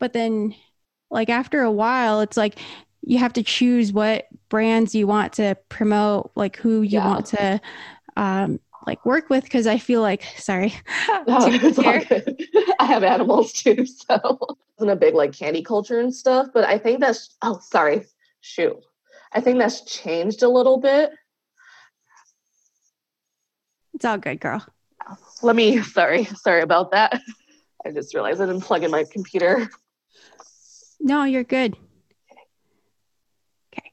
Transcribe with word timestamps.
but 0.00 0.12
then 0.12 0.54
like 1.10 1.28
after 1.30 1.62
a 1.62 1.70
while 1.70 2.20
it's 2.20 2.36
like 2.36 2.58
you 3.02 3.18
have 3.18 3.32
to 3.34 3.42
choose 3.42 3.92
what 3.92 4.26
brands 4.48 4.94
you 4.94 5.06
want 5.06 5.32
to 5.34 5.56
promote 5.68 6.32
like 6.36 6.56
who 6.56 6.82
you 6.82 6.98
Yeah. 6.98 7.08
want 7.08 7.26
to 7.26 7.60
um 8.16 8.60
like 8.86 9.04
work 9.06 9.30
with 9.30 9.44
because 9.44 9.66
i 9.66 9.78
feel 9.78 10.02
like 10.02 10.24
sorry 10.36 10.74
No, 11.28 11.38
it's. 11.52 11.78
I 12.80 12.84
have 12.86 13.04
animals 13.04 13.52
too, 13.52 13.84
so 14.08 14.38
isn't 14.78 14.88
a 14.90 14.96
big 14.96 15.14
like 15.14 15.32
candy 15.32 15.62
culture 15.62 16.00
and 16.00 16.14
stuff. 16.14 16.48
But 16.52 16.64
I 16.64 16.78
think 16.78 17.00
that's 17.00 17.36
oh 17.42 17.60
sorry, 17.62 18.06
shoot. 18.40 18.78
I 19.32 19.40
think 19.40 19.58
that's 19.58 19.82
changed 19.82 20.42
a 20.42 20.48
little 20.48 20.78
bit. 20.78 21.10
it's 23.94 24.04
all 24.04 24.18
good 24.18 24.40
girl 24.40 24.64
Let 25.42 25.56
me 25.56 25.82
sorry, 25.82 26.24
sorry 26.24 26.62
about 26.62 26.90
that. 26.92 27.20
I 27.84 27.90
just 27.90 28.14
realized 28.14 28.40
I 28.40 28.46
didn't 28.46 28.62
plug 28.62 28.84
in 28.84 28.90
my 28.90 29.04
computer. 29.10 29.68
No 31.00 31.24
you're 31.24 31.44
good 31.44 31.76
okay 33.72 33.92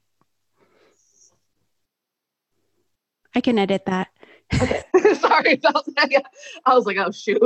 i 3.34 3.40
can 3.40 3.58
edit 3.58 3.84
that 3.86 4.08
Okay. 4.54 4.82
sorry 5.20 5.54
about 5.54 5.84
that. 5.96 6.24
I 6.64 6.74
was 6.74 6.86
like, 6.86 6.96
oh 6.98 7.10
shoot. 7.10 7.38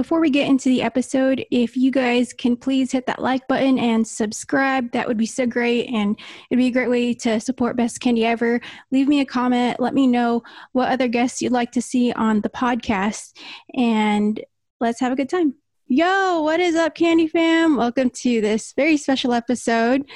Before 0.00 0.20
we 0.20 0.30
get 0.30 0.48
into 0.48 0.70
the 0.70 0.80
episode, 0.80 1.44
if 1.50 1.76
you 1.76 1.90
guys 1.90 2.32
can 2.32 2.56
please 2.56 2.90
hit 2.90 3.04
that 3.04 3.20
like 3.20 3.46
button 3.48 3.78
and 3.78 4.08
subscribe, 4.08 4.92
that 4.92 5.06
would 5.06 5.18
be 5.18 5.26
so 5.26 5.44
great. 5.44 5.88
And 5.88 6.18
it'd 6.48 6.58
be 6.58 6.68
a 6.68 6.70
great 6.70 6.88
way 6.88 7.12
to 7.12 7.38
support 7.38 7.76
Best 7.76 8.00
Candy 8.00 8.24
Ever. 8.24 8.62
Leave 8.90 9.08
me 9.08 9.20
a 9.20 9.26
comment. 9.26 9.78
Let 9.78 9.92
me 9.92 10.06
know 10.06 10.42
what 10.72 10.88
other 10.88 11.06
guests 11.06 11.42
you'd 11.42 11.52
like 11.52 11.70
to 11.72 11.82
see 11.82 12.12
on 12.12 12.40
the 12.40 12.48
podcast. 12.48 13.36
And 13.74 14.42
let's 14.80 15.00
have 15.00 15.12
a 15.12 15.16
good 15.16 15.28
time. 15.28 15.54
Yo, 15.86 16.40
what 16.40 16.60
is 16.60 16.76
up, 16.76 16.94
Candy 16.94 17.26
Fam? 17.26 17.76
Welcome 17.76 18.08
to 18.08 18.40
this 18.40 18.72
very 18.72 18.96
special 18.96 19.34
episode. 19.34 20.06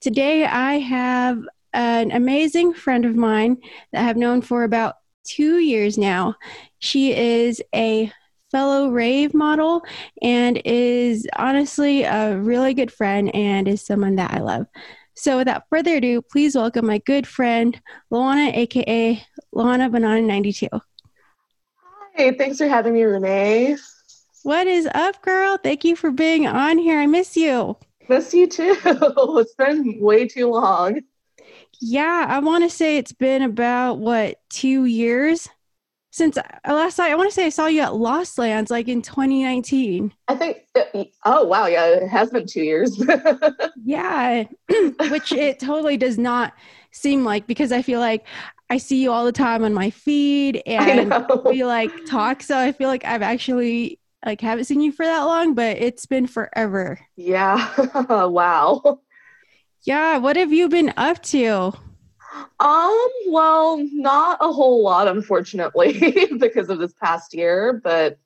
Today, 0.00 0.46
I 0.46 0.80
have 0.80 1.38
an 1.72 2.10
amazing 2.10 2.74
friend 2.74 3.04
of 3.04 3.14
mine 3.14 3.58
that 3.92 4.08
I've 4.08 4.16
known 4.16 4.42
for 4.42 4.64
about 4.64 4.96
two 5.22 5.58
years 5.58 5.96
now. 5.96 6.34
She 6.80 7.14
is 7.14 7.62
a 7.72 8.12
fellow 8.52 8.90
rave 8.90 9.34
model 9.34 9.82
and 10.22 10.60
is 10.64 11.26
honestly 11.36 12.04
a 12.04 12.36
really 12.36 12.74
good 12.74 12.92
friend 12.92 13.34
and 13.34 13.66
is 13.66 13.84
someone 13.84 14.16
that 14.16 14.30
I 14.30 14.40
love. 14.40 14.66
So 15.14 15.38
without 15.38 15.64
further 15.68 15.96
ado, 15.96 16.22
please 16.22 16.54
welcome 16.54 16.86
my 16.86 16.98
good 16.98 17.26
friend 17.26 17.80
Luana, 18.12 18.54
aka 18.54 19.24
Luana 19.54 19.90
Banana 19.90 20.22
92. 20.22 20.68
Hi, 22.16 22.32
thanks 22.32 22.58
for 22.58 22.68
having 22.68 22.94
me, 22.94 23.02
Renee. 23.02 23.76
What 24.42 24.66
is 24.66 24.88
up, 24.94 25.22
girl? 25.22 25.56
Thank 25.56 25.84
you 25.84 25.96
for 25.96 26.10
being 26.10 26.46
on 26.46 26.76
here. 26.76 27.00
I 27.00 27.06
miss 27.06 27.36
you. 27.36 27.76
Miss 28.08 28.34
you 28.34 28.46
too. 28.46 28.76
it's 28.84 29.54
been 29.54 29.98
way 29.98 30.28
too 30.28 30.50
long. 30.50 31.00
Yeah, 31.80 32.26
I 32.28 32.38
want 32.40 32.64
to 32.64 32.70
say 32.70 32.98
it's 32.98 33.12
been 33.12 33.42
about 33.42 33.98
what 33.98 34.40
two 34.50 34.84
years 34.84 35.48
since 36.12 36.36
uh, 36.36 36.42
last 36.66 37.00
I, 37.00 37.10
I 37.10 37.14
want 37.14 37.30
to 37.30 37.34
say 37.34 37.46
I 37.46 37.48
saw 37.48 37.66
you 37.66 37.80
at 37.80 37.96
Lost 37.96 38.38
Lands 38.38 38.70
like 38.70 38.86
in 38.86 39.02
2019. 39.02 40.12
I 40.28 40.34
think. 40.36 40.58
Oh 41.24 41.44
wow, 41.44 41.66
yeah, 41.66 41.86
it 41.86 42.08
has 42.08 42.30
been 42.30 42.46
two 42.46 42.62
years. 42.62 43.02
Yeah, 43.84 44.44
which 45.10 45.32
it 45.32 45.58
totally 45.58 45.96
does 45.96 46.16
not 46.16 46.52
seem 46.92 47.24
like 47.24 47.48
because 47.48 47.72
I 47.72 47.82
feel 47.82 47.98
like 47.98 48.24
I 48.70 48.76
see 48.76 49.02
you 49.02 49.10
all 49.10 49.24
the 49.24 49.32
time 49.32 49.64
on 49.64 49.74
my 49.74 49.90
feed 49.90 50.62
and 50.66 51.12
we 51.44 51.64
like 51.64 51.90
talk. 52.06 52.42
So 52.42 52.56
I 52.56 52.70
feel 52.70 52.88
like 52.88 53.04
I've 53.04 53.22
actually 53.22 53.98
like 54.24 54.40
haven't 54.40 54.66
seen 54.66 54.80
you 54.80 54.92
for 54.92 55.04
that 55.04 55.22
long, 55.22 55.54
but 55.54 55.78
it's 55.78 56.06
been 56.06 56.28
forever. 56.28 57.00
Yeah. 57.16 57.74
wow. 58.28 59.00
Yeah, 59.82 60.18
what 60.18 60.36
have 60.36 60.52
you 60.52 60.68
been 60.68 60.92
up 60.96 61.22
to? 61.24 61.72
Um, 62.60 63.08
well, 63.28 63.86
not 63.92 64.38
a 64.40 64.52
whole 64.52 64.82
lot, 64.82 65.08
unfortunately, 65.08 66.28
because 66.38 66.68
of 66.68 66.78
this 66.78 66.94
past 66.94 67.34
year, 67.34 67.80
but 67.84 68.18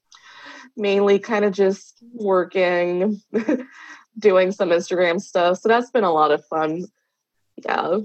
mainly 0.77 1.19
kind 1.19 1.45
of 1.45 1.53
just 1.53 2.03
working, 2.13 3.21
doing 4.19 4.53
some 4.53 4.71
Instagram 4.71 5.21
stuff. 5.21 5.59
So 5.59 5.69
that's 5.69 5.91
been 5.91 6.05
a 6.05 6.13
lot 6.13 6.31
of 6.31 6.45
fun. 6.47 6.87
Yeah. 7.65 8.01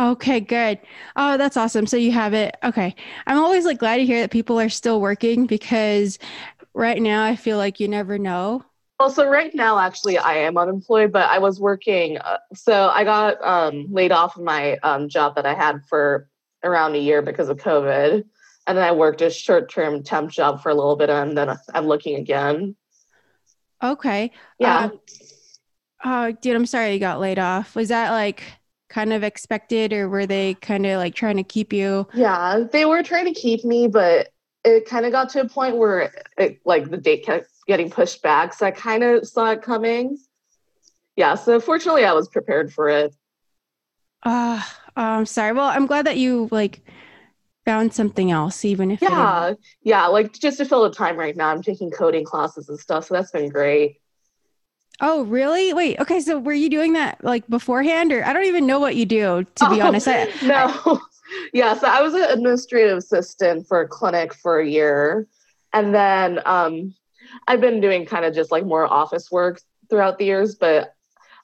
Okay, 0.00 0.40
good. 0.40 0.78
Oh, 1.16 1.36
that's 1.36 1.56
awesome. 1.56 1.86
So 1.86 1.96
you 1.96 2.12
have 2.12 2.32
it. 2.32 2.56
Okay. 2.64 2.94
I'm 3.26 3.38
always 3.38 3.64
like 3.64 3.78
glad 3.78 3.98
to 3.98 4.06
hear 4.06 4.20
that 4.20 4.30
people 4.30 4.58
are 4.58 4.70
still 4.70 5.00
working 5.00 5.46
because 5.46 6.18
right 6.72 7.00
now 7.00 7.24
I 7.24 7.36
feel 7.36 7.58
like 7.58 7.78
you 7.78 7.88
never 7.88 8.18
know. 8.18 8.64
Also, 9.02 9.26
right 9.26 9.52
now, 9.52 9.78
actually, 9.78 10.16
I 10.16 10.34
am 10.34 10.56
unemployed, 10.56 11.10
but 11.10 11.28
I 11.28 11.38
was 11.38 11.58
working. 11.58 12.18
Uh, 12.18 12.38
so 12.54 12.88
I 12.88 13.02
got 13.02 13.42
um, 13.42 13.88
laid 13.90 14.12
off 14.12 14.36
of 14.36 14.44
my 14.44 14.76
um, 14.78 15.08
job 15.08 15.34
that 15.34 15.44
I 15.44 15.54
had 15.54 15.82
for 15.88 16.28
around 16.62 16.94
a 16.94 16.98
year 16.98 17.20
because 17.20 17.48
of 17.48 17.56
COVID. 17.56 18.24
And 18.68 18.78
then 18.78 18.84
I 18.84 18.92
worked 18.92 19.20
a 19.20 19.28
short 19.28 19.68
term 19.68 20.04
temp 20.04 20.30
job 20.30 20.62
for 20.62 20.68
a 20.68 20.74
little 20.74 20.94
bit, 20.94 21.10
and 21.10 21.36
then 21.36 21.56
I'm 21.74 21.86
looking 21.86 22.14
again. 22.14 22.76
Okay. 23.82 24.30
Yeah. 24.60 24.84
Um, 24.84 25.00
Oh, 26.04 26.32
dude, 26.32 26.56
I'm 26.56 26.66
sorry 26.66 26.92
you 26.92 26.98
got 26.98 27.20
laid 27.20 27.38
off. 27.38 27.76
Was 27.76 27.88
that 27.88 28.10
like 28.10 28.42
kind 28.88 29.12
of 29.12 29.22
expected 29.22 29.92
or 29.92 30.08
were 30.08 30.26
they 30.26 30.54
kind 30.54 30.84
of 30.84 30.98
like 30.98 31.14
trying 31.14 31.36
to 31.36 31.44
keep 31.44 31.72
you? 31.72 32.06
Yeah, 32.12 32.64
they 32.70 32.84
were 32.84 33.02
trying 33.02 33.26
to 33.26 33.32
keep 33.32 33.64
me, 33.64 33.86
but 33.86 34.28
it 34.64 34.86
kind 34.86 35.06
of 35.06 35.12
got 35.12 35.30
to 35.30 35.40
a 35.40 35.48
point 35.48 35.76
where 35.76 36.12
it, 36.36 36.60
like 36.64 36.90
the 36.90 36.96
date 36.96 37.24
kept 37.24 37.46
getting 37.66 37.90
pushed 37.90 38.22
back. 38.22 38.54
So 38.54 38.66
I 38.66 38.70
kind 38.70 39.02
of 39.02 39.26
saw 39.26 39.50
it 39.50 39.62
coming. 39.62 40.18
Yeah, 41.16 41.34
so 41.34 41.60
fortunately, 41.60 42.04
I 42.04 42.12
was 42.12 42.28
prepared 42.28 42.72
for 42.72 42.88
it. 42.88 43.14
Uh, 44.22 44.62
I'm 44.96 45.26
sorry. 45.26 45.52
Well, 45.52 45.68
I'm 45.68 45.86
glad 45.86 46.06
that 46.06 46.16
you 46.16 46.48
like 46.50 46.80
found 47.64 47.92
something 47.92 48.30
else, 48.30 48.64
even 48.64 48.90
if 48.90 49.02
Yeah, 49.02 49.54
yeah, 49.82 50.06
like 50.06 50.32
just 50.32 50.58
to 50.58 50.64
fill 50.64 50.82
the 50.84 50.90
time 50.94 51.16
right 51.16 51.36
now, 51.36 51.50
I'm 51.50 51.62
taking 51.62 51.90
coding 51.90 52.24
classes 52.24 52.68
and 52.68 52.78
stuff. 52.78 53.06
So 53.06 53.14
that's 53.14 53.30
been 53.30 53.48
great. 53.48 54.00
Oh, 55.00 55.24
really? 55.24 55.72
Wait. 55.74 55.98
Okay. 55.98 56.20
So 56.20 56.38
were 56.38 56.52
you 56.52 56.70
doing 56.70 56.92
that 56.92 57.22
like 57.24 57.48
beforehand, 57.48 58.12
or 58.12 58.24
I 58.24 58.32
don't 58.32 58.44
even 58.44 58.66
know 58.66 58.78
what 58.78 58.96
you 58.96 59.04
do 59.04 59.44
to 59.56 59.68
be 59.70 59.80
Oh, 59.82 59.86
honest. 59.86 60.08
I, 60.08 60.32
no. 60.42 61.00
yeah, 61.52 61.76
so 61.76 61.88
I 61.88 62.02
was 62.02 62.14
an 62.14 62.22
administrative 62.22 62.98
assistant 62.98 63.66
for 63.66 63.80
a 63.80 63.88
clinic 63.88 64.34
for 64.34 64.60
a 64.60 64.66
year. 64.66 65.26
And 65.72 65.94
then 65.94 66.40
um, 66.44 66.94
I've 67.46 67.60
been 67.60 67.80
doing 67.80 68.06
kind 68.06 68.24
of 68.24 68.34
just 68.34 68.50
like 68.50 68.64
more 68.64 68.86
office 68.86 69.30
work 69.30 69.60
throughout 69.90 70.18
the 70.18 70.24
years, 70.24 70.54
but 70.54 70.94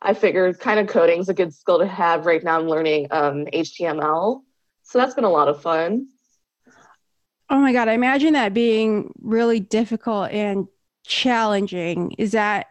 I 0.01 0.15
figured 0.15 0.61
kind 0.61 0.79
of 0.79 0.87
coding 0.87 1.21
is 1.21 1.29
a 1.29 1.35
good 1.35 1.53
skill 1.53 1.79
to 1.79 1.87
have. 1.87 2.27
Right 2.27 2.43
now, 2.43 2.59
I'm 2.59 2.69
learning 2.69 3.09
um, 3.11 3.47
HTML. 3.47 4.43
So 4.85 4.99
that's 4.99 5.15
been 5.15 5.25
a 5.25 5.31
lot 5.31 5.49
of 5.49 5.61
fun. 5.61 6.09
oh 7.51 7.59
my 7.59 7.73
god, 7.73 7.89
I 7.89 7.93
imagine 7.93 8.35
that 8.35 8.55
being 8.55 9.13
really 9.21 9.61
difficult 9.61 10.31
and 10.31 10.67
challenging. 11.05 12.15
Is 12.19 12.33
that, 12.33 12.67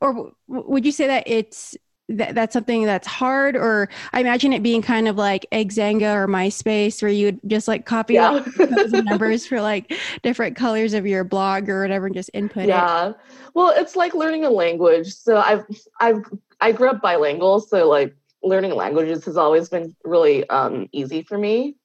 or 0.00 0.12
w- 0.12 0.34
would 0.46 0.84
you 0.86 0.92
say 0.92 1.06
that 1.06 1.24
it's 1.26 1.76
that, 2.10 2.34
that's 2.34 2.52
something 2.52 2.84
that's 2.84 3.06
hard? 3.06 3.56
Or 3.56 3.88
I 4.12 4.20
imagine 4.20 4.52
it 4.52 4.62
being 4.62 4.82
kind 4.82 5.08
of 5.08 5.16
like 5.16 5.46
Xanga 5.52 6.14
or 6.14 6.26
MySpace, 6.28 7.02
where 7.02 7.10
you 7.10 7.26
would 7.26 7.40
just 7.46 7.68
like 7.68 7.86
copy 7.86 8.14
Yeah. 8.14 8.44
and 8.58 8.92
numbers 9.04 9.46
for 9.46 9.60
like 9.60 9.92
different 10.22 10.56
colors 10.56 10.94
of 10.94 11.06
your 11.06 11.24
blog 11.24 11.68
or 11.68 11.82
whatever, 11.82 12.06
and 12.06 12.14
just 12.14 12.30
input 12.34 12.64
it. 12.64 12.68
yeah. 12.68 13.12
Well, 13.54 13.72
it's 13.76 13.96
like 13.96 14.14
learning 14.14 14.44
a 14.44 14.50
language. 14.50 15.12
So 15.14 15.36
I've 15.38 15.64
I've 16.00 16.24
I 16.60 16.72
grew 16.72 16.90
up 16.90 17.00
bilingual, 17.02 17.60
so 17.60 17.88
like 17.88 18.14
learning 18.42 18.74
languages 18.74 19.24
has 19.26 19.36
always 19.36 19.68
been 19.68 19.94
really 20.04 20.48
um, 20.48 20.88
easy 20.92 21.22
for 21.22 21.36
me. 21.38 21.76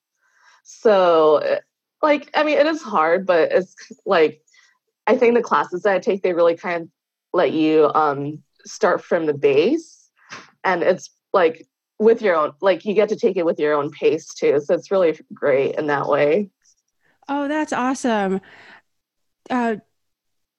So 0.64 1.60
like 2.02 2.30
I 2.34 2.44
mean, 2.44 2.58
it 2.58 2.66
is 2.68 2.82
hard, 2.82 3.26
but 3.26 3.52
it's 3.52 3.76
like 4.06 4.42
I 5.08 5.18
think 5.18 5.36
the 5.36 5.42
classes 5.44 5.84
that 5.84 5.94
I 5.94 6.00
take 6.00 6.24
they 6.24 6.34
really 6.34 6.56
kind 6.56 6.84
of 6.84 6.90
let 7.34 7.52
you 7.52 7.92
um, 7.94 8.42
start 8.66 9.04
from 9.04 9.26
the 9.26 9.34
base, 9.34 9.95
and 10.66 10.84
it's 10.84 11.10
like 11.32 11.68
with 11.98 12.22
your 12.22 12.36
own 12.36 12.52
like 12.62 12.84
you 12.84 12.94
get 12.94 13.08
to 13.10 13.16
take 13.16 13.38
it 13.38 13.46
with 13.46 13.60
your 13.60 13.74
own 13.74 13.90
pace 13.92 14.28
too. 14.34 14.60
So 14.60 14.74
it's 14.74 14.92
really 14.92 15.18
great 15.34 15.76
in 15.76 15.88
that 15.88 16.10
way. 16.10 16.50
Oh, 17.30 17.48
that's 17.48 17.72
awesome. 17.72 18.42
Uh, 19.50 19.78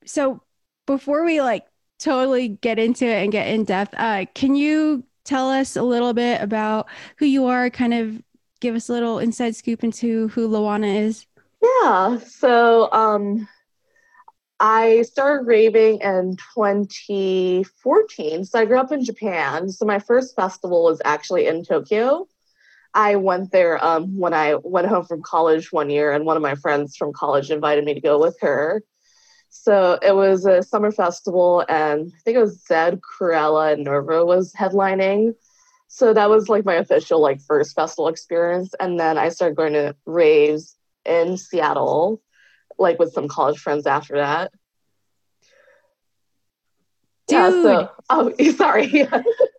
so 0.06 0.42
before 0.86 1.24
we 1.24 1.40
like 1.42 1.66
totally 1.98 2.48
get 2.48 2.78
into 2.78 3.04
it 3.04 3.22
and 3.22 3.32
get 3.32 3.48
in 3.48 3.64
depth, 3.64 3.94
uh, 3.98 4.24
can 4.34 4.54
you 4.54 5.04
tell 5.24 5.50
us 5.50 5.76
a 5.76 5.82
little 5.82 6.14
bit 6.14 6.40
about 6.40 6.88
who 7.18 7.26
you 7.26 7.46
are? 7.46 7.68
Kind 7.68 7.94
of 7.94 8.22
give 8.60 8.74
us 8.74 8.88
a 8.88 8.92
little 8.92 9.18
inside 9.18 9.54
scoop 9.54 9.84
into 9.84 10.28
who 10.28 10.48
Luana 10.48 11.02
is. 11.02 11.26
Yeah. 11.62 12.18
So 12.18 12.90
um 12.92 13.48
I 14.58 15.02
started 15.02 15.46
raving 15.46 16.00
in 16.00 16.36
2014. 16.54 18.44
So 18.44 18.58
I 18.58 18.64
grew 18.64 18.78
up 18.78 18.92
in 18.92 19.04
Japan. 19.04 19.68
So 19.70 19.84
my 19.84 19.98
first 19.98 20.34
festival 20.34 20.84
was 20.84 21.02
actually 21.04 21.46
in 21.46 21.64
Tokyo. 21.64 22.26
I 22.94 23.16
went 23.16 23.52
there 23.52 23.84
um, 23.84 24.18
when 24.18 24.32
I 24.32 24.54
went 24.54 24.86
home 24.86 25.04
from 25.04 25.22
college 25.22 25.70
one 25.70 25.90
year, 25.90 26.12
and 26.12 26.24
one 26.24 26.38
of 26.38 26.42
my 26.42 26.54
friends 26.54 26.96
from 26.96 27.12
college 27.12 27.50
invited 27.50 27.84
me 27.84 27.92
to 27.92 28.00
go 28.00 28.18
with 28.18 28.38
her. 28.40 28.82
So 29.50 29.98
it 30.00 30.14
was 30.14 30.46
a 30.46 30.62
summer 30.62 30.90
festival, 30.90 31.62
and 31.68 32.10
I 32.14 32.18
think 32.24 32.36
it 32.36 32.40
was 32.40 32.64
Zedd, 32.64 33.00
Krewella, 33.00 33.74
and 33.74 33.84
Nervo 33.84 34.24
was 34.24 34.54
headlining. 34.54 35.34
So 35.88 36.14
that 36.14 36.30
was 36.30 36.48
like 36.48 36.64
my 36.64 36.74
official 36.74 37.20
like 37.20 37.42
first 37.42 37.74
festival 37.74 38.08
experience, 38.08 38.74
and 38.80 38.98
then 38.98 39.18
I 39.18 39.28
started 39.28 39.56
going 39.56 39.74
to 39.74 39.94
raves 40.06 40.74
in 41.04 41.36
Seattle, 41.36 42.22
like 42.78 42.98
with 42.98 43.12
some 43.12 43.28
college 43.28 43.58
friends 43.58 43.86
after 43.86 44.16
that. 44.16 44.52
Dude. 47.28 47.38
Yeah, 47.38 47.50
so, 47.50 47.90
oh, 48.10 48.52
sorry. 48.56 49.08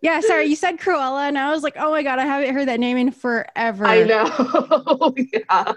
yeah, 0.02 0.20
sorry. 0.20 0.46
You 0.46 0.56
said 0.56 0.78
Krewella, 0.78 1.28
and 1.28 1.36
I 1.36 1.50
was 1.50 1.62
like, 1.62 1.76
oh 1.76 1.90
my 1.90 2.02
god, 2.02 2.18
I 2.18 2.24
haven't 2.24 2.54
heard 2.54 2.68
that 2.68 2.80
name 2.80 2.96
in 2.96 3.10
forever. 3.10 3.84
I 3.84 4.04
know. 4.04 5.14
yeah, 5.32 5.72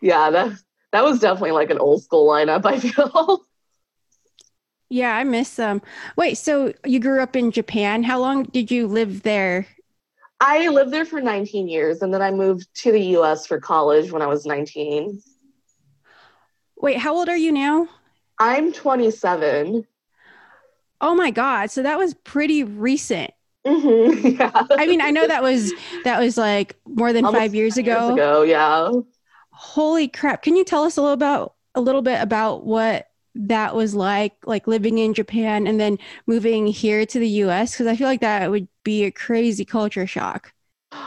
yeah. 0.00 0.30
That 0.30 0.52
that 0.92 1.04
was 1.04 1.20
definitely 1.20 1.52
like 1.52 1.70
an 1.70 1.78
old 1.78 2.02
school 2.02 2.28
lineup. 2.28 2.64
I 2.64 2.78
feel. 2.78 3.44
Yeah, 4.90 5.16
I 5.16 5.24
miss 5.24 5.56
them. 5.56 5.82
Wait, 6.16 6.36
so 6.36 6.72
you 6.84 7.00
grew 7.00 7.20
up 7.20 7.34
in 7.34 7.50
Japan? 7.50 8.04
How 8.04 8.20
long 8.20 8.44
did 8.44 8.70
you 8.70 8.86
live 8.86 9.22
there? 9.22 9.66
I 10.38 10.68
lived 10.68 10.92
there 10.92 11.06
for 11.06 11.20
19 11.20 11.68
years, 11.68 12.02
and 12.02 12.14
then 12.14 12.22
I 12.22 12.30
moved 12.30 12.68
to 12.82 12.92
the 12.92 13.00
U.S. 13.00 13.44
for 13.44 13.58
college 13.58 14.12
when 14.12 14.22
I 14.22 14.26
was 14.26 14.46
19. 14.46 15.20
Wait, 16.76 16.98
how 16.98 17.14
old 17.14 17.28
are 17.28 17.36
you 17.36 17.52
now? 17.52 17.88
I'm 18.38 18.72
27. 18.72 19.86
Oh 21.00 21.14
my 21.14 21.30
god! 21.30 21.70
So 21.70 21.82
that 21.82 21.98
was 21.98 22.14
pretty 22.14 22.64
recent. 22.64 23.32
Mm-hmm, 23.66 24.26
yeah. 24.40 24.66
I 24.70 24.86
mean, 24.86 25.00
I 25.00 25.10
know 25.10 25.26
that 25.26 25.42
was 25.42 25.72
that 26.04 26.20
was 26.20 26.36
like 26.36 26.76
more 26.86 27.12
than 27.12 27.24
Almost 27.24 27.40
five 27.40 27.54
years 27.54 27.76
ago. 27.76 28.08
Years 28.08 28.14
ago, 28.14 28.42
yeah. 28.42 28.90
Holy 29.50 30.08
crap! 30.08 30.42
Can 30.42 30.56
you 30.56 30.64
tell 30.64 30.84
us 30.84 30.96
a 30.96 31.00
little 31.00 31.14
about 31.14 31.54
a 31.74 31.80
little 31.80 32.02
bit 32.02 32.20
about 32.20 32.64
what 32.64 33.08
that 33.34 33.74
was 33.74 33.94
like, 33.94 34.34
like 34.46 34.66
living 34.66 34.98
in 34.98 35.12
Japan 35.12 35.66
and 35.66 35.80
then 35.80 35.98
moving 36.26 36.66
here 36.66 37.04
to 37.04 37.18
the 37.18 37.28
U.S. 37.28 37.72
Because 37.72 37.86
I 37.86 37.96
feel 37.96 38.06
like 38.06 38.20
that 38.20 38.50
would 38.50 38.68
be 38.84 39.04
a 39.04 39.10
crazy 39.10 39.64
culture 39.64 40.06
shock. 40.06 40.52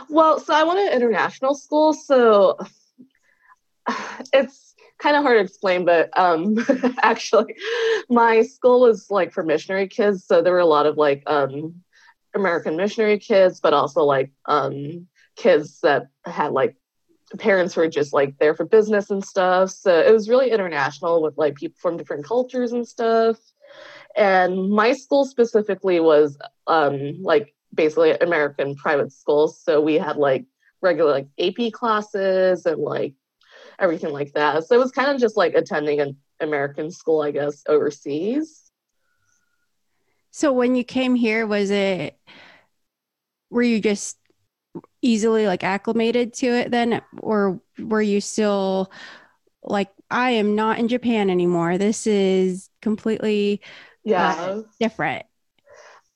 Well, 0.09 0.39
so 0.39 0.53
I 0.53 0.63
went 0.63 0.79
to 0.79 0.95
international 0.95 1.55
school, 1.55 1.93
so 1.93 2.57
it's 4.33 4.66
kind 4.99 5.15
of 5.15 5.23
hard 5.23 5.37
to 5.37 5.43
explain, 5.43 5.85
but 5.85 6.09
um, 6.17 6.57
actually, 7.01 7.55
my 8.09 8.41
school 8.41 8.81
was 8.81 9.09
like 9.09 9.31
for 9.31 9.43
missionary 9.43 9.87
kids, 9.87 10.25
so 10.25 10.41
there 10.41 10.53
were 10.53 10.59
a 10.59 10.65
lot 10.65 10.85
of 10.85 10.97
like 10.97 11.23
um, 11.27 11.83
American 12.33 12.75
missionary 12.75 13.19
kids, 13.19 13.59
but 13.59 13.73
also 13.73 14.03
like 14.03 14.31
um, 14.45 15.07
kids 15.35 15.79
that 15.81 16.07
had 16.25 16.51
like 16.51 16.75
parents 17.37 17.75
who 17.75 17.81
were 17.81 17.89
just 17.89 18.13
like 18.13 18.37
there 18.39 18.55
for 18.55 18.65
business 18.65 19.09
and 19.09 19.23
stuff. 19.23 19.69
So 19.71 19.99
it 19.99 20.13
was 20.13 20.29
really 20.29 20.51
international 20.51 21.21
with 21.21 21.37
like 21.37 21.55
people 21.55 21.77
from 21.79 21.97
different 21.97 22.25
cultures 22.25 22.71
and 22.71 22.87
stuff. 22.87 23.37
And 24.15 24.71
my 24.71 24.93
school 24.93 25.25
specifically 25.25 25.99
was 25.99 26.37
um, 26.67 27.21
like 27.21 27.53
basically 27.73 28.11
American 28.11 28.75
private 28.75 29.11
schools. 29.11 29.61
So 29.61 29.81
we 29.81 29.95
had 29.95 30.15
like 30.15 30.45
regular 30.81 31.11
like 31.11 31.27
AP 31.39 31.71
classes 31.73 32.65
and 32.65 32.81
like 32.81 33.13
everything 33.79 34.11
like 34.11 34.33
that. 34.33 34.65
So 34.65 34.75
it 34.75 34.79
was 34.79 34.91
kind 34.91 35.11
of 35.11 35.19
just 35.19 35.37
like 35.37 35.53
attending 35.53 35.99
an 35.99 36.17
American 36.39 36.91
school, 36.91 37.21
I 37.21 37.31
guess, 37.31 37.63
overseas. 37.67 38.71
So 40.31 40.51
when 40.53 40.75
you 40.75 40.83
came 40.83 41.15
here, 41.15 41.47
was 41.47 41.71
it 41.71 42.17
were 43.49 43.63
you 43.63 43.79
just 43.79 44.17
easily 45.01 45.47
like 45.47 45.63
acclimated 45.63 46.33
to 46.33 46.47
it 46.47 46.69
then 46.69 47.01
or 47.19 47.61
were 47.79 48.01
you 48.01 48.19
still 48.19 48.91
like 49.63 49.89
I 50.09 50.31
am 50.31 50.55
not 50.55 50.79
in 50.79 50.87
Japan 50.87 51.29
anymore. 51.29 51.77
This 51.77 52.07
is 52.07 52.69
completely 52.81 53.61
yeah, 54.03 54.29
uh, 54.29 54.61
different. 54.79 55.25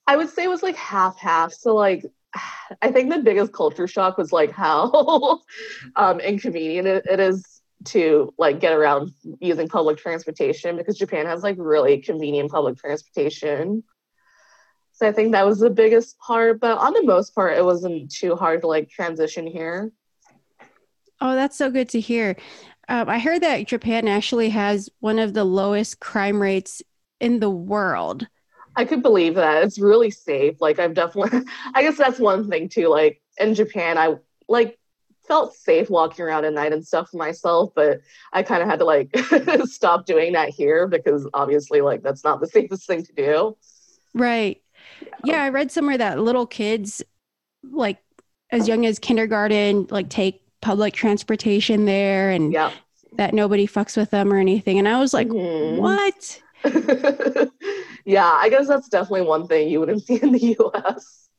I 0.07 0.15
would 0.15 0.29
say 0.29 0.45
it 0.45 0.49
was 0.49 0.63
like 0.63 0.77
half 0.77 1.17
half. 1.17 1.51
So 1.51 1.75
like 1.75 2.05
I 2.81 2.91
think 2.91 3.09
the 3.09 3.19
biggest 3.19 3.53
culture 3.53 3.87
shock 3.87 4.17
was 4.17 4.31
like 4.31 4.51
how 4.51 5.41
um, 5.95 6.19
inconvenient 6.19 6.87
it, 6.87 7.05
it 7.09 7.19
is 7.19 7.61
to 7.83 8.33
like 8.37 8.59
get 8.59 8.73
around 8.73 9.11
using 9.39 9.67
public 9.67 9.97
transportation 9.97 10.77
because 10.77 10.97
Japan 10.97 11.25
has 11.25 11.43
like 11.43 11.55
really 11.59 11.97
convenient 11.99 12.51
public 12.51 12.77
transportation. 12.77 13.83
So 14.93 15.07
I 15.07 15.11
think 15.11 15.31
that 15.31 15.47
was 15.47 15.59
the 15.59 15.69
biggest 15.69 16.19
part, 16.19 16.59
but 16.59 16.77
on 16.77 16.93
the 16.93 17.03
most 17.03 17.33
part, 17.33 17.57
it 17.57 17.65
wasn't 17.65 18.11
too 18.11 18.35
hard 18.35 18.61
to 18.61 18.67
like 18.67 18.89
transition 18.89 19.47
here. 19.47 19.91
Oh, 21.19 21.35
that's 21.35 21.57
so 21.57 21.71
good 21.71 21.89
to 21.89 21.99
hear. 21.99 22.35
Um, 22.87 23.09
I 23.09 23.19
heard 23.19 23.41
that 23.41 23.67
Japan 23.67 24.07
actually 24.07 24.49
has 24.49 24.89
one 24.99 25.17
of 25.17 25.33
the 25.33 25.43
lowest 25.43 25.99
crime 25.99 26.41
rates 26.41 26.81
in 27.19 27.39
the 27.39 27.49
world. 27.49 28.27
I 28.75 28.85
could 28.85 29.01
believe 29.01 29.35
that. 29.35 29.63
It's 29.63 29.79
really 29.79 30.11
safe. 30.11 30.59
Like 30.59 30.79
I've 30.79 30.93
definitely 30.93 31.41
I 31.73 31.81
guess 31.81 31.97
that's 31.97 32.19
one 32.19 32.49
thing 32.49 32.69
too. 32.69 32.87
Like 32.87 33.21
in 33.39 33.53
Japan, 33.53 33.97
I 33.97 34.15
like 34.47 34.77
felt 35.27 35.55
safe 35.55 35.89
walking 35.89 36.25
around 36.25 36.45
at 36.45 36.53
night 36.53 36.73
and 36.73 36.85
stuff 36.85 37.13
myself, 37.13 37.71
but 37.75 38.01
I 38.33 38.43
kind 38.43 38.61
of 38.61 38.67
had 38.67 38.79
to 38.79 38.85
like 38.85 39.15
stop 39.65 40.05
doing 40.05 40.33
that 40.33 40.49
here 40.49 40.87
because 40.87 41.27
obviously 41.33 41.81
like 41.81 42.01
that's 42.01 42.23
not 42.23 42.41
the 42.41 42.47
safest 42.47 42.87
thing 42.87 43.03
to 43.05 43.13
do. 43.13 43.57
Right. 44.13 44.61
Yeah. 45.01 45.07
yeah, 45.23 45.43
I 45.43 45.49
read 45.49 45.71
somewhere 45.71 45.97
that 45.97 46.19
little 46.19 46.45
kids 46.45 47.01
like 47.63 47.99
as 48.49 48.67
young 48.67 48.85
as 48.85 48.99
kindergarten 48.99 49.87
like 49.89 50.09
take 50.09 50.41
public 50.61 50.93
transportation 50.93 51.85
there 51.85 52.29
and 52.29 52.51
yeah. 52.51 52.71
that 53.13 53.33
nobody 53.33 53.67
fucks 53.67 53.95
with 53.97 54.11
them 54.11 54.33
or 54.33 54.37
anything. 54.37 54.79
And 54.79 54.87
I 54.87 54.99
was 54.99 55.13
like, 55.13 55.27
mm-hmm. 55.27 55.77
what? 55.77 56.41
yeah, 58.05 58.29
I 58.31 58.49
guess 58.49 58.67
that's 58.67 58.89
definitely 58.89 59.23
one 59.23 59.47
thing 59.47 59.69
you 59.69 59.79
wouldn't 59.79 60.03
see 60.05 60.21
in 60.21 60.31
the 60.31 60.55
US. 60.59 61.29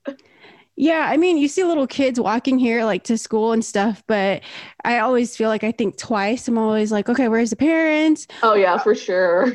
Yeah, 0.74 1.06
I 1.08 1.18
mean, 1.18 1.36
you 1.36 1.48
see 1.48 1.64
little 1.64 1.86
kids 1.86 2.18
walking 2.18 2.58
here 2.58 2.84
like 2.84 3.04
to 3.04 3.18
school 3.18 3.52
and 3.52 3.64
stuff, 3.64 4.02
but 4.06 4.42
I 4.84 4.98
always 5.00 5.36
feel 5.36 5.48
like 5.48 5.64
I 5.64 5.72
think 5.72 5.98
twice. 5.98 6.48
I'm 6.48 6.56
always 6.56 6.90
like, 6.90 7.08
okay, 7.10 7.28
where's 7.28 7.50
the 7.50 7.56
parents? 7.56 8.26
Oh, 8.42 8.54
yeah, 8.54 8.78
for 8.78 8.94
sure. 8.94 9.52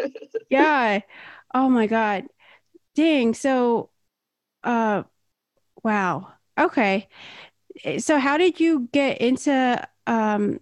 yeah. 0.48 1.00
Oh 1.52 1.68
my 1.68 1.86
God. 1.86 2.24
Dang. 2.94 3.34
So, 3.34 3.90
uh, 4.64 5.04
wow. 5.84 6.32
Okay. 6.58 7.08
So, 7.98 8.18
how 8.18 8.38
did 8.38 8.60
you 8.60 8.88
get 8.92 9.18
into 9.20 9.88
um 10.06 10.60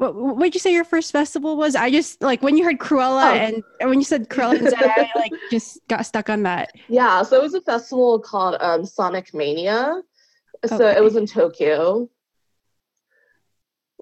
what 0.00 0.36
would 0.38 0.54
you 0.54 0.60
say 0.60 0.72
your 0.72 0.84
first 0.84 1.12
festival 1.12 1.58
was? 1.58 1.76
I 1.76 1.90
just 1.90 2.22
like 2.22 2.42
when 2.42 2.56
you 2.56 2.64
heard 2.64 2.78
Krewella 2.78 3.32
oh. 3.32 3.34
and, 3.34 3.62
and, 3.80 3.90
when 3.90 3.98
you 3.98 4.04
said 4.04 4.30
Krewella 4.30 4.58
and 4.58 4.74
I 4.74 5.10
like 5.14 5.32
just 5.50 5.78
got 5.88 6.06
stuck 6.06 6.30
on 6.30 6.44
that. 6.44 6.72
Yeah, 6.88 7.22
so 7.22 7.36
it 7.36 7.42
was 7.42 7.52
a 7.52 7.60
festival 7.60 8.18
called 8.18 8.56
um, 8.60 8.86
Sonic 8.86 9.34
Mania. 9.34 10.00
So 10.66 10.76
okay. 10.76 10.96
it 10.96 11.04
was 11.04 11.16
in 11.16 11.26
Tokyo. 11.26 12.08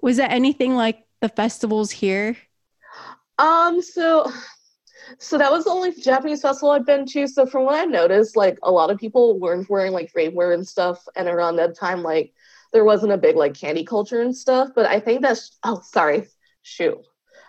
Was 0.01 0.17
that 0.17 0.31
anything 0.31 0.75
like 0.75 1.05
the 1.19 1.27
festivals 1.27 1.91
here? 1.91 2.37
Um, 3.37 3.81
so 3.81 4.31
so 5.17 5.37
that 5.37 5.51
was 5.51 5.65
the 5.65 5.71
only 5.71 5.93
Japanese 5.93 6.41
festival 6.41 6.71
I've 6.71 6.85
been 6.85 7.05
to. 7.07 7.27
So 7.27 7.45
from 7.45 7.65
what 7.65 7.75
I 7.75 7.83
noticed, 7.83 8.37
like 8.37 8.57
a 8.63 8.71
lot 8.71 8.89
of 8.89 8.97
people 8.97 9.37
weren't 9.37 9.69
wearing 9.69 9.91
like 9.91 10.11
rave 10.15 10.33
wear 10.33 10.53
and 10.53 10.65
stuff, 10.65 11.05
and 11.17 11.27
around 11.27 11.57
that 11.57 11.75
time, 11.75 12.03
like 12.03 12.33
there 12.71 12.85
wasn't 12.85 13.11
a 13.11 13.17
big 13.17 13.35
like 13.35 13.53
candy 13.53 13.83
culture 13.83 14.21
and 14.21 14.35
stuff. 14.35 14.69
But 14.75 14.85
I 14.85 14.99
think 14.99 15.21
that's 15.21 15.57
oh 15.63 15.81
sorry, 15.83 16.27
shoot. 16.61 16.97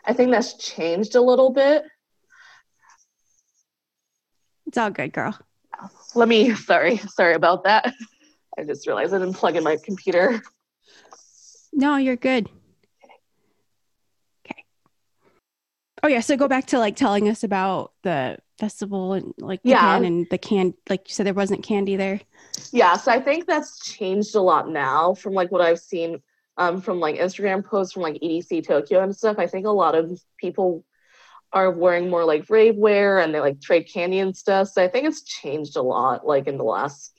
I 0.04 0.12
think 0.12 0.30
that's 0.30 0.54
changed 0.54 1.14
a 1.14 1.20
little 1.20 1.50
bit. 1.50 1.84
It's 4.66 4.78
all 4.78 4.90
good, 4.90 5.12
girl. 5.12 5.38
Let 6.14 6.28
me 6.28 6.54
sorry, 6.54 6.98
sorry 6.98 7.34
about 7.34 7.64
that. 7.64 7.92
I 8.58 8.64
just 8.64 8.86
realized 8.86 9.14
I 9.14 9.18
didn't 9.18 9.34
plug 9.34 9.56
in 9.56 9.64
my 9.64 9.76
computer. 9.76 10.42
No, 11.72 11.96
you're 11.96 12.16
good. 12.16 12.48
Okay. 14.44 14.64
Oh 16.02 16.08
yeah, 16.08 16.20
so 16.20 16.36
go 16.36 16.48
back 16.48 16.66
to 16.66 16.78
like 16.78 16.96
telling 16.96 17.28
us 17.28 17.44
about 17.44 17.92
the 18.02 18.38
festival 18.60 19.14
and 19.14 19.32
like 19.38 19.60
yeah. 19.64 19.96
and 19.96 20.26
the 20.30 20.38
can 20.38 20.74
like 20.88 21.08
you 21.08 21.14
said 21.14 21.26
there 21.26 21.34
wasn't 21.34 21.64
candy 21.64 21.96
there? 21.96 22.20
Yeah 22.72 22.96
so 22.96 23.10
i 23.10 23.18
think 23.18 23.46
that's 23.46 23.80
changed 23.80 24.34
a 24.34 24.40
lot 24.40 24.68
now 24.68 25.14
from 25.14 25.32
like 25.32 25.50
what 25.50 25.62
i've 25.62 25.78
seen 25.78 26.22
um, 26.56 26.82
from 26.82 27.00
like 27.00 27.16
instagram 27.16 27.64
posts 27.64 27.94
from 27.94 28.02
like 28.02 28.20
edc 28.22 28.66
tokyo 28.66 29.02
and 29.02 29.16
stuff. 29.16 29.38
I 29.38 29.46
think 29.46 29.66
a 29.66 29.70
lot 29.70 29.94
of 29.94 30.20
people 30.36 30.84
are 31.52 31.70
wearing 31.70 32.10
more 32.10 32.24
like 32.24 32.48
rave 32.50 32.76
wear 32.76 33.18
and 33.18 33.34
they 33.34 33.40
like 33.40 33.60
trade 33.60 33.88
candy 33.92 34.18
and 34.18 34.36
stuff. 34.36 34.68
So 34.68 34.84
i 34.84 34.88
think 34.88 35.06
it's 35.06 35.22
changed 35.22 35.76
a 35.76 35.82
lot 35.82 36.26
like 36.26 36.46
in 36.46 36.58
the 36.58 36.64
last 36.64 37.12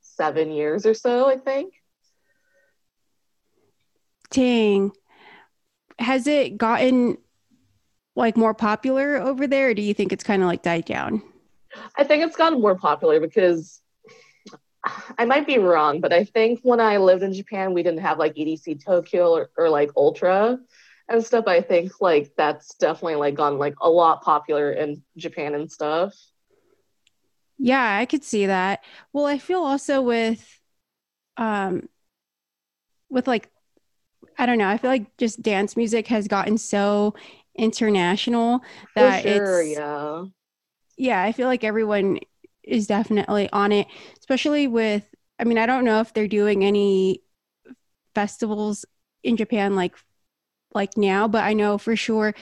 seven 0.00 0.50
years 0.50 0.86
or 0.86 0.94
so 0.94 1.28
i 1.28 1.36
think. 1.36 1.74
Dang. 4.30 4.92
Has 5.98 6.26
it 6.26 6.58
gotten 6.58 7.18
like 8.16 8.36
more 8.36 8.54
popular 8.54 9.16
over 9.16 9.46
there, 9.46 9.70
or 9.70 9.74
do 9.74 9.82
you 9.82 9.94
think 9.94 10.12
it's 10.12 10.24
kind 10.24 10.42
of 10.42 10.48
like 10.48 10.62
died 10.62 10.86
down? 10.86 11.22
I 11.96 12.04
think 12.04 12.24
it's 12.24 12.36
gotten 12.36 12.60
more 12.60 12.76
popular 12.76 13.20
because 13.20 13.80
I 15.18 15.24
might 15.24 15.46
be 15.46 15.58
wrong, 15.58 16.00
but 16.00 16.12
I 16.12 16.24
think 16.24 16.60
when 16.62 16.80
I 16.80 16.96
lived 16.96 17.22
in 17.22 17.32
Japan, 17.32 17.74
we 17.74 17.82
didn't 17.82 18.00
have 18.00 18.18
like 18.18 18.34
EDC 18.34 18.84
Tokyo 18.84 19.32
or, 19.32 19.50
or 19.56 19.68
like 19.68 19.90
Ultra 19.96 20.58
and 21.08 21.24
stuff. 21.24 21.46
I 21.46 21.60
think 21.60 22.00
like 22.00 22.32
that's 22.36 22.74
definitely 22.76 23.16
like 23.16 23.34
gone 23.34 23.58
like 23.58 23.74
a 23.80 23.90
lot 23.90 24.22
popular 24.22 24.72
in 24.72 25.02
Japan 25.16 25.54
and 25.54 25.70
stuff. 25.70 26.14
Yeah, 27.58 27.96
I 27.96 28.06
could 28.06 28.22
see 28.22 28.46
that. 28.46 28.84
Well, 29.12 29.26
I 29.26 29.38
feel 29.38 29.60
also 29.60 30.02
with 30.02 30.60
um 31.36 31.88
with 33.08 33.26
like 33.26 33.50
I 34.38 34.46
don't 34.46 34.58
know, 34.58 34.68
I 34.68 34.78
feel 34.78 34.90
like 34.90 35.16
just 35.16 35.42
dance 35.42 35.76
music 35.76 36.08
has 36.08 36.28
gotten 36.28 36.58
so 36.58 37.14
international 37.58 38.60
that 38.94 39.22
sure, 39.22 39.62
it's 39.62 39.78
yeah. 39.78 40.24
Yeah, 40.96 41.22
I 41.22 41.32
feel 41.32 41.46
like 41.46 41.64
everyone 41.64 42.20
is 42.62 42.86
definitely 42.86 43.48
on 43.52 43.72
it, 43.72 43.86
especially 44.18 44.66
with 44.66 45.04
I 45.38 45.44
mean, 45.44 45.58
I 45.58 45.66
don't 45.66 45.84
know 45.84 46.00
if 46.00 46.14
they're 46.14 46.28
doing 46.28 46.64
any 46.64 47.22
festivals 48.14 48.84
in 49.22 49.36
Japan 49.36 49.76
like 49.76 49.94
like 50.74 50.96
now, 50.96 51.28
but 51.28 51.44
I 51.44 51.52
know 51.52 51.78
for 51.78 51.96
sure 51.96 52.34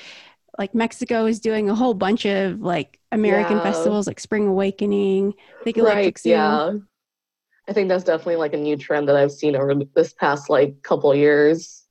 like 0.58 0.74
Mexico 0.74 1.26
is 1.26 1.40
doing 1.40 1.68
a 1.68 1.74
whole 1.74 1.94
bunch 1.94 2.26
of 2.26 2.60
like 2.60 3.00
American 3.10 3.56
yeah. 3.56 3.62
festivals 3.62 4.06
like 4.06 4.20
Spring 4.20 4.46
Awakening, 4.46 5.34
like 5.64 5.76
right, 5.76 6.16
Yeah. 6.24 6.72
I 7.66 7.72
think 7.72 7.88
that's 7.88 8.04
definitely 8.04 8.36
like 8.36 8.52
a 8.52 8.58
new 8.58 8.76
trend 8.76 9.08
that 9.08 9.16
I've 9.16 9.32
seen 9.32 9.56
over 9.56 9.74
this 9.94 10.12
past 10.12 10.50
like 10.50 10.82
couple 10.82 11.14
years. 11.14 11.84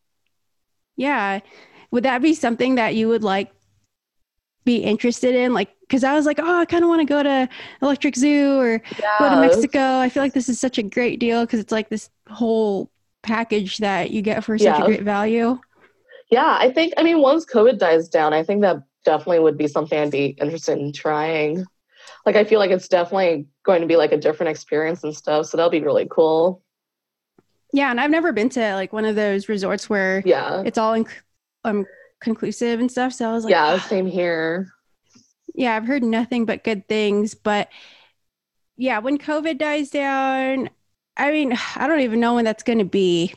Yeah. 0.95 1.39
Would 1.93 2.05
that 2.05 2.23
be 2.23 2.33
something 2.33 2.73
that 2.75 2.95
you 2.95 3.07
would 3.07 3.23
like 3.23 3.51
be 4.65 4.77
interested 4.77 5.35
in? 5.35 5.53
Like, 5.53 5.69
because 5.81 6.03
I 6.03 6.15
was 6.15 6.25
like, 6.25 6.39
oh, 6.39 6.59
I 6.61 6.65
kind 6.65 6.83
of 6.83 6.89
want 6.89 7.01
to 7.01 7.05
go 7.05 7.21
to 7.21 7.47
Electric 7.83 8.15
Zoo 8.15 8.57
or 8.57 8.81
yes. 8.99 9.19
go 9.19 9.29
to 9.29 9.35
Mexico. 9.39 9.99
I 9.99 10.09
feel 10.09 10.23
like 10.23 10.33
this 10.33 10.49
is 10.49 10.59
such 10.59 10.79
a 10.79 10.83
great 10.83 11.19
deal 11.19 11.41
because 11.41 11.59
it's 11.59 11.71
like 11.71 11.89
this 11.89 12.09
whole 12.27 12.89
package 13.21 13.77
that 13.77 14.09
you 14.09 14.23
get 14.23 14.43
for 14.43 14.57
such 14.57 14.65
yeah. 14.65 14.81
a 14.81 14.85
great 14.85 15.03
value. 15.03 15.59
Yeah, 16.31 16.57
I 16.59 16.71
think, 16.71 16.95
I 16.97 17.03
mean, 17.03 17.21
once 17.21 17.45
COVID 17.45 17.77
dies 17.77 18.09
down, 18.09 18.33
I 18.33 18.41
think 18.41 18.61
that 18.63 18.77
definitely 19.05 19.41
would 19.41 19.59
be 19.59 19.67
something 19.67 19.99
I'd 19.99 20.09
be 20.09 20.29
interested 20.41 20.79
in 20.79 20.93
trying. 20.93 21.63
Like, 22.25 22.35
I 22.35 22.43
feel 22.43 22.57
like 22.57 22.71
it's 22.71 22.87
definitely 22.87 23.45
going 23.63 23.81
to 23.81 23.87
be 23.87 23.97
like 23.97 24.11
a 24.11 24.17
different 24.17 24.49
experience 24.49 25.03
and 25.03 25.15
stuff. 25.15 25.45
So 25.45 25.57
that'll 25.57 25.69
be 25.69 25.83
really 25.83 26.07
cool. 26.09 26.63
Yeah. 27.71 27.91
And 27.91 28.01
I've 28.01 28.09
never 28.09 28.31
been 28.31 28.49
to 28.49 28.73
like 28.73 28.93
one 28.93 29.05
of 29.05 29.15
those 29.15 29.47
resorts 29.47 29.91
where 29.91 30.23
yeah, 30.25 30.63
it's 30.65 30.79
all 30.79 30.93
inc- 30.93 31.21
um, 31.63 31.85
conclusive 32.19 32.79
and 32.79 32.91
stuff. 32.91 33.13
So 33.13 33.29
I 33.29 33.33
was 33.33 33.43
like, 33.43 33.51
yeah, 33.51 33.79
same 33.79 34.07
here. 34.07 34.69
Yeah. 35.55 35.75
I've 35.75 35.85
heard 35.85 36.03
nothing 36.03 36.45
but 36.45 36.63
good 36.63 36.87
things. 36.87 37.33
But 37.33 37.69
yeah, 38.77 38.99
when 38.99 39.17
COVID 39.17 39.57
dies 39.57 39.89
down, 39.89 40.69
I 41.17 41.31
mean, 41.31 41.53
I 41.75 41.87
don't 41.87 42.01
even 42.01 42.19
know 42.19 42.35
when 42.35 42.45
that's 42.45 42.63
going 42.63 42.79
to 42.79 42.85
be. 42.85 43.35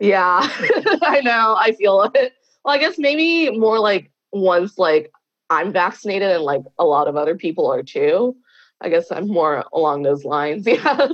Yeah, 0.00 0.40
I 1.02 1.20
know. 1.22 1.56
I 1.58 1.72
feel 1.72 2.10
it. 2.14 2.32
Well, 2.64 2.74
I 2.74 2.78
guess 2.78 2.98
maybe 2.98 3.56
more 3.56 3.78
like 3.78 4.10
once 4.32 4.78
like 4.78 5.12
I'm 5.50 5.72
vaccinated 5.72 6.30
and 6.30 6.42
like 6.42 6.62
a 6.78 6.84
lot 6.84 7.08
of 7.08 7.16
other 7.16 7.36
people 7.36 7.70
are 7.70 7.82
too. 7.82 8.36
I 8.80 8.88
guess 8.88 9.10
I'm 9.10 9.28
more 9.28 9.64
along 9.72 10.02
those 10.02 10.24
lines. 10.24 10.66
Yeah. 10.76 11.08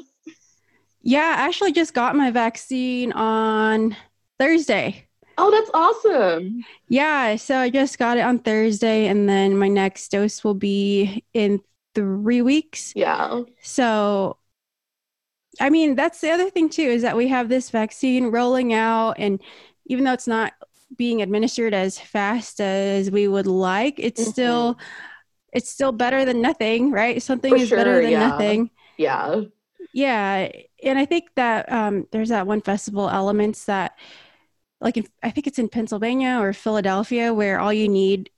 Yeah, 1.09 1.37
I 1.39 1.47
actually 1.47 1.71
just 1.71 1.95
got 1.95 2.17
my 2.17 2.33
vaccine 2.33 3.13
on 3.13 3.97
Thursday. 4.41 5.06
Oh, 5.39 5.51
that's 5.51 5.71
awesome. 5.75 6.65
Yeah, 6.89 7.37
so 7.37 7.59
I 7.59 7.71
just 7.71 7.99
got 7.99 8.17
it 8.17 8.23
on 8.23 8.39
Thursday 8.39 9.07
and 9.07 9.29
then 9.29 9.59
my 9.59 9.69
next 9.69 10.11
dose 10.11 10.43
will 10.43 10.55
be 10.55 11.25
in 11.35 11.61
3 11.95 12.43
weeks. 12.43 12.93
Yeah. 12.97 13.43
So 13.61 14.39
I 15.61 15.71
mean, 15.71 15.95
that's 15.95 16.21
the 16.21 16.31
other 16.31 16.51
thing 16.51 16.69
too 16.69 16.83
is 16.83 17.03
that 17.03 17.17
we 17.17 17.29
have 17.29 17.49
this 17.49 17.71
vaccine 17.71 18.27
rolling 18.27 18.75
out, 18.75 19.15
and 19.19 19.41
even 19.87 20.05
though 20.05 20.13
it's 20.13 20.27
not 20.27 20.53
being 20.97 21.23
administered 21.23 21.75
as 21.75 21.99
fast 21.99 22.61
as 22.61 23.11
we 23.11 23.29
would 23.29 23.47
like, 23.47 23.95
it's 23.99 24.21
mm-hmm. 24.21 24.31
still 24.31 24.79
it's 25.53 25.71
still 25.71 25.93
better 25.93 26.25
than 26.25 26.43
nothing, 26.43 26.91
right? 26.91 27.23
Something 27.23 27.55
For 27.55 27.61
is 27.63 27.69
sure, 27.69 27.79
better 27.79 28.03
than 28.03 28.11
yeah. 28.11 28.29
nothing. 28.29 28.71
Yeah. 28.97 29.43
Yeah, 29.93 30.51
and 30.83 30.99
I 30.99 31.07
think 31.07 31.31
that 31.37 31.73
um, 31.73 32.07
there's 32.13 32.29
that 32.29 32.47
one 32.47 32.61
festival 32.61 33.09
elements 33.09 33.65
that, 33.65 33.97
like, 34.81 34.97
in, 34.97 35.07
I 35.23 35.31
think 35.31 35.47
it's 35.47 35.59
in 35.59 35.69
Pennsylvania 35.69 36.39
or 36.41 36.53
Philadelphia, 36.53 37.33
where 37.33 37.59
all 37.59 37.73
you 37.73 37.89
need 37.89 38.31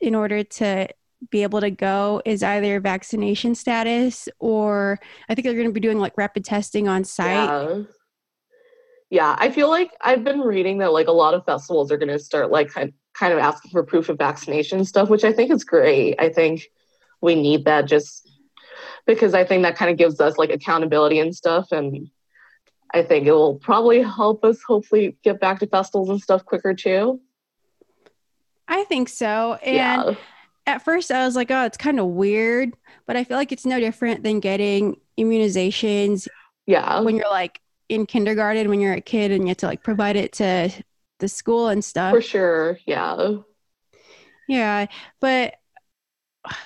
in 0.00 0.14
order 0.14 0.42
to 0.42 0.88
be 1.30 1.42
able 1.42 1.60
to 1.60 1.70
go 1.70 2.20
is 2.24 2.42
either 2.42 2.80
vaccination 2.80 3.54
status 3.54 4.28
or 4.38 4.98
I 5.28 5.34
think 5.34 5.46
they're 5.46 5.54
going 5.54 5.68
to 5.68 5.72
be 5.72 5.80
doing 5.80 5.98
like 5.98 6.18
rapid 6.18 6.44
testing 6.44 6.88
on 6.88 7.04
site. 7.04 7.48
Yeah. 7.48 7.82
yeah, 9.10 9.36
I 9.38 9.50
feel 9.50 9.70
like 9.70 9.92
I've 10.00 10.24
been 10.24 10.40
reading 10.40 10.78
that 10.78 10.92
like 10.92 11.06
a 11.06 11.12
lot 11.12 11.34
of 11.34 11.44
festivals 11.44 11.92
are 11.92 11.96
going 11.96 12.08
to 12.08 12.18
start 12.18 12.50
like 12.50 12.70
kind 12.70 12.92
kind 13.14 13.32
of 13.32 13.38
asking 13.38 13.70
for 13.70 13.84
proof 13.84 14.08
of 14.08 14.18
vaccination 14.18 14.84
stuff, 14.84 15.10
which 15.10 15.24
I 15.24 15.32
think 15.32 15.52
is 15.52 15.64
great. 15.64 16.16
I 16.18 16.28
think 16.28 16.68
we 17.20 17.34
need 17.34 17.66
that 17.66 17.82
just 17.82 18.28
because 19.06 19.34
I 19.34 19.44
think 19.44 19.62
that 19.62 19.76
kind 19.76 19.90
of 19.90 19.96
gives 19.96 20.20
us 20.20 20.38
like 20.38 20.50
accountability 20.50 21.18
and 21.18 21.34
stuff 21.34 21.70
and 21.72 22.10
I 22.94 23.02
think 23.02 23.26
it 23.26 23.32
will 23.32 23.54
probably 23.56 24.02
help 24.02 24.44
us 24.44 24.62
hopefully 24.62 25.16
get 25.22 25.40
back 25.40 25.60
to 25.60 25.66
festivals 25.66 26.10
and 26.10 26.20
stuff 26.20 26.44
quicker 26.44 26.74
too. 26.74 27.20
I 28.68 28.84
think 28.84 29.08
so. 29.08 29.54
And 29.62 29.76
yeah 29.76 30.14
at 30.66 30.84
first 30.84 31.10
I 31.10 31.24
was 31.24 31.36
like, 31.36 31.50
oh, 31.50 31.64
it's 31.64 31.76
kind 31.76 31.98
of 31.98 32.06
weird, 32.06 32.76
but 33.06 33.16
I 33.16 33.24
feel 33.24 33.36
like 33.36 33.52
it's 33.52 33.66
no 33.66 33.80
different 33.80 34.22
than 34.22 34.40
getting 34.40 34.96
immunizations. 35.18 36.28
Yeah. 36.66 37.00
When 37.00 37.16
you're 37.16 37.30
like 37.30 37.60
in 37.88 38.06
kindergarten, 38.06 38.68
when 38.68 38.80
you're 38.80 38.94
a 38.94 39.00
kid 39.00 39.32
and 39.32 39.42
you 39.42 39.48
have 39.48 39.56
to 39.58 39.66
like 39.66 39.82
provide 39.82 40.16
it 40.16 40.32
to 40.34 40.70
the 41.18 41.28
school 41.28 41.68
and 41.68 41.84
stuff. 41.84 42.14
For 42.14 42.22
sure. 42.22 42.78
Yeah. 42.86 43.36
Yeah. 44.48 44.86
But 45.20 45.54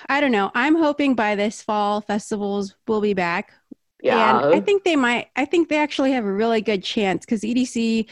I 0.09 0.21
don't 0.21 0.31
know. 0.31 0.51
I'm 0.53 0.75
hoping 0.75 1.15
by 1.15 1.35
this 1.35 1.61
fall 1.61 2.01
festivals 2.01 2.75
will 2.87 3.01
be 3.01 3.13
back. 3.13 3.53
Yeah. 4.01 4.45
And 4.45 4.55
I 4.55 4.59
think 4.59 4.83
they 4.83 4.95
might, 4.95 5.29
I 5.35 5.45
think 5.45 5.69
they 5.69 5.77
actually 5.77 6.11
have 6.11 6.25
a 6.25 6.31
really 6.31 6.61
good 6.61 6.83
chance 6.83 7.25
because 7.25 7.41
EDC 7.41 8.07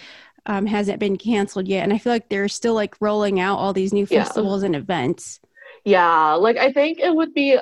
um, 0.46 0.66
hasn't 0.66 1.00
been 1.00 1.18
canceled 1.18 1.68
yet. 1.68 1.84
And 1.84 1.94
I 1.94 1.98
feel 1.98 2.14
like 2.14 2.30
they're 2.30 2.48
still 2.48 2.74
like 2.74 2.96
rolling 3.00 3.40
out 3.40 3.58
all 3.58 3.74
these 3.74 3.94
new 3.94 4.06
festivals 4.06 4.62
yeah. 4.62 4.68
and 4.68 4.76
events. 4.76 5.40
Yeah, 5.84 6.34
like 6.34 6.58
I 6.58 6.72
think 6.72 7.00
it 7.00 7.14
would 7.14 7.34
be 7.34 7.60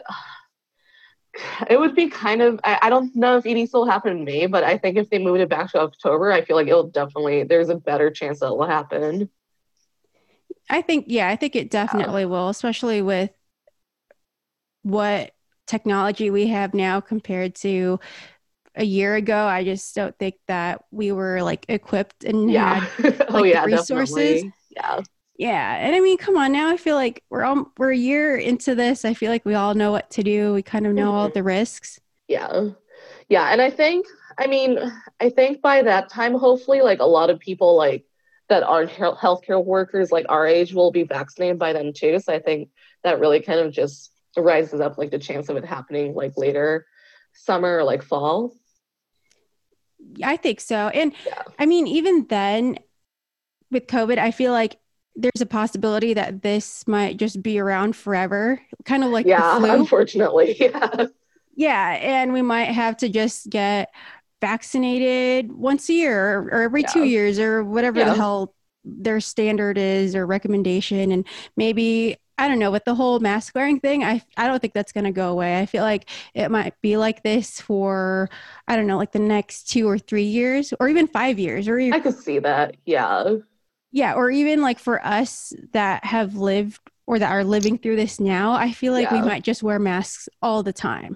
it 1.70 1.80
would 1.80 1.96
be 1.96 2.10
kind 2.10 2.42
of 2.42 2.60
I, 2.64 2.80
I 2.84 2.90
don't 2.90 3.14
know 3.16 3.38
if 3.38 3.46
ED 3.46 3.70
will 3.74 3.86
happen 3.86 4.18
in 4.18 4.24
May, 4.24 4.46
but 4.46 4.64
I 4.64 4.78
think 4.78 4.98
if 4.98 5.10
they 5.10 5.20
moved 5.20 5.42
it 5.42 5.50
back 5.50 5.72
to 5.72 5.80
October, 5.80 6.32
I 6.32 6.44
feel 6.46 6.56
like 6.56 6.68
it'll 6.68 6.90
definitely 6.90 7.44
there's 7.44 7.70
a 7.70 7.76
better 7.76 8.12
chance 8.12 8.40
that 8.40 8.48
it 8.48 8.58
will 8.58 8.68
happen. 8.68 9.30
I 10.70 10.82
think 10.82 11.06
yeah, 11.10 11.28
I 11.28 11.36
think 11.36 11.56
it 11.56 11.70
definitely 11.70 12.22
yeah. 12.22 12.28
will, 12.28 12.50
especially 12.50 13.02
with 13.02 13.32
what 14.84 15.34
technology 15.74 16.30
we 16.30 16.48
have 16.48 16.76
now 16.76 17.02
compared 17.02 17.56
to 17.56 18.00
a 18.76 18.84
year 18.84 19.16
ago. 19.16 19.46
I 19.46 19.64
just 19.64 19.96
don't 19.96 20.16
think 20.20 20.36
that 20.48 20.84
we 20.92 21.12
were 21.12 21.42
like 21.42 21.66
equipped 21.68 22.24
and 22.24 22.52
yeah. 22.52 22.82
had 22.82 23.04
like, 23.20 23.30
oh, 23.30 23.44
yeah, 23.44 23.66
resources. 23.66 24.16
Definitely. 24.16 24.54
Yeah. 24.76 25.02
Yeah, 25.36 25.78
and 25.78 25.96
I 25.96 26.00
mean, 26.00 26.20
come 26.20 26.38
on 26.38 26.52
now. 26.52 26.70
I 26.70 26.78
feel 26.78 26.96
like 26.96 27.24
we're 27.32 27.44
all 27.44 27.72
we're 27.80 27.92
a 27.92 27.98
year 27.98 28.38
into 28.38 28.76
this. 28.76 29.04
I 29.04 29.16
feel 29.16 29.32
like 29.32 29.44
we 29.44 29.56
all 29.56 29.74
know 29.74 29.92
what 29.92 30.12
to 30.12 30.22
do. 30.22 30.54
We 30.54 30.62
kind 30.62 30.86
of 30.86 30.94
know 30.94 31.08
mm-hmm. 31.08 31.16
all 31.16 31.30
the 31.30 31.42
risks. 31.42 32.00
Yeah, 32.28 32.70
yeah, 33.30 33.52
and 33.52 33.60
I 33.60 33.72
think, 33.72 34.06
I 34.38 34.46
mean, 34.46 34.78
I 35.20 35.30
think 35.30 35.60
by 35.60 35.82
that 35.82 36.10
time, 36.10 36.36
hopefully, 36.36 36.82
like 36.82 37.00
a 37.00 37.06
lot 37.06 37.32
of 37.32 37.40
people 37.40 37.76
like 37.76 38.06
that 38.48 38.62
aren't 38.62 38.92
healthcare 38.92 39.64
workers, 39.64 40.12
like 40.12 40.28
our 40.30 40.46
age, 40.46 40.72
will 40.72 40.92
be 40.92 41.04
vaccinated 41.04 41.58
by 41.58 41.74
then 41.74 41.94
too. 41.94 42.20
So 42.20 42.32
I 42.32 42.40
think 42.40 42.70
that 43.04 43.20
really 43.20 43.42
kind 43.42 43.60
of 43.60 43.74
just 43.74 44.13
rises 44.42 44.80
up 44.80 44.98
like 44.98 45.12
the 45.12 45.20
chance 45.20 45.50
of 45.50 45.58
it 45.58 45.66
happening 45.66 46.14
like 46.14 46.38
later 46.38 46.86
summer 47.34 47.78
or 47.78 47.84
like 47.84 48.04
fall. 48.04 48.54
I 50.24 50.38
think 50.38 50.60
so, 50.60 50.90
and 50.90 51.14
yeah. 51.26 51.44
I 51.58 51.66
mean, 51.66 51.88
even 51.88 52.28
then 52.28 52.78
with 53.72 53.88
COVID, 53.88 54.18
I 54.18 54.32
feel 54.32 54.52
like 54.52 54.78
there's 55.16 55.42
a 55.42 55.46
possibility 55.46 56.14
that 56.14 56.42
this 56.42 56.88
might 56.88 57.18
just 57.18 57.42
be 57.42 57.60
around 57.60 57.96
forever, 57.96 58.62
kind 58.86 59.04
of 59.04 59.12
like 59.12 59.26
yeah, 59.26 59.64
unfortunately, 59.64 60.58
yeah, 60.60 61.06
yeah, 61.56 61.90
and 62.02 62.34
we 62.34 62.42
might 62.42 62.66
have 62.66 62.98
to 62.98 63.10
just 63.10 63.50
get 63.50 63.94
vaccinated 64.42 65.54
once 65.54 65.88
a 65.90 65.94
year 65.94 66.40
or, 66.40 66.64
every 66.64 66.82
yeah. 66.82 66.88
two 66.88 67.04
years 67.06 67.40
or 67.40 67.64
whatever 67.64 68.00
yeah. 68.00 68.10
the 68.10 68.16
hell 68.16 68.54
their 68.84 69.22
standard 69.22 69.78
is 69.78 70.16
or 70.16 70.26
recommendation, 70.26 71.12
and 71.12 71.26
maybe 71.56 72.18
I 72.38 72.48
don't 72.48 72.60
know 72.60 72.72
with 72.72 72.86
the 72.86 72.96
whole 72.96 73.20
mask 73.20 73.54
wearing 73.56 73.80
thing. 73.80 74.04
I 74.04 74.22
I 74.38 74.48
don't 74.48 74.60
think 74.60 74.74
that's 74.74 74.92
going 74.92 75.04
to 75.06 75.12
go 75.12 75.30
away. 75.32 75.60
I 75.60 75.66
feel 75.66 75.84
like 75.84 76.10
it 76.34 76.50
might 76.50 76.80
be 76.82 76.98
like 76.98 77.24
this 77.24 77.62
for 77.62 78.30
I 78.68 78.76
don't 78.76 78.88
know, 78.88 78.98
like 78.98 79.12
the 79.12 79.20
next 79.20 79.70
two 79.70 79.88
or 79.88 79.98
three 79.98 80.24
years, 80.24 80.74
or 80.80 80.90
even 80.90 81.08
five 81.08 81.40
years, 81.40 81.68
or 81.68 81.78
even, 81.80 82.00
I 82.00 82.04
could 82.04 82.18
see 82.18 82.40
that. 82.40 82.76
Yeah 82.86 83.38
yeah, 83.94 84.14
or 84.16 84.32
even 84.32 84.62
like 84.62 84.80
for 84.80 85.06
us 85.06 85.54
that 85.72 86.04
have 86.04 86.36
lived 86.36 86.82
or 87.06 87.20
that 87.20 87.32
are 87.32 87.44
living 87.44 87.78
through 87.78 87.96
this 87.96 88.20
now, 88.20 88.54
I 88.54 88.72
feel 88.72 88.92
like 88.92 89.12
Yeah. 89.12 89.22
we 89.22 89.30
might 89.30 89.44
just 89.44 89.62
wear 89.62 89.78
masks 89.78 90.28
all 90.42 90.64
the 90.64 90.74
time. 90.74 91.16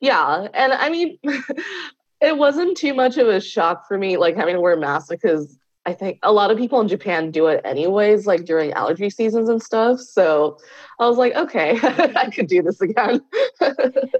Yeah, 0.00 0.46
and 0.52 0.72
I 0.72 0.90
mean, 0.90 1.18
it 2.20 2.36
wasn't 2.36 2.76
too 2.76 2.92
much 2.92 3.16
of 3.16 3.28
a 3.28 3.40
shock 3.40 3.88
for 3.88 3.96
me, 3.96 4.16
like 4.18 4.36
having 4.36 4.56
to 4.56 4.60
wear 4.60 4.74
a 4.74 4.78
mask 4.78 5.08
because 5.08 5.58
I 5.88 5.94
think 5.94 6.18
a 6.22 6.32
lot 6.32 6.50
of 6.50 6.58
people 6.58 6.82
in 6.82 6.88
Japan 6.88 7.30
do 7.30 7.46
it 7.46 7.62
anyways, 7.64 8.26
like 8.26 8.44
during 8.44 8.72
allergy 8.72 9.08
seasons 9.08 9.48
and 9.48 9.62
stuff. 9.62 10.00
So 10.00 10.58
I 11.00 11.08
was 11.08 11.16
like, 11.16 11.34
okay, 11.34 11.78
I 11.82 12.28
could 12.30 12.46
do 12.46 12.62
this 12.62 12.80
again. 12.82 13.22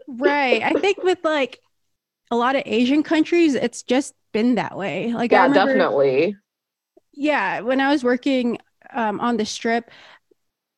Right. 0.08 0.62
I 0.62 0.72
think 0.72 1.02
with 1.02 1.18
like 1.22 1.60
a 2.30 2.36
lot 2.36 2.56
of 2.56 2.62
Asian 2.64 3.02
countries, 3.02 3.54
it's 3.54 3.82
just 3.82 4.14
been 4.32 4.54
that 4.54 4.78
way. 4.78 5.12
Like 5.12 5.32
I 5.32 5.36
yeah, 5.36 5.42
remember, 5.42 5.74
definitely. 5.74 6.36
Yeah, 7.12 7.60
when 7.60 7.80
I 7.82 7.90
was 7.90 8.02
working 8.02 8.58
um, 8.94 9.20
on 9.20 9.36
the 9.36 9.44
strip, 9.44 9.90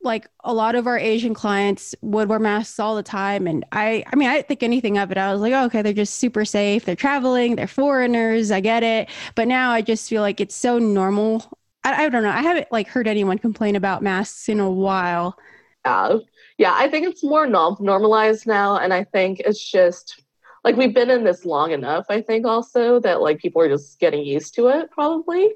like 0.02 0.28
a 0.44 0.54
lot 0.54 0.74
of 0.74 0.86
our 0.86 0.98
Asian 0.98 1.34
clients 1.34 1.94
would 2.00 2.28
wear 2.28 2.38
masks 2.38 2.78
all 2.78 2.96
the 2.96 3.02
time, 3.02 3.46
and 3.46 3.64
I, 3.72 4.02
I 4.10 4.16
mean, 4.16 4.28
I 4.28 4.36
didn't 4.36 4.48
think 4.48 4.62
anything 4.62 4.98
of 4.98 5.10
it. 5.10 5.18
I 5.18 5.32
was 5.32 5.40
like, 5.42 5.52
oh, 5.52 5.64
okay, 5.66 5.82
they're 5.82 5.92
just 5.92 6.14
super 6.14 6.44
safe. 6.44 6.84
They're 6.84 6.96
traveling. 6.96 7.56
They're 7.56 7.66
foreigners. 7.66 8.50
I 8.50 8.60
get 8.60 8.82
it. 8.82 9.10
But 9.34 9.48
now 9.48 9.70
I 9.70 9.82
just 9.82 10.08
feel 10.08 10.22
like 10.22 10.40
it's 10.40 10.54
so 10.54 10.78
normal. 10.78 11.44
I, 11.84 12.04
I 12.04 12.08
don't 12.08 12.22
know. 12.22 12.30
I 12.30 12.42
haven't 12.42 12.68
like 12.72 12.88
heard 12.88 13.06
anyone 13.06 13.38
complain 13.38 13.76
about 13.76 14.02
masks 14.02 14.48
in 14.48 14.60
a 14.60 14.70
while. 14.70 15.36
Yeah, 15.84 16.16
yeah. 16.58 16.74
I 16.74 16.88
think 16.88 17.06
it's 17.06 17.22
more 17.22 17.46
norm- 17.46 17.76
normalized 17.80 18.46
now, 18.46 18.76
and 18.76 18.94
I 18.94 19.04
think 19.04 19.40
it's 19.40 19.62
just 19.62 20.22
like 20.64 20.76
we've 20.76 20.94
been 20.94 21.10
in 21.10 21.24
this 21.24 21.44
long 21.44 21.72
enough. 21.72 22.06
I 22.08 22.22
think 22.22 22.46
also 22.46 23.00
that 23.00 23.20
like 23.20 23.38
people 23.38 23.62
are 23.62 23.68
just 23.68 23.98
getting 23.98 24.24
used 24.24 24.54
to 24.54 24.68
it, 24.68 24.90
probably. 24.90 25.50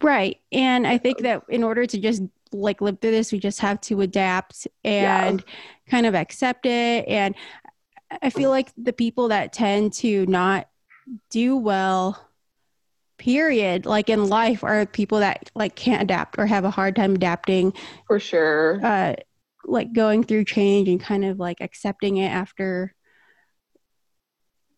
Right. 0.00 0.40
And 0.52 0.86
I 0.86 0.98
think 0.98 1.18
that 1.20 1.42
in 1.48 1.64
order 1.64 1.84
to 1.86 1.98
just 1.98 2.22
like 2.52 2.80
live 2.80 2.98
through 3.00 3.10
this, 3.12 3.32
we 3.32 3.38
just 3.38 3.60
have 3.60 3.80
to 3.82 4.00
adapt 4.00 4.66
and 4.84 5.44
kind 5.88 6.06
of 6.06 6.14
accept 6.14 6.66
it. 6.66 7.06
And 7.08 7.34
I 8.22 8.30
feel 8.30 8.50
like 8.50 8.70
the 8.76 8.92
people 8.92 9.28
that 9.28 9.52
tend 9.52 9.92
to 9.94 10.24
not 10.26 10.68
do 11.30 11.56
well, 11.56 12.28
period, 13.18 13.84
like 13.86 14.08
in 14.08 14.28
life, 14.28 14.62
are 14.64 14.86
people 14.86 15.20
that 15.20 15.50
like 15.54 15.74
can't 15.74 16.02
adapt 16.02 16.38
or 16.38 16.46
have 16.46 16.64
a 16.64 16.70
hard 16.70 16.96
time 16.96 17.14
adapting, 17.14 17.72
For 18.06 18.18
sure. 18.18 18.80
uh, 18.84 19.14
like 19.64 19.92
going 19.92 20.24
through 20.24 20.44
change 20.44 20.88
and 20.88 21.00
kind 21.00 21.24
of 21.24 21.38
like 21.38 21.60
accepting 21.60 22.16
it 22.18 22.28
after 22.28 22.94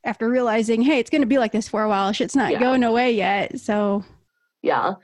after 0.02 0.28
realizing, 0.28 0.80
hey, 0.80 0.98
it's 0.98 1.10
going 1.10 1.20
to 1.20 1.26
be 1.26 1.36
like 1.38 1.52
this 1.52 1.68
for 1.68 1.82
a 1.82 1.88
while. 1.88 2.10
Shit's 2.12 2.34
not 2.34 2.52
Yeah. 2.52 2.58
going 2.58 2.82
away 2.82 3.12
yet. 3.12 3.60
So 3.60 4.04
yeah 4.62 4.94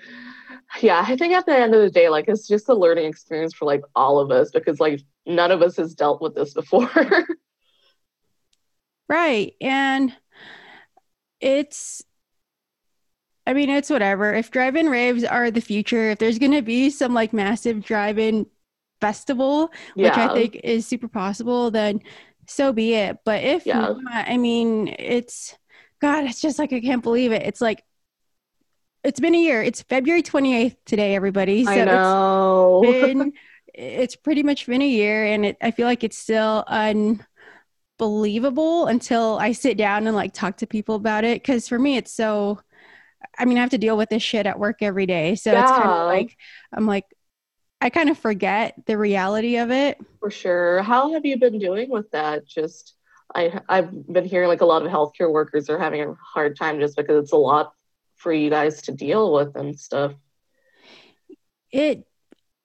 yeah 0.83 1.05
i 1.07 1.17
think 1.17 1.33
at 1.33 1.47
the 1.47 1.57
end 1.57 1.75
of 1.75 1.81
the 1.81 1.91
day 1.91 2.09
like 2.09 2.27
it's 2.29 2.47
just 2.47 2.69
a 2.69 2.75
learning 2.75 3.07
experience 3.07 3.55
for 3.55 3.65
like 3.65 3.83
all 3.95 4.19
of 4.19 4.31
us 4.31 4.51
because 4.51 4.81
like 4.81 5.01
none 5.27 5.51
of 5.51 5.63
us 5.63 5.77
has 5.77 5.95
dealt 5.95 6.21
with 6.21 6.35
this 6.35 6.55
before 6.55 6.91
Right. 9.09 9.55
And 9.61 10.13
it's, 11.41 12.03
I 13.47 13.53
mean, 13.53 13.71
it's 13.71 13.91
whatever. 13.91 14.35
If 14.35 14.51
drive 14.51 14.75
in 14.75 14.89
raves 14.89 15.23
are 15.23 15.51
the 15.51 15.61
future, 15.61 16.11
if 16.11 16.19
there's 16.19 16.39
going 16.39 16.53
to 16.53 16.63
be 16.63 16.91
some 16.91 17.15
like 17.15 17.33
massive 17.33 17.85
drive 17.85 18.19
in 18.19 18.47
festival, 19.01 19.71
which 19.95 20.17
I 20.19 20.27
think 20.29 20.57
is 20.65 20.87
super 20.87 21.09
possible, 21.09 21.71
then 21.71 22.01
so 22.49 22.73
be 22.73 22.95
it. 22.95 23.19
But 23.25 23.45
if 23.45 23.65
Yeah. 23.65 23.93
not, 23.97 24.29
I 24.29 24.37
mean, 24.37 24.89
it's, 24.99 25.57
God, 26.01 26.25
it's 26.25 26.41
just 26.41 26.59
like, 26.59 26.73
I 26.73 26.81
can't 26.81 27.03
believe 27.03 27.31
it. 27.31 27.43
It's 27.43 27.61
like, 27.61 27.85
it's 29.05 29.21
been 29.21 29.35
a 29.35 29.39
year. 29.39 29.63
It's 29.63 29.83
February 29.83 30.23
28th 30.23 30.77
today, 30.85 31.15
everybody. 31.15 31.67
So 31.67 31.81
i 31.81 31.83
know 31.83 31.93
it's 31.93 32.17
been, 32.81 33.33
it's 33.75 34.17
pretty 34.17 34.43
much 34.43 34.67
been 34.67 34.83
a 34.83 34.89
year 34.89 35.25
and 35.27 35.47
it, 35.47 35.57
I 35.63 35.71
feel 35.71 35.87
like 35.87 36.05
it's 36.05 36.19
still 36.19 36.65
unbelievable 37.99 38.87
until 38.87 39.39
I 39.39 39.53
sit 39.53 39.77
down 39.77 40.07
and 40.07 40.17
like 40.17 40.33
talk 40.33 40.59
to 40.59 40.67
people 40.67 40.95
about 40.97 41.25
it. 41.25 41.43
Cause 41.45 41.69
for 41.69 41.79
me, 41.79 41.97
it's 41.97 42.13
so, 42.13 42.61
I 43.39 43.45
mean, 43.47 43.59
I 43.59 43.63
have 43.63 43.71
to 43.71 43.79
deal 43.79 43.97
with 43.97 44.11
this 44.11 44.23
shit 44.23 44.47
at 44.47 44.59
work 44.59 44.79
every 44.83 45.07
day. 45.07 45.37
So 45.37 45.59
it's 45.59 45.73
kind 45.73 45.91
Yeah. 45.91 45.93
of 45.93 45.99
like, 46.09 46.37
I'm 46.73 46.87
like, 46.87 47.07
I 47.81 47.91
kind 47.91 48.11
of 48.11 48.19
forget 48.19 48.75
the 48.87 48.99
reality 48.99 49.59
of 49.59 49.71
it. 49.73 49.99
for 50.21 50.31
sure 50.31 50.83
how 50.83 51.13
have 51.13 51.25
you 51.25 51.39
been 51.39 51.59
doing 51.59 51.91
with 51.91 52.11
that 52.11 52.47
just 52.47 52.95
i 53.35 53.61
i've 53.69 53.91
been 54.13 54.25
hearing 54.25 54.49
like 54.49 54.61
a 54.61 54.67
lot 54.67 54.85
of 54.85 54.91
healthcare 54.91 55.31
workers 55.31 55.69
are 55.69 55.79
having 55.79 56.03
a 56.03 56.15
hard 56.35 56.57
time 56.57 56.81
just 56.81 56.97
because 56.97 57.23
it's 57.23 57.33
a 57.33 57.37
lot 57.37 57.73
for 58.27 58.33
you 58.33 58.51
guys 58.51 58.83
to 58.83 58.93
deal 58.93 59.33
with 59.33 59.55
and 59.57 59.79
stuff 59.79 60.13
It, 61.71 62.07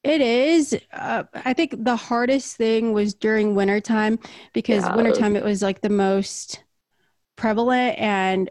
it 0.04 0.22
is. 0.22 0.78
Uh, 0.94 1.24
I 1.34 1.54
think 1.54 1.76
the 1.84 1.96
hardest 1.96 2.58
thing 2.58 2.94
was 2.94 3.14
during 3.14 3.56
wintertime 3.56 4.20
because 4.54 4.86
Yeah. 4.86 4.96
wintertime 4.96 5.36
it 5.36 5.44
was 5.44 5.62
like 5.62 5.82
the 5.82 5.90
most 5.90 6.64
prevalent 7.36 7.98
and 8.00 8.50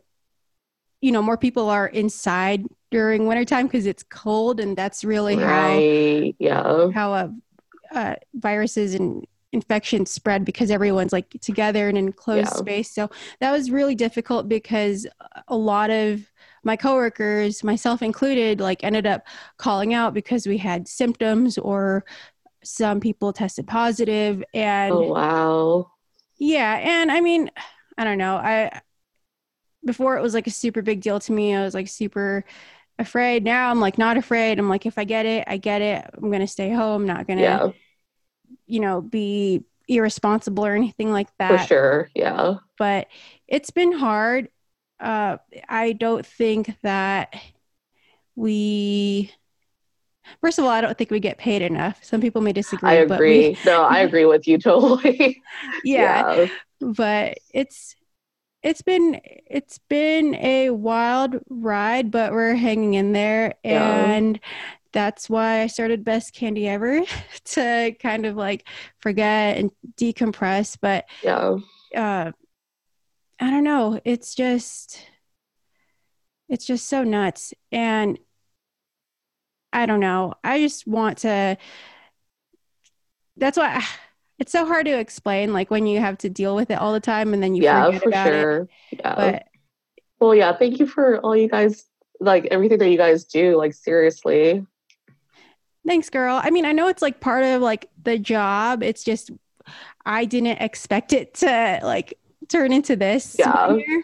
you 1.01 1.13
know 1.13 1.23
more 1.23 1.37
people 1.39 1.69
are 1.69 1.87
inside 1.89 2.65
during 2.91 3.27
wintertime 3.27 3.67
because 3.67 3.87
it's 3.87 4.03
cold 4.03 4.61
and 4.61 4.77
that's 4.77 5.05
really 5.05 5.37
how 5.37 5.87
yeah 6.39 6.91
how 6.95 7.13
uh, 7.13 7.29
uh, 7.95 8.15
viruses 8.35 8.95
and 8.95 9.27
infections 9.53 10.11
spread 10.11 10.45
because 10.45 10.71
everyone's 10.71 11.13
like 11.13 11.31
together 11.41 11.89
in 11.89 11.97
an 11.97 12.07
enclosed 12.07 12.53
Yeah. 12.53 12.55
space. 12.55 12.91
So 12.91 13.11
that 13.41 13.51
was 13.51 13.71
really 13.71 13.95
difficult 13.95 14.49
because 14.49 15.07
a 15.49 15.57
lot 15.57 15.91
of 15.91 16.30
my 16.65 16.77
coworkers, 16.77 17.65
myself 17.65 18.03
included, 18.03 18.61
like 18.61 18.85
ended 18.85 19.07
up 19.07 19.27
calling 19.59 19.95
out 19.95 20.15
because 20.15 20.47
we 20.47 20.59
had 20.59 20.89
symptoms 20.89 21.59
or 21.59 22.05
some 22.65 23.01
people 23.01 23.33
tested 23.33 23.67
positive 23.67 24.45
and 24.55 24.93
oh 24.95 25.03
wow 25.13 25.91
yeah, 26.39 26.79
and 26.79 27.11
I 27.13 27.21
mean, 27.21 27.51
I 27.99 28.05
don't 28.05 28.19
know. 28.19 28.37
I 28.37 28.81
before 29.85 30.17
it 30.17 30.23
was 30.23 30.35
like 30.35 30.47
a 30.47 30.51
super 30.51 30.83
big 30.83 31.01
deal 31.01 31.21
to 31.21 31.33
me. 31.33 31.55
I 31.55 31.63
was 31.63 31.75
like 31.75 31.89
super 31.89 32.45
afraid. 32.99 33.45
Now 33.45 33.71
I'm 33.71 33.81
like 33.81 33.99
not 33.99 34.17
afraid. 34.17 34.59
I'm 34.59 34.69
like 34.69 34.87
if 34.87 34.99
I 34.99 35.05
get 35.05 35.27
it, 35.27 35.45
I 35.47 35.57
get 35.57 35.83
it. 35.83 36.05
I'm 36.15 36.31
going 36.31 36.41
to 36.41 36.47
stay 36.47 36.71
home, 36.71 37.07
not 37.07 37.27
going 37.27 37.39
to 37.39 37.45
yeah 37.45 37.73
you 38.67 38.81
know, 38.81 39.01
be 39.01 39.65
irresponsible 39.89 40.65
or 40.65 40.75
anything 40.75 41.13
like 41.13 41.29
that. 41.39 41.61
for 41.61 41.67
sure 41.67 42.11
yeah 42.15 42.55
But 42.79 43.09
it's 43.49 43.71
been 43.71 43.93
hard. 43.93 44.49
Uh, 45.01 45.39
I 45.69 45.93
don't 45.93 46.25
think 46.27 46.77
that 46.83 47.35
we, 48.37 49.31
first 50.41 50.59
of 50.59 50.65
all, 50.65 50.71
I 50.71 50.81
don't 50.81 50.97
think 50.97 51.11
we 51.11 51.21
get 51.21 51.39
paid 51.39 51.63
enough. 51.63 52.03
Some 52.05 52.21
people 52.21 52.41
may 52.43 52.53
disagree. 52.53 52.91
i 52.91 53.05
But 53.05 53.21
we, 53.21 53.47
agree 53.47 53.59
no 53.65 53.83
i 53.83 53.99
agree 54.09 54.25
with 54.27 54.47
you 54.47 54.59
totally 54.59 55.43
yeah, 55.85 56.47
but 56.81 57.39
it's, 57.53 57.97
it's 58.63 58.83
been 58.83 59.21
it's 59.47 59.79
been 59.89 60.35
a 60.35 60.69
wild 60.71 61.37
ride, 61.49 62.11
but 62.11 62.33
we're 62.33 62.55
hanging 62.55 62.95
in 62.95 63.13
there, 63.13 63.55
Yeah. 63.65 64.05
and 64.05 64.39
that's 64.93 65.31
why 65.31 65.63
I 65.63 65.67
started 65.69 66.05
Best 66.05 66.35
Candy 66.35 66.69
Ever 66.69 67.03
to 67.45 67.95
kind 68.01 68.27
of 68.27 68.37
like 68.37 68.67
forget 69.01 69.57
and 69.57 69.71
decompress. 69.97 70.77
But 70.81 71.07
yeah 71.23 71.57
uh 71.97 72.33
i 73.41 73.51
don't 73.51 73.65
know. 73.65 74.01
It's 74.05 74.35
just 74.35 75.07
it's 76.49 76.67
just 76.67 76.89
so 76.89 77.03
nuts. 77.05 77.55
And 77.73 78.19
i 79.73 79.87
don't 79.87 80.01
know. 80.01 80.35
I 80.45 80.61
just 80.61 80.87
want 80.87 81.19
to 81.19 81.57
that's 83.37 83.57
why 83.57 83.83
it's 84.39 84.53
so 84.53 84.67
hard 84.67 84.87
to 84.87 84.99
explain 84.99 85.53
like 85.53 85.71
when 85.71 85.87
you 85.87 86.01
have 86.01 86.19
to 86.19 86.31
deal 86.31 86.55
with 86.55 86.71
it 86.71 86.79
all 86.79 86.93
the 86.93 87.01
time 87.01 87.35
and 87.35 87.43
then 87.43 87.55
you 87.55 87.63
yeah 87.65 87.87
forget 87.87 88.03
for 88.03 88.09
about 88.09 88.27
it. 88.33 88.41
sure. 88.43 88.69
Yeah. 88.91 89.15
But 89.15 89.47
well 90.21 90.35
yeah 90.35 90.57
thank 90.57 90.79
you 90.79 90.87
for 90.87 91.19
all 91.21 91.37
you 91.37 91.49
guys 91.49 91.85
like 92.21 92.47
everything 92.47 92.79
that 92.79 92.91
you 92.91 92.99
guys 92.99 93.25
do 93.25 93.57
like 93.57 93.73
seriously. 93.73 94.67
Thanks 95.87 96.11
girl. 96.11 96.41
I 96.43 96.51
mean 96.51 96.67
i 96.67 96.73
know 96.73 96.89
it's 96.89 97.03
like 97.03 97.21
part 97.21 97.45
of 97.45 97.63
like 97.63 97.89
the 98.03 98.19
job. 98.19 98.83
It's 98.83 99.05
just 99.05 99.31
i 100.05 100.25
didn't 100.25 100.61
expect 100.61 101.13
it 101.13 101.35
to 101.35 101.81
like 101.83 102.19
turn 102.51 102.73
into 102.73 102.97
this 102.97 103.37
Yeah. 103.39 103.75
year. 103.75 104.03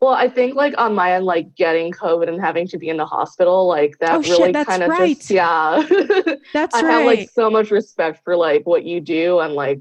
well 0.00 0.12
i 0.12 0.28
think 0.28 0.54
like 0.54 0.74
on 0.78 0.94
my 0.94 1.12
end 1.14 1.24
like 1.24 1.54
getting 1.54 1.92
covid 1.92 2.28
and 2.28 2.40
having 2.40 2.66
to 2.68 2.78
be 2.78 2.88
in 2.88 2.96
the 2.96 3.06
hospital 3.06 3.66
like 3.66 3.98
that 4.00 4.14
Oh, 4.26 4.30
really 4.30 4.52
kind 4.52 4.82
of 4.82 4.90
right. 4.90 5.16
just 5.18 5.30
yeah 5.30 5.82
that's 6.52 6.74
i 6.76 6.82
right 6.82 6.90
have 6.92 7.04
like 7.06 7.30
so 7.30 7.50
much 7.50 7.70
respect 7.70 8.20
for 8.24 8.36
like 8.36 8.66
what 8.66 8.84
you 8.84 9.00
do 9.00 9.40
and 9.40 9.54
like 9.54 9.80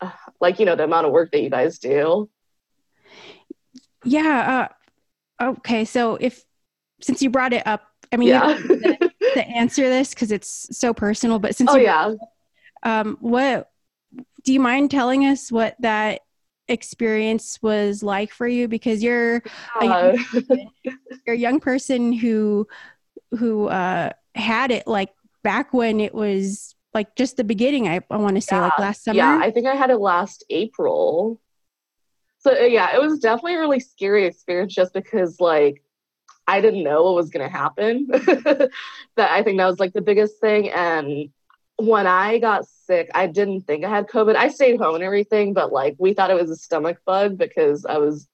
like 0.40 0.58
you 0.58 0.66
know 0.66 0.76
the 0.76 0.84
amount 0.84 1.06
of 1.06 1.12
work 1.12 1.30
that 1.32 1.42
you 1.42 1.50
guys 1.50 1.78
do 1.78 2.28
Yeah. 4.04 4.68
Uh, 5.40 5.44
okay. 5.58 5.84
So 5.84 6.16
if 6.20 6.44
since 7.00 7.22
you 7.22 7.30
brought 7.30 7.52
it 7.52 7.64
up, 7.66 7.82
I 8.12 8.16
mean, 8.16 8.28
yeah 8.28 8.56
to, 8.56 9.10
to 9.34 9.48
answer 9.48 9.88
this 9.88 10.10
because 10.10 10.32
it's 10.32 10.76
so 10.76 10.92
personal. 10.92 11.38
But 11.38 11.54
since 11.54 11.70
oh 11.72 11.76
yeah 11.76 12.14
um, 12.82 13.16
what 13.20 13.70
do 14.44 14.52
you 14.52 14.58
mind 14.60 14.90
telling 14.90 15.24
us 15.24 15.52
what 15.52 15.76
that 15.80 16.22
experience 16.68 17.60
was 17.62 18.02
like 18.02 18.32
for 18.32 18.46
you? 18.46 18.68
Because 18.68 19.02
you're 19.02 19.42
a 19.80 19.84
young, 19.84 20.18
Uh, 20.32 20.44
you're 21.26 21.36
a 21.36 21.38
young 21.38 21.60
person 21.60 22.12
who 22.12 22.66
who 23.38 23.66
uh 23.68 24.10
had 24.34 24.70
it 24.70 24.86
like 24.86 25.10
back 25.42 25.72
when 25.72 26.00
it 26.00 26.14
was 26.14 26.74
like 26.94 27.14
just 27.16 27.36
the 27.36 27.44
beginning 27.44 27.88
i, 27.88 28.00
I 28.10 28.16
want 28.16 28.36
to 28.36 28.40
say 28.40 28.56
yeah. 28.56 28.62
like 28.62 28.78
last 28.78 29.04
summer 29.04 29.18
Yeah, 29.18 29.38
I 29.40 29.50
think 29.50 29.66
I 29.66 29.74
had 29.74 29.90
it 29.90 29.96
last 29.98 30.44
April. 30.50 31.40
So 32.40 32.52
uh, 32.52 32.64
yeah, 32.64 32.94
it 32.94 33.00
was 33.00 33.18
definitely 33.18 33.54
a 33.54 33.60
really 33.60 33.80
scary 33.80 34.26
experience 34.26 34.74
just 34.74 34.92
because 34.92 35.40
like 35.40 35.82
I 36.46 36.60
didn't 36.60 36.82
know 36.82 37.04
what 37.04 37.14
was 37.14 37.30
gonna 37.30 37.48
happen. 37.48 38.06
that 38.10 38.70
I 39.18 39.42
think 39.42 39.58
that 39.58 39.66
was 39.66 39.78
like 39.78 39.92
the 39.92 40.00
biggest 40.02 40.40
thing. 40.40 40.70
And 40.70 41.30
when 41.76 42.06
I 42.06 42.38
got 42.38 42.66
sick, 42.92 43.10
I 43.14 43.26
didn't 43.26 43.62
think 43.62 43.84
I 43.84 43.88
had 43.88 44.08
COVID. 44.08 44.36
I 44.36 44.48
stayed 44.48 44.78
home 44.78 44.94
and 44.94 45.04
everything, 45.04 45.54
but 45.54 45.72
like 45.72 45.96
we 45.98 46.12
thought 46.12 46.30
it 46.30 46.40
was 46.40 46.50
a 46.50 46.56
stomach 46.56 46.98
bug 47.06 47.38
because 47.38 47.86
I 47.86 47.98
was 47.98 48.28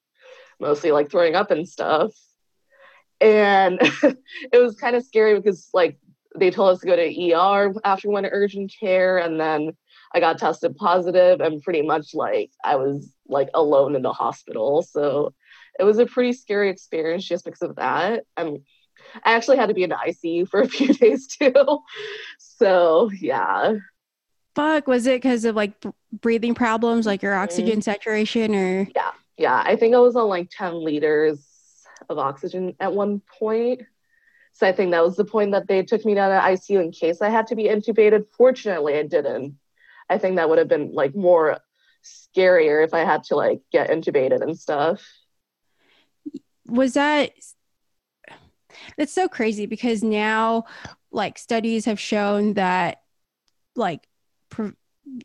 mostly 0.59 0.91
like 0.91 1.09
throwing 1.09 1.35
up 1.35 1.51
and 1.51 1.67
stuff. 1.67 2.11
And 3.21 3.79
it 4.53 4.61
was 4.61 4.75
kind 4.75 4.95
of 4.95 5.03
scary 5.05 5.35
because 5.35 5.69
like 5.73 5.97
they 6.37 6.51
told 6.51 6.71
us 6.71 6.79
to 6.81 6.87
go 6.87 6.95
to 6.95 7.33
ER 7.33 7.73
after 7.83 8.07
we 8.07 8.13
went 8.13 8.25
to 8.25 8.31
urgent 8.33 8.73
care, 8.77 9.17
and 9.17 9.39
then 9.39 9.71
I 10.13 10.19
got 10.19 10.37
tested 10.37 10.75
positive, 10.75 11.41
and 11.41 11.61
pretty 11.61 11.81
much 11.81 12.13
like 12.13 12.51
I 12.63 12.75
was 12.75 13.11
like 13.27 13.49
alone 13.53 13.95
in 13.95 14.01
the 14.01 14.13
hospital. 14.13 14.81
So 14.81 15.33
it 15.79 15.83
was 15.83 15.99
a 15.99 16.05
pretty 16.05 16.33
scary 16.33 16.69
experience 16.69 17.25
just 17.25 17.45
because 17.45 17.61
of 17.61 17.77
that. 17.77 18.25
Um, 18.37 18.57
I 19.23 19.35
actually 19.35 19.57
had 19.57 19.69
to 19.69 19.73
be 19.73 19.83
in 19.83 19.89
the 19.89 19.95
ICU 19.95 20.49
for 20.49 20.61
a 20.61 20.67
few 20.67 20.93
days 20.93 21.27
too. 21.27 21.79
So 22.37 23.09
yeah, 23.19 23.75
fuck 24.55 24.87
was 24.87 25.07
it 25.07 25.21
because 25.21 25.45
of 25.45 25.55
like 25.55 25.73
breathing 26.11 26.55
problems 26.55 27.05
like 27.05 27.21
your 27.21 27.33
mm-hmm. 27.33 27.43
oxygen 27.43 27.81
saturation 27.81 28.55
or 28.55 28.87
yeah, 28.95 29.11
yeah, 29.39 29.63
I 29.65 29.77
think 29.77 29.95
I 29.95 29.99
was 29.99 30.17
on 30.17 30.27
like 30.27 30.49
10 30.51 30.83
liters 30.83 31.39
of 32.09 32.19
oxygen 32.19 32.75
at 32.79 32.93
one 32.93 33.21
point. 33.39 33.83
So 34.51 34.67
I 34.67 34.73
think 34.73 34.91
that 34.91 35.03
was 35.03 35.15
the 35.15 35.23
point 35.23 35.51
that 35.51 35.67
they 35.67 35.83
took 35.83 36.03
me 36.03 36.13
down 36.13 36.31
to 36.31 36.45
ICU 36.45 36.83
in 36.83 36.91
case 36.91 37.21
I 37.21 37.29
had 37.29 37.47
to 37.47 37.55
be 37.55 37.63
intubated. 37.63 38.25
Fortunately, 38.35 38.97
I 38.97 39.03
didn't. 39.03 39.57
I 40.09 40.17
think 40.17 40.35
that 40.35 40.49
would 40.49 40.57
have 40.57 40.67
been 40.67 40.91
like 40.93 41.15
more 41.15 41.59
scarier 42.03 42.83
if 42.83 42.93
I 42.93 43.05
had 43.05 43.23
to 43.25 43.35
like 43.35 43.61
get 43.71 43.89
intubated 43.89 44.41
and 44.41 44.59
stuff. 44.59 45.01
was 46.65 46.95
that 46.95 47.31
it's 48.97 49.13
so 49.13 49.29
crazy 49.29 49.67
because 49.67 50.03
now 50.03 50.65
like 51.11 51.37
studies 51.37 51.85
have 51.85 51.99
shown 51.99 52.55
that 52.55 53.01
like 53.77 54.08
pre- 54.49 54.73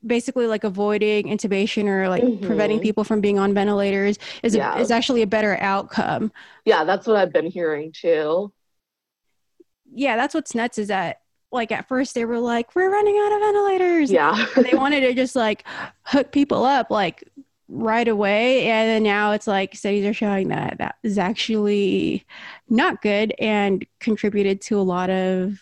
basically 0.06 0.46
like 0.46 0.64
avoiding 0.64 1.26
intubation 1.26 1.84
or 1.86 2.08
like 2.08 2.22
preventing 2.40 2.78
Mhm. 2.78 2.82
people 2.82 3.04
from 3.04 3.20
being 3.20 3.38
on 3.38 3.52
ventilators 3.52 4.18
is, 4.42 4.54
Yeah. 4.56 4.76
a, 4.76 4.80
is 4.80 4.90
actually 4.90 5.20
a 5.22 5.26
better 5.26 5.58
outcome 5.60 6.32
Yeah, 6.64 6.84
that's 6.84 7.06
what 7.06 7.16
I've 7.16 7.32
been 7.32 7.46
hearing 7.50 7.92
too. 7.92 8.52
yeah 9.96 10.16
that's 10.16 10.34
what's 10.34 10.54
nuts 10.54 10.78
is 10.78 10.88
that 10.88 11.20
like 11.52 11.70
at 11.70 11.86
first 11.86 12.14
they 12.14 12.24
were 12.24 12.40
like 12.40 12.74
we're 12.74 12.90
running 12.90 13.16
out 13.18 13.32
of 13.32 13.40
ventilators 13.40 14.10
Yeah. 14.10 14.46
they 14.56 14.76
wanted 14.76 15.00
to 15.02 15.14
just 15.14 15.36
like 15.36 15.64
hook 16.02 16.32
people 16.32 16.64
up 16.64 16.90
like 16.90 17.22
right 17.68 18.08
away 18.08 18.66
and 18.66 18.88
then 18.88 19.02
now 19.02 19.32
it's 19.32 19.46
like 19.46 19.74
studies 19.74 20.04
are 20.04 20.12
showing 20.14 20.48
that 20.48 20.78
that 20.78 20.96
is 21.02 21.16
actually 21.18 22.24
not 22.68 23.02
good 23.02 23.34
and 23.38 23.86
contributed 24.00 24.60
to 24.62 24.78
a 24.78 24.82
lot 24.82 25.10
of 25.10 25.60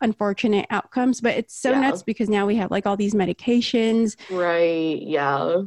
unfortunate 0.00 0.66
outcomes 0.70 1.20
but 1.20 1.36
it's 1.36 1.54
so 1.54 1.72
Yeah. 1.72 1.80
nuts 1.80 2.02
because 2.02 2.28
now 2.28 2.46
we 2.46 2.56
have 2.56 2.70
like 2.70 2.86
all 2.86 2.96
these 2.96 3.14
medications 3.14 4.16
right. 4.30 5.00
Yeah. 5.02 5.62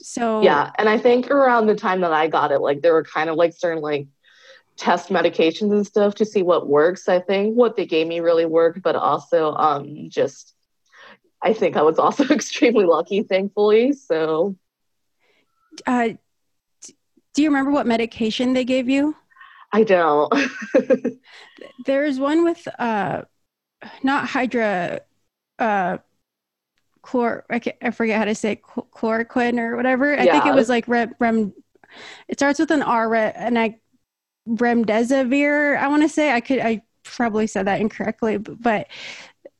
so 0.00 0.42
Yeah. 0.42 0.70
And 0.78 0.88
I 0.88 0.98
think 0.98 1.30
around 1.30 1.66
the 1.66 1.74
time 1.74 2.00
that 2.02 2.12
I 2.12 2.28
got 2.28 2.52
it, 2.52 2.60
like 2.60 2.82
there 2.82 2.92
were 2.92 3.04
kind 3.04 3.30
of 3.30 3.36
like 3.36 3.54
certain 3.56 3.82
like 3.82 4.06
test 4.76 5.08
medications 5.08 5.72
and 5.72 5.86
stuff 5.86 6.16
to 6.16 6.24
see 6.24 6.42
what 6.42 6.68
works. 6.68 7.08
I 7.08 7.20
think 7.20 7.54
what 7.56 7.76
they 7.76 7.86
gave 7.86 8.06
me 8.06 8.20
really 8.20 8.44
worked, 8.44 8.82
but 8.82 8.96
also 8.96 9.54
um 9.54 10.08
just 10.10 10.54
I 11.42 11.52
think 11.52 11.76
I 11.76 11.82
was 11.82 11.98
also 11.98 12.24
extremely 12.30 12.84
lucky, 12.84 13.22
thankfully. 13.22 13.92
So 13.92 14.56
uh, 15.86 16.10
do 17.34 17.42
you 17.42 17.48
remember 17.48 17.70
what 17.72 17.86
medication 17.86 18.52
they 18.52 18.64
gave 18.64 18.88
you 18.88 19.16
I 19.74 19.82
don't. 19.82 20.32
there's 21.86 22.18
one 22.20 22.44
with 22.44 22.66
uh 22.78 23.22
not 24.02 24.26
hydra 24.28 25.00
uh 25.58 25.98
chlor 27.02 27.42
I, 27.50 27.60
I 27.82 27.90
forget 27.90 28.18
how 28.18 28.24
to 28.24 28.34
say 28.34 28.56
chl- 28.56 28.88
chloroquine 28.90 29.58
or 29.58 29.76
whatever 29.76 30.14
i 30.14 30.26
think 30.26 30.46
it 30.46 30.54
was 30.54 30.68
like 30.68 30.86
rem, 30.88 31.14
rem 31.18 31.52
it 32.28 32.38
starts 32.38 32.58
with 32.58 32.70
an 32.70 32.82
r 32.82 33.14
and 33.14 33.58
i 33.58 33.76
remdesivir 34.48 35.76
i 35.76 35.88
want 35.88 36.02
to 36.02 36.08
say 36.08 36.32
i 36.32 36.40
could 36.40 36.60
i 36.60 36.82
probably 37.02 37.46
said 37.46 37.66
that 37.66 37.80
incorrectly 37.80 38.38
b- 38.38 38.56
but 38.58 38.86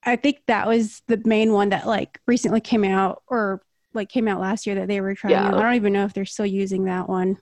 i 0.05 0.16
think 0.16 0.38
that 0.46 0.66
was 0.68 1.03
the 1.09 1.20
main 1.24 1.53
one 1.53 1.70
that 1.70 1.87
like 1.87 2.20
recently 2.27 2.61
came 2.61 2.85
out 2.85 3.22
or 3.27 3.61
like 3.92 4.09
came 4.09 4.29
out 4.29 4.40
last 4.40 4.66
year 4.66 4.77
that 4.77 4.88
they 4.88 5.00
were 5.00 5.14
trying 5.14 5.33
Yeah. 5.33 5.48
i 5.48 5.62
don't 5.62 5.74
even 5.74 5.92
know 5.92 6.05
if 6.05 6.14
they're 6.14 6.24
still 6.24 6.46
using 6.46 6.85
that 6.85 7.09
one 7.09 7.37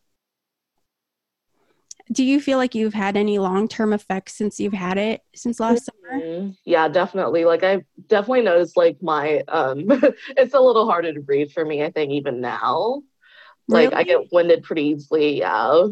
do 2.10 2.24
you 2.24 2.40
feel 2.40 2.58
like 2.58 2.74
you've 2.74 2.94
had 2.94 3.16
any 3.16 3.38
long-term 3.38 3.92
effects 3.92 4.34
since 4.34 4.58
you've 4.58 4.72
had 4.72 4.98
it 4.98 5.22
since 5.34 5.60
last 5.60 5.86
summer 5.86 6.02
Mm, 6.12 6.56
yeah, 6.64 6.88
definitely. 6.88 7.44
Like 7.44 7.62
I 7.62 7.84
definitely 8.06 8.42
noticed 8.42 8.76
like 8.76 9.02
my 9.02 9.42
um 9.48 9.86
it's 10.36 10.54
a 10.54 10.60
little 10.60 10.86
harder 10.86 11.12
to 11.12 11.20
breathe 11.20 11.52
for 11.52 11.64
me, 11.64 11.82
I 11.82 11.90
think, 11.90 12.12
even 12.12 12.40
now. 12.40 13.02
Like 13.68 13.94
I 13.94 14.02
get 14.02 14.32
winded 14.32 14.62
pretty 14.62 14.82
easily, 14.88 15.38
yeah. 15.38 15.86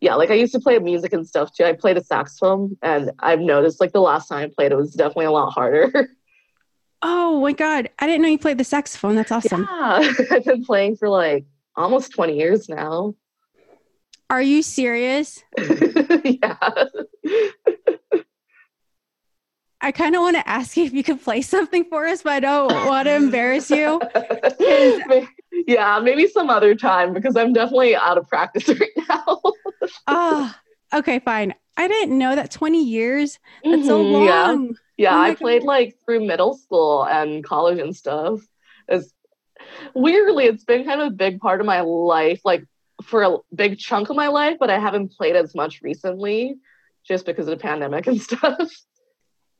Yeah, 0.00 0.16
like 0.16 0.30
I 0.30 0.34
used 0.34 0.52
to 0.52 0.60
play 0.60 0.78
music 0.78 1.12
and 1.12 1.26
stuff 1.26 1.54
too. 1.54 1.64
I 1.64 1.72
played 1.72 1.96
a 1.96 2.04
saxophone 2.04 2.76
and 2.82 3.12
I've 3.20 3.40
noticed 3.40 3.80
like 3.80 3.92
the 3.92 4.00
last 4.00 4.28
time 4.28 4.44
I 4.44 4.52
played 4.54 4.72
it 4.72 4.76
was 4.76 4.92
definitely 4.92 5.26
a 5.26 5.32
lot 5.32 5.50
harder. 5.50 6.08
Oh 7.06 7.42
my 7.42 7.52
god, 7.52 7.90
I 7.98 8.06
didn't 8.06 8.22
know 8.22 8.28
you 8.28 8.38
played 8.38 8.56
the 8.56 8.64
saxophone. 8.64 9.14
That's 9.14 9.30
awesome. 9.32 9.68
yeah. 9.70 10.10
I've 10.30 10.44
been 10.44 10.64
playing 10.64 10.96
for 10.96 11.10
like 11.10 11.44
almost 11.76 12.14
20 12.14 12.34
years 12.34 12.66
now. 12.66 13.14
Are 14.30 14.42
you 14.42 14.62
serious? 14.62 15.42
yeah. 16.24 16.56
I 19.80 19.92
kind 19.92 20.14
of 20.14 20.22
want 20.22 20.36
to 20.36 20.48
ask 20.48 20.76
you 20.76 20.84
if 20.84 20.94
you 20.94 21.04
could 21.04 21.20
play 21.22 21.42
something 21.42 21.84
for 21.84 22.06
us, 22.06 22.22
but 22.22 22.32
I 22.32 22.40
don't 22.40 22.86
want 22.86 23.06
to 23.06 23.14
embarrass 23.14 23.70
you. 23.70 24.02
Yeah, 25.66 26.00
maybe 26.00 26.26
some 26.26 26.50
other 26.50 26.74
time 26.74 27.14
because 27.14 27.36
I'm 27.36 27.52
definitely 27.52 27.94
out 27.96 28.18
of 28.18 28.28
practice 28.28 28.68
right 28.80 28.90
now. 29.08 29.40
Ah, 30.06 30.60
okay, 30.92 31.18
fine. 31.20 31.54
I 31.76 31.88
didn't 31.88 32.18
know 32.18 32.34
that 32.36 32.50
20 32.50 32.82
years. 32.84 33.38
That's 33.70 33.86
so 33.86 34.02
Mhm, 34.02 34.22
yeah. 34.24 34.56
long. 34.56 34.76
Yeah, 34.96 35.16
Oh 35.16 35.20
I 35.20 35.34
played 35.34 35.64
like 35.64 35.96
through 36.04 36.26
middle 36.26 36.54
school 36.56 37.04
and 37.06 37.42
college 37.44 37.78
and 37.78 37.96
stuff. 37.96 38.40
It's 38.88 39.12
weirdly, 39.94 40.46
it's 40.46 40.64
been 40.64 40.84
kind 40.84 41.00
of 41.00 41.08
a 41.08 41.16
big 41.16 41.40
part 41.40 41.60
of 41.60 41.66
my 41.66 41.82
life, 41.82 42.42
like 42.44 42.64
for 43.02 43.22
a 43.22 43.36
big 43.54 43.78
chunk 43.78 44.10
of 44.10 44.16
my 44.16 44.28
life, 44.28 44.56
but 44.58 44.70
I 44.70 44.78
haven't 44.78 45.12
played 45.12 45.36
as 45.36 45.54
much 45.54 45.82
recently 45.82 46.56
just 47.06 47.26
because 47.26 47.48
of 47.48 47.58
the 47.58 47.62
pandemic 47.62 48.06
and 48.06 48.20
stuff. 48.30 48.70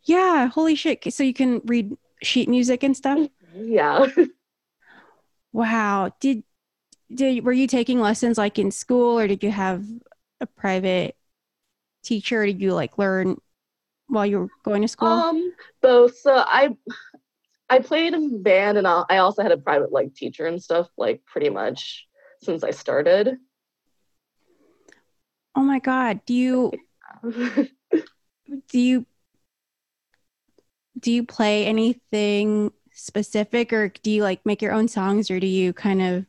Yeah, 0.05 0.47
holy 0.49 0.75
shit. 0.75 1.12
So 1.12 1.23
you 1.23 1.35
can 1.35 1.61
read 1.64 1.97
sheet 2.23 2.49
music 2.49 2.83
and 2.83 2.97
stuff? 2.97 3.29
yeah. 3.55 4.07
Wow. 5.53 6.11
Did 6.18 6.42
did 7.14 7.44
were 7.44 7.53
you 7.53 7.68
taking 7.68 8.01
lessons 8.01 8.37
like 8.37 8.59
in 8.59 8.73
school 8.73 9.18
or 9.18 9.29
did 9.29 9.44
you 9.44 9.53
have 9.53 9.85
a 10.40 10.47
private 10.47 11.16
teacher 12.03 12.44
did 12.44 12.61
you 12.61 12.75
like 12.75 12.99
learn 12.99 13.40
while 14.09 14.27
you 14.27 14.40
were 14.40 14.49
going 14.64 14.83
to 14.83 14.88
school? 14.88 15.09
Um, 15.09 15.53
both. 15.81 16.18
So 16.18 16.35
I 16.35 16.77
I 17.70 17.79
played 17.79 18.14
in 18.14 18.42
band 18.42 18.79
and 18.79 18.87
I 18.87 19.05
I 19.09 19.18
also 19.18 19.42
had 19.42 19.53
a 19.53 19.57
private 19.57 19.92
like 19.92 20.14
teacher 20.14 20.47
and 20.47 20.62
stuff 20.62 20.88
like 20.99 21.25
pretty 21.25 21.51
much 21.51 22.05
since 22.44 22.62
I 22.62 22.70
started. 22.70 23.38
oh 25.57 25.62
my 25.62 25.78
god. 25.78 26.20
Do 26.26 26.35
you 26.35 26.72
do 28.68 28.78
you 28.78 29.07
do 30.98 31.12
you 31.12 31.24
play 31.24 31.66
anything 31.66 32.72
specific 32.92 33.72
or 33.72 33.88
do 33.88 34.11
you 34.11 34.22
like 34.22 34.44
make 34.46 34.62
your 34.62 34.72
own 34.72 34.88
songs 34.88 35.30
or 35.30 35.40
do 35.40 35.46
you 35.46 35.72
kind 35.72 36.00
of 36.00 36.26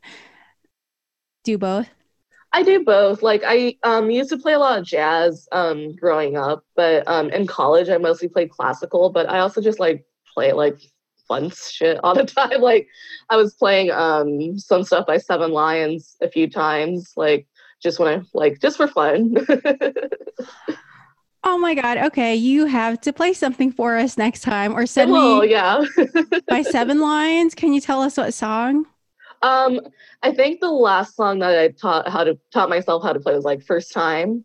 do 1.44 1.58
both 1.58 1.90
I 2.52 2.64
do 2.64 2.86
both. 2.86 3.22
Like 3.22 3.44
I 3.46 3.76
um 3.84 4.10
used 4.10 4.30
to 4.30 4.38
play 4.38 4.54
a 4.54 4.60
lot 4.60 4.80
of 4.80 4.86
jazz 4.86 5.46
um 5.52 5.94
growing 5.94 6.38
up, 6.38 6.64
but 6.76 7.06
um 7.06 7.30
in 7.30 7.48
college 7.48 7.90
I 7.90 7.98
mostly 7.98 8.30
played 8.30 8.50
classical, 8.50 9.10
but 9.10 9.30
I 9.30 9.40
also 9.40 9.60
just 9.62 9.80
like 9.80 10.06
play 10.34 10.54
like 10.54 10.80
fun 11.28 11.50
shit 11.52 12.00
all 12.04 12.16
the 12.16 12.26
time. 12.26 12.62
Like 12.62 12.88
I 13.30 13.38
was 13.38 13.54
playing 13.54 13.92
um 13.92 14.58
some 14.60 14.84
stuff 14.84 15.06
by 15.06 15.18
Seven 15.18 15.52
Lions 15.52 16.16
a 16.22 16.30
few 16.30 16.50
times, 16.50 17.14
like 17.16 17.48
just 17.82 18.00
when 18.00 18.20
I 18.20 18.24
like 18.34 18.60
just 18.60 18.78
for 18.78 18.88
fun. 18.88 19.36
oh 21.48 21.60
my 21.60 21.76
god 21.76 21.98
okay 22.00 22.34
you 22.34 22.66
have 22.66 23.00
to 23.00 23.14
play 23.14 23.32
something 23.32 23.72
for 23.72 23.96
us 23.96 24.18
next 24.18 24.42
time 24.42 24.74
or 24.74 24.88
send 24.88 25.12
well, 25.12 25.42
me 25.42 25.52
yeah. 25.52 25.84
by 26.48 26.64
seven 26.64 27.00
Lions. 27.00 27.54
can 27.54 27.72
you 27.72 27.80
tell 27.80 28.02
us 28.02 28.18
what 28.18 28.34
song 28.34 28.86
Um, 29.44 29.80
I 30.24 30.34
think 30.34 30.60
the 30.60 30.72
last 30.72 31.16
song 31.16 31.40
that 31.40 31.58
I 31.58 31.68
taught 31.70 32.10
how 32.10 32.24
to 32.24 32.40
taught 32.52 32.70
myself 32.70 33.04
how 33.04 33.14
to 33.14 33.20
play 33.20 33.36
was 33.36 33.46
like 33.46 33.64
first 33.64 33.94
time. 33.94 34.44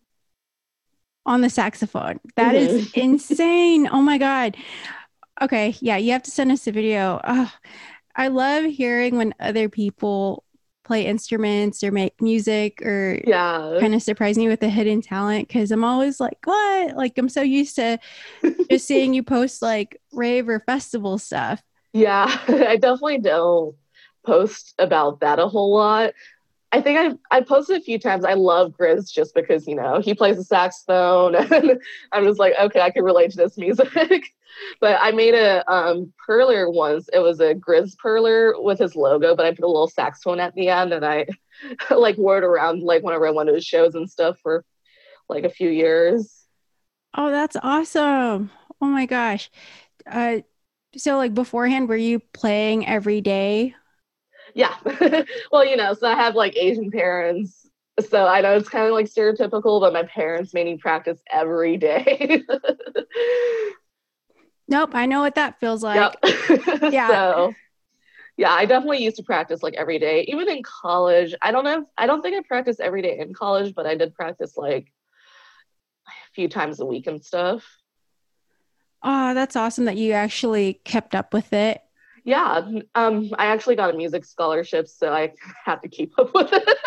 on 1.25 1.41
the 1.41 1.49
saxophone. 1.49 2.21
That 2.37 2.55
mm-hmm. 2.55 2.77
is 2.77 2.93
insane. 2.93 3.89
Oh 3.91 4.03
my 4.03 4.19
God. 4.19 4.57
Okay. 5.41 5.75
Yeah. 5.81 5.97
You 5.97 6.13
have 6.13 6.23
to 6.25 6.31
send 6.31 6.53
us 6.53 6.67
a 6.67 6.73
video. 6.73 7.21
Oh, 7.25 7.53
I 8.17 8.29
love 8.29 8.65
hearing 8.65 9.17
when 9.17 9.35
other 9.41 9.69
people 9.69 10.45
play 10.85 11.07
instruments 11.07 11.85
or 11.85 11.93
make 11.93 12.21
music 12.21 12.83
or 12.83 13.23
yeah 13.25 13.81
kind 13.81 13.95
of 13.95 14.03
surprise 14.03 14.37
me 14.37 14.49
with 14.49 14.63
a 14.63 14.69
hidden 14.69 15.01
talent 15.01 15.49
because 15.49 15.71
i'm 15.71 15.85
always 15.85 16.21
like 16.21 16.39
what 16.45 16.97
like 16.97 17.17
i'm 17.17 17.29
so 17.29 17.43
used 17.43 17.77
to 17.77 17.99
just 18.71 18.87
seeing 18.87 19.15
you 19.15 19.23
post 19.23 19.63
like 19.63 20.01
rave 20.13 20.49
or 20.49 20.61
festival 20.61 21.19
stuff 21.19 21.63
yeah 21.93 22.27
i 22.49 22.77
definitely 22.77 23.19
don't 23.19 23.75
post 24.25 24.75
about 24.79 25.21
that 25.21 25.39
a 25.39 25.49
whole 25.49 25.75
lot 25.75 26.13
I 26.73 26.81
think 26.81 27.19
I 27.31 27.37
I 27.37 27.41
posted 27.41 27.79
a 27.79 27.85
few 27.85 27.99
times. 27.99 28.25
I 28.25 28.35
love 28.35 28.73
Grizz 28.73 29.11
just 29.11 29.35
because 29.35 29.67
you 29.67 29.75
know 29.75 30.01
he 30.01 30.15
plays 30.15 30.37
the 30.37 30.45
saxophone, 30.45 31.35
and 31.53 31.81
I'm 32.13 32.25
just 32.25 32.39
like, 32.39 32.55
okay, 32.61 32.81
I 32.81 32.91
can 32.91 33.05
relate 33.05 33.31
to 33.33 33.37
this 33.37 33.59
music. 33.59 33.89
but 34.81 34.99
I 35.01 35.11
made 35.11 35.35
a 35.35 35.69
um, 35.71 36.13
perler 36.29 36.73
once. 36.73 37.09
It 37.13 37.19
was 37.21 37.41
a 37.41 37.55
Grizz 37.55 37.97
perler 37.97 38.53
with 38.63 38.79
his 38.79 38.95
logo, 38.95 39.35
but 39.35 39.47
I 39.47 39.51
put 39.51 39.65
a 39.65 39.69
little 39.69 39.89
saxophone 39.89 40.39
at 40.39 40.55
the 40.55 40.69
end, 40.69 40.93
and 40.93 41.05
I 41.05 41.27
like 41.91 42.17
wore 42.19 42.39
it 42.39 42.45
around 42.45 42.83
like 42.83 43.03
whenever 43.03 43.27
I 43.27 43.33
went 43.33 43.49
to 43.49 43.55
his 43.55 43.65
shows 43.65 43.95
and 43.95 44.09
stuff 44.09 44.39
for 44.41 44.65
like 45.29 45.45
a 45.45 45.51
few 45.51 45.71
years. 45.71 46.47
Oh, 47.15 47.31
that's 47.31 47.57
awesome! 47.63 48.51
Oh 48.81 48.87
my 48.87 49.07
gosh. 49.07 49.51
Uh, 50.07 50.39
so 50.97 51.17
like 51.17 51.35
beforehand, 51.35 51.89
were 51.89 51.97
you 51.97 52.21
playing 52.21 52.87
every 52.87 53.21
day? 53.21 53.75
Yeah. 54.55 54.75
well, 55.53 55.65
you 55.65 55.77
know, 55.77 55.95
so 55.95 56.07
I 56.07 56.15
have 56.15 56.35
like 56.35 56.57
Asian 56.57 56.91
parents. 56.91 57.67
So 58.09 58.27
I 58.27 58.41
know 58.41 58.57
it's 58.57 58.69
kind 58.69 58.87
of 58.87 58.93
like 58.93 59.07
stereotypical, 59.07 59.81
but 59.81 59.93
my 59.93 60.05
parents 60.05 60.55
made 60.55 60.67
me 60.67 60.79
practice 60.79 61.21
every 61.31 61.77
day. 61.77 62.43
nope, 64.69 64.91
I 64.95 65.07
know 65.07 65.21
what 65.21 65.35
that 65.35 65.61
feels 65.61 65.83
like. 65.83 66.17
Yep. 66.25 66.83
yeah. 66.93 67.09
So 67.09 67.55
yeah, 68.37 68.53
I 68.53 68.65
definitely 68.65 69.03
used 69.03 69.17
to 69.17 69.23
practice 69.23 69.63
like 69.63 69.75
every 69.75 69.99
day. 69.99 70.25
Even 70.29 70.49
in 70.49 70.63
college, 70.63 71.35
I 71.43 71.53
don't 71.53 71.65
know. 71.65 71.85
I 71.99 72.07
don't 72.07 72.23
think 72.23 72.37
I 72.37 72.43
practiced 72.49 72.81
every 72.81 73.03
day 73.03 73.19
in 73.19 73.35
college, 73.35 73.75
but 73.75 73.87
I 73.87 73.97
did 73.97 74.15
practice 74.15 74.57
like 74.57 74.87
a 76.09 76.35
few 76.35 76.49
times 76.49 76.81
a 76.81 76.87
week 76.87 77.07
and 77.07 77.23
stuff. 77.23 77.67
Oh, 79.03 79.35
that's 79.35 79.57
awesome 79.57 79.85
that 79.87 79.99
you 79.99 80.13
actually 80.13 80.75
kept 80.85 81.15
up 81.15 81.35
with 81.35 81.53
it. 81.53 81.83
Yeah, 82.25 82.69
um, 82.95 83.31
I 83.39 83.47
actually 83.47 83.77
got 83.77 83.95
a 83.95 83.97
music 83.97 84.25
scholarship, 84.25 84.89
so 84.89 85.13
I 85.13 85.33
had 85.65 85.83
to 85.83 85.89
keep 85.89 86.19
up 86.19 86.35
with 86.35 86.53
it. 86.53 86.79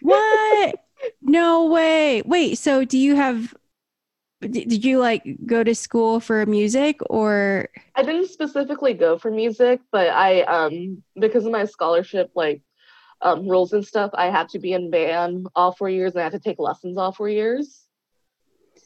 what? 0.00 0.76
No 1.22 1.66
way. 1.66 2.20
Wait, 2.26 2.58
so 2.58 2.84
do 2.84 2.98
you 2.98 3.16
have 3.16 3.54
did 4.40 4.84
you 4.84 4.98
like 4.98 5.22
go 5.46 5.64
to 5.64 5.74
school 5.74 6.20
for 6.20 6.44
music 6.46 6.98
or 7.10 7.68
I 7.94 8.02
didn't 8.02 8.28
specifically 8.28 8.94
go 8.94 9.18
for 9.18 9.30
music, 9.30 9.80
but 9.92 10.08
I 10.08 10.42
um 10.42 11.02
because 11.18 11.44
of 11.44 11.52
my 11.52 11.64
scholarship 11.64 12.30
like 12.34 12.62
um 13.22 13.48
rules 13.48 13.72
and 13.72 13.86
stuff, 13.86 14.10
I 14.14 14.30
had 14.30 14.48
to 14.50 14.58
be 14.58 14.72
in 14.72 14.90
band 14.90 15.48
all 15.54 15.72
four 15.72 15.90
years 15.90 16.12
and 16.14 16.20
I 16.20 16.24
had 16.24 16.32
to 16.32 16.40
take 16.40 16.58
lessons 16.58 16.96
all 16.98 17.12
four 17.12 17.28
years. 17.28 17.86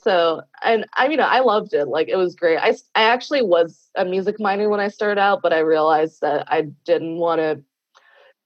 So, 0.04 0.42
and 0.62 0.84
I 0.92 1.08
mean, 1.08 1.18
I 1.18 1.40
loved 1.40 1.72
it. 1.72 1.88
Like, 1.88 2.08
it 2.08 2.16
was 2.16 2.34
great. 2.34 2.58
I, 2.58 2.76
I 2.94 3.04
actually 3.04 3.40
was 3.40 3.88
a 3.94 4.04
music 4.04 4.38
minor 4.38 4.68
when 4.68 4.78
I 4.78 4.88
started 4.88 5.18
out, 5.18 5.40
but 5.40 5.54
I 5.54 5.60
realized 5.60 6.20
that 6.20 6.44
I 6.52 6.68
didn't 6.84 7.16
want 7.16 7.40
to 7.40 7.62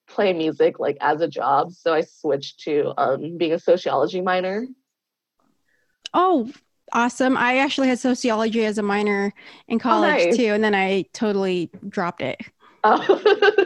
play 0.07 0.33
music 0.33 0.79
like 0.79 0.97
as 1.01 1.21
a 1.21 1.27
job. 1.27 1.73
So 1.73 1.92
I 1.92 2.03
switched 2.03 2.61
to 2.61 2.94
um, 2.97 3.38
being 3.38 3.53
a 3.53 3.59
sociology 3.59 4.21
minor. 4.21 4.68
Oh, 6.14 6.49
awesome. 6.92 7.37
I 7.37 7.59
actually 7.59 7.88
had 7.88 7.99
sociology 7.99 8.64
as 8.64 8.79
a 8.79 8.83
minor 8.83 9.35
in 9.66 9.77
oh, 9.77 9.81
college 9.81 10.21
oh, 10.21 10.25
nice. 10.27 10.37
too. 10.37 10.53
And 10.53 10.62
then 10.62 10.77
I 10.77 11.07
totally 11.12 11.71
dropped 11.88 12.23
it. 12.23 12.40
Oh. 12.85 13.05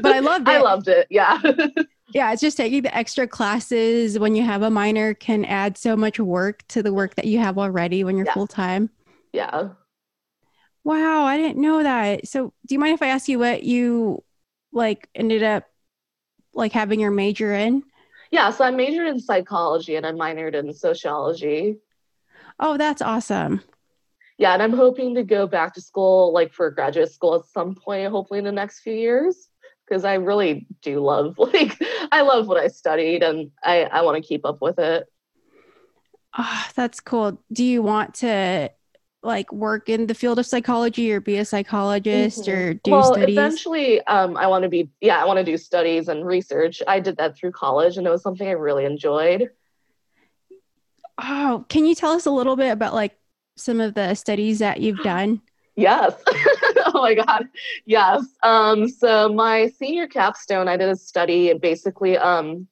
but 0.00 0.12
I 0.14 0.20
loved 0.20 0.48
it. 0.48 0.52
I 0.52 0.61
loved 0.62 0.88
it. 0.88 1.07
Yeah. 1.11 1.38
yeah, 2.12 2.33
it's 2.33 2.42
just 2.42 2.57
taking 2.57 2.83
the 2.83 2.94
extra 2.94 3.27
classes 3.27 4.18
when 4.18 4.35
you 4.35 4.42
have 4.42 4.62
a 4.62 4.70
minor 4.70 5.14
can 5.14 5.44
add 5.44 5.79
so 5.79 5.96
much 5.96 6.20
work 6.20 6.62
to 6.68 6.83
the 6.83 6.92
work 6.92 7.14
that 7.14 7.25
you 7.25 7.38
have 7.38 7.59
already 7.59 8.05
when 8.05 8.16
you're 8.16 8.27
yeah. 8.27 8.35
full 8.35 8.46
time. 8.46 8.90
Yeah. 9.33 9.70
Wow, 10.85 11.25
I 11.25 11.38
didn't 11.38 11.61
know 11.61 11.83
that. 11.83 12.29
So, 12.29 12.53
do 12.66 12.75
you 12.75 12.79
mind 12.79 12.94
if 12.94 13.03
I 13.03 13.09
ask 13.09 13.29
you 13.29 13.38
what 13.38 13.62
you 13.62 14.22
like 14.72 15.09
ended 15.14 15.42
up 15.42 15.64
like 16.53 16.72
having 16.72 17.01
your 17.01 17.11
major 17.11 17.55
in? 17.55 17.83
Yeah, 18.31 18.51
so 18.51 18.64
I 18.64 18.70
majored 18.70 19.09
in 19.09 19.20
psychology 19.20 19.96
and 19.96 20.07
I 20.07 20.12
minored 20.12 20.55
in 20.55 20.72
sociology. 20.75 21.79
Oh, 22.59 22.77
that's 22.77 23.01
awesome. 23.01 23.62
Yeah, 24.38 24.55
and 24.55 24.62
I'm 24.62 24.72
hoping 24.72 25.14
to 25.14 25.22
go 25.22 25.46
back 25.46 25.75
to 25.75 25.81
school 25.81 26.33
like 26.33 26.53
for 26.53 26.70
graduate 26.70 27.12
school 27.12 27.37
at 27.37 27.46
some 27.46 27.75
point, 27.75 28.11
hopefully 28.11 28.38
in 28.38 28.44
the 28.44 28.53
next 28.53 28.81
few 28.81 28.94
years 28.94 29.48
because 29.92 30.07
I 30.07 30.14
really 30.14 30.66
do 30.81 31.00
love 31.00 31.35
like 31.38 31.76
I 32.11 32.22
love 32.22 32.48
what 32.48 32.57
I 32.57 32.68
studied 32.68 33.22
and 33.22 33.50
I 33.62 33.83
I 33.83 34.02
want 34.02 34.22
to 34.22 34.26
keep 34.26 34.46
up 34.46 34.62
with 34.62 34.78
it. 34.78 35.07
Oh, 36.37 36.66
that's 36.74 37.00
cool. 37.00 37.42
Do 37.52 37.62
you 37.62 37.83
want 37.83 38.14
to 38.16 38.70
like 39.22 39.52
work 39.52 39.90
in 39.90 40.07
the 40.07 40.14
field 40.14 40.38
of 40.38 40.46
psychology 40.46 41.12
or 41.12 41.20
be 41.20 41.37
a 41.37 41.44
psychologist 41.44 42.44
mm-hmm. 42.44 42.59
or 42.59 42.74
do 42.74 42.90
well, 42.90 43.12
studies? 43.12 43.37
Eventually, 43.37 44.00
um, 44.07 44.37
I 44.38 44.46
want 44.46 44.62
to 44.62 44.70
be 44.70 44.88
yeah, 45.02 45.20
I 45.20 45.26
want 45.26 45.38
to 45.38 45.44
do 45.44 45.59
studies 45.59 46.09
and 46.09 46.24
research. 46.24 46.83
I 46.88 47.00
did 47.00 47.18
that 47.18 47.37
through 47.37 47.52
college 47.52 47.98
and 47.98 48.07
it 48.07 48.11
was 48.11 48.22
something 48.22 48.48
I 48.48 48.52
really 48.52 48.87
enjoyed. 48.87 49.50
Oh, 51.18 51.66
can 51.68 51.85
you 51.85 51.94
tell 51.94 52.12
us 52.12 52.24
a 52.24 52.31
little 52.31 52.57
bit 52.57 52.70
about 52.70 52.94
like 52.94 53.14
some 53.57 53.83
of 53.83 53.92
the 53.92 54.14
studies 54.14 54.61
that 54.61 54.81
you've 54.81 55.00
done? 55.02 55.42
Yes. 55.76 56.14
oh 56.94 57.02
my 57.02 57.14
God. 57.14 57.48
Yes. 57.87 58.24
Um, 58.42 58.88
so 58.88 59.33
my 59.33 59.68
senior 59.78 60.07
capstone, 60.07 60.68
I 60.68 60.76
did 60.76 60.88
a 60.88 60.96
study 60.96 61.50
and 61.50 61.61
basically 61.61 62.18
um, 62.18 62.66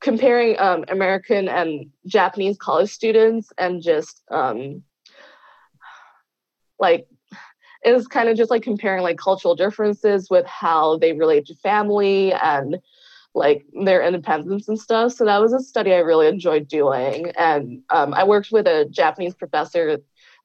comparing 0.00 0.58
um, 0.58 0.84
American 0.88 1.48
and 1.48 1.90
Japanese 2.06 2.56
college 2.56 2.90
students 2.90 3.52
and 3.58 3.82
just 3.82 4.22
um, 4.30 4.82
like 6.78 7.06
it 7.84 7.92
was 7.92 8.08
kind 8.08 8.28
of 8.28 8.36
just 8.36 8.50
like 8.50 8.62
comparing 8.62 9.02
like 9.02 9.18
cultural 9.18 9.54
differences 9.54 10.28
with 10.28 10.46
how 10.46 10.98
they 10.98 11.12
relate 11.12 11.46
to 11.46 11.54
family 11.56 12.32
and 12.32 12.78
like 13.34 13.64
their 13.84 14.02
independence 14.02 14.68
and 14.68 14.78
stuff. 14.78 15.12
So 15.12 15.24
that 15.24 15.40
was 15.40 15.52
a 15.52 15.60
study 15.60 15.92
I 15.92 15.98
really 15.98 16.26
enjoyed 16.26 16.66
doing. 16.66 17.30
And 17.38 17.82
um, 17.90 18.14
I 18.14 18.24
worked 18.24 18.50
with 18.50 18.66
a 18.66 18.86
Japanese 18.90 19.34
professor 19.34 19.98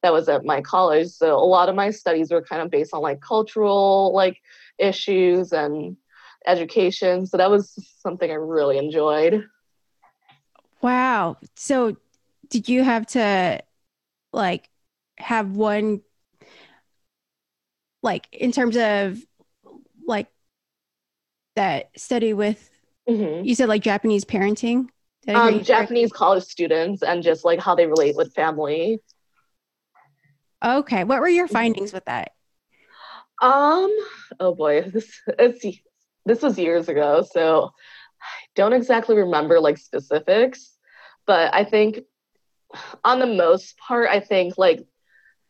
that 0.04 0.14
was 0.14 0.30
at 0.30 0.46
my 0.46 0.62
college. 0.62 1.08
So 1.08 1.36
a 1.36 1.48
lot 1.48 1.70
of 1.70 1.76
my 1.76 1.90
studies 1.90 2.30
were 2.30 2.42
kind 2.42 2.62
of 2.62 2.70
based 2.70 2.94
on 2.94 3.02
like 3.02 3.22
cultural 3.22 4.14
like 4.14 4.40
issues 4.78 5.52
and 5.52 5.98
education. 6.46 7.26
So 7.26 7.38
that 7.38 7.50
was 7.50 7.74
something 8.00 8.30
I 8.30 8.36
really 8.36 8.78
enjoyed. 8.78 9.46
Wow. 10.82 11.38
So 11.56 11.96
did 12.50 12.68
you 12.68 12.84
have 12.84 13.08
to 13.08 13.62
like 14.34 14.70
have 15.18 15.56
one 15.56 16.02
like 18.02 18.28
in 18.34 18.52
terms 18.52 18.76
of 18.76 19.18
like 20.06 20.28
that 21.56 21.92
study 21.96 22.34
with 22.34 22.70
mm-hmm. 23.08 23.46
you 23.46 23.56
said 23.56 23.70
like 23.70 23.82
Japanese 23.82 24.26
parenting? 24.26 24.90
Um, 25.26 25.64
Japanese 25.64 26.12
college 26.12 26.44
students 26.44 27.02
and 27.02 27.24
just 27.24 27.46
like 27.46 27.62
how 27.62 27.76
they 27.76 27.88
relate 27.88 28.18
with 28.18 28.34
family. 28.34 29.00
Okay. 30.64 31.04
What 31.04 31.20
were 31.20 31.28
your 31.28 31.48
findings 31.48 31.92
with 31.92 32.06
that? 32.06 32.32
Um, 33.42 33.94
oh 34.40 34.56
boy, 34.56 34.82
this 34.94 35.22
this 36.26 36.42
was 36.42 36.58
years 36.58 36.88
ago, 36.88 37.26
so 37.30 37.72
I 38.22 38.46
don't 38.56 38.74
exactly 38.74 39.18
remember 39.18 39.60
like 39.60 39.78
specifics, 39.78 40.78
but 41.26 41.54
I 41.54 41.66
think 41.66 42.00
on 43.04 43.20
the 43.20 43.28
most 43.28 43.78
part, 43.78 44.10
I 44.10 44.20
think 44.20 44.58
like 44.58 44.86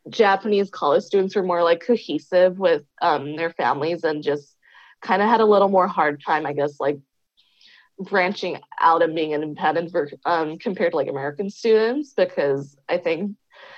Japanese 0.09 0.69
college 0.69 1.03
students 1.03 1.35
were 1.35 1.43
more 1.43 1.63
like 1.63 1.85
cohesive 1.85 2.57
with 2.57 2.83
um, 3.01 3.35
their 3.35 3.51
families 3.51 4.03
and 4.03 4.23
just 4.23 4.55
kind 5.01 5.21
of 5.21 5.29
had 5.29 5.41
a 5.41 5.45
little 5.45 5.69
more 5.69 5.87
hard 5.87 6.21
time, 6.25 6.45
I 6.45 6.53
guess, 6.53 6.79
like 6.79 6.99
branching 7.99 8.59
out 8.79 9.03
and 9.03 9.15
being 9.15 9.31
independent 9.31 9.91
for, 9.91 10.09
um, 10.25 10.57
compared 10.57 10.91
to 10.91 10.97
like 10.97 11.07
American 11.07 11.49
students 11.49 12.13
because 12.13 12.75
I 12.89 12.97
think 12.97 13.35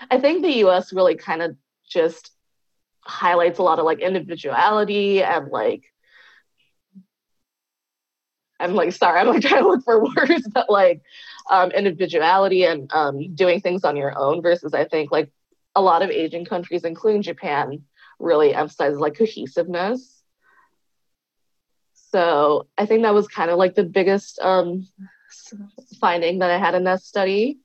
I 0.10 0.20
think 0.20 0.42
the 0.42 0.58
US 0.66 0.94
really 0.94 1.16
kind 1.16 1.42
of 1.42 1.56
just 1.88 2.32
highlights 3.02 3.60
a 3.60 3.64
lot 3.64 3.80
of 3.80 3.86
like 3.86 4.00
individuality 4.00 5.24
and 5.24 5.50
like 5.50 5.84
I'm 8.60 8.74
like 8.74 8.94
sorry, 8.94 9.20
I'm 9.20 9.28
like 9.28 9.42
trying 9.44 9.64
to 9.64 9.70
look 9.70 9.84
for 9.84 10.04
words, 10.04 10.48
but 10.52 10.70
like 10.70 11.02
um, 11.50 11.72
individuality 11.72 12.64
and 12.64 12.92
um, 12.94 13.34
doing 13.36 13.62
things 13.62 13.84
on 13.84 13.96
your 13.96 14.18
own 14.18 14.42
versus 14.42 14.74
I 14.74 14.86
think 14.86 15.12
like 15.12 15.30
a 15.76 15.82
lot 15.82 16.02
of 16.02 16.10
Asian 16.10 16.46
countries, 16.46 16.84
including 16.84 17.22
Japan, 17.22 17.84
really 18.20 18.54
emphasizes 18.54 19.00
like 19.00 19.18
cohesiveness. 19.18 20.24
So 21.94 22.68
I 22.78 22.86
think 22.86 23.04
that 23.04 23.14
was 23.14 23.28
kind 23.28 23.52
of 23.52 23.58
like 23.58 23.76
the 23.76 23.84
biggest 23.84 24.40
um, 24.40 24.88
finding 26.00 26.40
that 26.40 26.50
I 26.50 26.58
had 26.58 26.76
in 26.76 26.86
that 26.86 27.04
study. 27.04 27.60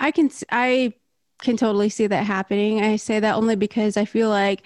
I 0.00 0.10
can 0.10 0.30
I 0.50 0.94
can 1.40 1.56
totally 1.56 1.88
see 1.88 2.06
that 2.06 2.24
happening. 2.26 2.82
I 2.82 2.96
say 2.96 3.20
that 3.20 3.36
only 3.36 3.56
because 3.56 3.96
I 3.96 4.04
feel 4.04 4.28
like 4.28 4.62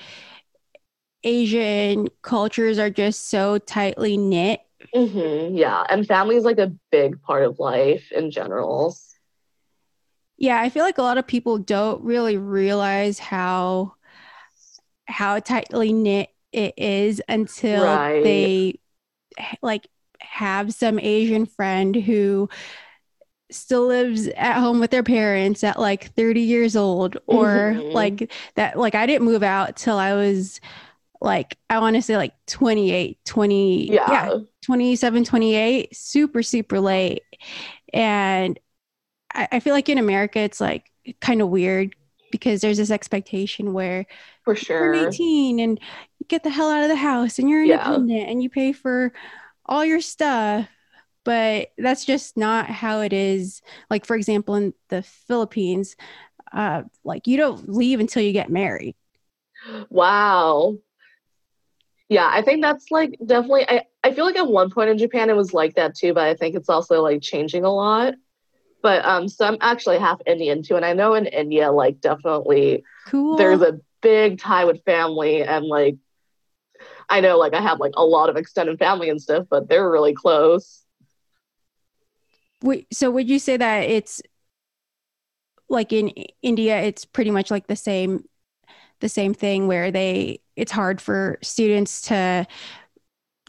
Asian 1.24 2.08
cultures 2.22 2.78
are 2.78 2.90
just 2.90 3.28
so 3.28 3.58
tightly 3.58 4.16
knit. 4.16 4.60
Mm-hmm, 4.94 5.56
yeah, 5.56 5.84
and 5.88 6.06
family 6.06 6.36
is 6.36 6.44
like 6.44 6.58
a 6.58 6.72
big 6.90 7.20
part 7.22 7.44
of 7.44 7.58
life 7.58 8.12
in 8.12 8.30
general. 8.30 8.96
Yeah, 10.36 10.60
I 10.60 10.68
feel 10.68 10.84
like 10.84 10.98
a 10.98 11.02
lot 11.02 11.18
of 11.18 11.26
people 11.26 11.58
don't 11.58 12.02
really 12.02 12.36
realize 12.36 13.18
how 13.18 13.94
how 15.06 15.38
tightly 15.38 15.92
knit 15.92 16.30
it 16.52 16.74
is 16.76 17.20
until 17.28 17.80
right. 17.80 18.22
they 18.22 18.80
like 19.62 19.86
have 20.20 20.72
some 20.74 20.98
Asian 20.98 21.46
friend 21.46 21.94
who 21.94 22.48
still 23.50 23.87
lives 23.87 24.26
at 24.28 24.59
home 24.59 24.80
with 24.80 24.90
their 24.90 25.02
parents 25.02 25.62
at 25.62 25.78
like 25.78 26.12
30 26.14 26.40
years 26.40 26.76
old 26.76 27.18
or 27.26 27.74
mm-hmm. 27.74 27.92
like 27.92 28.33
that 28.54 28.78
like 28.78 28.94
I 28.94 29.07
didn't 29.07 29.26
move 29.26 29.42
out 29.42 29.76
till 29.76 29.98
I 29.98 30.14
was 30.14 30.61
like 31.20 31.57
I 31.68 31.78
want 31.78 31.96
to 31.96 32.02
say 32.02 32.16
like 32.16 32.35
28 32.46 33.18
20 33.24 33.92
yeah. 33.92 34.11
yeah 34.11 34.38
27 34.64 35.24
28 35.24 35.94
super 35.96 36.42
super 36.42 36.80
late 36.80 37.22
and 37.92 38.59
I, 39.33 39.48
I 39.52 39.61
feel 39.61 39.74
like 39.74 39.88
in 39.88 39.98
America 39.98 40.38
it's 40.38 40.61
like 40.61 40.90
kind 41.20 41.42
of 41.42 41.48
weird 41.48 41.94
because 42.30 42.61
there's 42.61 42.78
this 42.78 42.90
expectation 42.90 43.72
where 43.74 44.07
for 44.42 44.57
sure 44.57 44.94
you're 44.94 45.09
18 45.09 45.61
and 45.61 45.78
you 46.18 46.26
get 46.28 46.42
the 46.42 46.50
hell 46.50 46.70
out 46.70 46.83
of 46.83 46.88
the 46.88 46.96
house 46.96 47.38
and 47.38 47.48
you're 47.48 47.62
independent 47.62 48.11
yeah. 48.11 48.26
and 48.26 48.42
you 48.42 48.48
pay 48.48 48.72
for 48.72 49.12
all 49.66 49.85
your 49.85 50.00
stuff 50.00 50.66
but 51.24 51.70
that's 51.78 52.04
just 52.04 52.37
not 52.37 52.66
how 52.66 53.00
it 53.00 53.12
is. 53.12 53.62
Like 53.90 54.04
for 54.04 54.16
example 54.16 54.54
in 54.54 54.74
the 54.88 55.02
philippines 55.02 55.96
uh 56.52 56.82
like 57.02 57.26
you 57.26 57.37
don't 57.37 57.68
leave 57.68 58.00
until 58.00 58.22
you 58.22 58.32
get 58.32 58.50
married. 58.50 58.94
Wow. 59.90 60.76
Yeah 62.08 62.28
i 62.30 62.42
think 62.42 62.62
that's 62.62 62.90
like 62.90 63.16
definitely 63.24 63.66
i 63.68 63.82
i 64.04 64.12
feel 64.12 64.24
like 64.24 64.37
at 64.37 64.46
one 64.46 64.70
point 64.70 64.90
in 64.90 64.98
japan 64.98 65.30
it 65.30 65.37
was 65.37 65.54
like 65.54 65.74
that 65.74 65.94
too 65.94 66.12
but 66.12 66.24
i 66.24 66.34
think 66.34 66.54
it's 66.54 66.68
also 66.68 67.02
like 67.02 67.22
changing 67.22 67.64
a 67.64 67.72
lot. 67.72 68.14
But 68.82 69.04
um 69.06 69.28
so 69.28 69.46
i'm 69.46 69.56
actually 69.62 69.98
half 69.98 70.20
indian 70.26 70.62
too 70.62 70.76
and 70.76 70.84
i 70.84 70.92
know 70.92 71.14
in 71.14 71.26
india 71.26 71.72
like 71.72 72.00
definitely 72.00 72.84
cool. 73.06 73.38
there's 73.38 73.62
a 73.62 73.80
big 74.02 74.38
tie 74.38 74.66
with 74.66 74.84
family 74.84 75.42
and 75.42 75.64
like 75.64 75.96
i 77.08 77.20
know 77.20 77.38
like 77.38 77.54
i 77.54 77.60
have 77.62 77.80
like 77.80 77.94
a 77.96 78.04
lot 78.04 78.28
of 78.28 78.37
extended 78.37 78.78
family 78.78 79.08
and 79.08 79.22
stuff 79.22 79.46
but 79.48 79.68
they're 79.68 79.90
really 79.90 80.12
close 80.12 80.83
so 82.92 83.11
would 83.11 83.29
you 83.29 83.38
say 83.38 83.57
that 83.57 83.81
it's 83.81 84.22
like 85.68 85.92
in 85.92 86.09
India, 86.42 86.81
it's 86.81 87.05
pretty 87.05 87.31
much 87.31 87.50
like 87.50 87.66
the 87.66 87.77
same, 87.77 88.24
the 89.00 89.09
same 89.09 89.35
thing 89.35 89.66
where 89.66 89.90
they, 89.90 90.40
it's 90.57 90.72
hard 90.72 91.00
for 91.00 91.38
students 91.42 92.03
to, 92.03 92.46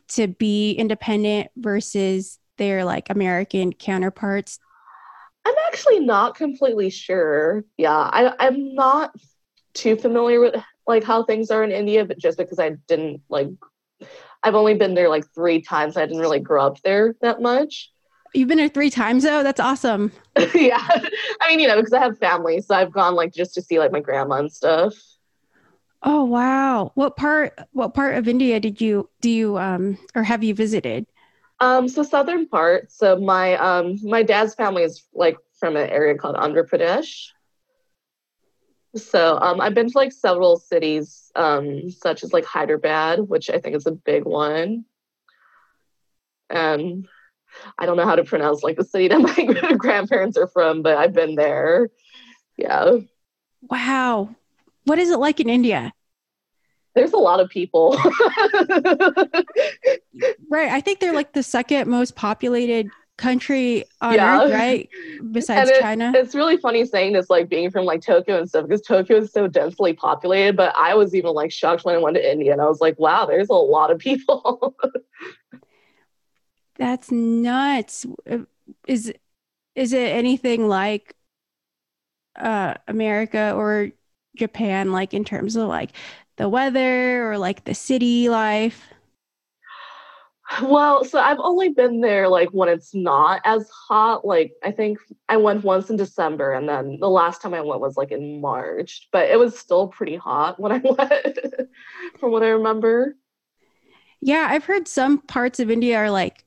to 0.09 0.27
be 0.27 0.73
independent 0.73 1.49
versus 1.55 2.39
their 2.57 2.85
like 2.85 3.09
American 3.09 3.73
counterparts? 3.73 4.59
I'm 5.45 5.55
actually 5.67 5.99
not 5.99 6.35
completely 6.35 6.89
sure. 6.89 7.63
Yeah, 7.77 7.95
I, 7.95 8.33
I'm 8.39 8.73
not 8.73 9.15
too 9.73 9.95
familiar 9.95 10.39
with 10.39 10.55
like 10.87 11.03
how 11.03 11.23
things 11.23 11.51
are 11.51 11.63
in 11.63 11.71
India, 11.71 12.05
but 12.05 12.17
just 12.17 12.37
because 12.37 12.59
I 12.59 12.71
didn't 12.87 13.21
like, 13.29 13.49
I've 14.41 14.55
only 14.55 14.75
been 14.75 14.93
there 14.93 15.09
like 15.09 15.25
three 15.33 15.61
times. 15.61 15.97
I 15.97 16.05
didn't 16.05 16.21
really 16.21 16.39
grow 16.39 16.65
up 16.65 16.81
there 16.81 17.15
that 17.21 17.41
much. 17.41 17.91
You've 18.35 18.49
been 18.49 18.57
there 18.57 18.69
three 18.69 18.89
times 18.89 19.23
though. 19.23 19.43
That's 19.43 19.61
awesome. 19.61 20.11
yeah, 20.53 20.85
I 21.41 21.47
mean, 21.47 21.61
you 21.61 21.67
know, 21.67 21.77
because 21.77 21.93
I 21.93 21.99
have 21.99 22.17
family, 22.17 22.59
so 22.59 22.75
I've 22.75 22.91
gone 22.91 23.15
like 23.15 23.33
just 23.33 23.53
to 23.53 23.61
see 23.61 23.79
like 23.79 23.93
my 23.93 24.01
grandma 24.01 24.35
and 24.35 24.51
stuff. 24.51 24.93
Oh 26.03 26.25
wow! 26.25 26.91
What 26.95 27.15
part? 27.15 27.57
What 27.71 27.93
part 27.93 28.15
of 28.15 28.27
India 28.27 28.59
did 28.59 28.81
you 28.81 29.09
do 29.21 29.29
you 29.29 29.57
um 29.57 29.97
or 30.15 30.23
have 30.23 30.43
you 30.43 30.53
visited? 30.53 31.05
Um, 31.61 31.87
so 31.87 32.03
southern 32.03 32.47
part. 32.47 32.91
So 32.91 33.17
my 33.17 33.55
um 33.55 33.97
my 34.03 34.21
dad's 34.21 34.53
family 34.53 34.83
is 34.83 35.03
like 35.13 35.37
from 35.57 35.77
an 35.77 35.89
area 35.89 36.15
called 36.15 36.35
Andhra 36.35 36.67
Pradesh. 36.69 37.29
So 38.95 39.37
um, 39.39 39.59
I've 39.61 39.73
been 39.73 39.89
to 39.89 39.97
like 39.97 40.11
several 40.11 40.57
cities, 40.57 41.31
um, 41.35 41.89
such 41.89 42.23
as 42.23 42.31
like 42.31 42.45
Hyderabad, 42.45 43.19
which 43.27 43.49
I 43.49 43.59
think 43.59 43.75
is 43.75 43.87
a 43.87 43.91
big 43.91 44.23
one. 44.25 44.85
And 46.49 47.07
I 47.77 47.85
don't 47.85 47.97
know 47.97 48.05
how 48.05 48.15
to 48.15 48.23
pronounce 48.23 48.63
like 48.63 48.77
the 48.77 48.83
city 48.83 49.07
that 49.07 49.19
my 49.63 49.73
grandparents 49.73 50.37
are 50.37 50.47
from, 50.47 50.81
but 50.81 50.97
I've 50.97 51.13
been 51.13 51.35
there. 51.35 51.89
Yeah. 52.57 52.97
Wow. 53.69 54.35
What 54.85 54.99
is 54.99 55.09
it 55.09 55.17
like 55.17 55.39
in 55.39 55.49
India? 55.49 55.93
There's 56.93 57.13
a 57.13 57.17
lot 57.17 57.39
of 57.41 57.49
people. 57.49 57.97
right. 60.49 60.71
I 60.71 60.79
think 60.79 60.99
they're 60.99 61.13
like 61.13 61.33
the 61.33 61.43
second 61.43 61.89
most 61.89 62.15
populated 62.15 62.89
country 63.17 63.85
on 64.01 64.13
yeah. 64.13 64.43
earth, 64.43 64.51
right? 64.51 64.89
Besides 65.31 65.69
it, 65.69 65.81
China. 65.81 66.11
It's 66.15 66.35
really 66.35 66.57
funny 66.57 66.85
saying 66.85 67.13
this, 67.13 67.29
like 67.29 67.49
being 67.49 67.71
from 67.71 67.85
like 67.85 68.01
Tokyo 68.01 68.37
and 68.37 68.47
stuff, 68.47 68.67
because 68.67 68.81
Tokyo 68.81 69.17
is 69.17 69.31
so 69.31 69.47
densely 69.47 69.93
populated. 69.93 70.55
But 70.55 70.73
I 70.75 70.95
was 70.95 71.13
even 71.15 71.33
like 71.33 71.51
shocked 71.51 71.85
when 71.85 71.95
I 71.95 71.97
went 71.97 72.15
to 72.15 72.31
India 72.31 72.51
and 72.53 72.61
I 72.61 72.65
was 72.65 72.81
like, 72.81 72.97
wow, 72.99 73.25
there's 73.25 73.49
a 73.49 73.53
lot 73.53 73.91
of 73.91 73.99
people. 73.99 74.75
That's 76.77 77.11
nuts. 77.11 78.05
Uh, 78.29 78.39
is 78.87 79.13
is 79.75 79.93
it 79.93 80.11
anything 80.13 80.67
like 80.67 81.15
uh 82.35 82.73
America 82.87 83.53
or 83.55 83.91
Japan 84.35 84.91
like 84.91 85.13
in 85.13 85.23
terms 85.23 85.55
of 85.55 85.67
like 85.67 85.91
the 86.37 86.49
weather 86.49 87.31
or 87.31 87.37
like 87.37 87.63
the 87.63 87.73
city 87.73 88.27
life? 88.29 88.83
Well, 90.61 91.03
so 91.03 91.19
I've 91.19 91.39
only 91.39 91.69
been 91.69 92.01
there 92.01 92.29
like 92.29 92.49
when 92.49 92.69
it's 92.69 92.93
not 92.93 93.41
as 93.45 93.67
hot. 93.69 94.25
Like 94.25 94.53
I 94.63 94.71
think 94.71 94.99
I 95.27 95.37
went 95.37 95.63
once 95.63 95.89
in 95.89 95.97
December 95.97 96.53
and 96.53 96.69
then 96.69 96.99
the 96.99 97.09
last 97.09 97.41
time 97.41 97.53
I 97.55 97.61
went 97.61 97.81
was 97.81 97.97
like 97.97 98.11
in 98.11 98.41
March, 98.41 99.09
but 99.11 99.29
it 99.29 99.39
was 99.39 99.57
still 99.57 99.87
pretty 99.87 100.15
hot 100.15 100.59
when 100.59 100.71
I 100.71 100.77
went 100.83 101.39
from 102.19 102.31
what 102.31 102.43
I 102.43 102.49
remember. 102.49 103.15
Yeah, 104.21 104.47
I've 104.49 104.65
heard 104.65 104.87
some 104.87 105.19
parts 105.19 105.59
of 105.59 105.69
India 105.69 105.97
are 105.97 106.09
like 106.09 106.44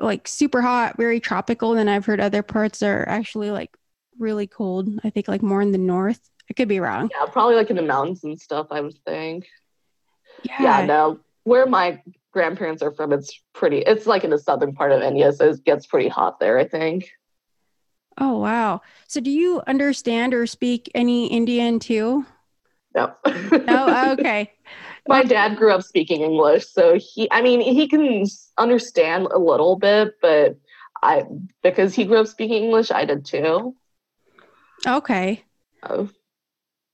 like 0.00 0.28
super 0.28 0.60
hot, 0.62 0.96
very 0.96 1.20
tropical. 1.20 1.70
And 1.70 1.78
then 1.78 1.88
I've 1.88 2.06
heard 2.06 2.20
other 2.20 2.42
parts 2.42 2.82
are 2.82 3.08
actually 3.08 3.50
like 3.50 3.76
really 4.18 4.46
cold. 4.46 4.88
I 5.04 5.10
think 5.10 5.28
like 5.28 5.42
more 5.42 5.62
in 5.62 5.72
the 5.72 5.78
north. 5.78 6.20
I 6.50 6.54
could 6.54 6.68
be 6.68 6.80
wrong. 6.80 7.10
Yeah, 7.10 7.26
probably 7.26 7.56
like 7.56 7.70
in 7.70 7.76
the 7.76 7.82
mountains 7.82 8.24
and 8.24 8.38
stuff, 8.38 8.68
I 8.70 8.80
would 8.80 8.98
think. 9.06 9.46
Yeah. 10.42 10.80
Yeah, 10.80 10.86
no. 10.86 11.20
Where 11.44 11.66
my 11.66 12.02
grandparents 12.32 12.82
are 12.82 12.92
from, 12.92 13.12
it's 13.12 13.40
pretty 13.52 13.78
it's 13.78 14.06
like 14.06 14.24
in 14.24 14.30
the 14.30 14.38
southern 14.38 14.74
part 14.74 14.92
of 14.92 15.02
India, 15.02 15.32
so 15.32 15.50
it 15.50 15.64
gets 15.64 15.86
pretty 15.86 16.08
hot 16.08 16.40
there, 16.40 16.58
I 16.58 16.66
think. 16.66 17.10
Oh 18.18 18.38
wow. 18.38 18.82
So 19.08 19.20
do 19.20 19.30
you 19.30 19.62
understand 19.66 20.34
or 20.34 20.46
speak 20.46 20.90
any 20.94 21.26
Indian 21.26 21.78
too? 21.78 22.26
No. 22.94 23.14
oh, 23.26 24.12
okay 24.12 24.53
my 25.08 25.22
dad 25.22 25.56
grew 25.56 25.72
up 25.72 25.82
speaking 25.82 26.22
English, 26.22 26.66
so 26.68 26.98
he 26.98 27.28
I 27.30 27.42
mean 27.42 27.60
he 27.60 27.88
can 27.88 28.24
understand 28.58 29.26
a 29.26 29.38
little 29.38 29.76
bit, 29.76 30.14
but 30.22 30.56
I 31.02 31.24
because 31.62 31.94
he 31.94 32.04
grew 32.04 32.18
up 32.18 32.26
speaking 32.26 32.64
English, 32.64 32.90
I 32.90 33.04
did 33.04 33.24
too. 33.24 33.74
Okay. 34.86 35.44
Oh. 35.82 36.08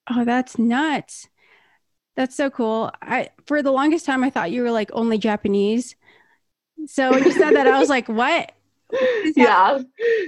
Oh, 0.08 0.24
that's 0.24 0.58
nuts. 0.58 1.28
That's 2.16 2.36
so 2.36 2.50
cool. 2.50 2.90
I 3.00 3.30
for 3.46 3.62
the 3.62 3.70
longest 3.70 4.04
time 4.06 4.24
I 4.24 4.30
thought 4.30 4.50
you 4.50 4.62
were 4.62 4.72
like 4.72 4.90
only 4.92 5.18
Japanese. 5.18 5.94
So 6.86 7.10
when 7.10 7.24
you 7.24 7.32
said 7.32 7.52
that, 7.52 7.66
I 7.66 7.78
was 7.78 7.88
like, 7.88 8.08
what? 8.08 8.52
yeah 9.36 9.78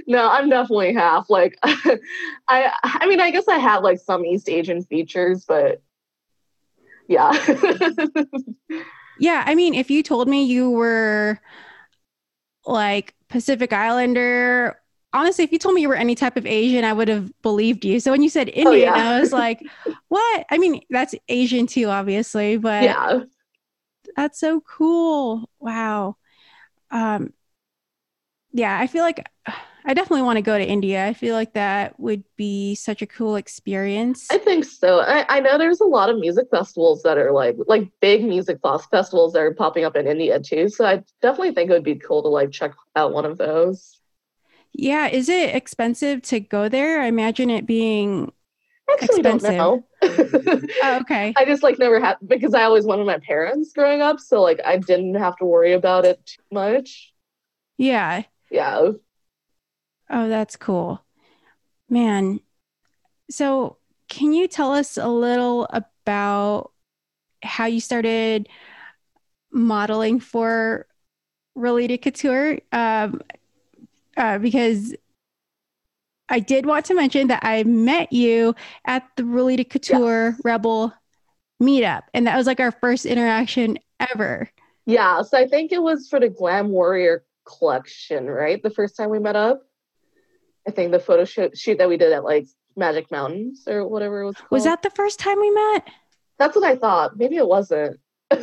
no 0.07 0.29
i'm 0.29 0.49
definitely 0.49 0.93
half 0.93 1.29
like 1.29 1.57
i 1.63 1.99
i 2.47 3.05
mean 3.07 3.19
i 3.19 3.29
guess 3.29 3.47
i 3.49 3.57
have 3.57 3.83
like 3.83 3.99
some 3.99 4.25
east 4.25 4.47
asian 4.47 4.81
features 4.83 5.43
but 5.45 5.81
yeah. 7.07 7.31
yeah. 9.19 9.43
I 9.45 9.55
mean, 9.55 9.73
if 9.73 9.89
you 9.91 10.03
told 10.03 10.27
me 10.27 10.43
you 10.45 10.71
were 10.71 11.39
like 12.65 13.13
Pacific 13.29 13.73
Islander, 13.73 14.79
honestly, 15.11 15.43
if 15.43 15.51
you 15.51 15.59
told 15.59 15.75
me 15.75 15.81
you 15.81 15.89
were 15.89 15.95
any 15.95 16.15
type 16.15 16.37
of 16.37 16.45
Asian, 16.45 16.83
I 16.83 16.93
would 16.93 17.07
have 17.07 17.31
believed 17.41 17.85
you. 17.85 17.99
So 17.99 18.11
when 18.11 18.21
you 18.21 18.29
said 18.29 18.49
Indian, 18.49 18.67
oh, 18.67 18.95
yeah. 18.95 18.95
I 18.95 19.19
was 19.19 19.31
like, 19.31 19.61
what? 20.07 20.45
I 20.49 20.57
mean, 20.57 20.81
that's 20.89 21.15
Asian 21.29 21.67
too, 21.67 21.85
obviously, 21.85 22.57
but 22.57 22.83
yeah. 22.83 23.19
That's 24.15 24.39
so 24.39 24.61
cool. 24.61 25.49
Wow. 25.59 26.17
Um, 26.91 27.33
yeah, 28.51 28.77
I 28.77 28.85
feel 28.87 29.03
like 29.03 29.27
I 29.85 29.93
definitely 29.93 30.21
want 30.23 30.37
to 30.37 30.41
go 30.41 30.57
to 30.57 30.65
India. 30.65 31.05
I 31.05 31.13
feel 31.13 31.35
like 31.35 31.53
that 31.53 31.99
would 31.99 32.23
be 32.37 32.75
such 32.75 33.01
a 33.01 33.07
cool 33.07 33.35
experience. 33.35 34.29
I 34.31 34.37
think 34.37 34.65
so. 34.65 34.99
I, 34.99 35.25
I 35.29 35.39
know 35.41 35.57
there's 35.57 35.81
a 35.81 35.85
lot 35.85 36.09
of 36.09 36.17
music 36.17 36.47
festivals 36.49 37.03
that 37.03 37.17
are 37.17 37.31
like 37.31 37.55
like 37.67 37.89
big 38.01 38.23
music 38.23 38.59
festivals 38.89 39.33
that 39.33 39.39
are 39.41 39.53
popping 39.53 39.83
up 39.85 39.95
in 39.95 40.07
India 40.07 40.39
too. 40.39 40.69
So 40.69 40.85
I 40.85 41.03
definitely 41.21 41.53
think 41.53 41.69
it 41.69 41.73
would 41.73 41.83
be 41.83 41.95
cool 41.95 42.23
to 42.23 42.29
like 42.29 42.51
check 42.51 42.73
out 42.95 43.13
one 43.13 43.25
of 43.25 43.37
those. 43.37 43.99
Yeah, 44.73 45.07
is 45.07 45.29
it 45.29 45.55
expensive 45.55 46.21
to 46.23 46.39
go 46.39 46.67
there? 46.69 47.01
I 47.01 47.07
imagine 47.07 47.49
it 47.49 47.65
being 47.65 48.31
Actually, 48.89 49.21
expensive. 49.21 49.53
don't 49.53 49.85
know. 50.01 50.67
oh, 50.81 50.97
okay. 51.01 51.35
I 51.35 51.45
just 51.45 51.63
like 51.63 51.79
never 51.79 51.99
had 51.99 52.17
because 52.25 52.53
I 52.53 52.63
always 52.63 52.85
wanted 52.85 53.05
my 53.05 53.17
parents 53.19 53.73
growing 53.73 54.01
up, 54.01 54.19
so 54.19 54.41
like 54.41 54.59
I 54.65 54.77
didn't 54.77 55.15
have 55.15 55.35
to 55.37 55.45
worry 55.45 55.73
about 55.73 56.05
it 56.05 56.23
too 56.25 56.43
much. 56.51 57.13
Yeah. 57.77 58.23
Yeah. 58.49 58.91
Oh, 60.09 60.29
that's 60.29 60.55
cool. 60.55 61.03
Man. 61.89 62.39
So, 63.29 63.77
can 64.09 64.33
you 64.33 64.47
tell 64.47 64.73
us 64.73 64.97
a 64.97 65.07
little 65.07 65.65
about 65.71 66.71
how 67.43 67.65
you 67.65 67.79
started 67.79 68.47
modeling 69.51 70.19
for 70.19 70.87
Relita 71.57 72.01
Couture? 72.01 72.59
Um, 72.71 73.21
uh, 74.17 74.37
because 74.37 74.93
I 76.29 76.39
did 76.39 76.65
want 76.65 76.85
to 76.85 76.95
mention 76.95 77.27
that 77.27 77.43
I 77.43 77.63
met 77.63 78.11
you 78.11 78.55
at 78.85 79.07
the 79.15 79.23
Relita 79.23 79.69
Couture 79.69 80.31
Yes. 80.31 80.41
Rebel 80.43 80.93
meetup, 81.61 82.03
and 82.13 82.27
that 82.27 82.37
was 82.37 82.47
like 82.47 82.59
our 82.59 82.71
first 82.71 83.05
interaction 83.05 83.79
ever. 83.99 84.49
Yeah. 84.85 85.21
So 85.21 85.37
I 85.37 85.47
think 85.47 85.71
it 85.71 85.81
was 85.81 86.07
for 86.09 86.19
the 86.19 86.29
Glam 86.29 86.69
Warrior 86.69 87.23
collection, 87.45 88.27
right? 88.27 88.61
The 88.61 88.69
first 88.69 88.97
time 88.97 89.09
we 89.09 89.19
met 89.19 89.35
up. 89.35 89.63
I 90.67 90.71
think 90.71 90.91
the 90.91 90.99
photo 90.99 91.25
shoot, 91.25 91.57
shoot 91.57 91.77
that 91.79 91.89
we 91.89 91.97
did 91.97 92.11
at 92.13 92.23
like 92.23 92.47
Magic 92.75 93.11
Mountains 93.11 93.63
or 93.67 93.87
whatever 93.87 94.21
it 94.21 94.25
was 94.27 94.35
called. 94.35 94.51
Was 94.51 94.63
that 94.63 94.81
the 94.81 94.89
first 94.91 95.19
time 95.19 95.39
we 95.39 95.51
met? 95.51 95.87
That's 96.39 96.55
what 96.55 96.63
I 96.65 96.75
thought. 96.75 97.17
Maybe 97.17 97.35
it 97.37 97.47
wasn't. 97.47 97.99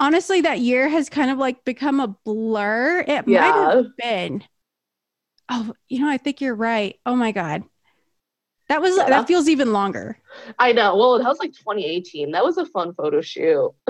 Honestly, 0.00 0.40
that 0.42 0.60
year 0.60 0.88
has 0.88 1.08
kind 1.08 1.30
of 1.30 1.38
like 1.38 1.64
become 1.64 2.00
a 2.00 2.08
blur. 2.24 3.04
It 3.06 3.26
might 3.26 3.74
have 3.74 3.86
been. 3.98 4.42
Oh, 5.48 5.72
you 5.88 6.00
know, 6.00 6.08
I 6.08 6.16
think 6.16 6.40
you're 6.40 6.54
right. 6.54 6.98
Oh 7.04 7.16
my 7.16 7.32
God. 7.32 7.64
That 8.68 8.80
was 8.80 8.96
Yeah. 8.96 9.08
that 9.10 9.26
feels 9.26 9.48
even 9.48 9.72
longer. 9.72 10.16
I 10.58 10.72
know. 10.72 10.96
Well, 10.96 11.18
that 11.18 11.26
was 11.28 11.40
like 11.40 11.52
2018. 11.52 12.30
That 12.30 12.44
was 12.44 12.56
a 12.56 12.64
fun 12.66 12.94
photo 12.94 13.20
shoot. 13.20 13.72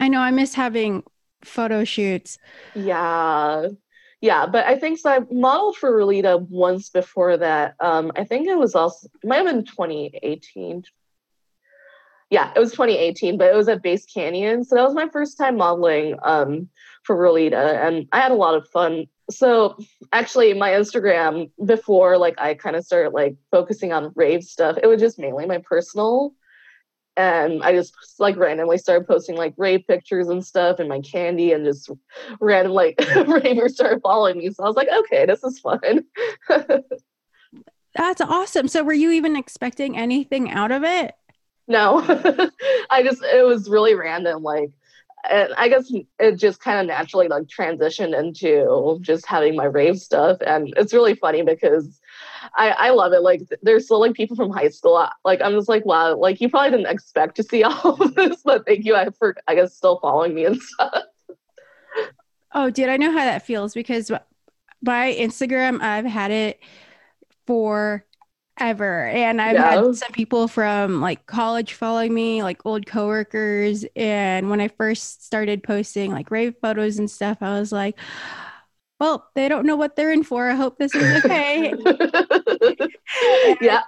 I 0.00 0.08
know 0.08 0.20
I 0.20 0.30
miss 0.30 0.54
having 0.54 1.02
photo 1.44 1.84
shoots. 1.84 2.38
Yeah. 2.74 3.68
Yeah, 4.20 4.46
but 4.46 4.66
I 4.66 4.76
think 4.76 4.98
so. 4.98 5.10
I 5.10 5.20
modeled 5.30 5.76
for 5.76 5.90
Relita 5.90 6.46
once 6.48 6.90
before 6.90 7.38
that. 7.38 7.74
Um, 7.80 8.12
I 8.16 8.24
think 8.24 8.48
it 8.48 8.58
was 8.58 8.74
also 8.74 9.08
it 9.22 9.26
might 9.26 9.36
have 9.36 9.46
been 9.46 9.64
2018. 9.64 10.84
Yeah, 12.28 12.52
it 12.54 12.58
was 12.58 12.70
2018, 12.72 13.38
but 13.38 13.50
it 13.50 13.56
was 13.56 13.68
at 13.68 13.82
Bass 13.82 14.04
Canyon. 14.04 14.64
So 14.64 14.76
that 14.76 14.84
was 14.84 14.94
my 14.94 15.08
first 15.08 15.38
time 15.38 15.56
modeling 15.56 16.16
um 16.22 16.68
for 17.04 17.16
Relita, 17.16 17.86
and 17.86 18.06
I 18.12 18.20
had 18.20 18.30
a 18.30 18.34
lot 18.34 18.54
of 18.54 18.68
fun. 18.68 19.06
So 19.30 19.78
actually 20.12 20.52
my 20.52 20.70
Instagram 20.70 21.50
before 21.64 22.18
like 22.18 22.34
I 22.38 22.54
kind 22.54 22.76
of 22.76 22.84
started 22.84 23.10
like 23.10 23.36
focusing 23.50 23.92
on 23.92 24.12
rave 24.16 24.44
stuff, 24.44 24.76
it 24.82 24.86
was 24.86 25.00
just 25.00 25.18
mainly 25.18 25.46
my 25.46 25.58
personal. 25.58 26.34
And 27.16 27.62
I 27.62 27.72
just 27.72 27.94
like 28.18 28.36
randomly 28.36 28.78
started 28.78 29.06
posting 29.06 29.36
like 29.36 29.54
rave 29.56 29.84
pictures 29.86 30.28
and 30.28 30.44
stuff 30.44 30.78
and 30.78 30.88
my 30.88 31.00
candy 31.00 31.52
and 31.52 31.64
just 31.64 31.90
random 32.40 32.72
like 32.72 32.98
ravers 33.26 33.74
started 33.74 34.00
following 34.02 34.38
me. 34.38 34.50
So 34.50 34.64
I 34.64 34.66
was 34.66 34.76
like, 34.76 34.88
okay, 34.88 35.26
this 35.26 35.44
is 35.44 35.58
fun. 35.58 36.04
That's 37.94 38.20
awesome. 38.20 38.68
So 38.68 38.84
were 38.84 38.92
you 38.92 39.10
even 39.10 39.36
expecting 39.36 39.98
anything 39.98 40.50
out 40.50 40.70
of 40.70 40.84
it? 40.84 41.14
no, 41.70 42.04
I 42.90 43.02
just 43.02 43.22
it 43.22 43.46
was 43.46 43.70
really 43.70 43.94
random. 43.94 44.42
Like, 44.42 44.70
and 45.30 45.54
I 45.56 45.68
guess 45.68 45.90
it 46.18 46.36
just 46.36 46.60
kind 46.60 46.80
of 46.80 46.86
naturally 46.86 47.28
like 47.28 47.44
transitioned 47.44 48.18
into 48.18 48.98
just 49.00 49.24
having 49.24 49.54
my 49.54 49.66
rave 49.66 49.98
stuff, 49.98 50.38
and 50.44 50.74
it's 50.76 50.92
really 50.92 51.14
funny 51.14 51.42
because 51.42 51.99
I 52.54 52.70
I 52.70 52.90
love 52.90 53.12
it. 53.12 53.22
Like, 53.22 53.42
there's 53.62 53.84
still 53.86 54.00
like 54.00 54.14
people 54.14 54.36
from 54.36 54.50
high 54.50 54.68
school. 54.68 54.96
Uh, 54.96 55.10
like, 55.24 55.40
I'm 55.42 55.52
just 55.52 55.68
like, 55.68 55.84
wow, 55.86 56.16
like 56.16 56.40
you 56.40 56.48
probably 56.48 56.70
didn't 56.70 56.92
expect 56.92 57.36
to 57.36 57.42
see 57.42 57.62
all 57.64 57.94
of 57.94 57.98
mm-hmm. 57.98 58.14
this, 58.14 58.42
but 58.44 58.66
thank 58.66 58.84
you. 58.84 58.94
I 58.96 59.08
for 59.10 59.36
I 59.48 59.54
guess 59.54 59.74
still 59.74 59.98
following 60.00 60.34
me 60.34 60.44
and 60.46 60.60
stuff. 60.62 61.04
Oh, 62.52 62.70
dude, 62.70 62.88
I 62.88 62.96
know 62.96 63.12
how 63.12 63.24
that 63.24 63.46
feels 63.46 63.74
because 63.74 64.10
by 64.82 65.14
Instagram, 65.14 65.80
I've 65.82 66.04
had 66.04 66.30
it 66.30 66.60
for 67.46 68.04
ever. 68.58 69.06
And 69.08 69.40
I've 69.40 69.56
Yeah. 69.56 69.62
had 69.62 69.94
some 69.94 70.12
people 70.12 70.48
from 70.48 71.00
like 71.00 71.26
college 71.26 71.74
following 71.74 72.12
me, 72.14 72.42
like 72.42 72.64
old 72.66 72.86
coworkers. 72.86 73.84
And 73.96 74.50
when 74.50 74.60
I 74.60 74.68
first 74.68 75.24
started 75.24 75.62
posting 75.62 76.12
like 76.12 76.30
rave 76.30 76.56
photos 76.60 76.98
and 76.98 77.10
stuff, 77.10 77.38
I 77.40 77.58
was 77.58 77.72
like, 77.72 77.98
well, 79.00 79.28
they 79.34 79.48
don't 79.48 79.66
know 79.66 79.76
what 79.76 79.96
they're 79.96 80.12
in 80.12 80.22
for. 80.22 80.50
I 80.50 80.54
hope 80.54 80.78
this 80.78 80.94
is 80.94 81.12
okay. 81.12 81.74
yeah. 83.60 83.80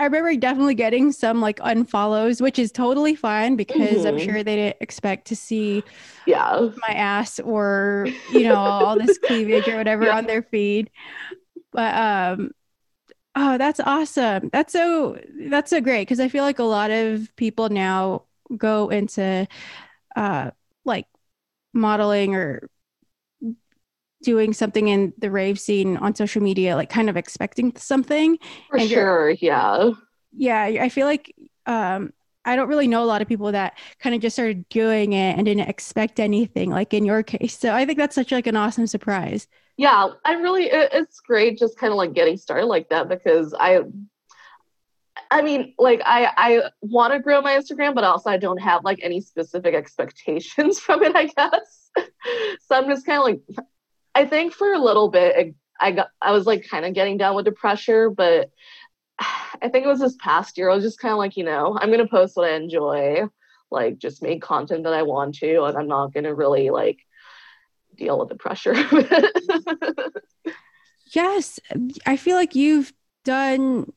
I 0.00 0.04
remember 0.04 0.36
definitely 0.36 0.74
getting 0.76 1.10
some 1.10 1.40
like 1.40 1.58
unfollows, 1.58 2.40
which 2.40 2.58
is 2.58 2.70
totally 2.70 3.16
fine 3.16 3.56
because 3.56 4.04
I'm 4.04 4.16
Mhm. 4.16 4.24
sure 4.24 4.44
they 4.44 4.56
didn't 4.56 4.76
expect 4.80 5.26
to 5.28 5.36
see 5.36 5.84
Yeah. 6.26 6.68
my 6.88 6.94
ass 6.94 7.40
or 7.40 8.12
you 8.28 8.44
know 8.44 8.56
all 8.56 8.96
this 8.96 9.18
cleavage 9.18 9.68
or 9.68 9.76
whatever 9.76 10.06
Yeah. 10.06 10.18
on 10.18 10.26
their 10.26 10.42
feed 10.42 10.90
but 11.72 11.94
um 11.94 12.50
oh 13.36 13.58
that's 13.58 13.80
awesome 13.80 14.50
that's 14.52 14.72
so 14.72 15.18
that's 15.50 15.70
so 15.70 15.80
great 15.80 16.02
because 16.02 16.20
i 16.20 16.28
feel 16.28 16.44
like 16.44 16.58
a 16.58 16.64
lot 16.64 16.90
of 16.90 17.34
people 17.36 17.68
now 17.70 18.24
go 18.56 18.88
into 18.90 19.46
uh 20.16 20.50
like 20.84 21.06
modeling 21.74 22.34
or 22.34 22.68
doing 24.22 24.52
something 24.52 24.88
in 24.88 25.12
the 25.18 25.30
rave 25.30 25.58
scene 25.60 25.96
on 25.98 26.14
social 26.14 26.42
media 26.42 26.74
like 26.76 26.90
kind 26.90 27.08
of 27.08 27.16
expecting 27.16 27.74
something 27.76 28.38
For 28.70 28.78
And 28.78 28.88
sure. 28.88 29.30
Yeah. 29.30 29.90
yeah 30.36 30.62
i 30.64 30.88
feel 30.88 31.06
like 31.06 31.34
um 31.66 32.12
i 32.44 32.56
don't 32.56 32.68
really 32.68 32.88
know 32.88 33.02
a 33.02 33.06
lot 33.06 33.22
of 33.22 33.28
people 33.28 33.52
that 33.52 33.78
kind 34.00 34.14
of 34.14 34.20
just 34.20 34.34
started 34.34 34.68
doing 34.68 35.12
it 35.12 35.36
and 35.36 35.46
didn't 35.46 35.68
expect 35.68 36.18
anything 36.18 36.70
like 36.70 36.92
in 36.94 37.04
your 37.04 37.22
case 37.34 37.56
so 37.58 37.72
i 37.74 37.84
think 37.86 37.98
that's 37.98 38.14
such 38.14 38.32
like 38.32 38.46
an 38.46 38.56
awesome 38.56 38.86
surprise 38.86 39.46
yeah 39.76 40.08
i 40.24 40.32
really 40.34 40.64
it, 40.64 40.90
it's 40.92 41.20
great 41.20 41.58
just 41.58 41.78
kind 41.78 41.92
of 41.92 41.96
like 41.96 42.12
getting 42.12 42.36
started 42.36 42.66
like 42.66 42.88
that 42.88 43.08
because 43.08 43.54
i 43.58 43.80
i 45.30 45.42
mean 45.42 45.74
like 45.78 46.00
i 46.04 46.30
i 46.36 46.62
want 46.80 47.12
to 47.12 47.18
grow 47.20 47.40
my 47.40 47.56
instagram 47.56 47.94
but 47.94 48.04
also 48.04 48.30
i 48.30 48.36
don't 48.36 48.58
have 48.58 48.84
like 48.84 48.98
any 49.02 49.20
specific 49.20 49.74
expectations 49.74 50.78
from 50.84 51.02
it 51.02 51.14
i 51.14 51.26
guess 51.26 51.90
so 51.96 52.76
i'm 52.76 52.88
just 52.88 53.04
kind 53.06 53.18
of 53.18 53.24
like 53.24 53.66
i 54.18 54.24
think 54.24 54.52
for 54.52 54.72
a 54.72 54.78
little 54.78 55.08
bit 55.08 55.54
i 55.80 55.92
got 55.92 56.08
i 56.20 56.32
was 56.32 56.44
like 56.44 56.68
kind 56.68 56.84
of 56.84 56.92
getting 56.92 57.16
down 57.16 57.36
with 57.36 57.44
the 57.44 57.52
pressure 57.52 58.10
but 58.10 58.50
i 59.18 59.68
think 59.68 59.84
it 59.84 59.88
was 59.88 60.00
this 60.00 60.16
past 60.20 60.58
year 60.58 60.68
i 60.68 60.74
was 60.74 60.84
just 60.84 60.98
kind 60.98 61.12
of 61.12 61.18
like 61.18 61.36
you 61.36 61.44
know 61.44 61.78
i'm 61.80 61.90
gonna 61.90 62.08
post 62.08 62.36
what 62.36 62.50
i 62.50 62.54
enjoy 62.54 63.22
like 63.70 63.98
just 63.98 64.22
make 64.22 64.42
content 64.42 64.84
that 64.84 64.92
i 64.92 65.02
want 65.02 65.36
to 65.36 65.64
and 65.64 65.76
i'm 65.76 65.86
not 65.86 66.12
gonna 66.12 66.34
really 66.34 66.70
like 66.70 66.98
deal 67.96 68.18
with 68.18 68.28
the 68.28 68.34
pressure 68.34 68.74
yes 71.14 71.60
i 72.06 72.16
feel 72.16 72.36
like 72.36 72.54
you've 72.54 72.92
done 73.24 73.90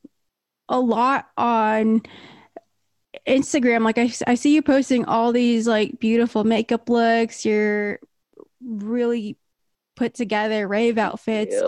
a 0.69 0.79
lot 0.79 1.29
on 1.37 2.01
instagram 3.27 3.83
like 3.83 3.97
I, 3.97 4.11
I 4.25 4.35
see 4.35 4.53
you 4.53 4.61
posting 4.61 5.05
all 5.05 5.31
these 5.31 5.67
like 5.67 5.99
beautiful 5.99 6.43
makeup 6.43 6.89
looks 6.89 7.45
you're 7.45 7.99
really 8.63 9.37
put 10.01 10.15
together 10.15 10.67
rave 10.67 10.97
outfits. 10.97 11.61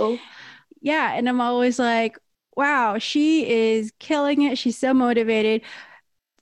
Yeah 0.82 1.14
and 1.14 1.30
i'm 1.30 1.40
always 1.40 1.78
like 1.78 2.18
wow 2.58 2.98
she 2.98 3.48
is 3.48 3.92
killing 4.00 4.42
it. 4.42 4.58
She's 4.58 4.78
so 4.78 4.92
motivated. 4.94 5.62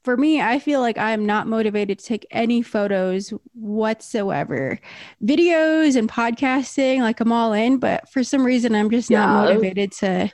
For 0.03 0.15
me 0.15 0.41
i 0.41 0.57
feel 0.57 0.79
like 0.79 0.97
i'm 0.97 1.25
not 1.25 1.47
motivated 1.47 1.99
to 1.99 2.05
take 2.05 2.25
any 2.31 2.61
photos 2.61 3.33
whatsoever. 3.53 4.79
Videos 5.21 5.97
and 5.97 6.09
podcasting 6.09 7.01
like 7.01 7.19
i'm 7.19 7.33
all 7.33 7.51
in 7.51 7.77
but 7.77 8.09
for 8.09 8.23
some 8.23 8.43
reason 8.43 8.73
i'm 8.73 8.89
just 8.89 9.11
not 9.11 9.29
motivated 9.29 9.91
to 10.03 10.31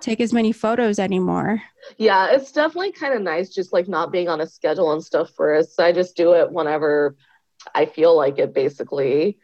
take 0.00 0.20
as 0.20 0.32
many 0.32 0.52
photos 0.52 0.98
anymore. 0.98 1.62
Yeah, 1.96 2.32
it's 2.32 2.52
definitely 2.52 2.92
kind 2.92 3.14
of 3.14 3.22
nice 3.22 3.48
just 3.48 3.72
like 3.72 3.88
not 3.88 4.12
being 4.12 4.28
on 4.28 4.40
a 4.40 4.46
schedule 4.46 4.92
and 4.92 5.02
stuff 5.02 5.30
for 5.30 5.54
us. 5.54 5.78
I 5.78 5.92
just 5.92 6.14
do 6.16 6.34
it 6.34 6.52
whenever 6.52 7.16
I 7.74 7.86
feel 7.86 8.16
like 8.16 8.38
it 8.38 8.54
basically. 8.54 9.38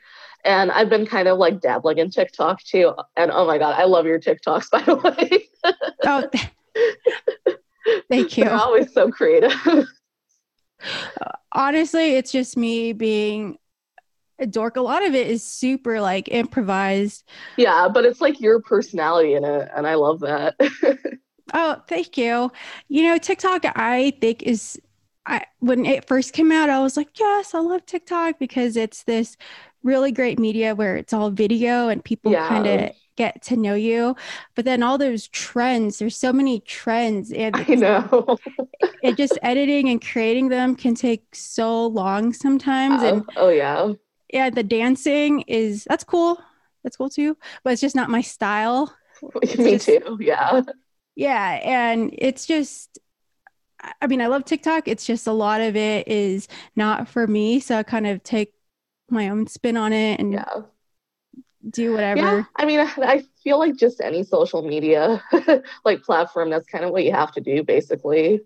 And 0.44 0.70
I've 0.70 0.88
been 0.88 1.06
kind 1.06 1.28
of 1.28 1.38
like 1.38 1.60
dabbling 1.60 1.98
in 1.98 2.10
TikTok 2.10 2.62
too. 2.62 2.94
And 3.16 3.30
oh 3.30 3.46
my 3.46 3.58
god, 3.58 3.74
I 3.78 3.84
love 3.84 4.06
your 4.06 4.20
TikToks 4.20 4.70
by 4.72 4.82
the 4.82 4.96
way. 4.96 5.48
oh 6.04 6.28
th- 6.32 7.56
thank 8.10 8.36
you 8.36 8.44
They're 8.44 8.54
always 8.54 8.92
so 8.92 9.10
creative. 9.10 9.52
honestly 11.52 12.16
it's 12.16 12.30
just 12.30 12.56
me 12.56 12.92
being 12.92 13.56
a 14.38 14.46
dork 14.46 14.76
a 14.76 14.80
lot 14.80 15.02
of 15.04 15.14
it 15.14 15.26
is 15.26 15.42
super 15.42 16.00
like 16.00 16.28
improvised 16.28 17.24
yeah, 17.56 17.88
but 17.88 18.04
it's 18.04 18.20
like 18.20 18.38
your 18.40 18.60
personality 18.60 19.32
in 19.34 19.44
it 19.44 19.68
and 19.74 19.86
I 19.86 19.94
love 19.94 20.20
that. 20.20 20.54
Oh, 21.54 21.80
thank 21.88 22.18
you. 22.18 22.50
You 22.88 23.02
know, 23.04 23.18
TikTok, 23.18 23.64
I 23.64 24.12
think 24.20 24.42
is 24.42 24.80
I 25.26 25.44
when 25.60 25.86
it 25.86 26.06
first 26.06 26.32
came 26.32 26.50
out, 26.50 26.70
I 26.70 26.80
was 26.80 26.96
like, 26.96 27.18
yes, 27.18 27.54
I 27.54 27.60
love 27.60 27.86
TikTok 27.86 28.38
because 28.38 28.76
it's 28.76 29.04
this 29.04 29.36
really 29.86 30.12
great 30.12 30.38
media 30.38 30.74
where 30.74 30.96
it's 30.96 31.12
all 31.12 31.30
video 31.30 31.88
and 31.88 32.04
people 32.04 32.32
Yeah. 32.32 32.48
kind 32.48 32.66
of 32.66 32.90
get 33.16 33.40
to 33.44 33.56
know 33.56 33.74
you. 33.74 34.14
But 34.54 34.66
then 34.66 34.82
all 34.82 34.98
those 34.98 35.28
trends, 35.28 35.98
there's 35.98 36.16
so 36.16 36.32
many 36.32 36.60
trends 36.60 37.32
and 37.32 37.56
I 37.56 37.74
know. 37.74 38.36
it 39.02 39.16
just 39.16 39.38
editing 39.42 39.88
and 39.88 40.02
creating 40.04 40.48
them 40.48 40.76
can 40.76 40.94
take 40.94 41.34
so 41.34 41.86
long 41.86 42.32
sometimes. 42.34 43.02
And 43.02 43.22
oh, 43.36 43.46
oh 43.46 43.48
yeah. 43.48 43.92
yeah, 44.32 44.50
the 44.50 44.62
dancing 44.62 45.42
is 45.42 45.84
that's 45.88 46.04
cool. 46.04 46.38
That's 46.82 46.96
cool 46.96 47.08
too. 47.08 47.36
But 47.64 47.72
it's 47.72 47.80
just 47.80 47.96
not 47.96 48.10
my 48.10 48.20
style. 48.20 48.94
Me 49.42 49.76
just- 49.78 49.86
too. 49.86 50.18
Yeah. 50.20 50.60
Yeah. 51.14 51.60
And 51.64 52.10
it's 52.18 52.44
just, 52.44 52.98
I 54.02 54.06
mean, 54.06 54.20
I 54.20 54.26
love 54.26 54.44
TikTok. 54.44 54.88
It's 54.88 55.06
just 55.06 55.26
a 55.26 55.32
lot 55.32 55.60
of 55.62 55.76
it 55.76 56.06
is 56.08 56.48
not 56.74 57.08
for 57.08 57.26
me. 57.26 57.60
So 57.60 57.78
I 57.78 57.82
kind 57.82 58.06
of 58.06 58.22
take 58.22 58.52
my 59.10 59.28
own 59.28 59.46
spin 59.46 59.76
on 59.76 59.92
it 59.92 60.20
and 60.20 60.32
Yeah. 60.34 60.44
do 61.70 61.92
whatever. 61.92 62.20
Yeah. 62.20 62.42
I 62.56 62.64
mean, 62.64 62.80
I 62.98 63.24
feel 63.42 63.58
like 63.58 63.76
just 63.76 64.00
any 64.00 64.22
social 64.22 64.62
media 64.62 65.22
like 65.84 66.02
platform, 66.02 66.50
that's 66.50 66.66
kind 66.66 66.84
of 66.84 66.90
what 66.90 67.04
you 67.04 67.12
have 67.12 67.32
to 67.32 67.40
do 67.40 67.62
basically. 67.62 68.40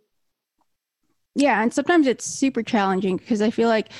Yeah, 1.36 1.62
and 1.62 1.72
sometimes 1.72 2.06
it's 2.06 2.24
super 2.24 2.62
challenging 2.62 3.16
because 3.16 3.40
I 3.40 3.50
feel 3.50 3.68
like, 3.68 3.90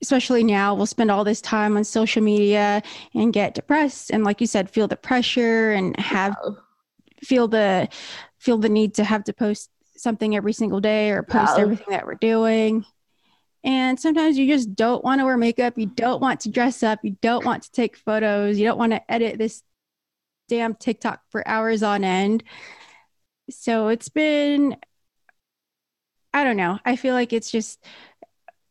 especially 0.00 0.42
now, 0.42 0.74
we'll 0.74 0.86
spend 0.86 1.10
all 1.10 1.24
this 1.24 1.40
time 1.40 1.76
on 1.76 1.84
social 1.84 2.22
media 2.22 2.82
and 3.14 3.32
get 3.32 3.54
depressed, 3.54 4.10
and 4.10 4.24
like 4.24 4.40
you 4.40 4.46
said, 4.46 4.70
feel 4.70 4.88
the 4.88 4.96
pressure 4.96 5.72
and 5.72 5.98
have 6.00 6.36
Yeah. 6.44 6.50
feel 7.22 7.48
the 7.48 7.88
feel 8.38 8.58
the 8.58 8.68
need 8.68 8.94
to 8.94 9.04
have 9.04 9.24
to 9.24 9.32
post 9.32 9.70
something 9.96 10.34
every 10.34 10.52
single 10.52 10.80
day 10.80 11.10
or 11.10 11.22
post 11.22 11.56
Yeah. 11.56 11.62
everything 11.62 11.86
that 11.90 12.06
we're 12.06 12.14
doing. 12.16 12.84
And 13.64 13.98
sometimes 13.98 14.36
you 14.38 14.46
just 14.46 14.74
don't 14.74 15.04
want 15.04 15.20
to 15.20 15.24
wear 15.24 15.36
makeup, 15.36 15.78
you 15.78 15.86
don't 15.86 16.20
want 16.20 16.40
to 16.40 16.50
dress 16.50 16.82
up, 16.82 16.98
you 17.02 17.16
don't 17.22 17.44
want 17.44 17.62
to 17.62 17.70
take 17.72 17.96
photos, 17.96 18.58
you 18.58 18.66
don't 18.66 18.78
want 18.78 18.92
to 18.92 19.12
edit 19.12 19.38
this 19.38 19.62
damn 20.48 20.74
TikTok 20.74 21.20
for 21.30 21.46
hours 21.46 21.82
on 21.82 22.02
end. 22.04 22.42
So 23.50 23.88
it's 23.88 24.08
been 24.08 24.76
I 26.34 26.44
don't 26.44 26.56
know. 26.56 26.78
I 26.84 26.96
feel 26.96 27.14
like 27.14 27.32
it's 27.32 27.50
just, 27.50 27.84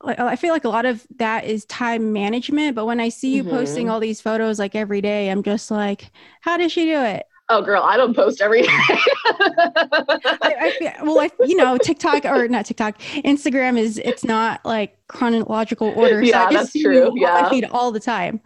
I 0.04 0.36
feel 0.36 0.52
like 0.52 0.64
a 0.66 0.70
lot 0.70 0.88
of 0.88 1.06
that 1.18 1.46
is 1.46 1.64
time 1.66 2.12
management, 2.12 2.76
but 2.76 2.86
when 2.88 3.00
I 3.00 3.10
see 3.10 3.36
you 3.36 3.44
posting 3.44 3.86
Mhm. 3.86 3.92
all 3.92 4.00
these 4.00 4.20
photos 4.20 4.58
like 4.58 4.74
every 4.76 5.00
day, 5.00 5.30
I'm 5.30 5.44
just 5.44 5.70
like, 5.70 6.12
how 6.42 6.58
does 6.58 6.72
she 6.72 6.86
do 6.86 7.00
it? 7.02 7.24
Oh 7.54 7.62
girl, 7.62 7.84
I 7.84 7.98
don't 7.98 8.16
post 8.16 8.40
every 8.40 8.62
day. 8.62 8.70
I, 8.70 8.98
I 10.42 11.04
well, 11.04 11.20
I, 11.20 11.30
you 11.42 11.58
know, 11.58 11.78
TikTok 11.78 12.24
or 12.24 12.48
not 12.48 12.66
TikTok, 12.66 12.98
Instagram 13.26 13.78
is 13.78 13.98
it's 13.98 14.24
not 14.24 14.64
like 14.64 14.98
chronological 15.08 15.90
order. 15.90 16.24
Yeah, 16.24 16.46
I 16.46 16.54
that's 16.54 16.72
true. 16.72 17.12
Yeah. 17.14 17.46
I 17.46 17.50
feed 17.50 17.66
all 17.66 17.92
the 17.92 18.00
time. 18.00 18.40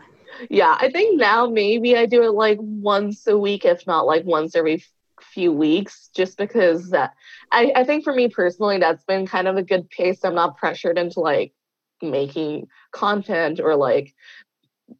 yeah, 0.49 0.75
I 0.79 0.89
think 0.89 1.19
now 1.19 1.45
maybe 1.45 1.95
I 1.95 2.07
do 2.07 2.23
it 2.23 2.31
like 2.31 2.57
once 2.59 3.27
a 3.27 3.37
week, 3.37 3.63
if 3.63 3.85
not 3.85 4.07
like 4.07 4.25
once 4.25 4.55
every 4.55 4.83
few 5.21 5.51
weeks, 5.51 6.09
just 6.15 6.39
because 6.39 6.89
that 6.89 7.13
I, 7.51 7.73
I 7.75 7.83
think 7.83 8.03
for 8.03 8.13
me 8.13 8.27
personally, 8.29 8.79
that's 8.79 9.03
been 9.03 9.27
kind 9.27 9.47
of 9.47 9.55
a 9.55 9.63
good 9.63 9.87
pace. 9.91 10.25
I'm 10.25 10.33
not 10.33 10.57
pressured 10.57 10.97
into 10.97 11.19
like 11.19 11.53
making 12.01 12.69
content 12.91 13.59
or 13.59 13.75
like 13.75 14.15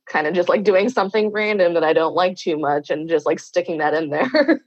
kind 0.07 0.27
of 0.27 0.33
just 0.33 0.49
like 0.49 0.63
doing 0.63 0.89
something 0.89 1.31
random 1.31 1.73
that 1.73 1.83
I 1.83 1.93
don't 1.93 2.15
like 2.15 2.37
too 2.37 2.57
much 2.57 2.89
and 2.89 3.09
just 3.09 3.25
like 3.25 3.39
sticking 3.39 3.77
that 3.79 3.93
in 3.93 4.09
there. 4.09 4.61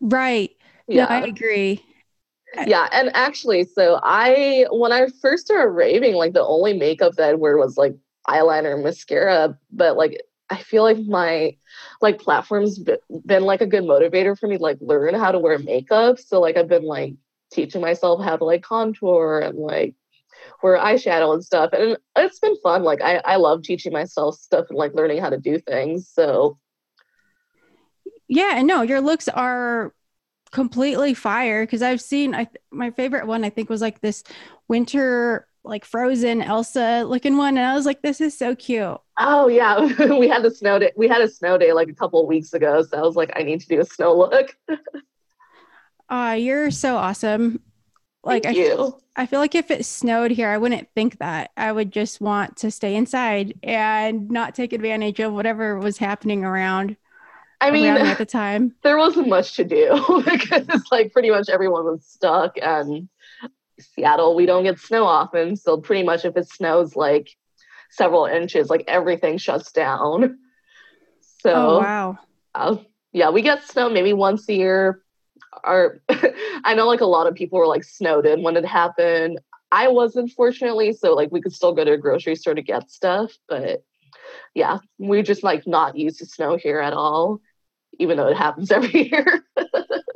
Right. 0.00 0.50
yeah. 0.88 1.06
No, 1.10 1.16
I 1.16 1.26
agree. 1.26 1.84
Yeah, 2.66 2.88
and 2.92 3.10
actually, 3.14 3.64
so 3.64 4.00
I 4.02 4.66
when 4.70 4.92
I 4.92 5.06
first 5.20 5.46
started 5.46 5.70
raving, 5.70 6.14
like 6.14 6.32
the 6.32 6.44
only 6.44 6.72
makeup 6.76 7.14
that 7.14 7.28
I'd 7.28 7.34
wear 7.36 7.56
was 7.56 7.76
like 7.76 7.94
eyeliner 8.28 8.74
and 8.74 8.82
mascara. 8.82 9.56
But 9.70 9.96
like 9.96 10.20
I 10.50 10.56
feel 10.56 10.82
like 10.82 10.98
my 10.98 11.56
like 12.00 12.20
platform's 12.20 12.78
be- 12.80 12.96
been 13.24 13.44
like 13.44 13.60
a 13.60 13.66
good 13.66 13.84
motivator 13.84 14.36
for 14.36 14.48
me 14.48 14.56
to 14.56 14.62
like 14.62 14.78
learn 14.80 15.14
how 15.14 15.30
to 15.30 15.38
wear 15.38 15.58
makeup. 15.58 16.18
So 16.18 16.40
like 16.40 16.56
I've 16.56 16.68
been 16.68 16.84
like 16.84 17.14
teaching 17.52 17.80
myself 17.80 18.22
how 18.22 18.36
to 18.36 18.44
like 18.44 18.62
contour 18.62 19.40
and 19.40 19.58
like 19.58 19.94
wear 20.62 20.78
eyeshadow 20.78 21.32
and 21.34 21.44
stuff. 21.44 21.70
And 21.72 21.96
it's 22.16 22.38
been 22.38 22.56
fun. 22.62 22.82
Like 22.82 23.00
I, 23.02 23.20
I 23.24 23.36
love 23.36 23.62
teaching 23.62 23.92
myself 23.92 24.36
stuff 24.36 24.66
and 24.70 24.78
like 24.78 24.94
learning 24.94 25.20
how 25.20 25.30
to 25.30 25.38
do 25.38 25.58
things. 25.58 26.08
So 26.12 26.58
Yeah, 28.28 28.52
and 28.54 28.66
no, 28.66 28.82
your 28.82 29.00
looks 29.00 29.28
are 29.28 29.94
completely 30.52 31.14
fire 31.14 31.64
because 31.64 31.82
I've 31.82 32.00
seen 32.00 32.34
I 32.34 32.48
my 32.72 32.90
favorite 32.90 33.26
one 33.26 33.44
I 33.44 33.50
think 33.50 33.70
was 33.70 33.80
like 33.80 34.00
this 34.00 34.24
winter 34.68 35.46
like 35.62 35.84
frozen 35.84 36.42
Elsa 36.42 37.04
looking 37.06 37.36
one 37.36 37.56
and 37.56 37.66
I 37.66 37.74
was 37.74 37.86
like 37.86 38.02
this 38.02 38.20
is 38.20 38.36
so 38.36 38.56
cute. 38.56 38.98
Oh 39.18 39.48
yeah, 39.48 39.78
we 40.18 40.28
had 40.28 40.42
the 40.42 40.50
snow 40.50 40.78
day. 40.78 40.92
We 40.96 41.06
had 41.08 41.20
a 41.20 41.28
snow 41.28 41.58
day 41.58 41.72
like 41.72 41.88
a 41.88 41.94
couple 41.94 42.20
of 42.22 42.26
weeks 42.26 42.52
ago, 42.54 42.82
so 42.82 42.96
I 42.98 43.02
was 43.02 43.16
like, 43.16 43.32
I 43.36 43.42
need 43.42 43.60
to 43.60 43.68
do 43.68 43.80
a 43.80 43.84
snow 43.84 44.16
look. 44.16 44.56
Uh 46.08 46.36
you're 46.38 46.70
so 46.70 46.96
awesome. 46.96 47.60
Like 48.24 48.44
Thank 48.44 48.56
I 48.56 48.60
you. 48.60 49.00
I 49.16 49.26
feel 49.26 49.40
like 49.40 49.54
if 49.54 49.70
it 49.70 49.84
snowed 49.84 50.30
here 50.30 50.48
I 50.48 50.58
wouldn't 50.58 50.88
think 50.94 51.18
that. 51.18 51.50
I 51.56 51.72
would 51.72 51.92
just 51.92 52.20
want 52.20 52.56
to 52.58 52.70
stay 52.70 52.94
inside 52.94 53.54
and 53.62 54.30
not 54.30 54.54
take 54.54 54.72
advantage 54.72 55.20
of 55.20 55.32
whatever 55.32 55.78
was 55.78 55.98
happening 55.98 56.44
around 56.44 56.96
I 57.60 57.70
mean, 57.70 57.84
around 57.84 58.06
at 58.06 58.18
the 58.18 58.26
time. 58.26 58.74
there 58.82 58.96
wasn't 58.96 59.28
much 59.28 59.56
to 59.56 59.64
do 59.64 60.22
because 60.24 60.66
like 60.90 61.12
pretty 61.12 61.30
much 61.30 61.48
everyone 61.48 61.84
was 61.84 62.06
stuck, 62.06 62.56
and 62.60 63.08
Seattle 63.78 64.34
we 64.34 64.46
don't 64.46 64.64
get 64.64 64.78
snow 64.78 65.04
often, 65.04 65.56
so 65.56 65.76
pretty 65.78 66.02
much 66.02 66.24
if 66.24 66.36
it 66.36 66.48
snows 66.48 66.96
like 66.96 67.30
several 67.90 68.26
inches, 68.26 68.70
like 68.70 68.84
everything 68.88 69.38
shuts 69.38 69.72
down. 69.72 70.38
So 71.42 71.54
Oh 71.54 71.80
wow. 71.80 72.18
uh, 72.54 72.76
yeah, 73.12 73.30
we 73.30 73.40
get 73.40 73.64
snow 73.64 73.88
maybe 73.88 74.12
once 74.12 74.46
a 74.50 74.52
year. 74.52 75.00
Our 75.64 76.00
I 76.64 76.74
know 76.74 76.86
like 76.86 77.00
a 77.00 77.06
lot 77.06 77.26
of 77.26 77.34
people 77.34 77.58
were 77.58 77.66
like 77.66 77.84
snowed 77.84 78.26
in 78.26 78.42
when 78.42 78.56
it 78.56 78.64
happened. 78.64 79.38
I 79.72 79.88
wasn't 79.88 80.32
fortunately, 80.32 80.92
so 80.92 81.14
like 81.14 81.30
we 81.30 81.40
could 81.40 81.52
still 81.52 81.72
go 81.74 81.84
to 81.84 81.92
a 81.92 81.98
grocery 81.98 82.34
store 82.36 82.54
to 82.54 82.62
get 82.62 82.90
stuff, 82.90 83.32
but 83.48 83.82
yeah, 84.54 84.78
we're 84.98 85.22
just 85.24 85.42
like 85.44 85.66
not 85.66 85.96
used 85.96 86.20
to 86.20 86.26
snow 86.26 86.56
here 86.56 86.80
at 86.80 86.94
all, 86.94 87.40
even 88.00 88.16
though 88.16 88.28
it 88.28 88.36
happens 88.36 88.70
every 88.72 89.10
year. 89.10 89.44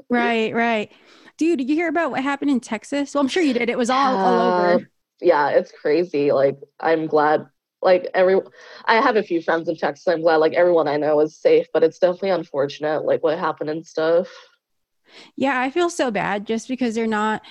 Right, 0.09 0.55
right. 0.55 0.93
Dude, 1.37 1.59
did 1.59 1.68
you 1.68 1.74
hear 1.76 1.89
about 1.89 2.11
what 2.11 2.22
happened 2.22 2.51
in 2.51 2.61
Texas? 2.61 3.14
Well, 3.14 3.22
I'm 3.22 3.28
sure 3.28 3.43
you 3.43 3.55
did. 3.55 3.68
It 3.70 3.78
was 3.78 3.91
all, 3.91 4.18
all 4.18 4.39
Uh, 4.39 4.41
over. 4.41 4.89
yeah, 5.20 5.51
it's 5.51 5.72
crazy. 5.72 6.32
Like 6.32 6.59
I'm 6.80 7.07
glad 7.07 7.47
like 7.82 8.09
every 8.14 8.41
I 8.87 8.97
have 9.01 9.16
a 9.16 9.22
few 9.22 9.43
friends 9.43 9.68
in 9.68 9.76
Texas. 9.76 10.07
I'm 10.09 10.22
glad 10.22 10.37
like 10.37 10.55
everyone 10.55 10.89
I 10.89 10.97
know 10.97 11.20
is 11.20 11.37
safe, 11.41 11.66
but 11.72 11.82
it's 11.85 11.99
definitely 11.99 12.30
unfortunate 12.30 13.05
like 13.05 13.22
what 13.22 13.39
happened 13.39 13.70
and 13.70 13.87
stuff. 13.87 14.28
Yeah, 15.36 15.61
I 15.61 15.70
feel 15.70 15.90
so 15.90 16.11
bad 16.11 16.46
just 16.46 16.68
because 16.68 16.94
they're 16.94 17.07
not, 17.07 17.42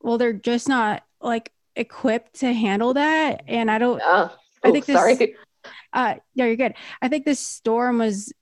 well, 0.00 0.18
they're 0.18 0.32
just 0.32 0.68
not 0.68 1.04
like 1.20 1.52
equipped 1.76 2.40
to 2.40 2.52
handle 2.52 2.94
that. 2.94 3.42
And 3.48 3.70
I 3.70 3.78
don't, 3.78 3.98
Yeah. 3.98 4.28
I 4.62 4.68
Oh, 4.68 4.72
think 4.72 4.86
this- 4.86 4.96
sorry. 4.96 5.36
uh, 5.92 6.14
no, 6.36 6.46
you're 6.46 6.56
good. 6.56 6.74
I 7.02 7.08
think 7.08 7.24
this 7.24 7.40
storm 7.40 7.98
was, 7.98 8.32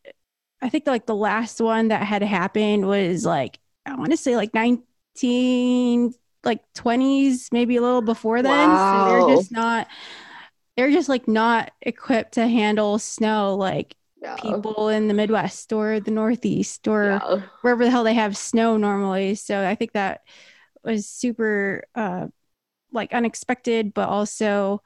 I 0.63 0.69
think 0.69 0.87
like 0.87 1.07
the 1.07 1.15
last 1.17 1.61
one 1.61 1.89
that 1.89 2.03
had 2.05 2.23
happened 2.23 2.87
was 2.87 3.25
like, 3.25 3.59
I 3.87 3.97
want 3.97 4.11
to 4.13 4.17
say 4.17 4.37
like 4.37 4.55
19, 4.55 6.15
like 6.45 6.61
20s, 6.75 7.49
maybe 7.53 7.77
a 7.77 7.83
little 7.83 8.03
before 8.03 8.43
then. 8.43 8.77
So 8.77 9.03
Wow. 9.03 9.05
they're 9.05 9.37
just 9.37 9.53
not, 9.53 9.89
they're 10.77 10.91
just 10.91 11.09
like 11.09 11.29
not 11.29 11.73
equipped 11.83 12.33
to 12.35 12.47
handle 12.49 12.99
snow 12.99 13.55
like 13.57 13.95
Yeah. 14.23 14.37
people 14.37 14.89
in 14.89 15.09
the 15.09 15.15
Midwest 15.15 15.73
or 15.73 15.99
the 15.99 16.13
Northeast 16.13 16.87
or 16.87 17.05
Yeah. 17.21 17.41
wherever 17.63 17.85
the 17.85 17.91
hell 17.91 18.05
they 18.05 18.15
have 18.15 18.37
snow 18.37 18.77
normally. 18.77 19.35
So 19.35 19.67
I 19.67 19.75
think 19.75 19.93
that 19.93 20.21
was 20.85 21.09
super 21.09 21.85
uh 21.95 22.29
like 22.93 23.13
unexpected, 23.13 23.93
but 23.95 24.09
also 24.09 24.83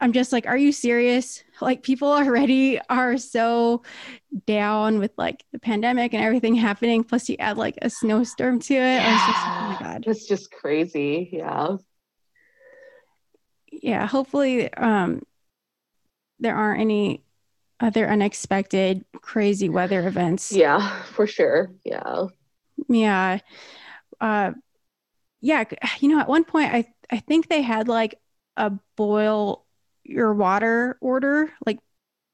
I'm 0.00 0.12
just 0.12 0.32
like, 0.32 0.46
are 0.46 0.56
you 0.56 0.72
serious? 0.72 1.42
Like 1.60 1.82
people 1.82 2.06
already 2.12 2.78
are 2.88 3.18
so 3.18 3.82
down 4.46 5.00
with 5.00 5.10
like 5.18 5.42
the 5.50 5.58
pandemic 5.58 6.14
and 6.14 6.22
everything 6.22 6.54
happening. 6.54 7.02
Plus 7.02 7.28
you 7.28 7.34
add 7.40 7.58
like 7.58 7.76
a 7.82 7.90
snowstorm 7.90 8.60
to 8.60 8.74
it. 8.74 9.00
I 9.00 9.12
was 9.12 9.22
just, 9.26 9.46
oh 9.48 9.68
my 9.68 9.92
God. 9.92 10.04
It's 10.06 10.26
just 10.28 10.52
crazy. 10.52 11.30
Yeah. 11.32 11.78
Yeah. 13.72 14.06
Hopefully 14.06 14.72
um 14.74 15.22
there 16.38 16.54
aren't 16.54 16.80
any 16.80 17.24
other 17.80 18.08
unexpected 18.08 19.04
crazy 19.20 19.68
weather 19.68 20.06
events. 20.06 20.52
Yeah, 20.52 21.02
for 21.04 21.26
sure. 21.26 21.72
Yeah. 21.84 22.26
Yeah. 22.88 23.38
Uh 24.20 24.52
yeah, 25.40 25.64
you 26.00 26.08
know, 26.08 26.20
at 26.20 26.28
one 26.28 26.44
point 26.44 26.72
I 26.74 26.86
I 27.10 27.18
think 27.18 27.48
they 27.48 27.62
had 27.62 27.88
like 27.88 28.18
a 28.56 28.72
boil 28.96 29.64
your 30.04 30.32
water 30.34 30.98
order, 31.00 31.52
like 31.66 31.78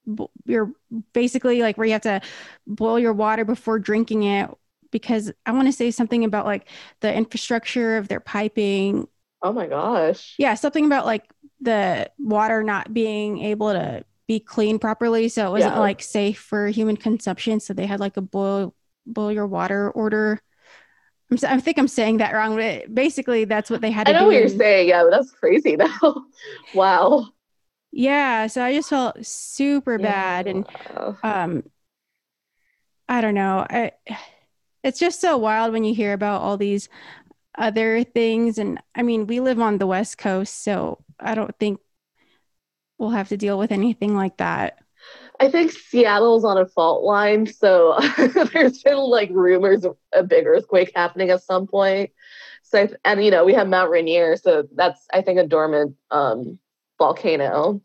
bo- 0.05 0.31
you're 0.45 0.71
basically 1.13 1.61
like 1.61 1.77
where 1.77 1.87
you 1.87 1.93
have 1.93 2.01
to 2.03 2.21
boil 2.67 2.99
your 2.99 3.13
water 3.13 3.45
before 3.45 3.79
drinking 3.79 4.23
it 4.23 4.49
because 4.91 5.31
I 5.45 5.51
want 5.51 5.67
to 5.67 5.73
say 5.73 5.91
something 5.91 6.23
about 6.23 6.45
like 6.45 6.69
the 7.01 7.13
infrastructure 7.13 7.97
of 7.97 8.07
their 8.07 8.19
piping. 8.19 9.07
Oh 9.41 9.53
my 9.53 9.67
gosh. 9.67 10.35
Yeah, 10.39 10.55
something 10.55 10.85
about 10.85 11.05
like 11.05 11.25
the 11.61 12.09
water 12.17 12.63
not 12.63 12.93
being 12.93 13.39
able 13.39 13.71
to 13.73 14.03
be 14.27 14.39
clean 14.39 14.79
properly, 14.79 15.29
so 15.29 15.47
it 15.47 15.51
wasn't 15.51 15.75
Yeah. 15.75 15.79
like 15.79 16.01
safe 16.01 16.39
for 16.39 16.67
human 16.67 16.97
consumption. 16.97 17.59
So 17.59 17.73
they 17.73 17.85
had 17.85 17.99
like 17.99 18.17
a 18.17 18.21
boil 18.21 18.75
boil 19.05 19.31
your 19.31 19.47
water 19.47 19.91
order. 19.91 20.41
I'm, 21.31 21.37
s- 21.37 21.43
I 21.43 21.59
think 21.59 21.77
I'm 21.79 21.87
saying 21.87 22.17
that 22.17 22.33
wrong, 22.33 22.55
but 22.55 22.93
basically 22.93 23.45
that's 23.45 23.69
what 23.69 23.81
they 23.81 23.91
had 23.91 24.07
I 24.07 24.13
know 24.13 24.21
do. 24.21 24.25
what 24.27 24.35
you're 24.35 24.49
saying. 24.49 24.89
Yeah, 24.89 25.03
but 25.03 25.11
that's 25.11 25.31
crazy 25.31 25.75
though. 26.01 26.25
wow. 26.73 27.27
Yeah, 27.91 28.47
so 28.47 28.61
I 28.63 28.73
just 28.73 28.89
felt 28.89 29.25
super 29.25 29.97
bad, 29.97 30.47
and 30.47 30.67
um, 31.23 31.63
I 33.07 33.21
don't 33.21 33.35
know. 33.35 33.65
I, 33.69 33.91
it's 34.83 34.99
just 34.99 35.21
so 35.21 35.37
wild 35.37 35.71
when 35.73 35.83
you 35.83 35.93
hear 35.95 36.13
about 36.13 36.41
all 36.41 36.57
these 36.57 36.89
other 37.57 38.03
things, 38.03 38.57
and 38.57 38.81
I 38.95 39.03
mean, 39.03 39.27
we 39.27 39.39
live 39.39 39.59
on 39.59 39.77
the 39.77 39.87
West 39.87 40.17
Coast, 40.17 40.63
so 40.63 41.03
I 41.19 41.35
don't 41.35 41.57
think 41.59 41.79
we'll 42.97 43.09
have 43.11 43.29
to 43.29 43.37
deal 43.37 43.57
with 43.57 43.71
anything 43.71 44.15
like 44.15 44.37
that. 44.37 44.79
I 45.39 45.49
think 45.49 45.71
Seattle's 45.71 46.45
on 46.45 46.57
a 46.57 46.65
fault 46.65 47.03
line, 47.03 47.45
so 47.45 47.99
there's 48.53 48.81
been 48.81 48.97
like 48.97 49.29
rumors 49.31 49.83
of 49.83 49.97
a 50.13 50.23
big 50.23 50.45
earthquake 50.45 50.91
happening 50.95 51.29
at 51.29 51.43
some 51.43 51.67
point. 51.67 52.11
So, 52.63 52.87
and 53.03 53.23
you 53.23 53.31
know, 53.31 53.45
we 53.45 53.53
have 53.53 53.67
Mount 53.67 53.91
Rainier, 53.91 54.37
so 54.37 54.67
that's 54.73 55.05
I 55.13 55.21
think 55.21 55.39
a 55.39 55.45
dormant 55.45 55.95
um, 56.09 56.57
volcano. 56.97 57.81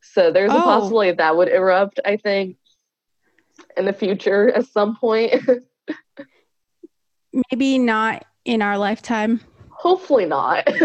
So 0.00 0.32
there's 0.32 0.52
a 0.52 0.56
Oh. 0.56 0.62
possibility 0.62 1.12
that 1.12 1.36
would 1.36 1.48
erupt. 1.48 2.00
I 2.04 2.16
think 2.16 2.56
in 3.76 3.84
the 3.84 3.92
future 3.92 4.48
at 4.50 4.66
some 4.66 4.96
point. 4.96 5.34
Maybe 7.50 7.78
not 7.78 8.24
in 8.44 8.62
our 8.62 8.78
lifetime. 8.78 9.40
Hopefully 9.70 10.26
not. 10.26 10.68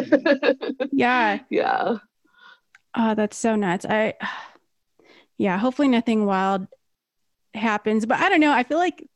Yeah. 0.91 1.39
yeah. 1.49 1.97
Oh, 2.95 3.15
that's 3.15 3.37
so 3.37 3.55
nuts. 3.55 3.85
I, 3.85 4.13
yeah, 5.37 5.57
hopefully 5.57 5.87
nothing 5.87 6.25
wild 6.25 6.67
happens. 7.53 8.05
But 8.05 8.19
I 8.19 8.29
don't 8.29 8.39
know. 8.39 8.51
I 8.51 8.63
feel 8.63 8.77
like 8.77 9.07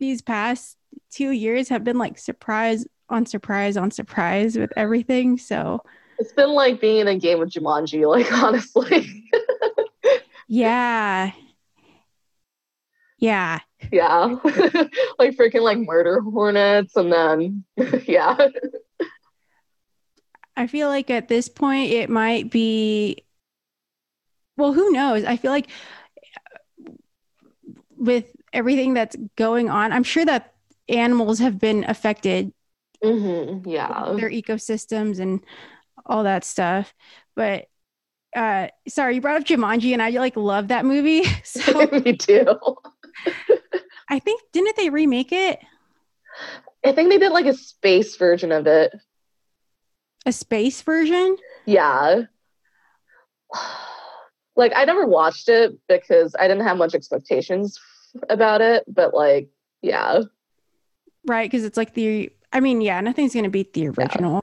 these 0.00 0.22
past 0.22 0.76
two 1.10 1.30
years 1.30 1.68
have 1.68 1.84
been 1.84 1.98
like 1.98 2.18
surprise 2.18 2.86
on 3.08 3.26
surprise 3.26 3.76
on 3.76 3.90
surprise 3.90 4.56
with 4.56 4.70
everything. 4.76 5.38
So 5.38 5.82
It's 6.18 6.32
been 6.32 6.50
like 6.50 6.80
being 6.80 6.98
in 7.00 7.08
a 7.08 7.18
game 7.18 7.42
of 7.42 7.48
Jumanji, 7.48 8.06
like 8.08 8.32
honestly. 8.32 9.24
yeah. 10.46 11.32
Yeah. 13.18 13.58
yeah. 13.90 14.26
like 15.18 15.36
freaking 15.36 15.62
like 15.62 15.78
murder 15.78 16.20
hornets 16.20 16.96
and 16.96 17.12
then 17.12 17.64
yeah. 18.06 18.48
I 20.58 20.66
feel 20.66 20.88
like 20.88 21.08
at 21.08 21.28
this 21.28 21.48
point 21.48 21.92
it 21.92 22.10
might 22.10 22.50
be 22.50 23.22
well, 24.56 24.72
who 24.72 24.90
knows? 24.90 25.24
I 25.24 25.36
feel 25.36 25.52
like 25.52 25.68
with 27.96 28.26
everything 28.52 28.94
that's 28.94 29.14
going 29.36 29.70
on, 29.70 29.92
I'm 29.92 30.02
sure 30.02 30.24
that 30.24 30.54
animals 30.88 31.38
have 31.38 31.60
been 31.60 31.84
affected 31.84 32.52
hmm 33.02 33.60
Yeah. 33.64 34.14
their 34.16 34.30
ecosystems 34.30 35.20
and 35.20 35.40
all 36.04 36.24
that 36.24 36.44
stuff. 36.44 36.92
But 37.36 37.66
uh 38.34 38.68
sorry, 38.88 39.16
you 39.16 39.20
brought 39.20 39.40
up 39.40 39.46
Jumanji 39.46 39.92
and 39.92 40.02
I 40.02 40.10
like 40.10 40.36
love 40.36 40.68
that 40.68 40.84
movie. 40.84 41.22
So 41.44 41.88
Me 41.92 42.16
too. 42.16 42.46
I 44.08 44.18
think 44.18 44.42
didn't 44.52 44.76
they 44.76 44.90
remake 44.90 45.32
it? 45.32 45.60
I 46.84 46.92
think 46.92 47.10
they 47.10 47.18
did 47.18 47.32
like 47.32 47.46
a 47.46 47.54
space 47.54 48.16
version 48.16 48.52
of 48.52 48.66
it. 48.66 48.92
A 50.28 50.32
space 50.32 50.82
version? 50.82 51.38
Yeah. 51.64 52.24
Like 54.56 54.72
I 54.76 54.84
never 54.84 55.06
watched 55.06 55.48
it 55.48 55.78
because 55.88 56.36
I 56.38 56.46
didn't 56.48 56.64
have 56.64 56.76
much 56.76 56.94
expectations 56.94 57.78
about 58.28 58.60
it, 58.60 58.84
but 58.86 59.14
like 59.14 59.48
yeah. 59.80 60.20
Right, 61.26 61.50
because 61.50 61.64
it's 61.64 61.78
like 61.78 61.94
the 61.94 62.30
I 62.52 62.60
mean, 62.60 62.82
yeah, 62.82 63.00
nothing's 63.00 63.32
gonna 63.32 63.48
beat 63.48 63.72
the 63.72 63.88
original. 63.88 64.42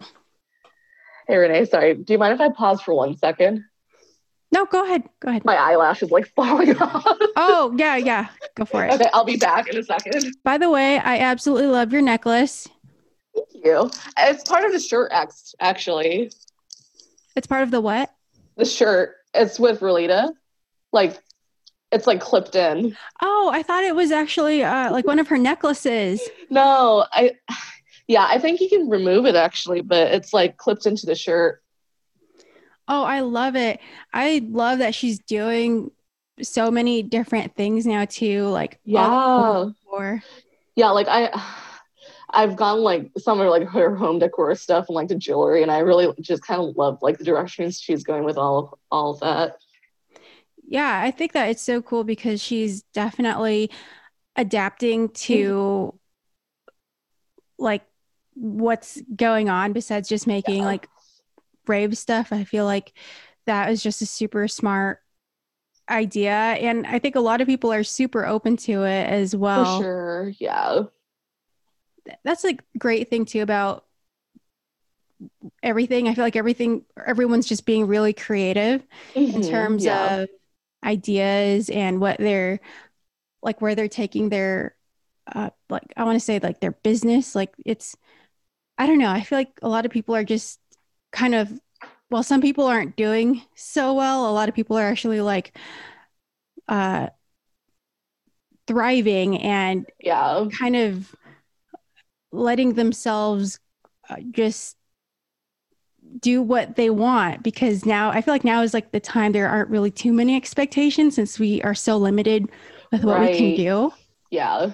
Hey 1.28 1.38
Renee, 1.38 1.66
sorry. 1.66 1.94
Do 1.94 2.14
you 2.14 2.18
mind 2.18 2.34
if 2.34 2.42
I 2.42 2.50
pause 2.50 2.82
for 2.82 2.96
one 2.96 3.16
second? 3.16 3.64
No, 4.52 4.66
go 4.66 4.86
ahead. 4.86 5.04
Go 5.20 5.30
ahead. 5.30 5.46
My 5.46 5.56
eyelash 5.56 6.02
is 6.02 6.10
like 6.10 6.28
falling 6.36 6.78
off. 6.78 7.04
Oh, 7.36 7.76
yeah, 7.78 7.98
yeah. 7.98 8.30
Go 8.56 8.66
for 8.66 8.86
it. 8.86 8.94
okay, 8.94 9.10
I'll 9.14 9.26
be 9.26 9.38
back 9.38 9.68
in 9.68 9.78
a 9.78 9.84
second. 9.84 10.34
By 10.44 10.58
the 10.58 10.70
way, 10.70 10.98
I 10.98 11.20
absolutely 11.20 11.68
love 11.68 11.92
your 11.92 12.02
necklace. 12.02 12.68
Thank 13.36 13.66
you. 13.66 13.90
It's 14.18 14.44
part 14.44 14.66
of 14.66 14.72
the 14.72 14.80
shirt, 14.80 15.12
actually. 15.60 16.32
It's 17.36 17.48
part 17.48 17.64
of 17.64 17.72
the 17.72 17.82
what? 17.82 18.14
The 18.56 18.66
shirt. 18.66 19.16
It's 19.34 19.60
with 19.60 19.82
Relita. 19.82 20.32
Like, 20.94 21.22
it's 21.92 22.08
like 22.08 22.22
clipped 22.22 22.56
in. 22.56 22.96
Oh, 23.22 23.50
I 23.54 23.64
thought 23.64 23.84
it 23.84 23.96
was 23.96 24.12
actually 24.12 24.64
uh, 24.64 24.92
like 24.92 25.06
one 25.06 25.20
of 25.20 25.28
her 25.28 25.38
necklaces. 25.38 26.22
No, 26.50 27.06
I. 27.12 27.34
Yeah, 28.08 28.28
I 28.30 28.38
think 28.38 28.62
you 28.62 28.70
can 28.70 28.88
remove 28.88 29.26
it 29.26 29.34
actually, 29.34 29.82
but 29.82 30.14
it's 30.14 30.32
like 30.32 30.58
clipped 30.58 30.86
into 30.86 31.08
the 31.08 31.16
shirt. 31.16 31.64
Oh, 32.88 33.04
I 33.04 33.22
love 33.22 33.56
it. 33.56 33.80
I 34.14 34.46
love 34.48 34.78
that 34.78 34.94
she's 34.94 35.18
doing 35.18 35.90
so 36.40 36.70
many 36.70 37.02
different 37.02 37.56
things 37.56 37.88
now 37.88 38.06
too. 38.06 38.48
Like 38.50 38.80
Yeah, 38.84 39.70
yeah. 40.76 40.92
Like 40.92 41.08
I, 41.08 41.32
I've 42.36 42.56
gone 42.56 42.80
like 42.82 43.12
some 43.18 43.40
of 43.40 43.48
like 43.50 43.68
her 43.70 43.96
home 43.96 44.20
decor 44.20 44.54
stuff 44.56 44.86
and 44.90 44.96
like 44.96 45.08
the 45.08 45.16
jewelry, 45.16 45.62
and 45.64 45.72
I 45.72 45.80
really 45.80 46.14
just 46.22 46.44
kind 46.44 46.62
of 46.62 46.76
love 46.78 47.00
like 47.02 47.18
the 47.18 47.24
directions 47.24 47.80
she's 47.80 48.04
going 48.04 48.24
with 48.26 48.38
all 48.38 48.60
of 48.60 48.74
all 48.92 49.12
of 49.12 49.20
that. 49.22 49.58
yeah, 50.68 51.02
I 51.04 51.12
think 51.12 51.34
that 51.34 51.50
it's 51.50 51.62
so 51.62 51.82
cool 51.82 52.04
because 52.04 52.42
she's 52.42 52.82
definitely 52.94 53.70
adapting 54.36 55.10
to 55.10 55.94
mm-hmm. 55.94 55.98
like 57.64 57.84
what's 58.36 59.02
going 59.16 59.50
on 59.50 59.74
besides 59.74 60.10
just 60.10 60.28
making 60.28 60.64
Yeah. 60.64 60.66
like 60.66 60.90
brave 61.66 61.98
stuff. 61.98 62.34
I 62.34 62.44
feel 62.44 62.66
like 62.66 62.94
that 63.46 63.70
was 63.70 63.84
just 63.84 64.02
a 64.02 64.06
super 64.06 64.48
smart 64.48 65.00
idea. 65.90 66.32
And 66.32 66.86
I 66.88 67.00
think 67.00 67.16
a 67.16 67.20
lot 67.22 67.42
of 67.42 67.48
people 67.48 67.72
are 67.72 67.84
super 67.84 68.26
open 68.26 68.58
to 68.58 68.84
it 68.84 69.10
as 69.10 69.36
well. 69.36 69.66
For 69.80 69.84
sure. 69.84 70.34
Yeah. 70.40 70.84
That's 72.24 72.44
a 72.46 72.58
great 72.78 73.10
thing 73.10 73.26
too 73.26 73.42
about 73.42 73.86
everything. 75.64 76.08
I 76.08 76.14
feel 76.16 76.24
like 76.24 76.36
everything, 76.36 76.86
everyone's 77.06 77.48
just 77.48 77.66
being 77.66 77.88
really 77.88 78.14
creative 78.14 78.84
in 79.34 79.42
Mhm, 79.42 79.42
terms 79.42 79.86
yeah. 79.86 80.10
of 80.10 80.28
ideas 80.86 81.70
and 81.70 82.00
what 82.02 82.18
they're 82.20 82.60
like, 83.44 83.62
where 83.62 83.76
they're 83.76 83.90
taking 83.90 84.30
their, 84.30 84.76
uh, 85.34 85.52
like, 85.70 85.94
I 85.98 86.04
want 86.06 86.18
to 86.18 86.26
say 86.26 86.40
like 86.40 86.62
their 86.62 86.72
business. 86.74 87.36
Like 87.36 87.54
it's, 87.66 87.96
I 88.78 88.88
don't 88.88 89.00
know. 89.00 89.12
I 89.12 89.24
feel 89.24 89.40
like 89.40 89.60
a 89.62 89.70
lot 89.70 89.86
of 89.86 89.92
people 89.92 90.16
are 90.16 90.24
just 90.26 90.60
kind 91.12 91.36
of, 91.36 91.52
well, 92.12 92.24
some 92.24 92.42
people 92.42 92.66
aren't 92.68 92.96
doing 92.98 93.44
so 93.56 93.94
well. 93.96 94.30
A 94.30 94.34
lot 94.34 94.50
of 94.50 94.56
people 94.56 94.78
are 94.78 94.88
actually 94.90 95.22
like, 95.22 95.58
uh, 96.68 97.08
thriving 98.68 99.38
and 99.42 99.86
yeah. 100.00 100.46
kind 100.60 100.76
of 100.76 101.16
letting 102.36 102.74
themselves 102.74 103.60
uh, 104.10 104.18
just 104.32 104.78
do 106.20 106.42
what 106.42 106.76
they 106.76 106.90
want 106.90 107.44
because 107.44 107.86
now 107.86 108.10
I 108.10 108.22
feel 108.22 108.34
like 108.34 108.44
now 108.44 108.62
is 108.62 108.74
like 108.74 108.92
the 108.92 109.00
time 109.00 109.32
there 109.32 109.50
aren't 109.50 109.70
really 109.70 109.92
too 109.92 110.14
many 110.14 110.36
expectations 110.36 111.16
since 111.16 111.40
we 111.40 111.62
are 111.64 111.76
so 111.76 111.98
limited 111.98 112.50
with 112.92 113.04
what 113.04 113.20
we 113.20 113.36
can 113.36 113.56
do. 113.56 113.94
yeah. 114.30 114.72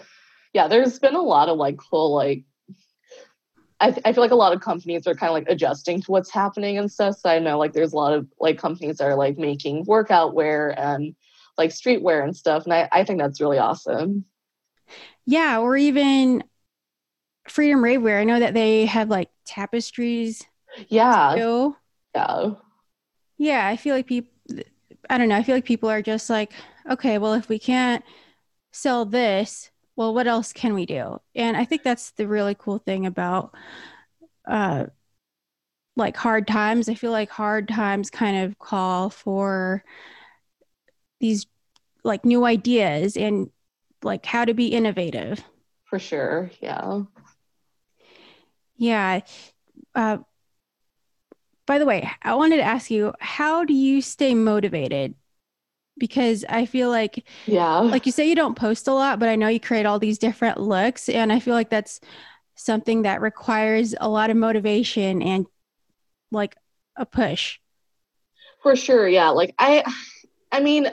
Yeah 0.54 0.68
there's 0.68 1.00
been 1.00 1.16
a 1.16 1.22
lot 1.22 1.50
of 1.50 1.58
like 1.58 1.78
cool 1.78 2.14
like 2.14 2.44
I, 3.80 3.96
I 4.06 4.14
feel 4.14 4.22
like 4.22 4.32
a 4.32 4.36
lot 4.36 4.54
of 4.54 4.62
companies 4.62 5.08
are 5.08 5.16
kind 5.16 5.30
of 5.30 5.34
like 5.34 5.50
adjusting 5.50 6.02
to 6.02 6.12
what's 6.12 6.30
happening 6.30 6.78
and 6.78 6.92
stuff. 6.92 7.18
So 7.18 7.30
i 7.30 7.40
know 7.40 7.58
like 7.58 7.74
there's 7.74 7.94
a 7.94 7.98
lot 7.98 8.14
of 8.14 8.28
like 8.40 8.58
companies 8.60 8.98
that 8.98 9.06
are 9.06 9.16
like 9.16 9.38
making 9.38 9.86
workout 9.86 10.34
wear 10.34 10.78
and 10.80 11.16
like 11.58 11.72
streetwear 11.72 12.24
and 12.24 12.36
stuff 12.36 12.64
and 12.66 12.74
i, 12.74 12.88
I 12.92 13.04
think 13.04 13.20
that's 13.20 13.42
really 13.42 13.58
awesome. 13.58 14.26
Yeah, 15.26 15.60
or 15.60 15.78
even 15.78 16.44
Freedom 17.52 17.82
Ravewear. 17.82 18.20
I 18.20 18.24
know 18.24 18.40
that 18.40 18.54
they 18.54 18.86
have 18.86 19.10
like 19.10 19.30
tapestries 19.46 20.46
yeah 20.90 21.36
too. 21.36 21.76
yeah 22.16 22.52
Yeah, 23.38 23.68
I 23.68 23.76
feel 23.78 23.96
like 23.96 24.08
people, 24.08 24.32
I 25.10 25.18
don't 25.18 25.30
know, 25.30 25.36
I 25.38 25.44
feel 25.44 25.56
like 25.56 25.66
people 25.66 25.90
are 25.90 26.02
just 26.02 26.30
like, 26.30 26.54
okay, 26.90 27.18
well, 27.18 27.34
if 27.34 27.50
we 27.50 27.60
can't 27.60 28.04
sell 28.72 29.06
this, 29.06 29.72
well, 29.96 30.14
what 30.14 30.28
else 30.28 30.54
can 30.54 30.74
we 30.74 30.86
do? 30.86 31.20
And 31.36 31.58
I 31.58 31.66
think 31.66 31.84
that's 31.84 32.12
the 32.12 32.28
really 32.28 32.56
cool 32.56 32.80
thing 32.80 33.06
about 33.06 33.54
uh, 34.48 34.88
like 35.96 36.16
hard 36.18 36.48
times. 36.48 36.90
I 36.90 36.96
feel 36.96 37.12
like 37.12 37.30
hard 37.30 37.68
times 37.68 38.10
kind 38.10 38.38
of 38.46 38.58
call 38.60 39.10
for 39.10 39.84
these 41.20 41.46
like 42.04 42.26
new 42.26 42.46
ideas 42.46 43.18
and 43.18 43.50
like 44.04 44.26
how 44.26 44.46
to 44.46 44.54
be 44.54 44.68
innovative. 44.68 45.44
for 45.84 46.00
sure 46.00 46.50
yeah 46.60 47.04
Yeah. 48.82 49.20
Uh, 49.94 50.18
by 51.68 51.78
the 51.78 51.86
way, 51.86 52.10
I 52.24 52.34
wanted 52.34 52.58
to 52.58 52.64
ask 52.64 52.90
you, 52.90 53.14
how 53.20 53.64
do 53.64 53.76
you 53.76 54.02
stay 54.02 54.34
motivated? 54.34 55.14
Because 56.00 56.44
I 56.50 56.66
feel 56.66 56.90
like, 56.90 57.24
yeah, 57.46 57.82
like 57.82 58.08
you 58.08 58.12
say, 58.12 58.28
you 58.28 58.34
don't 58.34 58.58
post 58.58 58.88
a 58.88 58.94
lot, 58.94 59.20
but 59.20 59.30
I 59.30 59.36
know 59.36 59.50
you 59.50 59.60
create 59.60 59.86
all 59.86 60.00
these 60.00 60.18
different 60.18 60.60
looks. 60.60 61.10
And 61.10 61.32
I 61.32 61.40
feel 61.40 61.54
like 61.54 61.70
that's 61.70 62.02
something 62.56 63.04
that 63.04 63.22
requires 63.22 63.94
a 64.02 64.10
lot 64.10 64.32
of 64.32 64.38
motivation 64.38 65.22
and 65.22 65.46
like 66.32 66.56
a 66.96 67.06
push. 67.06 67.60
For 68.64 68.76
sure. 68.76 69.08
Yeah. 69.08 69.30
Like, 69.30 69.54
I, 69.60 69.84
I 70.52 70.60
mean, 70.60 70.88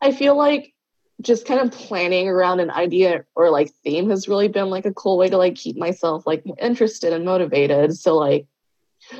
I 0.00 0.12
feel 0.12 0.36
like 0.36 0.74
just 1.22 1.46
kind 1.46 1.60
of 1.60 1.72
planning 1.72 2.28
around 2.28 2.60
an 2.60 2.70
idea 2.70 3.24
or 3.34 3.50
like 3.50 3.72
theme 3.82 4.10
has 4.10 4.28
really 4.28 4.48
been 4.48 4.68
like 4.68 4.84
a 4.84 4.92
cool 4.92 5.16
way 5.16 5.28
to 5.28 5.38
like 5.38 5.54
keep 5.54 5.76
myself 5.76 6.26
like 6.26 6.44
interested 6.60 7.12
and 7.12 7.24
motivated. 7.24 7.96
So 7.96 8.16
like 8.16 8.46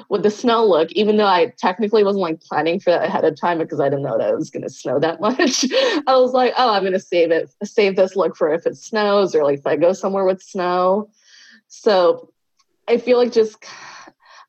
with 0.09 0.23
the 0.23 0.31
snow 0.31 0.67
look, 0.67 0.93
even 0.93 1.17
though 1.17 1.27
I 1.27 1.53
technically 1.59 2.05
wasn't 2.05 2.23
like 2.23 2.41
planning 2.41 2.81
for 2.81 2.91
that 2.91 3.05
ahead 3.05 3.25
of 3.25 3.41
time 3.41 3.59
because 3.59 3.81
I 3.81 3.89
didn't 3.89 4.05
know 4.05 4.19
that 4.19 4.31
it 4.31 4.37
was 4.37 4.51
gonna 4.51 4.69
snow 4.69 4.99
that 4.99 5.21
much. 5.23 5.65
I 6.07 6.17
was 6.17 6.33
like, 6.33 6.53
oh, 6.57 6.71
I'm 6.71 6.85
gonna 6.85 7.01
save 7.01 7.31
it, 7.31 7.51
save 7.65 7.97
this 7.97 8.17
look 8.17 8.37
for 8.37 8.53
if 8.53 8.67
it 8.67 8.77
snows 8.77 9.35
or 9.35 9.45
like 9.45 9.61
if 9.61 9.67
I 9.67 9.77
go 9.77 9.93
somewhere 9.93 10.25
with 10.25 10.43
snow. 10.43 11.09
So 11.69 12.33
I 12.89 12.99
feel 12.99 13.19
like 13.19 13.33
just 13.33 13.65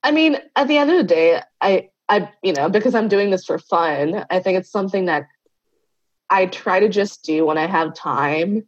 I 0.03 0.11
mean, 0.11 0.37
at 0.55 0.67
the 0.67 0.77
end 0.77 0.91
of 0.91 0.97
the 0.97 1.03
day, 1.03 1.41
I 1.61 1.89
I 2.09 2.29
you 2.43 2.53
know, 2.53 2.69
because 2.69 2.93
I'm 2.93 3.07
doing 3.07 3.29
this 3.29 3.45
for 3.45 3.57
fun, 3.57 4.25
I 4.29 4.39
think 4.39 4.57
it's 4.57 4.71
something 4.71 5.05
that 5.05 5.27
I 6.29 6.45
try 6.47 6.79
to 6.79 6.89
just 6.89 7.23
do 7.23 7.45
when 7.45 7.57
I 7.57 7.67
have 7.67 7.93
time 7.93 8.65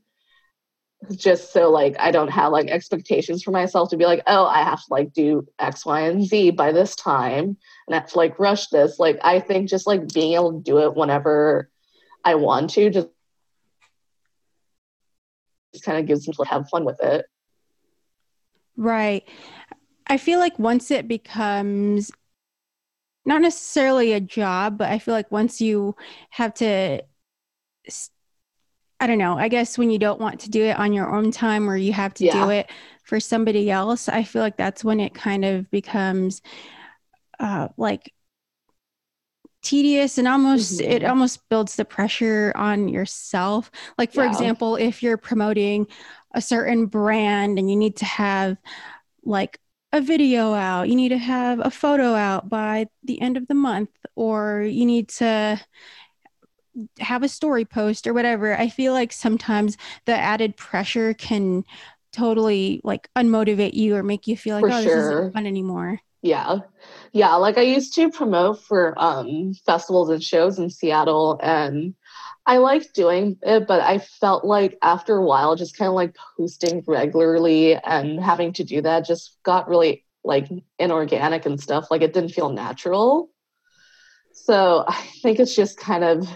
just 1.16 1.54
so 1.54 1.70
like 1.70 1.96
I 2.00 2.12
don't 2.12 2.30
have 2.30 2.52
like 2.52 2.68
expectations 2.68 3.42
for 3.42 3.52
myself 3.52 3.90
to 3.90 3.98
be 3.98 4.06
like, 4.06 4.22
oh, 4.28 4.46
I 4.46 4.64
have 4.64 4.80
to 4.80 4.86
like 4.90 5.14
do 5.14 5.48
X, 5.58 5.86
Y, 5.86 6.02
and 6.02 6.26
Z 6.26 6.52
by 6.52 6.72
this 6.72 6.96
time 6.96 7.58
and 7.88 7.96
I 7.96 8.00
have 8.00 8.10
to 8.12 8.18
like 8.18 8.40
rush 8.40 8.68
this. 8.68 9.00
Like 9.00 9.20
I 9.24 9.40
think 9.40 9.70
just 9.70 9.88
like 9.88 10.14
being 10.14 10.34
able 10.34 10.54
to 10.54 10.64
do 10.64 10.80
it 10.80 10.96
whenever 10.96 11.70
I 12.24 12.36
want 12.36 12.72
to 12.72 12.90
just, 12.90 13.08
just 15.74 15.86
kind 15.86 16.00
of 16.00 16.06
gives 16.06 16.28
me 16.28 16.34
to 16.34 16.44
have 16.44 16.70
fun 16.70 16.84
with 16.84 17.02
it. 17.02 17.26
Right. 18.76 19.28
I 20.08 20.18
feel 20.18 20.40
like 20.40 20.58
once 20.60 20.92
it 20.92 21.08
becomes 21.08 22.12
not 23.26 23.42
necessarily 23.42 24.14
a 24.14 24.20
job, 24.20 24.78
but 24.78 24.90
I 24.90 25.00
feel 25.00 25.14
like 25.14 25.32
once 25.32 25.62
you 25.62 25.96
have 26.32 26.54
to 26.56 27.04
I 29.00 29.08
don't 29.08 29.18
know. 29.18 29.38
I 29.38 29.48
guess 29.48 29.78
when 29.78 29.92
you 29.92 30.00
don't 30.00 30.20
want 30.20 30.42
to 30.42 30.50
do 30.50 30.64
it 30.64 30.78
on 30.78 30.92
your 30.92 31.14
own 31.14 31.32
time 31.32 31.70
or 31.70 31.78
you 31.78 31.94
have 31.94 32.14
to 32.16 32.26
yeah. 32.26 32.34
do 32.34 32.50
it 32.50 32.70
for 33.04 33.20
somebody 33.20 33.72
else, 33.72 34.10
I 34.10 34.24
feel 34.24 34.42
like 34.42 34.58
that's 34.58 34.84
when 34.84 35.00
it 35.00 35.14
kind 35.14 35.46
of 35.46 35.72
becomes 35.72 36.42
uh, 37.40 37.70
like 37.78 38.14
tedious 39.62 40.18
and 40.18 40.28
almost 40.28 40.80
mm-hmm. 40.80 40.92
it 40.92 41.04
almost 41.04 41.48
builds 41.50 41.76
the 41.76 41.86
pressure 41.86 42.52
on 42.56 42.90
yourself. 42.90 43.72
Like 43.98 44.14
for 44.14 44.24
yeah. 44.24 44.30
example, 44.30 44.76
if 44.76 45.02
you're 45.02 45.18
promoting 45.18 45.88
a 46.34 46.42
certain 46.42 46.86
brand 46.86 47.58
and 47.58 47.70
you 47.70 47.78
need 47.78 47.98
to 47.98 48.06
have 48.06 48.58
like 49.24 49.60
a 49.92 50.02
video 50.02 50.54
out, 50.54 50.90
you 50.90 50.96
need 50.96 51.10
to 51.10 51.18
have 51.18 51.60
a 51.66 51.72
photo 51.72 52.14
out 52.14 52.50
by 52.50 52.88
the 53.04 53.22
end 53.22 53.38
of 53.38 53.48
the 53.48 53.56
month 53.56 53.90
or 54.16 54.62
you 54.62 54.86
need 54.86 55.10
to 55.10 55.60
have 57.00 57.24
a 57.24 57.30
story 57.30 57.66
post 57.66 58.08
or 58.08 58.14
whatever 58.14 58.58
i 58.58 58.70
feel 58.70 58.94
like 58.94 59.12
sometimes 59.12 59.78
the 60.06 60.16
added 60.16 60.56
pressure 60.58 61.14
can 61.14 61.64
totally 62.12 62.82
like 62.84 63.10
unmotivate 63.16 63.74
you 63.74 63.96
or 63.96 64.04
make 64.04 64.28
you 64.28 64.36
feel 64.36 64.56
like 64.56 64.66
for 64.66 64.72
oh 64.72 64.82
sure. 64.82 64.96
this 64.96 64.96
isn't 64.96 65.34
fun 65.34 65.46
anymore. 65.46 66.00
Yeah. 66.22 66.60
Yeah 67.14 67.36
like 67.36 67.58
i 67.58 67.62
used 67.62 67.94
to 67.96 68.10
promote 68.10 68.62
for 68.62 68.94
um 68.98 69.54
festivals 69.66 70.10
and 70.10 70.24
shows 70.24 70.60
in 70.60 70.70
seattle 70.70 71.40
and 71.42 71.94
i 72.46 72.58
liked 72.58 72.94
doing 72.94 73.38
it 73.42 73.68
but 73.68 73.82
i 73.82 74.00
felt 74.00 74.44
like 74.44 74.78
after 74.82 75.16
a 75.16 75.24
while 75.24 75.56
just 75.56 75.78
kind 75.78 75.88
of 75.88 75.96
like 75.96 76.16
posting 76.38 76.84
regularly 76.88 77.76
and 77.76 78.20
having 78.20 78.54
to 78.54 78.64
do 78.64 78.82
that 78.82 79.06
just 79.06 79.38
got 79.44 79.70
really 79.70 80.06
like 80.24 80.50
inorganic 80.78 81.46
and 81.46 81.62
stuff 81.62 81.90
like 81.90 82.02
it 82.02 82.14
didn't 82.14 82.32
feel 82.32 82.50
natural. 82.50 83.30
So 84.34 84.84
i 84.88 85.02
think 85.22 85.40
it's 85.40 85.56
just 85.56 85.78
kind 85.78 86.04
of 86.04 86.28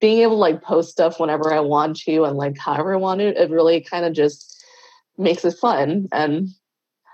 being 0.00 0.20
able 0.20 0.36
to 0.36 0.40
like 0.40 0.62
post 0.62 0.90
stuff 0.90 1.20
whenever 1.20 1.52
I 1.52 1.60
want 1.60 1.96
to 2.00 2.24
and 2.24 2.36
like 2.36 2.58
however 2.58 2.94
I 2.94 2.96
want 2.96 3.20
to, 3.20 3.40
it 3.40 3.50
really 3.50 3.80
kind 3.80 4.04
of 4.04 4.12
just 4.12 4.64
makes 5.18 5.44
it 5.44 5.58
fun. 5.58 6.08
And 6.12 6.48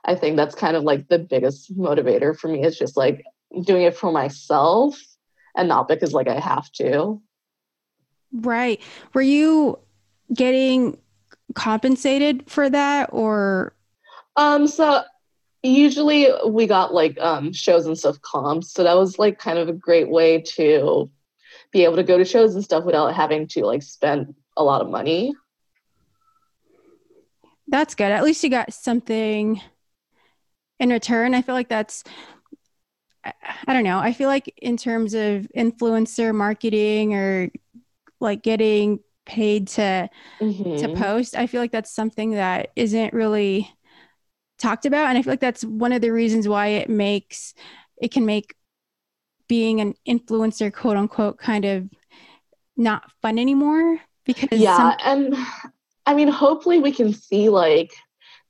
I 0.05 0.15
think 0.15 0.37
that's 0.37 0.55
kind 0.55 0.77
of 0.77 0.85
like 0.85 1.09
the 1.09 1.19
biggest 1.19 1.77
motivator 1.77 2.37
for 2.37 2.49
me 2.49 2.65
is 2.65 2.79
just 2.79 2.97
like 2.97 3.25
doing 3.65 3.83
it 3.83 3.97
for 3.97 4.13
myself 4.13 4.99
and 5.57 5.69
not 5.69 5.89
because 5.89 6.13
like 6.13 6.29
I 6.29 6.39
have 6.39 6.71
to. 6.73 7.21
Right. 8.33 8.81
Were 9.15 9.23
you 9.23 9.79
getting 10.33 10.99
compensated 11.55 12.49
for 12.51 12.69
that 12.69 13.09
or 13.13 13.73
um 14.37 14.67
so 14.67 15.03
usually 15.63 16.29
we 16.47 16.67
got 16.67 16.93
like 16.93 17.17
um 17.21 17.53
shows 17.53 17.87
and 17.87 17.97
stuff 17.97 18.21
comps 18.21 18.73
so 18.73 18.83
that 18.83 18.97
was 18.97 19.19
like 19.19 19.39
kind 19.39 19.59
of 19.59 19.69
a 19.69 19.73
great 19.73 20.11
way 20.11 20.41
to 20.41 21.09
be 21.77 21.85
able 21.85 21.97
to 21.97 22.03
go 22.03 22.17
to 22.17 22.25
shows 22.25 22.55
and 22.55 22.65
stuff 22.65 22.85
without 22.85 23.15
having 23.15 23.47
to 23.47 23.67
like 23.67 23.83
spend 23.83 24.35
a 24.57 24.65
lot 24.65 24.81
of 24.81 24.89
money. 24.89 25.35
That's 27.69 27.95
good. 27.95 28.11
At 28.11 28.25
least 28.25 28.43
you 28.43 28.49
got 28.49 28.73
something 28.73 29.61
in 30.81 30.89
return. 30.89 31.35
I 31.35 31.43
feel 31.43 31.55
like 31.55 31.69
that's 31.69 32.03
I 33.25 33.75
don't 33.75 33.85
know. 33.85 33.99
I 33.99 34.15
feel 34.15 34.29
like 34.29 34.55
in 34.57 34.79
terms 34.79 35.13
of 35.13 35.49
influencer 35.55 36.35
marketing 36.35 37.15
or 37.15 37.51
like 38.21 38.43
getting 38.43 39.01
paid 39.27 39.69
to 39.69 40.09
mm-hmm. 40.41 40.77
to 40.77 40.95
post, 40.95 41.37
I 41.37 41.47
feel 41.47 41.61
like 41.61 41.73
that's 41.73 41.95
something 41.95 42.31
that 42.31 42.71
isn't 42.75 43.13
really 43.13 43.71
talked 44.59 44.87
about 44.87 45.11
and 45.11 45.19
I 45.19 45.23
feel 45.23 45.33
like 45.33 45.41
that's 45.41 45.63
one 45.63 45.93
of 45.93 46.01
the 46.01 46.11
reasons 46.11 46.49
why 46.49 46.69
it 46.69 46.89
makes 46.89 47.53
it 48.01 48.11
can 48.11 48.25
make 48.25 48.55
being 49.49 49.81
an 49.81 49.95
influencer, 50.09 50.73
quote 50.73 50.97
unquote, 50.97 51.39
kind 51.39 51.65
of 51.65 51.89
not 52.77 53.11
fun 53.23 53.39
anymore 53.39 54.01
because 54.25 54.61
yeah, 54.61 54.77
some- 54.77 54.97
and 55.05 55.37
I 56.05 56.15
mean, 56.15 56.29
hopefully 56.29 56.79
we 56.79 56.93
can 56.93 57.13
see 57.13 57.49
like 57.49 57.93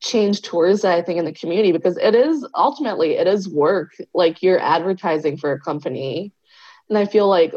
change 0.01 0.43
towards 0.43 0.83
that. 0.83 0.97
I 0.97 1.03
think 1.03 1.19
in 1.19 1.25
the 1.25 1.33
community 1.33 1.73
because 1.73 1.97
it 1.97 2.15
is 2.15 2.47
ultimately 2.55 3.13
it 3.17 3.27
is 3.27 3.49
work. 3.49 3.93
Like 4.15 4.43
you're 4.43 4.61
advertising 4.61 5.37
for 5.37 5.53
a 5.53 5.61
company, 5.61 6.33
and 6.89 6.99
I 6.99 7.07
feel 7.07 7.29
like 7.29 7.55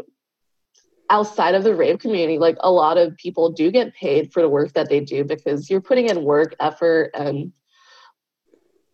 outside 1.10 1.54
of 1.56 1.64
the 1.64 1.74
rave 1.74 1.98
community, 1.98 2.38
like 2.38 2.56
a 2.60 2.70
lot 2.70 2.96
of 2.96 3.16
people 3.16 3.50
do 3.50 3.70
get 3.70 3.94
paid 3.94 4.32
for 4.32 4.40
the 4.42 4.48
work 4.48 4.72
that 4.74 4.88
they 4.88 5.00
do 5.00 5.24
because 5.24 5.68
you're 5.68 5.80
putting 5.80 6.08
in 6.08 6.22
work, 6.22 6.54
effort, 6.60 7.10
and 7.14 7.52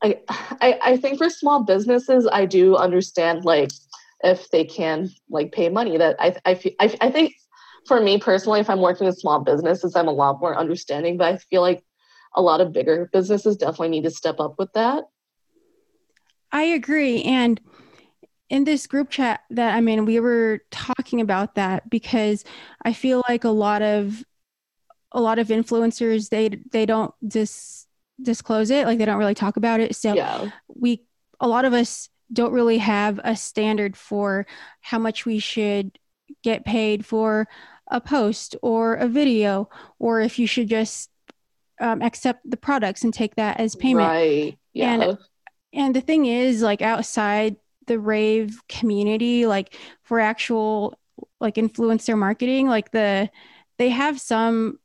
I, 0.03 0.21
I, 0.29 0.79
I 0.83 0.97
think 0.97 1.19
for 1.19 1.29
small 1.31 1.63
businesses, 1.63 2.27
I 2.31 2.47
do 2.47 2.77
understand 2.77 3.45
like 3.45 3.71
if 4.23 4.49
they 4.51 4.65
can 4.65 5.09
like 5.29 5.53
pay 5.53 5.69
money 5.69 5.99
that 5.99 6.17
I, 6.19 6.37
I, 6.45 6.61
I, 6.81 6.97
I 7.01 7.11
think 7.11 7.35
for 7.87 8.01
me 8.01 8.19
personally 8.19 8.61
if 8.61 8.69
i'm 8.71 8.81
working 8.81 9.07
with 9.07 9.19
small 9.19 9.41
businesses 9.41 9.95
i'm 9.95 10.09
a 10.09 10.13
lot 10.13 10.41
more 10.41 10.57
understanding 10.57 11.17
but 11.17 11.33
i 11.33 11.37
feel 11.37 11.61
like 11.61 11.85
a 12.35 12.43
lot 12.43 12.61
of 12.61 12.73
bigger 12.73 13.09
businesses 13.13 13.57
definitely 13.57 13.89
need 13.89 14.05
to 14.05 14.11
step 14.11 14.41
up 14.41 14.57
with 14.59 14.71
that. 14.75 15.05
I 16.53 16.65
agree. 16.65 17.23
And 17.23 17.59
in 18.51 18.65
this 18.65 18.87
group 18.87 19.11
chat 19.11 19.41
that 19.51 19.75
i'm 19.75 19.89
in 19.89 20.05
we 20.05 20.21
were 20.21 20.61
talking 20.71 21.21
about 21.21 21.57
that 21.57 21.91
because 21.91 22.45
i 22.85 22.93
feel 22.93 23.21
like 23.29 23.43
a 23.43 23.51
lot 23.51 23.83
of 23.83 24.23
a 25.11 25.21
lot 25.21 25.41
of 25.41 25.49
influencers 25.49 26.29
they 26.29 26.51
they 26.71 26.87
don't 26.87 27.13
dis 27.27 27.87
disclose 28.21 28.71
it 28.71 28.87
like 28.87 28.99
they 28.99 29.05
don't 29.05 29.19
really 29.19 29.35
talk 29.35 29.57
about 29.57 29.81
it. 29.81 29.95
So 29.95 30.15
yeah. 30.15 30.51
we 30.75 31.05
a 31.41 31.49
lot 31.49 31.65
of 31.65 31.73
us 31.73 32.09
don't 32.33 32.53
really 32.53 32.79
have 32.79 33.21
a 33.25 33.37
standard 33.37 33.97
for 33.97 34.47
how 34.81 34.99
much 34.99 35.27
we 35.27 35.39
should 35.39 35.99
get 36.43 36.65
paid 36.65 37.07
for 37.07 37.49
a 37.91 38.01
post 38.01 38.57
or 38.63 38.95
a 38.95 39.09
video, 39.09 39.69
or 39.99 40.21
if 40.21 40.39
you 40.39 40.47
should 40.47 40.69
just 40.69 41.11
um, 41.81 42.03
accept 42.03 42.49
the 42.49 42.57
products 42.57 43.05
and 43.05 43.15
take 43.15 43.37
that 43.37 43.61
as 43.61 43.77
payment. 43.77 44.09
Right. 44.09 44.59
Yeah. 44.73 44.93
And 44.93 45.19
and 45.73 45.95
the 45.95 46.01
thing 46.01 46.27
is, 46.27 46.63
like 46.63 46.83
outside 46.83 47.57
the 47.87 47.99
rave 47.99 48.61
community, 48.69 49.47
like 49.47 49.75
for 50.03 50.19
actual 50.19 50.99
like 51.41 51.55
influencer 51.55 52.19
marketing, 52.19 52.67
like 52.67 52.91
the 52.91 53.31
they 53.79 53.91
have 53.91 54.21
some 54.21 54.79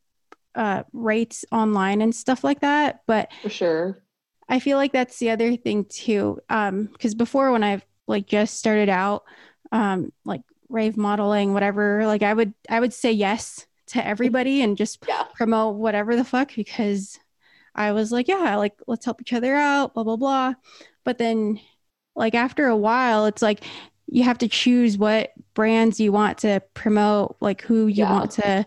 uh 0.53 0.83
rates 0.91 1.45
online 1.51 2.01
and 2.01 2.13
stuff 2.13 2.43
like 2.43 2.59
that, 2.59 3.01
but 3.07 3.31
for 3.41 3.49
sure 3.49 4.03
I 4.51 4.59
feel 4.59 4.77
like 4.77 4.91
that's 4.91 5.17
the 5.17 5.29
other 5.29 5.55
thing 5.55 5.85
too. 5.85 6.39
Um, 6.49 6.87
because 6.87 7.15
before 7.15 7.53
when 7.53 7.63
I've 7.63 7.85
like 8.05 8.27
just 8.27 8.59
started 8.59 8.89
out, 8.89 9.23
um, 9.71 10.11
like 10.25 10.41
rave 10.67 10.97
modeling, 10.97 11.53
whatever, 11.53 12.05
like 12.05 12.21
I 12.21 12.33
would 12.33 12.53
I 12.69 12.81
would 12.81 12.93
say 12.93 13.13
yes 13.13 13.65
to 13.87 14.05
everybody 14.05 14.61
and 14.61 14.75
just 14.75 15.03
yeah. 15.07 15.23
promote 15.35 15.77
whatever 15.77 16.17
the 16.17 16.25
fuck 16.25 16.53
because 16.53 17.17
I 17.75 17.93
was 17.93 18.11
like, 18.11 18.27
yeah, 18.27 18.57
like 18.57 18.73
let's 18.87 19.05
help 19.05 19.21
each 19.21 19.31
other 19.31 19.55
out, 19.55 19.93
blah 19.93 20.03
blah 20.03 20.17
blah. 20.17 20.53
But 21.05 21.17
then 21.17 21.61
like 22.13 22.35
after 22.35 22.67
a 22.67 22.75
while, 22.75 23.27
it's 23.27 23.41
like 23.41 23.63
you 24.07 24.23
have 24.23 24.39
to 24.39 24.49
choose 24.49 24.97
what 24.97 25.31
brands 25.53 25.97
you 25.97 26.11
want 26.11 26.39
to 26.39 26.61
promote, 26.73 27.37
like 27.39 27.61
who 27.61 27.87
you 27.87 28.03
yeah. 28.03 28.11
want 28.11 28.31
to 28.31 28.65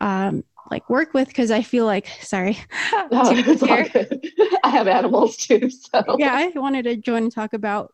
um, 0.00 0.42
like 0.70 0.88
work 0.88 1.14
with. 1.14 1.32
Cause 1.34 1.50
I 1.50 1.62
feel 1.62 1.86
like, 1.86 2.08
sorry, 2.20 2.58
no, 2.92 3.08
I 3.12 4.70
have 4.70 4.88
animals 4.88 5.36
too. 5.36 5.70
So 5.70 6.16
yeah, 6.18 6.34
I 6.34 6.58
wanted 6.58 6.84
to 6.84 6.96
join 6.96 7.24
and 7.24 7.32
talk 7.32 7.52
about 7.52 7.92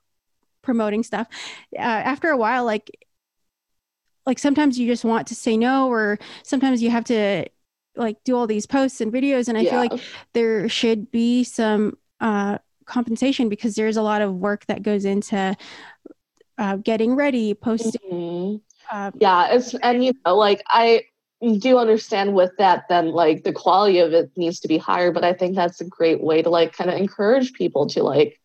promoting 0.63 1.03
stuff. 1.03 1.29
Uh, 1.75 1.81
after 1.81 2.29
a 2.29 2.37
while, 2.37 2.65
like, 2.65 2.91
like 4.27 4.39
sometimes 4.39 4.79
you 4.79 4.87
just 4.87 5.05
want 5.05 5.29
to 5.29 5.35
say 5.35 5.57
no, 5.57 5.89
or 5.89 6.19
sometimes 6.43 6.83
you 6.83 6.91
have 6.91 7.05
to 7.05 7.47
like 7.95 8.23
do 8.25 8.37
all 8.37 8.47
these 8.47 8.67
posts 8.67 9.01
and 9.01 9.13
videos. 9.13 9.49
And 9.49 9.57
I 9.57 9.63
yeah. 9.63 9.71
feel 9.71 9.79
like 9.79 10.05
there 10.35 10.69
should 10.69 11.11
be 11.11 11.45
some 11.45 11.97
uh, 12.21 12.59
compensation 12.85 13.49
because 13.49 13.75
there's 13.75 13.97
a 13.97 14.03
lot 14.03 14.23
of 14.23 14.35
work 14.35 14.67
that 14.67 14.83
goes 14.83 15.05
into 15.05 15.57
uh, 16.59 16.77
getting 16.77 17.15
ready, 17.15 17.55
posting. 17.55 18.01
Mm-hmm. 18.11 18.97
Um, 18.97 19.13
yeah, 19.19 19.49
it's 19.53 19.75
and 19.75 20.05
you 20.05 20.13
know, 20.25 20.37
like 20.37 20.63
I 20.69 21.05
do 21.55 21.79
understand 21.79 22.35
with 22.35 22.53
that, 22.59 22.85
then 22.89 23.09
like 23.09 23.45
the 23.45 23.53
quality 23.53 23.99
of 23.99 24.13
it 24.13 24.31
needs 24.37 24.61
to 24.61 24.69
be 24.69 24.79
higher. 24.79 25.13
But 25.13 25.25
I 25.25 25.33
think 25.33 25.55
that's 25.55 25.81
a 25.81 25.85
great 25.85 26.23
way 26.23 26.43
to 26.43 26.51
like 26.51 26.73
kind 26.73 26.91
of 26.91 26.97
encourage 26.97 27.53
people 27.53 27.87
to 27.89 28.03
like 28.03 28.41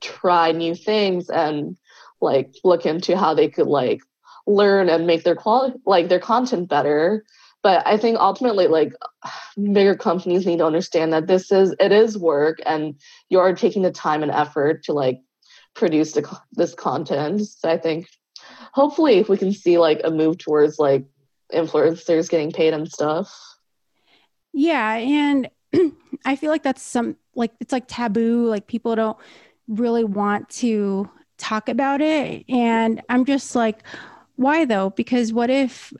try 0.00 0.52
new 0.52 0.74
things 0.74 1.28
and 1.28 1.76
like 2.20 2.54
look 2.64 2.86
into 2.86 3.16
how 3.16 3.34
they 3.34 3.48
could 3.48 3.66
like 3.66 4.00
learn 4.46 4.88
and 4.88 5.06
make 5.06 5.24
their 5.24 5.36
quality 5.36 5.76
like 5.86 6.08
their 6.08 6.20
content 6.20 6.68
better 6.68 7.24
but 7.62 7.86
i 7.86 7.96
think 7.96 8.18
ultimately 8.18 8.66
like 8.66 8.92
bigger 9.72 9.94
companies 9.94 10.46
need 10.46 10.58
to 10.58 10.66
understand 10.66 11.12
that 11.12 11.26
this 11.26 11.52
is 11.52 11.74
it 11.78 11.92
is 11.92 12.18
work 12.18 12.58
and 12.66 12.94
you're 13.28 13.54
taking 13.54 13.82
the 13.82 13.90
time 13.90 14.22
and 14.22 14.32
effort 14.32 14.84
to 14.84 14.92
like 14.92 15.20
produce 15.74 16.12
the, 16.12 16.38
this 16.52 16.74
content 16.74 17.40
so 17.46 17.70
i 17.70 17.78
think 17.78 18.06
hopefully 18.72 19.18
if 19.18 19.28
we 19.28 19.36
can 19.36 19.52
see 19.52 19.78
like 19.78 20.00
a 20.04 20.10
move 20.10 20.38
towards 20.38 20.78
like 20.78 21.04
influencers 21.52 22.28
getting 22.28 22.52
paid 22.52 22.74
and 22.74 22.90
stuff? 22.90 23.34
Yeah 24.52 24.94
and 24.94 25.48
i 26.26 26.36
feel 26.36 26.50
like 26.50 26.62
that's 26.62 26.82
some 26.82 27.16
like 27.34 27.52
it's 27.60 27.72
like 27.72 27.84
taboo 27.88 28.46
like 28.46 28.66
people 28.66 28.94
don't 28.94 29.16
really 29.68 30.04
want 30.04 30.48
to 30.50 31.08
talk 31.38 31.68
about 31.68 32.00
it. 32.00 32.44
And 32.48 33.00
i'm 33.08 33.24
just 33.24 33.54
like 33.54 33.82
why 34.36 34.64
though? 34.64 34.90
Because 34.90 35.32
what 35.32 35.50
if 35.50 35.92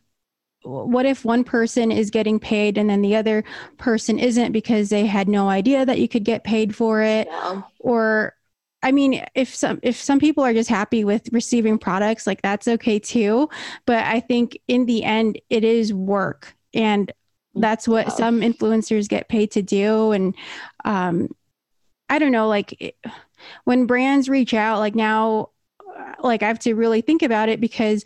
what 0.64 1.06
if 1.06 1.24
one 1.24 1.42
person 1.42 1.90
is 1.90 2.10
getting 2.10 2.38
paid 2.38 2.78
and 2.78 2.88
then 2.88 3.02
the 3.02 3.16
other 3.16 3.42
person 3.78 4.18
isn't 4.18 4.52
because 4.52 4.90
they 4.90 5.06
had 5.06 5.28
no 5.28 5.48
idea 5.48 5.84
that 5.84 5.98
you 5.98 6.08
could 6.08 6.24
get 6.24 6.44
paid 6.44 6.74
for 6.74 7.02
it? 7.02 7.26
Yeah. 7.28 7.62
or 7.80 8.34
i 8.82 8.92
mean 8.92 9.24
if 9.34 9.54
some 9.54 9.78
if 9.82 9.96
some 9.96 10.18
people 10.18 10.44
are 10.44 10.52
just 10.52 10.68
happy 10.68 11.04
with 11.04 11.28
receiving 11.32 11.78
products 11.78 12.26
like 12.26 12.42
that's 12.42 12.68
okay 12.68 12.98
too 12.98 13.48
but 13.86 14.04
i 14.06 14.20
think 14.20 14.58
in 14.68 14.86
the 14.86 15.02
end 15.04 15.38
it 15.50 15.64
is 15.64 15.92
work 15.92 16.54
and 16.74 17.12
that's 17.54 17.86
what 17.86 18.06
yeah. 18.06 18.12
some 18.12 18.40
influencers 18.40 19.08
get 19.08 19.28
paid 19.28 19.50
to 19.50 19.62
do 19.62 20.12
and 20.12 20.34
um 20.84 21.28
i 22.08 22.18
don't 22.18 22.32
know 22.32 22.48
like 22.48 22.80
it, 22.80 22.96
when 23.64 23.86
brands 23.86 24.28
reach 24.28 24.54
out 24.54 24.78
like 24.78 24.94
now 24.94 25.48
like 26.20 26.42
i 26.42 26.48
have 26.48 26.58
to 26.58 26.74
really 26.74 27.00
think 27.00 27.22
about 27.22 27.48
it 27.48 27.60
because 27.60 28.04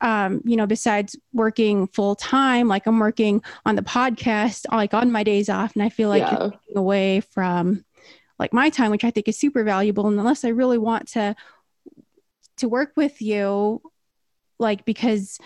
um, 0.00 0.42
you 0.44 0.56
know, 0.56 0.66
besides 0.66 1.16
working 1.32 1.86
full 1.88 2.14
time, 2.14 2.68
like 2.68 2.86
I'm 2.86 2.98
working 2.98 3.42
on 3.64 3.76
the 3.76 3.82
podcast, 3.82 4.66
like 4.70 4.92
on 4.92 5.10
my 5.10 5.24
days 5.24 5.48
off, 5.48 5.74
and 5.74 5.82
I 5.82 5.88
feel 5.88 6.08
like 6.08 6.22
yeah. 6.22 6.50
away 6.74 7.20
from 7.20 7.85
like 8.38 8.52
my 8.52 8.70
time, 8.70 8.90
which 8.90 9.04
I 9.04 9.10
think 9.10 9.28
is 9.28 9.38
super 9.38 9.64
valuable. 9.64 10.06
And 10.06 10.18
unless 10.18 10.44
I 10.44 10.48
really 10.48 10.78
want 10.78 11.08
to 11.08 11.34
to 12.58 12.68
work 12.68 12.92
with 12.96 13.20
you, 13.20 13.82
like 14.58 14.84
because 14.84 15.38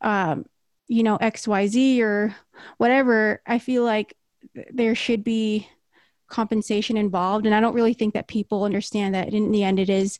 um, 0.00 0.46
you 0.88 1.02
know 1.02 1.16
X 1.16 1.46
Y 1.48 1.66
Z 1.66 2.02
or 2.02 2.34
whatever, 2.78 3.42
I 3.46 3.58
feel 3.58 3.84
like 3.84 4.16
there 4.72 4.94
should 4.94 5.24
be 5.24 5.68
compensation 6.28 6.96
involved, 6.96 7.46
and 7.46 7.54
I 7.54 7.60
don't 7.60 7.74
really 7.74 7.94
think 7.94 8.14
that 8.14 8.28
people 8.28 8.64
understand 8.64 9.14
that 9.14 9.32
in 9.32 9.52
the 9.52 9.64
end 9.64 9.78
it 9.78 9.90
is 9.90 10.18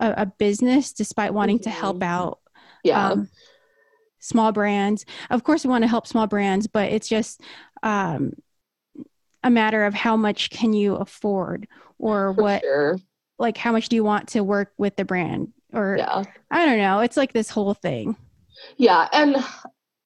a, 0.00 0.14
a 0.18 0.26
business, 0.26 0.92
despite 0.92 1.34
wanting 1.34 1.58
mm-hmm. 1.58 1.70
to 1.70 1.70
help 1.70 1.96
mm-hmm. 1.96 2.02
out 2.04 2.38
yeah 2.82 3.10
um, 3.10 3.28
small 4.18 4.52
brands 4.52 5.04
of 5.30 5.44
course 5.44 5.64
we 5.64 5.70
want 5.70 5.82
to 5.82 5.88
help 5.88 6.06
small 6.06 6.26
brands 6.26 6.66
but 6.66 6.90
it's 6.92 7.08
just 7.08 7.40
um, 7.82 8.32
a 9.42 9.50
matter 9.50 9.84
of 9.84 9.94
how 9.94 10.16
much 10.16 10.50
can 10.50 10.72
you 10.72 10.94
afford 10.96 11.66
or 11.98 12.32
For 12.34 12.42
what 12.42 12.62
sure. 12.62 12.98
like 13.38 13.56
how 13.56 13.72
much 13.72 13.88
do 13.88 13.96
you 13.96 14.04
want 14.04 14.28
to 14.28 14.42
work 14.42 14.72
with 14.78 14.96
the 14.96 15.04
brand 15.04 15.52
or 15.72 15.96
yeah. 15.98 16.24
i 16.50 16.66
don't 16.66 16.78
know 16.78 17.00
it's 17.00 17.16
like 17.16 17.32
this 17.32 17.50
whole 17.50 17.74
thing 17.74 18.16
yeah 18.76 19.08
and 19.12 19.36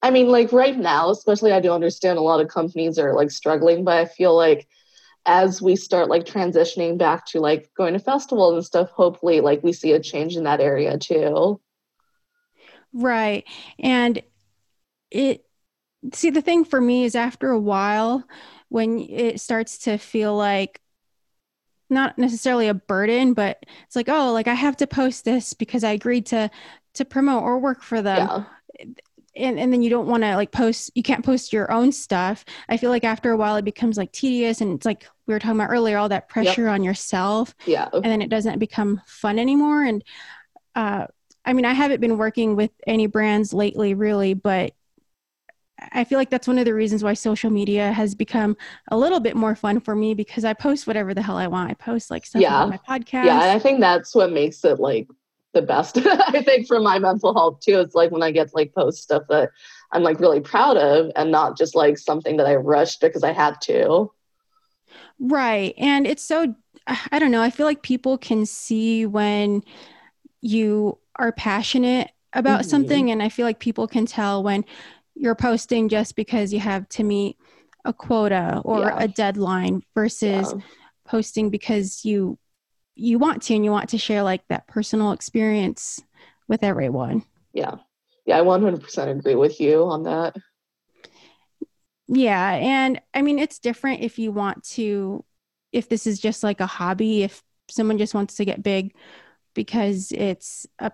i 0.01 0.09
mean 0.09 0.27
like 0.27 0.51
right 0.51 0.77
now 0.77 1.09
especially 1.09 1.51
i 1.51 1.59
do 1.59 1.71
understand 1.71 2.17
a 2.17 2.21
lot 2.21 2.41
of 2.41 2.47
companies 2.47 2.97
are 2.97 3.13
like 3.13 3.31
struggling 3.31 3.83
but 3.83 3.97
i 3.97 4.05
feel 4.05 4.35
like 4.35 4.67
as 5.25 5.61
we 5.61 5.75
start 5.75 6.07
like 6.09 6.23
transitioning 6.25 6.97
back 6.97 7.25
to 7.25 7.39
like 7.39 7.69
going 7.75 7.93
to 7.93 7.99
festivals 7.99 8.53
and 8.53 8.65
stuff 8.65 8.89
hopefully 8.91 9.41
like 9.41 9.61
we 9.63 9.73
see 9.73 9.91
a 9.91 9.99
change 9.99 10.37
in 10.37 10.43
that 10.43 10.61
area 10.61 10.97
too 10.97 11.59
Right. 12.93 13.45
And 13.79 14.21
it, 15.11 15.45
see, 16.13 16.29
the 16.29 16.41
thing 16.41 16.65
for 16.65 16.81
me 16.81 17.03
is 17.03 17.15
after 17.15 17.49
a 17.51 17.59
while, 17.59 18.23
when 18.69 18.99
it 18.99 19.39
starts 19.39 19.79
to 19.79 19.97
feel 19.97 20.35
like 20.35 20.81
not 21.89 22.17
necessarily 22.17 22.67
a 22.67 22.73
burden, 22.73 23.33
but 23.33 23.63
it's 23.85 23.95
like, 23.95 24.09
oh, 24.09 24.33
like 24.33 24.47
I 24.47 24.53
have 24.53 24.77
to 24.77 24.87
post 24.87 25.25
this 25.25 25.53
because 25.53 25.83
I 25.83 25.91
agreed 25.91 26.25
to 26.27 26.49
to 26.95 27.05
promote 27.05 27.43
or 27.43 27.59
work 27.59 27.81
for 27.83 28.01
them. 28.01 28.45
Yeah. 28.79 28.85
And, 29.35 29.59
and 29.59 29.71
then 29.71 29.83
you 29.83 29.91
don't 29.91 30.07
want 30.07 30.23
to 30.23 30.35
like 30.35 30.51
post 30.51 30.89
you 30.95 31.03
can't 31.03 31.23
post 31.23 31.53
your 31.53 31.71
own 31.71 31.91
stuff 31.91 32.43
i 32.69 32.77
feel 32.77 32.89
like 32.89 33.03
after 33.03 33.29
a 33.29 33.37
while 33.37 33.55
it 33.55 33.65
becomes 33.65 33.95
like 33.95 34.11
tedious 34.11 34.61
and 34.61 34.73
it's 34.73 34.85
like 34.85 35.07
we 35.27 35.33
were 35.35 35.39
talking 35.39 35.59
about 35.59 35.69
earlier 35.69 35.99
all 35.99 36.09
that 36.09 36.27
pressure 36.27 36.63
yep. 36.63 36.71
on 36.71 36.83
yourself 36.83 37.53
yeah 37.67 37.87
and 37.93 38.05
then 38.05 38.19
it 38.19 38.31
doesn't 38.31 38.57
become 38.57 38.99
fun 39.05 39.37
anymore 39.37 39.83
and 39.83 40.03
uh 40.73 41.05
I 41.47 41.53
mean, 41.53 41.63
I 41.63 41.71
haven't 41.73 42.01
been 42.01 42.17
working 42.17 42.57
with 42.57 42.71
any 42.85 43.07
brands 43.07 43.53
lately, 43.53 43.93
really, 43.93 44.33
but 44.33 44.73
I 45.91 46.03
feel 46.03 46.17
like 46.17 46.29
that's 46.29 46.47
one 46.47 46.57
of 46.57 46.65
the 46.65 46.73
reasons 46.73 47.03
why 47.03 47.13
social 47.13 47.49
media 47.49 47.91
has 47.91 48.15
become 48.15 48.57
a 48.89 48.97
little 48.97 49.19
bit 49.19 49.35
more 49.35 49.55
fun 49.55 49.79
for 49.79 49.95
me 49.95 50.13
because 50.13 50.43
I 50.43 50.53
post 50.53 50.87
whatever 50.87 51.13
the 51.13 51.21
hell 51.21 51.37
I 51.37 51.47
want. 51.47 51.69
I 51.69 51.75
post 51.75 52.09
like 52.09 52.25
stuff 52.25 52.41
yeah. 52.41 52.63
on 52.63 52.69
my 52.69 52.77
podcast. 52.77 53.25
Yeah, 53.25 53.41
and 53.41 53.51
I 53.51 53.59
think 53.59 53.79
that's 53.79 54.15
what 54.15 54.31
makes 54.31 54.63
it 54.65 54.79
like 54.79 55.07
the 55.53 55.61
best. 55.61 55.97
I 56.05 56.41
think 56.41 56.67
for 56.67 56.79
my 56.79 56.99
mental 56.99 57.33
health 57.33 57.59
too. 57.59 57.79
It's 57.79 57.95
like 57.95 58.11
when 58.11 58.23
I 58.23 58.31
get 58.31 58.49
to 58.49 58.55
like 58.55 58.73
post 58.73 59.03
stuff 59.03 59.23
that 59.29 59.51
I'm 59.91 60.03
like 60.03 60.19
really 60.19 60.41
proud 60.41 60.77
of 60.77 61.11
and 61.15 61.31
not 61.31 61.57
just 61.57 61.75
like 61.75 61.97
something 61.97 62.37
that 62.37 62.47
I 62.47 62.55
rushed 62.55 63.01
because 63.01 63.23
I 63.23 63.33
had 63.33 63.61
to. 63.61 64.11
Right. 65.19 65.73
And 65.77 66.07
it's 66.07 66.23
so 66.23 66.55
I 67.11 67.19
don't 67.19 67.31
know, 67.31 67.41
I 67.41 67.49
feel 67.49 67.65
like 67.65 67.81
people 67.81 68.17
can 68.17 68.45
see 68.45 69.05
when 69.05 69.61
you 70.41 70.97
are 71.17 71.31
passionate 71.31 72.11
about 72.33 72.61
mm-hmm. 72.61 72.69
something 72.69 73.11
and 73.11 73.23
i 73.23 73.29
feel 73.29 73.45
like 73.45 73.59
people 73.59 73.87
can 73.87 74.05
tell 74.05 74.43
when 74.43 74.63
you're 75.19 75.35
posting 75.35 75.89
just 75.89 76.15
because 76.15 76.53
you 76.53 76.59
have 76.59 76.87
to 76.89 77.03
meet 77.03 77.37
a 77.85 77.93
quota 77.93 78.61
or 78.63 78.81
yeah. 78.81 78.97
a 78.99 79.07
deadline 79.07 79.81
versus 79.95 80.53
yeah. 80.53 80.61
posting 81.05 81.49
because 81.49 82.03
you 82.03 82.37
you 82.95 83.19
want 83.19 83.41
to 83.43 83.55
and 83.55 83.63
you 83.63 83.71
want 83.71 83.89
to 83.89 83.97
share 83.97 84.23
like 84.23 84.41
that 84.49 84.67
personal 84.67 85.11
experience 85.11 86.01
with 86.47 86.63
everyone 86.63 87.23
yeah 87.53 87.75
yeah 88.25 88.37
i 88.37 88.41
100% 88.41 89.07
agree 89.19 89.35
with 89.35 89.59
you 89.59 89.85
on 89.85 90.03
that 90.03 90.35
yeah 92.07 92.53
and 92.53 93.01
i 93.13 93.21
mean 93.21 93.39
it's 93.39 93.59
different 93.59 94.01
if 94.01 94.19
you 94.19 94.31
want 94.31 94.63
to 94.63 95.23
if 95.71 95.87
this 95.89 96.07
is 96.07 96.19
just 96.19 96.43
like 96.43 96.59
a 96.59 96.65
hobby 96.65 97.23
if 97.23 97.41
someone 97.69 97.97
just 97.97 98.13
wants 98.13 98.35
to 98.35 98.45
get 98.45 98.63
big 98.63 98.93
because 99.53 100.11
it's 100.11 100.65
a 100.79 100.91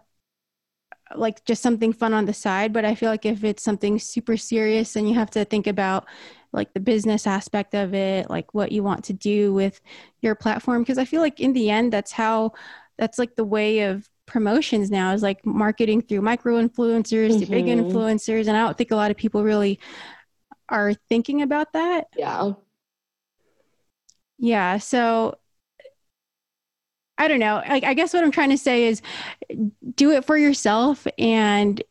like 1.18 1.44
just 1.46 1.62
something 1.62 1.94
fun 1.94 2.14
on 2.14 2.26
the 2.26 2.34
side 2.34 2.74
but 2.74 2.86
i 2.86 2.96
feel 2.96 3.10
like 3.10 3.26
if 3.26 3.44
it's 3.44 3.64
something 3.64 4.00
super 4.00 4.38
serious 4.38 4.96
and 4.96 5.08
you 5.08 5.16
have 5.16 5.30
to 5.30 5.46
think 5.46 5.68
about 5.68 6.06
like 6.52 6.74
the 6.74 6.80
business 6.80 7.26
aspect 7.26 7.74
of 7.74 7.94
it 7.94 8.30
like 8.30 8.54
what 8.54 8.72
you 8.72 8.84
want 8.84 9.04
to 9.04 9.14
do 9.14 9.54
with 9.54 9.82
your 10.22 10.36
platform. 10.36 10.84
Because 10.84 10.98
i 10.98 11.06
feel 11.06 11.22
like 11.22 11.40
in 11.40 11.54
the 11.54 11.70
end 11.70 11.92
that's 11.92 12.12
how 12.12 12.52
that's 12.98 13.18
like 13.18 13.36
the 13.36 13.44
way 13.44 13.82
of 13.82 14.08
promotions 14.26 14.90
now 14.90 15.12
is 15.12 15.22
like 15.22 15.46
marketing 15.46 16.02
through 16.02 16.22
micro 16.22 16.62
influencers 16.62 17.32
mm-hmm. 17.32 17.40
to 17.40 17.46
big 17.48 17.66
influencers 17.66 18.48
and 18.48 18.56
i 18.56 18.62
don't 18.62 18.78
think 18.78 18.92
a 18.92 18.96
lot 18.96 19.12
of 19.12 19.18
people 19.18 19.44
really 19.44 19.80
are 20.70 20.94
thinking 21.10 21.42
about 21.42 21.74
that. 21.74 22.08
Yeah. 22.18 22.54
Yeah 24.38 24.78
so 24.78 25.36
I 27.24 27.30
don't 27.30 27.40
know. 27.40 27.62
I, 27.66 27.82
I 27.86 27.94
guess 27.94 28.14
what 28.14 28.22
I'm 28.22 28.32
trying 28.32 28.50
to 28.50 28.58
say 28.58 28.84
is 28.84 29.02
do 29.96 30.12
it 30.12 30.26
for 30.26 30.38
yourself 30.38 31.08
and 31.18 31.82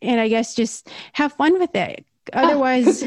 and 0.00 0.20
I 0.20 0.28
guess 0.28 0.54
just 0.54 0.88
have 1.12 1.34
fun 1.34 1.58
with 1.58 1.74
it. 1.74 2.06
Otherwise 2.32 3.04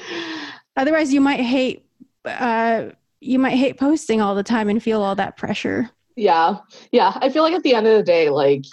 otherwise 0.76 1.12
you 1.12 1.20
might 1.20 1.40
hate 1.40 1.86
uh 2.24 2.86
you 3.20 3.38
might 3.38 3.56
hate 3.56 3.78
posting 3.78 4.20
all 4.20 4.34
the 4.34 4.42
time 4.42 4.68
and 4.68 4.82
feel 4.82 5.00
all 5.00 5.14
that 5.14 5.36
pressure. 5.36 5.88
Yeah. 6.16 6.56
Yeah. 6.90 7.16
I 7.20 7.30
feel 7.30 7.44
like 7.44 7.54
at 7.54 7.62
the 7.62 7.74
end 7.76 7.86
of 7.86 7.96
the 7.96 8.02
day, 8.02 8.30
like 8.30 8.64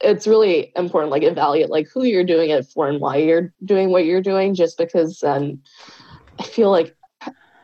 it's 0.00 0.28
really 0.28 0.72
important, 0.76 1.10
like 1.10 1.24
evaluate 1.24 1.70
like 1.70 1.88
who 1.92 2.04
you're 2.04 2.22
doing 2.22 2.50
it 2.50 2.64
for 2.66 2.88
and 2.88 3.00
why 3.00 3.16
you're 3.16 3.52
doing 3.64 3.90
what 3.90 4.04
you're 4.04 4.22
doing, 4.22 4.54
just 4.54 4.78
because 4.78 5.18
then 5.18 5.62
I 6.38 6.44
feel 6.44 6.70
like 6.70 6.94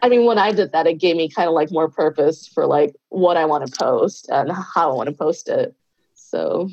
I 0.05 0.09
mean, 0.11 0.26
when 0.26 0.36
I 0.36 0.52
did 0.52 0.72
that, 0.72 0.86
it 0.86 1.00
gave 1.00 1.16
me 1.16 1.30
kind 1.30 1.48
of 1.48 1.55
like 1.55 1.72
more 1.72 1.88
purpose 1.88 2.46
for 2.46 2.66
like 2.66 2.94
what 3.09 3.38
I 3.38 3.46
want 3.46 3.66
to 3.66 3.74
post 3.74 4.28
and 4.28 4.52
how 4.52 4.90
I 4.90 4.94
want 4.94 5.09
to 5.09 5.14
post 5.14 5.48
it. 5.48 5.74
So, 6.12 6.68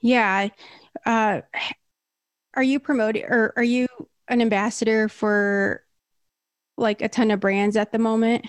yeah. 0.00 0.50
Uh, 1.04 1.40
are 2.54 2.62
you 2.62 2.78
promoting 2.78 3.24
or 3.24 3.52
are 3.56 3.64
you 3.64 3.88
an 4.28 4.40
ambassador 4.40 5.08
for 5.08 5.82
like 6.76 7.02
a 7.02 7.08
ton 7.08 7.32
of 7.32 7.40
brands 7.40 7.76
at 7.76 7.90
the 7.90 7.98
moment? 7.98 8.46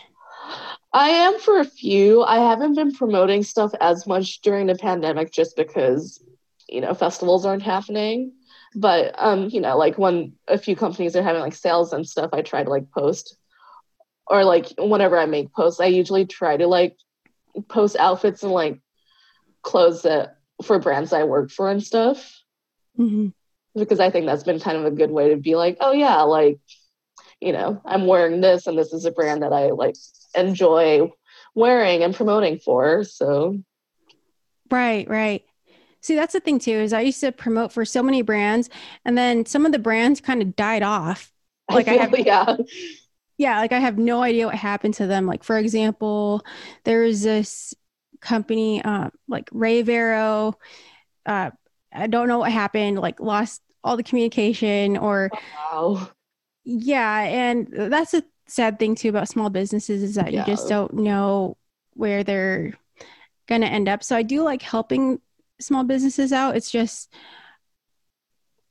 I 0.94 1.10
am 1.10 1.40
for 1.40 1.60
a 1.60 1.66
few. 1.66 2.22
I 2.22 2.38
haven't 2.38 2.76
been 2.76 2.94
promoting 2.94 3.42
stuff 3.42 3.74
as 3.82 4.06
much 4.06 4.42
during 4.42 4.68
the 4.68 4.76
pandemic 4.76 5.32
just 5.32 5.56
because, 5.56 6.24
you 6.70 6.82
know, 6.82 6.94
festivals 6.94 7.48
aren't 7.48 7.64
happening 7.64 8.34
but 8.76 9.16
um 9.18 9.50
you 9.50 9.62
know 9.62 9.78
like 9.78 9.98
when 9.98 10.34
a 10.48 10.58
few 10.58 10.76
companies 10.76 11.16
are 11.16 11.24
having 11.24 11.42
like 11.42 11.56
sales 11.56 11.94
and 11.94 12.08
stuff 12.08 12.30
i 12.34 12.42
try 12.42 12.64
to 12.64 12.70
like 12.70 12.92
post. 12.92 13.38
Or 14.26 14.46
like 14.46 14.74
whenever 14.78 15.18
i 15.20 15.26
make 15.26 15.52
posts 15.52 15.82
i 15.82 15.86
usually 15.86 16.26
try 16.26 16.56
to 16.56 16.66
like 16.66 16.96
post 17.68 17.98
outfits 17.98 18.42
and 18.42 18.52
like 18.52 18.80
clothes 19.62 20.04
that 20.04 20.38
for 20.64 20.80
brands 20.80 21.12
i 21.14 21.24
work 21.24 21.52
for 21.52 21.70
and 21.70 21.84
stuff. 21.84 22.42
Mm-hmm. 22.98 23.30
because 23.80 24.00
i 24.00 24.10
think 24.10 24.26
that's 24.28 24.44
been 24.44 24.60
kind 24.60 24.78
of 24.78 24.86
a 24.86 24.92
good 24.92 25.12
way 25.12 25.30
to 25.30 25.36
be 25.36 25.56
like 25.56 25.78
oh 25.82 25.92
yeah 25.92 26.22
like 26.22 26.60
you 27.42 27.52
know 27.52 27.82
i'm 27.86 28.06
wearing 28.06 28.40
this 28.40 28.68
and 28.68 28.78
this 28.78 28.94
is 28.94 29.06
a 29.06 29.12
brand 29.12 29.42
that 29.42 29.52
i 29.52 29.72
like 29.72 29.96
enjoy 30.36 31.12
wearing 31.56 32.04
and 32.04 32.16
promoting 32.16 32.60
for 32.60 33.04
so. 33.04 33.60
Right 34.72 35.08
right 35.08 35.44
See, 36.04 36.16
that's 36.16 36.34
the 36.34 36.42
thing 36.42 36.60
too, 36.60 36.72
is 36.72 36.92
I 36.94 37.02
used 37.02 37.22
to 37.22 37.32
promote 37.32 37.72
for 37.72 37.86
so 37.86 38.04
many 38.04 38.22
brands 38.22 38.70
and 39.06 39.18
then 39.18 39.46
some 39.46 39.66
of 39.66 39.72
the 39.72 39.80
brands 39.80 40.22
kind 40.22 40.42
of 40.42 40.56
died 40.56 40.84
off. 40.84 41.32
Like 41.72 41.88
I, 41.88 41.94
I 41.94 41.98
have 42.00 42.20
yeah. 42.20 42.58
Yeah, 43.38 43.60
like 43.60 43.72
I 43.72 43.80
have 43.80 43.98
no 43.98 44.22
idea 44.22 44.46
what 44.46 44.54
happened 44.54 44.96
to 44.96 45.08
them. 45.08 45.26
Like 45.26 45.46
for 45.46 45.58
example, 45.58 46.46
there's 46.84 47.22
this 47.22 47.74
company 48.20 48.84
uh, 48.84 49.12
like 49.30 49.50
Ray 49.54 49.82
Vero. 49.82 50.60
Uh, 51.26 51.52
I 51.94 52.08
don't 52.08 52.28
know 52.28 52.40
what 52.40 52.52
happened, 52.52 53.00
like 53.00 53.22
lost 53.22 53.62
all 53.82 53.96
the 53.96 54.04
communication 54.04 54.98
or 54.98 55.32
wow. 55.72 56.10
Yeah, 56.66 57.22
and 57.22 57.68
that's 57.72 58.14
a 58.14 58.24
sad 58.48 58.78
thing 58.78 58.96
too 58.96 59.10
about 59.10 59.30
small 59.30 59.50
businesses 59.50 60.04
is 60.04 60.16
that 60.16 60.34
yeah. 60.34 60.42
you 60.42 60.46
just 60.46 60.68
don't 60.68 60.94
know 60.94 61.56
where 61.94 62.26
they're 62.26 62.74
going 63.48 63.62
to 63.62 63.68
end 63.68 63.88
up. 63.88 64.04
So 64.04 64.16
I 64.16 64.24
do 64.24 64.44
like 64.44 64.62
helping 64.62 65.20
small 65.64 65.84
businesses 65.84 66.34
out. 66.34 66.56
It's 66.56 66.72
just 66.72 67.14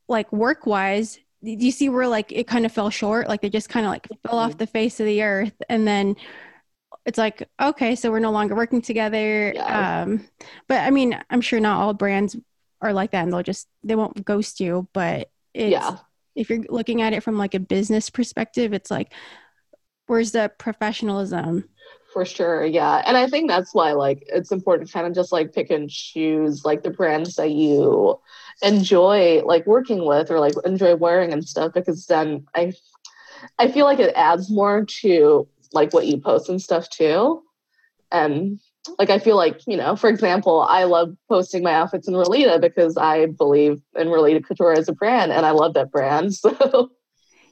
like 0.09 0.32
work 0.32 0.66
wise, 0.66 1.18
do 1.43 1.51
you 1.51 1.72
see 1.72 1.88
where 1.88 2.07
like 2.07 2.30
it 2.30 2.47
kind 2.47 2.64
of 2.64 2.72
fell 2.72 2.90
short? 2.90 3.28
Like 3.28 3.40
they 3.40 3.51
just 3.51 3.68
kind 3.68 3.84
of 3.84 3.90
like 3.90 4.07
fell 4.26 4.38
off 4.38 4.59
the 4.59 4.66
face 4.66 5.01
of 5.01 5.07
the 5.07 5.22
earth. 5.22 5.55
And 5.68 5.86
then 5.86 6.16
it's 7.05 7.18
like, 7.18 7.49
okay, 7.61 7.97
so 7.97 8.12
we're 8.12 8.20
no 8.20 8.30
longer 8.30 8.55
working 8.55 8.80
together. 8.80 9.53
Yeah. 9.53 10.03
Um, 10.03 10.24
but 10.68 10.82
I 10.82 10.90
mean, 10.90 11.20
I'm 11.30 11.40
sure 11.40 11.59
not 11.59 11.80
all 11.80 11.95
brands 11.95 12.36
are 12.80 12.93
like 12.93 13.11
that 13.11 13.24
and 13.24 13.32
they'll 13.32 13.43
just, 13.43 13.66
they 13.82 13.97
won't 13.97 14.24
ghost 14.24 14.61
you. 14.61 14.88
But 14.93 15.30
yeah. 15.53 15.97
if 16.36 16.49
you're 16.49 16.64
looking 16.68 17.03
at 17.03 17.12
it 17.12 17.24
from 17.24 17.38
like 17.38 17.55
a 17.55 17.61
business 17.61 18.09
perspective, 18.09 18.72
it's 18.72 18.90
like, 18.90 19.12
where's 20.07 20.30
the 20.30 20.53
professionalism? 20.59 21.68
For 22.12 22.24
sure 22.24 22.64
yeah. 22.64 23.02
And 23.06 23.16
i 23.16 23.26
think 23.26 23.48
that's 23.48 23.74
why 23.74 23.92
like 23.92 24.24
it's 24.28 24.52
important 24.52 24.88
to 24.88 24.92
kind 24.92 25.06
of 25.06 25.14
just 25.14 25.32
like 25.32 25.52
pick 25.52 25.70
and 25.70 25.88
choose 25.88 26.64
like 26.64 26.82
the 26.82 26.90
brands 26.90 27.36
that 27.36 27.50
you 27.50 28.18
enjoy 28.62 29.42
like 29.44 29.66
working 29.66 30.04
with 30.04 30.30
or 30.30 30.40
like 30.40 30.54
enjoy 30.64 30.94
wearing 30.94 31.32
and 31.32 31.46
stuff 31.46 31.72
because 31.74 32.06
then 32.06 32.46
i 32.54 32.72
i 33.58 33.70
feel 33.70 33.86
like 33.86 33.98
it 33.98 34.14
adds 34.14 34.50
more 34.50 34.84
to 34.84 35.48
like 35.72 35.92
what 35.92 36.06
you 36.06 36.18
post 36.18 36.48
and 36.48 36.60
stuff 36.60 36.88
too. 36.88 37.42
And 38.10 38.60
like 38.98 39.10
i 39.10 39.18
feel 39.18 39.36
like 39.36 39.60
you 39.66 39.76
know 39.76 39.94
for 39.94 40.10
example 40.10 40.62
i 40.62 40.84
love 40.84 41.16
posting 41.28 41.62
my 41.62 41.72
outfits 41.72 42.08
in 42.08 42.14
Relita 42.14 42.60
because 42.60 42.96
i 42.96 43.26
believe 43.26 43.80
in 43.96 44.08
Relita 44.08 44.44
couture 44.44 44.72
as 44.72 44.88
a 44.88 44.92
brand 44.92 45.30
and 45.30 45.46
i 45.46 45.52
love 45.52 45.74
that 45.74 45.92
brand 45.92 46.34
so 46.34 46.90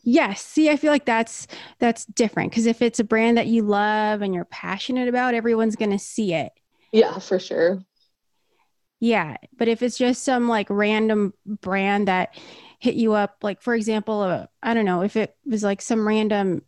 Yes. 0.02 0.42
See, 0.42 0.70
I 0.70 0.76
feel 0.76 0.92
like 0.92 1.04
that's 1.04 1.46
that's 1.78 2.04
different 2.06 2.50
because 2.50 2.66
if 2.66 2.82
it's 2.82 3.00
a 3.00 3.04
brand 3.04 3.36
that 3.36 3.46
you 3.46 3.62
love 3.62 4.22
and 4.22 4.34
you're 4.34 4.46
passionate 4.46 5.08
about, 5.08 5.34
everyone's 5.34 5.76
going 5.76 5.90
to 5.90 5.98
see 5.98 6.34
it. 6.34 6.52
Yeah, 6.92 7.18
for 7.18 7.38
sure. 7.38 7.82
Yeah, 8.98 9.36
but 9.56 9.68
if 9.68 9.82
it's 9.82 9.96
just 9.96 10.22
some 10.22 10.48
like 10.48 10.68
random 10.68 11.32
brand 11.46 12.08
that 12.08 12.34
hit 12.78 12.94
you 12.94 13.14
up, 13.14 13.38
like 13.42 13.62
for 13.62 13.74
example, 13.74 14.20
uh, 14.20 14.46
I 14.62 14.74
don't 14.74 14.84
know, 14.84 15.02
if 15.02 15.16
it 15.16 15.36
was 15.46 15.62
like 15.62 15.80
some 15.80 16.06
random 16.06 16.62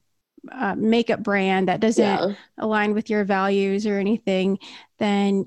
uh, 0.50 0.74
makeup 0.74 1.22
brand 1.22 1.68
that 1.68 1.80
doesn't 1.80 2.04
yeah. 2.04 2.34
align 2.58 2.94
with 2.94 3.10
your 3.10 3.24
values 3.24 3.86
or 3.86 3.98
anything, 3.98 4.58
then 4.98 5.44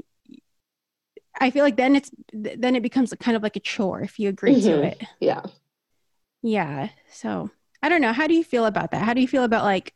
I 1.39 1.49
feel 1.49 1.63
like 1.63 1.75
then 1.75 1.95
it's 1.95 2.11
then 2.31 2.75
it 2.75 2.83
becomes 2.83 3.13
kind 3.19 3.35
of 3.35 3.43
like 3.43 3.55
a 3.55 3.61
chore 3.61 4.01
if 4.01 4.19
you 4.19 4.29
agree 4.29 4.55
mm-hmm. 4.55 4.81
to 4.81 4.83
it. 4.83 5.03
Yeah. 5.19 5.41
Yeah. 6.43 6.89
So 7.09 7.49
I 7.85 7.89
don't 7.89 8.01
know. 8.01 8.13
How 8.13 8.25
do 8.25 8.33
you 8.33 8.43
feel 8.43 8.65
about 8.65 8.89
that? 8.89 9.03
How 9.03 9.13
do 9.13 9.21
you 9.21 9.27
feel 9.27 9.43
about 9.43 9.63
like 9.63 9.93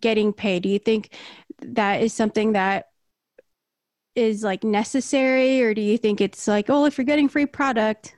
getting 0.00 0.32
paid? 0.32 0.62
Do 0.62 0.68
you 0.68 0.78
think 0.78 1.12
that 1.60 2.00
is 2.00 2.14
something 2.14 2.52
that 2.52 2.90
is 4.14 4.44
like 4.44 4.62
necessary 4.62 5.60
or 5.60 5.74
do 5.74 5.80
you 5.80 5.98
think 5.98 6.20
it's 6.20 6.46
like, 6.46 6.70
oh, 6.70 6.86
if 6.86 6.96
you're 6.96 7.04
getting 7.04 7.28
free 7.28 7.46
product? 7.46 8.14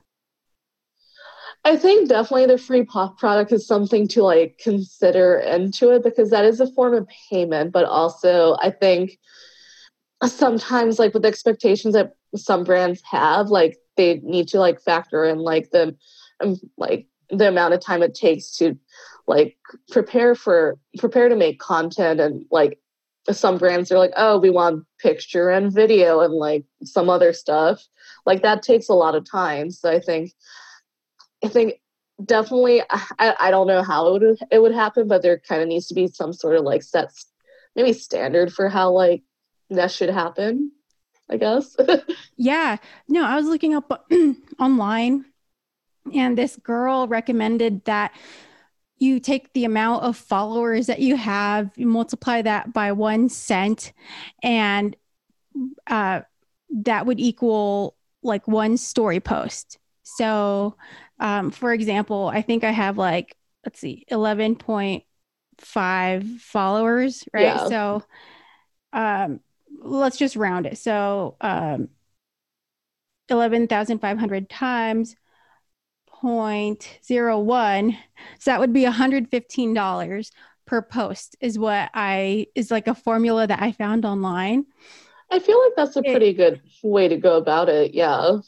I 1.65 1.79
think 1.79 2.11
definitely 2.11 2.45
the 2.45 2.59
free 2.59 2.85
product 2.85 3.51
is 3.51 3.67
something 3.67 4.07
to 4.09 4.23
like 4.23 4.61
consider 4.63 5.39
into 5.39 5.93
it 5.93 6.05
because 6.05 6.29
that 6.29 6.45
is 6.45 6.61
a 6.61 6.71
form 6.73 6.93
of 6.93 7.09
payment, 7.31 7.73
but 7.73 7.87
also 7.87 8.59
I 8.61 8.69
think 8.69 9.19
sometimes 10.23 10.99
like 10.99 11.15
with 11.15 11.25
expectations 11.25 11.95
that 11.95 12.13
some 12.37 12.63
brands 12.63 13.01
have, 13.11 13.49
like 13.49 13.79
they 13.97 14.21
need 14.23 14.49
to 14.49 14.59
like 14.59 14.83
factor 14.83 15.25
in 15.25 15.39
like 15.39 15.71
the 15.71 15.97
um, 16.43 16.61
like 16.77 17.07
the 17.31 17.49
amount 17.49 17.75
of 17.75 17.81
time 17.81 18.03
it 18.03 18.15
takes 18.15 18.51
to 18.59 18.77
like 19.27 19.57
prepare 19.91 20.35
for 20.35 20.79
prepare 20.99 21.29
to 21.29 21.37
make 21.37 21.59
content 21.59 22.21
and 22.21 22.45
like 22.51 22.79
some 23.31 23.57
brands 23.57 23.91
are 23.91 23.99
like 23.99 24.13
oh 24.17 24.39
we 24.39 24.51
want 24.51 24.85
picture 25.01 25.51
and 25.51 25.73
video 25.73 26.21
and 26.21 26.35
like 26.35 26.65
some 26.83 27.09
other 27.09 27.33
stuff. 27.33 27.83
Like 28.27 28.43
that 28.43 28.63
takes 28.63 28.89
a 28.89 28.95
lot 28.95 29.15
of 29.15 29.29
time 29.29 29.71
so 29.71 29.91
i 29.91 30.01
think 30.01 30.33
i 31.45 31.49
think 31.49 31.75
definitely 32.25 32.83
i, 32.91 33.35
I 33.39 33.51
don't 33.51 33.67
know 33.67 33.83
how 33.83 34.07
it 34.15 34.23
would, 34.23 34.39
it 34.51 34.63
would 34.63 34.75
happen 34.75 35.09
but 35.09 35.23
there 35.23 35.39
kind 35.39 35.63
of 35.63 35.69
needs 35.69 35.89
to 35.89 35.95
be 35.95 36.09
some 36.09 36.33
sort 36.33 36.57
of 36.57 36.65
like 36.65 36.83
set 36.83 37.11
maybe 37.77 37.93
standard 37.93 38.53
for 38.53 38.69
how 38.69 38.93
like 38.93 39.23
that 39.71 39.91
should 39.91 40.11
happen 40.11 40.73
i 41.31 41.37
guess. 41.37 41.77
Yeah. 42.37 42.79
No 43.09 43.25
i 43.25 43.37
was 43.37 43.47
looking 43.47 43.75
up 43.75 44.07
online 44.59 45.25
and 46.13 46.37
this 46.37 46.57
girl 46.57 47.09
recommended 47.09 47.85
that 47.85 48.13
you 48.99 49.21
take 49.21 49.53
the 49.53 49.65
amount 49.65 50.05
of 50.05 50.17
followers 50.17 50.87
that 50.87 51.01
you 51.01 51.17
have, 51.17 51.71
you 51.77 51.87
multiply 51.87 52.43
that 52.43 52.73
by 52.73 52.93
one 52.93 53.29
cent, 53.29 53.93
and 54.43 54.97
uh, 55.87 56.21
that 56.71 57.07
would 57.07 57.21
equal 57.21 57.97
like 58.23 58.49
one 58.49 58.77
story 58.77 59.21
post. 59.21 59.79
So, 60.03 60.77
um, 61.19 61.51
for 61.51 61.73
example, 61.73 62.31
I 62.33 62.43
think 62.43 62.65
I 62.65 62.71
have 62.71 62.99
like, 62.99 63.37
let's 63.65 63.81
see, 63.81 64.05
11.5 64.11 66.41
followers, 66.41 67.25
right? 67.33 67.43
Yeah. 67.43 67.69
So, 67.69 68.03
um, 68.93 69.41
let's 69.83 70.17
just 70.17 70.37
round 70.37 70.67
it. 70.67 70.79
So, 70.79 71.37
um, 71.41 71.89
11,500 73.31 74.51
times 74.51 75.17
0.01 76.25 77.97
so 78.39 78.51
that 78.51 78.61
would 78.61 78.73
be 78.73 78.85
$115 78.85 80.31
per 80.67 80.81
post 80.81 81.37
is 81.41 81.59
what 81.59 81.91
i 81.93 82.47
is 82.55 82.71
like 82.71 82.89
a 82.89 82.95
formula 82.95 83.47
that 83.47 83.61
i 83.61 83.71
found 83.71 84.05
online 84.07 84.65
i 85.31 85.39
feel 85.39 85.61
like 85.63 85.73
that's 85.77 85.97
a 85.97 86.03
pretty 86.03 86.29
it, 86.29 86.35
good 86.35 86.61
way 86.83 87.07
to 87.07 87.17
go 87.19 87.37
about 87.37 87.69
it 87.69 87.93
yeah 87.93 88.39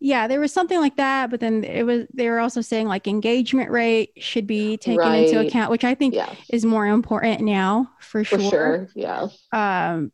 yeah 0.00 0.26
there 0.26 0.40
was 0.40 0.52
something 0.52 0.80
like 0.80 0.96
that 0.96 1.28
but 1.28 1.40
then 1.40 1.64
it 1.64 1.82
was 1.82 2.06
they 2.14 2.30
were 2.30 2.38
also 2.38 2.60
saying 2.60 2.88
like 2.88 3.06
engagement 3.06 3.70
rate 3.70 4.12
should 4.16 4.46
be 4.46 4.76
taken 4.78 4.98
right. 4.98 5.28
into 5.28 5.40
account 5.40 5.70
which 5.70 5.84
i 5.84 5.94
think 5.94 6.14
yeah. 6.14 6.32
is 6.50 6.64
more 6.64 6.86
important 6.86 7.40
now 7.40 7.90
for, 8.00 8.24
for 8.24 8.38
sure. 8.38 8.50
sure 8.50 8.88
yeah 8.94 9.26
um 9.52 10.10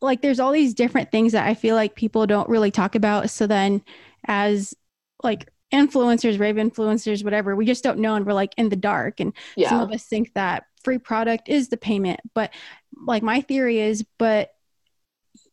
like 0.00 0.22
there's 0.22 0.40
all 0.40 0.52
these 0.52 0.74
different 0.74 1.12
things 1.12 1.32
that 1.32 1.46
i 1.46 1.54
feel 1.54 1.76
like 1.76 1.94
people 1.94 2.26
don't 2.26 2.48
really 2.48 2.70
talk 2.70 2.94
about 2.94 3.30
so 3.30 3.46
then 3.46 3.82
as 4.26 4.74
like 5.22 5.48
influencers, 5.72 6.38
rave 6.38 6.56
influencers, 6.56 7.24
whatever. 7.24 7.56
We 7.56 7.66
just 7.66 7.82
don't 7.84 7.98
know, 7.98 8.14
and 8.14 8.24
we're 8.24 8.32
like 8.32 8.54
in 8.56 8.68
the 8.68 8.76
dark. 8.76 9.20
And 9.20 9.32
yeah. 9.56 9.68
some 9.68 9.80
of 9.80 9.92
us 9.92 10.04
think 10.04 10.34
that 10.34 10.64
free 10.84 10.98
product 10.98 11.48
is 11.48 11.68
the 11.68 11.76
payment, 11.76 12.20
but 12.34 12.52
like 13.06 13.22
my 13.22 13.40
theory 13.40 13.80
is, 13.80 14.04
but 14.18 14.54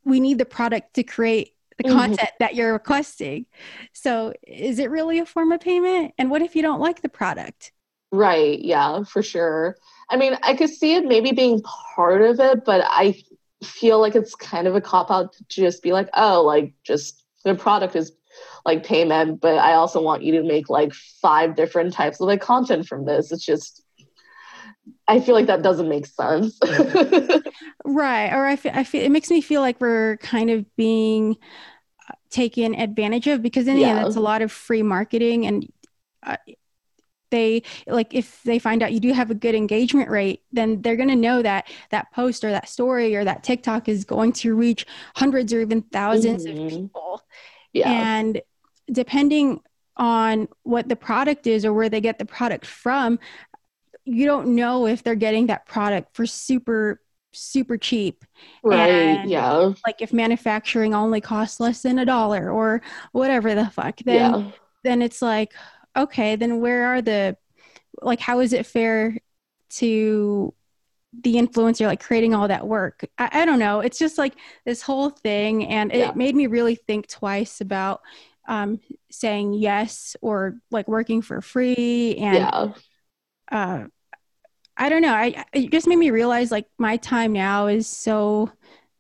we 0.06 0.20
need 0.20 0.38
the 0.38 0.46
product 0.46 0.96
to 0.96 1.04
create 1.04 1.56
the 1.78 1.86
Mhm. 1.86 1.94
content 1.94 2.30
that 2.40 2.54
you're 2.56 2.74
requesting. 2.74 3.48
So 3.94 4.34
is 4.46 4.78
it 4.78 4.92
really 4.92 5.18
a 5.20 5.26
form 5.26 5.52
of 5.52 5.60
payment? 5.60 6.14
And 6.18 6.30
what 6.30 6.44
if 6.44 6.56
you 6.56 6.62
don't 6.62 6.80
like 6.80 7.02
the 7.02 7.10
product? 7.10 7.72
Right. 8.12 8.60
Yeah, 8.60 9.04
for 9.06 9.24
sure. 9.24 9.76
I 10.10 10.18
mean, 10.18 10.38
I 10.44 10.54
could 10.56 10.70
see 10.70 10.94
it 10.94 11.06
maybe 11.06 11.32
being 11.32 11.64
part 11.96 12.22
of 12.22 12.40
it, 12.40 12.64
but 12.64 12.86
I 12.88 13.16
feel 13.64 14.00
like 14.00 14.16
it's 14.16 14.36
kind 14.36 14.68
of 14.68 14.76
a 14.76 14.82
cop 14.82 15.10
out 15.10 15.34
to 15.34 15.44
just 15.62 15.82
be 15.82 15.94
like, 15.94 16.10
oh, 16.14 16.44
like 16.44 16.74
just 16.84 17.24
the 17.44 17.56
product 17.56 17.96
is 17.96 18.12
like 18.66 18.86
payment, 18.86 19.42
but 19.42 19.58
I 19.58 19.74
also 19.74 20.02
want 20.02 20.24
you 20.24 20.34
to 20.34 20.44
make 20.44 20.70
like 20.70 20.94
five 21.22 21.56
different 21.56 21.94
types 21.94 22.20
of 22.22 22.28
like 22.28 22.42
content 22.42 22.88
from 22.88 23.06
this. 23.06 23.32
It's 23.32 23.46
just, 23.46 23.84
I 25.08 25.20
feel 25.20 25.36
like 25.36 25.48
that 25.48 25.62
doesn't 25.62 25.90
make 25.90 26.06
sense. 26.06 26.60
Right. 27.86 28.32
Or 28.32 28.46
I 28.46 28.56
feel, 28.56 28.72
I 28.74 28.84
feel 28.84 29.04
it 29.04 29.12
makes 29.12 29.30
me 29.30 29.42
feel 29.42 29.62
like 29.62 29.80
we're 29.82 30.18
kind 30.18 30.50
of 30.50 30.66
being 30.76 31.36
uh, 32.10 32.14
taken 32.30 32.74
advantage 32.76 33.28
of 33.28 33.42
because 33.42 33.68
in 33.68 33.76
the 33.76 33.84
end, 33.84 34.00
it's 34.08 34.16
a 34.16 34.22
lot 34.22 34.42
of 34.42 34.52
free 34.52 34.84
marketing 34.84 35.46
and 35.46 35.72
uh, 36.24 36.38
they 37.32 37.64
like 37.88 38.14
if 38.14 38.42
they 38.44 38.60
find 38.60 38.84
out 38.84 38.94
you 38.94 39.00
do 39.00 39.12
have 39.12 39.32
a 39.32 39.36
good 39.36 39.56
engagement 39.56 40.10
rate 40.10 40.44
then 40.52 40.82
they're 40.84 40.96
going 40.96 41.10
to 41.10 41.16
know 41.16 41.42
that 41.42 41.68
that 41.90 42.12
post 42.14 42.44
or 42.44 42.52
that 42.52 42.70
story 42.70 43.16
or 43.16 43.24
that 43.26 43.44
tiktok 43.44 43.90
is 43.90 44.06
going 44.06 44.32
to 44.32 44.54
reach 44.56 44.86
hundreds 45.16 45.52
or 45.52 45.60
even 45.60 45.82
1000s 45.82 46.46
Mhm. 46.46 46.64
of 46.66 46.70
people 46.70 47.22
yeah. 47.74 47.92
and 47.92 48.42
depending 48.92 49.62
on 49.98 50.48
what 50.64 50.90
the 50.90 50.96
product 50.96 51.46
is 51.48 51.66
or 51.66 51.74
where 51.74 51.90
they 51.90 52.02
get 52.02 52.18
the 52.20 52.26
product 52.26 52.66
from 52.66 53.20
you 54.06 54.26
don't 54.26 54.48
know 54.56 54.86
if 54.88 55.02
they're 55.04 55.16
getting 55.16 55.48
that 55.48 55.66
product 55.66 56.16
for 56.16 56.26
super 56.26 57.00
super 57.32 57.78
cheap 57.78 58.26
right. 58.64 58.90
and- 58.90 59.30
Yeah. 59.30 59.72
like 59.86 60.02
if 60.02 60.12
manufacturing 60.14 60.94
only 60.94 61.22
costs 61.22 61.60
less 61.60 61.82
than 61.84 62.00
a 62.00 62.06
dollar 62.06 62.52
or 62.52 62.82
whatever 63.12 63.56
the 63.56 63.70
fuck 63.70 63.98
then 64.06 64.34
yeah. 64.46 64.52
then 64.84 65.02
it's 65.02 65.22
like 65.22 65.54
okay 65.96 66.36
then 66.36 66.60
where 66.60 66.88
are 66.94 67.02
the 67.02 67.38
like 68.02 68.20
how 68.20 68.40
is 68.40 68.54
it 68.54 68.66
fair 68.66 69.18
to 69.70 70.54
the 71.22 71.36
influencer 71.36 71.86
like 71.86 72.02
creating 72.04 72.34
all 72.34 72.48
that 72.48 72.68
work 72.68 73.06
i, 73.20 73.30
I 73.32 73.46
don't 73.46 73.60
know 73.60 73.80
it's 73.82 74.00
just 74.00 74.18
like 74.18 74.34
this 74.66 74.82
whole 74.82 75.10
thing 75.12 75.68
and 75.68 75.92
it 75.92 76.00
Yeah. 76.00 76.12
made 76.16 76.36
me 76.36 76.48
really 76.48 76.76
think 76.76 77.08
twice 77.08 77.62
about 77.62 78.02
um, 78.48 78.80
saying 79.12 79.54
yes 79.54 80.16
or 80.22 80.56
like 80.72 80.88
working 80.88 81.22
for 81.22 81.42
free 81.42 82.16
and 82.18 82.36
yeah. 82.36 82.74
uh, 83.52 83.86
I 84.76 84.90
don't 84.90 85.02
know. 85.02 85.14
I 85.14 85.46
it 85.54 85.72
just 85.72 85.88
made 85.88 85.98
me 85.98 86.10
realize 86.10 86.52
like 86.52 86.66
my 86.78 86.98
time 86.98 87.32
now 87.34 87.68
is 87.68 87.88
so 87.88 88.52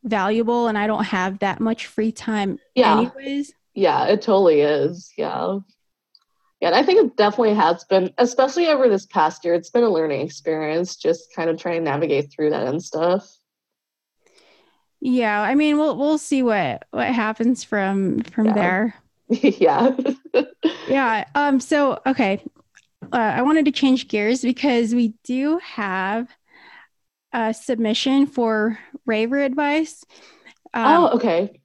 valuable, 0.03 0.67
and 0.67 0.77
I 0.77 0.85
don't 0.85 1.05
have 1.05 1.39
that 1.39 1.59
much 1.59 1.87
free 1.87 2.11
time 2.11 2.59
Yeah. 2.75 2.99
anyways. 2.99 3.53
Yeah, 3.73 4.05
it 4.05 4.21
totally 4.21 4.61
is. 4.61 5.11
Yeah. 5.17 5.59
Yeah, 6.61 6.67
and 6.67 6.75
I 6.75 6.83
think 6.83 6.99
it 7.03 7.17
definitely 7.17 7.55
has 7.55 7.83
been, 7.85 8.13
especially 8.19 8.67
over 8.67 8.87
this 8.87 9.05
past 9.05 9.43
year, 9.43 9.53
it's 9.53 9.69
been 9.71 9.83
a 9.83 9.89
learning 9.89 10.21
experience, 10.21 10.95
just 10.95 11.33
kind 11.35 11.49
of 11.49 11.57
trying 11.57 11.79
to 11.79 11.89
navigate 11.91 12.31
through 12.31 12.51
that 12.51 12.67
and 12.67 12.81
stuff. 12.81 13.27
Yeah, 15.01 15.41
I 15.41 15.55
mean, 15.55 15.77
we'll 15.77 15.97
we'll 15.97 16.17
see 16.17 16.43
what 16.43 16.85
what 16.91 17.07
happens 17.07 17.63
from 17.63 18.21
from 18.21 18.45
Yeah. 18.47 18.53
there. 18.53 18.95
yeah. 19.29 19.95
Yeah. 20.87 21.25
Um. 21.35 21.59
So 21.59 21.99
okay, 22.05 22.43
uh, 23.11 23.17
I 23.17 23.41
wanted 23.41 23.65
to 23.65 23.71
change 23.71 24.07
gears 24.07 24.41
because 24.41 24.93
we 24.93 25.13
do 25.23 25.59
have 25.59 26.27
a 27.31 27.53
submission 27.53 28.27
for 28.27 28.79
raver 29.05 29.39
advice. 29.39 30.03
Um, 30.73 31.03
oh, 31.03 31.07
okay. 31.15 31.61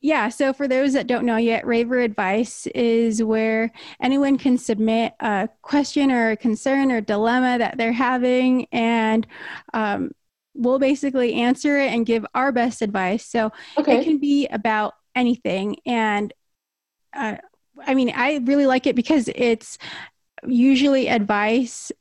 Yeah, 0.00 0.28
so 0.28 0.52
for 0.52 0.68
those 0.68 0.92
that 0.92 1.08
don't 1.08 1.26
know 1.26 1.38
yet, 1.38 1.66
Raver 1.66 1.98
Advice 1.98 2.68
is 2.68 3.20
where 3.20 3.72
anyone 4.00 4.38
can 4.38 4.56
submit 4.56 5.12
a 5.18 5.48
question 5.62 6.12
or 6.12 6.30
a 6.30 6.36
concern 6.36 6.92
or 6.92 7.00
dilemma 7.00 7.58
that 7.58 7.78
they're 7.78 7.92
having, 7.92 8.66
and 8.70 9.26
um, 9.74 10.12
we'll 10.54 10.78
basically 10.78 11.34
answer 11.34 11.78
it 11.78 11.92
and 11.92 12.06
give 12.06 12.24
our 12.32 12.52
best 12.52 12.80
advice. 12.80 13.26
So 13.26 13.50
it 13.96 14.04
can 14.04 14.18
be 14.18 14.46
about 14.46 14.94
anything. 15.16 15.78
And 15.84 16.32
uh, 17.14 17.36
I 17.86 17.94
mean, 17.94 18.12
I 18.14 18.38
really 18.44 18.66
like 18.66 18.86
it 18.86 18.96
because 18.96 19.28
it's 19.34 19.78
usually 20.46 21.08
advice 21.08 21.92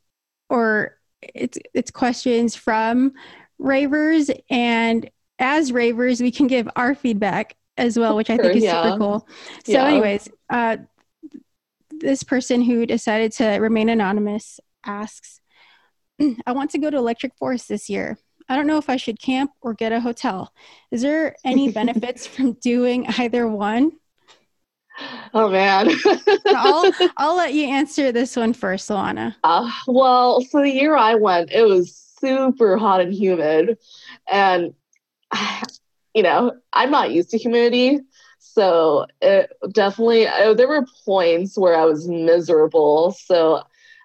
or 0.49 0.97
it's 1.22 1.58
it's 1.74 1.91
questions 1.91 2.55
from 2.55 3.14
ravers. 3.60 4.30
And 4.49 5.10
as 5.39 5.72
ravers 5.72 6.22
we 6.22 6.32
can 6.32 6.47
give 6.47 6.68
our 6.76 6.95
feedback 6.95 7.55
as 7.78 7.97
well 7.97 8.16
which 8.16 8.30
i 8.30 8.38
think 8.38 8.55
is 8.55 8.64
yeah. 8.64 8.82
super 8.84 8.97
cool. 8.97 9.28
So 9.66 9.74
Yeah. 9.74 9.88
anyways 9.88 10.30
uh 10.49 10.78
this 11.91 12.24
person 12.24 12.62
who 12.62 12.86
decided 12.86 13.32
to 13.34 13.45
remain 13.58 13.89
anonymous 13.89 14.60
asks 14.86 15.41
i 16.45 16.51
want 16.51 16.72
to 16.72 16.80
go 16.80 16.89
to 16.89 16.97
electric 16.97 17.36
forest 17.36 17.68
this 17.70 17.89
year. 17.89 18.18
I 18.49 18.55
don't 18.55 18.68
know 18.68 18.78
if 18.78 18.89
i 18.89 18.97
should 18.97 19.20
camp 19.22 19.51
or 19.62 19.74
get 19.74 19.91
a 19.91 19.99
hotel. 19.99 20.53
Is 20.91 21.01
there 21.01 21.36
any 21.43 21.72
benefits 21.80 22.26
from 22.26 22.53
doing 22.53 23.05
either 23.20 23.47
one 23.47 23.91
Oh, 25.33 25.49
man. 25.49 25.89
I'll 26.47 26.91
I'll 27.17 27.35
let 27.35 27.53
you 27.53 27.67
answer 27.67 28.11
this 28.11 28.35
one 28.35 28.53
first, 28.53 28.89
Luana. 28.89 29.35
Uh, 29.43 29.69
well, 29.87 30.41
so 30.41 30.61
the 30.61 30.69
year 30.69 30.95
I 30.95 31.15
went, 31.15 31.51
it 31.51 31.63
was 31.63 31.95
super 32.19 32.77
hot 32.77 33.01
and 33.01 33.13
humid. 33.13 33.77
And, 34.31 34.73
you 36.13 36.23
know, 36.23 36.53
I'm 36.73 36.91
not 36.91 37.11
used 37.11 37.29
to 37.31 37.37
humidity. 37.37 37.99
So 38.39 39.05
it 39.21 39.51
definitely, 39.73 40.27
uh, 40.27 40.53
there 40.53 40.67
were 40.67 40.85
points 41.05 41.57
where 41.57 41.75
I 41.75 41.85
was 41.85 42.07
miserable. 42.07 43.11
So 43.11 43.61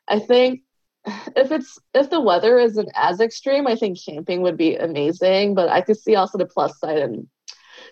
I 0.09 0.19
think 0.19 0.61
if 1.07 1.51
it's, 1.51 1.79
if 1.95 2.11
the 2.11 2.21
weather 2.21 2.59
isn't 2.59 2.91
as 2.95 3.21
extreme, 3.21 3.67
I 3.67 3.77
think 3.77 3.99
camping 4.05 4.43
would 4.43 4.57
be 4.57 4.77
amazing. 4.77 5.55
But 5.55 5.71
I 5.71 5.81
could 5.81 5.97
see 5.97 6.17
also 6.17 6.39
the 6.39 6.47
plus 6.47 6.79
side 6.79 6.99
and 6.99 7.27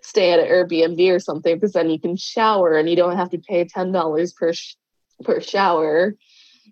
stay 0.03 0.33
at 0.33 0.39
an 0.41 0.47
Airbnb 0.47 1.15
or 1.15 1.19
something 1.19 1.57
because 1.57 1.73
then 1.73 1.91
you 1.91 1.99
can 1.99 2.17
shower 2.17 2.77
and 2.77 2.89
you 2.89 2.97
don't 2.97 3.17
have 3.17 3.31
to 3.31 3.39
pay 3.39 3.65
$10 3.65 4.37
per, 4.37 4.53
sh- 4.53 4.77
per 5.25 5.41
shower. 5.41 6.15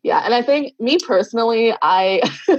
Yeah 0.03 0.21
and 0.25 0.33
i 0.35 0.43
think 0.43 0.75
me 0.79 0.99
personally 1.05 1.75
i 1.83 2.21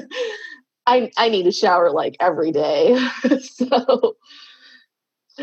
i 0.85 1.09
i 1.17 1.29
need 1.29 1.43
to 1.43 1.51
shower 1.51 1.91
like 1.91 2.15
every 2.19 2.51
day. 2.51 2.97
So 3.41 4.17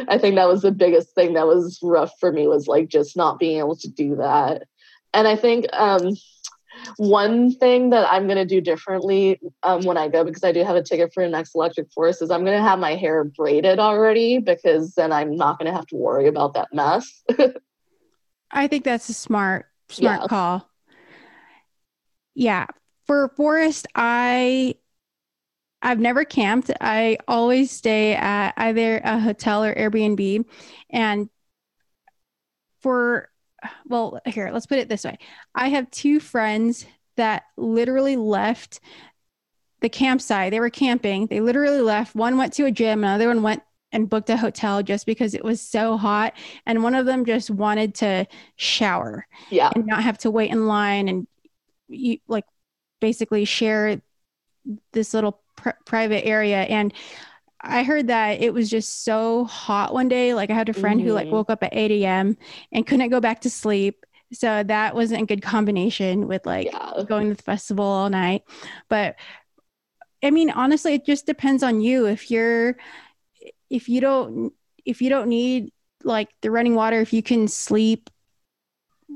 i 0.09 0.19
think 0.19 0.37
that 0.37 0.49
was 0.49 0.63
the 0.63 0.73
biggest 0.73 1.15
thing 1.15 1.35
that 1.35 1.47
was 1.47 1.79
rough 1.83 2.13
for 2.21 2.31
me 2.31 2.47
was 2.47 2.67
like 2.69 2.89
just 2.89 3.17
not 3.17 3.39
being 3.39 3.59
able 3.59 3.77
to 3.77 3.89
do 3.89 4.17
that. 4.17 4.65
And 5.15 5.27
i 5.27 5.37
think 5.37 5.67
um 5.73 6.15
one 6.97 7.53
thing 7.53 7.91
that 7.91 8.07
i'm 8.11 8.27
going 8.27 8.37
to 8.37 8.45
do 8.45 8.61
differently 8.61 9.41
um, 9.63 9.83
when 9.85 9.97
i 9.97 10.09
go 10.09 10.25
because 10.25 10.45
i 10.45 10.53
do 10.53 10.63
have 10.65 10.77
a 10.77 10.83
ticket 10.83 11.13
for 11.13 11.23
the 11.23 11.29
next 11.29 11.55
electric 11.55 11.91
forest 11.93 12.23
is 12.23 12.31
i'm 12.31 12.45
going 12.45 12.57
to 12.57 12.63
have 12.63 12.79
my 12.79 12.95
hair 12.95 13.25
braided 13.25 13.79
already 13.79 14.39
because 14.39 14.95
then 14.95 15.13
i'm 15.13 15.35
not 15.37 15.59
going 15.59 15.71
to 15.71 15.77
have 15.77 15.87
to 15.87 15.97
worry 15.97 16.27
about 16.27 16.55
that 16.55 16.69
mess 16.73 17.23
I 18.51 18.69
think 18.69 18.85
that's 18.85 19.09
a 19.09 19.13
smart 19.15 19.67
smart 19.91 20.21
Yeah. 20.21 20.27
call. 20.29 20.71
Yeah. 22.35 22.67
For 23.07 23.29
forest, 23.37 23.87
I 23.95 24.77
I've 25.83 26.01
never 26.01 26.25
camped. 26.25 26.71
I 26.81 27.19
always 27.29 27.71
stay 27.71 28.15
at 28.15 28.55
either 28.57 28.99
a 29.05 29.19
hotel 29.21 29.65
or 29.65 29.75
Airbnb. 29.75 30.45
And 30.91 31.29
for 32.81 33.29
well, 33.87 34.21
here, 34.27 34.51
let's 34.53 34.67
put 34.67 34.79
it 34.79 34.89
this 34.89 35.05
way. 35.05 35.19
I 35.55 35.69
have 35.69 35.91
two 35.91 36.21
friends 36.21 36.87
that 37.17 37.45
literally 37.57 38.17
left 38.17 38.81
the 39.81 39.89
campsite. 39.89 40.51
They 40.51 40.61
were 40.61 40.71
camping. 40.71 41.27
They 41.27 41.41
literally 41.41 41.81
left. 41.81 42.15
One 42.15 42.39
went 42.39 42.53
to 42.55 42.67
a 42.67 42.71
gym, 42.71 43.05
another 43.05 43.29
one 43.29 43.43
went 43.43 43.63
and 43.93 44.11
booked 44.11 44.31
a 44.31 44.37
hotel 44.37 44.83
just 44.83 45.07
because 45.07 45.35
it 45.35 45.45
was 45.45 45.61
so 45.61 45.97
hot. 45.97 46.35
And 46.67 46.83
one 46.83 46.95
of 46.95 47.07
them 47.07 47.25
just 47.25 47.51
wanted 47.51 47.95
to 47.97 48.27
shower 48.57 49.27
yeah 49.51 49.71
and 49.75 49.87
not 49.87 50.03
have 50.03 50.19
to 50.19 50.31
wait 50.31 50.51
in 50.51 50.67
line 50.67 51.09
and 51.09 51.27
you 51.89 52.19
like 52.27 52.45
basically 53.01 53.45
share 53.45 54.01
this 54.93 55.15
little 55.15 55.41
pr- 55.57 55.71
private 55.85 56.27
area 56.27 56.63
and 56.63 56.93
i 57.69 57.83
heard 57.83 58.07
that 58.09 58.41
it 58.41 58.53
was 58.55 58.71
just 58.71 59.05
so 59.05 59.45
hot 59.45 59.93
one 59.93 60.09
day 60.09 60.35
like 60.35 60.51
i 60.51 60.55
had 60.55 60.69
a 60.69 60.73
friend 60.73 61.01
who 61.01 61.13
like 61.13 61.29
Mhm. 61.29 61.33
woke 61.33 61.51
up 61.51 61.63
at 61.63 61.75
8 61.75 61.91
a.m 61.91 62.37
and 62.73 62.87
couldn't 62.87 63.11
go 63.11 63.21
back 63.21 63.41
to 63.43 63.51
sleep. 63.51 64.05
So 64.33 64.63
that 64.65 64.95
wasn't 64.95 65.23
a 65.23 65.27
good 65.27 65.41
combination 65.43 66.27
with 66.27 66.45
like 66.47 66.67
yeah. 66.67 67.03
going 67.09 67.29
to 67.29 67.35
the 67.35 67.43
festival 67.43 67.85
all 67.85 68.11
night. 68.11 68.43
But 68.89 69.17
i 70.23 70.31
mean 70.31 70.51
honestly 70.51 70.95
it 70.95 71.07
just 71.07 71.27
depends 71.27 71.63
on 71.63 71.81
you. 71.81 72.07
If 72.07 72.31
you're 72.31 72.77
if 73.71 73.89
you 73.89 74.01
don't 74.01 74.53
if 74.85 75.01
you 75.03 75.11
don't 75.11 75.29
need 75.29 75.73
like 76.05 76.29
the 76.43 76.51
running 76.51 76.75
water 76.75 77.01
if 77.01 77.13
you 77.13 77.23
can 77.23 77.49
sleep 77.49 78.11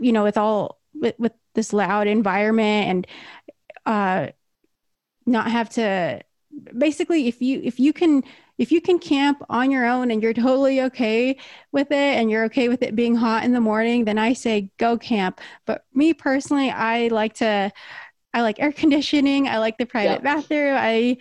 you 0.01 0.13
know 0.13 0.23
with 0.25 0.39
all 0.39 0.81
with, 0.95 1.15
with 1.19 1.33
this 1.55 1.73
loud 1.73 2.07
environment 2.07 2.89
and 2.89 3.07
uh 3.87 4.29
not 5.27 5.51
have 5.51 5.69
to 5.71 6.21
basically 6.77 7.29
if 7.29 7.41
you 7.41 7.61
if 7.63 7.81
you 7.81 7.93
can 7.93 8.23
if 8.61 8.71
you 8.71 8.83
can 8.83 8.99
camp 8.99 9.43
on 9.49 9.71
your 9.71 9.87
own 9.87 10.11
and 10.11 10.23
you're 10.23 10.35
totally 10.35 10.83
okay 10.83 11.35
with 11.73 11.91
it 11.91 11.95
and 11.95 12.31
you're 12.31 12.45
okay 12.45 12.69
with 12.69 12.83
it 12.83 12.95
being 12.95 13.15
hot 13.15 13.43
in 13.43 13.53
the 13.53 13.61
morning, 13.61 14.05
then 14.05 14.19
I 14.19 14.35
say 14.35 14.71
go 14.77 14.99
camp. 14.99 15.41
But 15.65 15.87
me 15.95 16.13
personally, 16.13 16.71
I 16.71 17.09
like 17.09 17.33
to, 17.37 17.73
I 18.35 18.43
like 18.43 18.61
air 18.61 18.71
conditioning. 18.71 19.49
I 19.49 19.61
like 19.61 19.79
the 19.79 19.87
private 19.87 20.23
bathroom. 20.23 20.77
I 20.79 21.17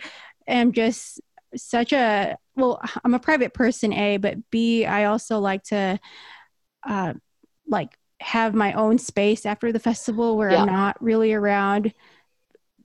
am 0.46 0.72
just 0.72 1.18
such 1.56 1.94
a, 1.94 2.36
well, 2.56 2.78
I'm 3.02 3.14
a 3.14 3.18
private 3.18 3.54
person, 3.54 3.94
A, 3.94 4.18
but 4.18 4.50
B, 4.50 4.84
I 4.84 5.04
also 5.04 5.38
like 5.38 5.62
to, 5.64 5.98
uh, 6.86 7.14
like 7.66 7.96
have 8.20 8.52
my 8.54 8.74
own 8.74 8.98
space 8.98 9.46
after 9.46 9.72
the 9.72 9.80
festival 9.80 10.36
where 10.36 10.50
yeah. 10.50 10.60
I'm 10.60 10.66
not 10.66 11.02
really 11.02 11.32
around 11.32 11.94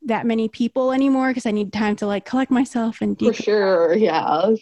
that 0.06 0.26
many 0.26 0.48
people 0.48 0.92
anymore 0.92 1.30
because 1.30 1.46
I 1.46 1.52
need 1.52 1.74
time 1.74 1.96
to 1.98 2.08
like 2.08 2.26
collect 2.26 2.52
myself 2.52 3.02
and 3.02 3.18
for 3.18 3.34
sure, 3.34 3.96
yeah, 3.96 4.56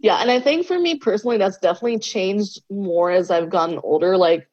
yeah. 0.00 0.20
And 0.20 0.30
I 0.30 0.40
think 0.40 0.66
for 0.66 0.78
me 0.78 0.96
personally, 0.96 1.38
that's 1.38 1.58
definitely 1.58 1.98
changed 1.98 2.62
more 2.70 3.10
as 3.10 3.30
I've 3.30 3.50
gotten 3.50 3.78
older. 3.82 4.16
Like, 4.16 4.48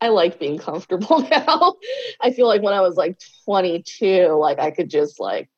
I 0.00 0.08
like 0.08 0.38
being 0.38 0.58
comfortable 0.58 1.20
now. 1.30 1.74
I 2.20 2.30
feel 2.32 2.46
like 2.46 2.62
when 2.62 2.74
I 2.74 2.80
was 2.80 2.96
like 2.96 3.18
22, 3.44 4.28
like 4.28 4.58
I 4.58 4.70
could 4.70 4.88
just 4.88 5.18
like 5.18 5.48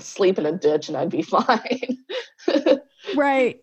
sleep 0.00 0.38
in 0.38 0.46
a 0.46 0.52
ditch 0.52 0.88
and 0.88 0.96
I'd 0.96 1.10
be 1.10 1.22
fine. 1.22 1.98
right 3.16 3.62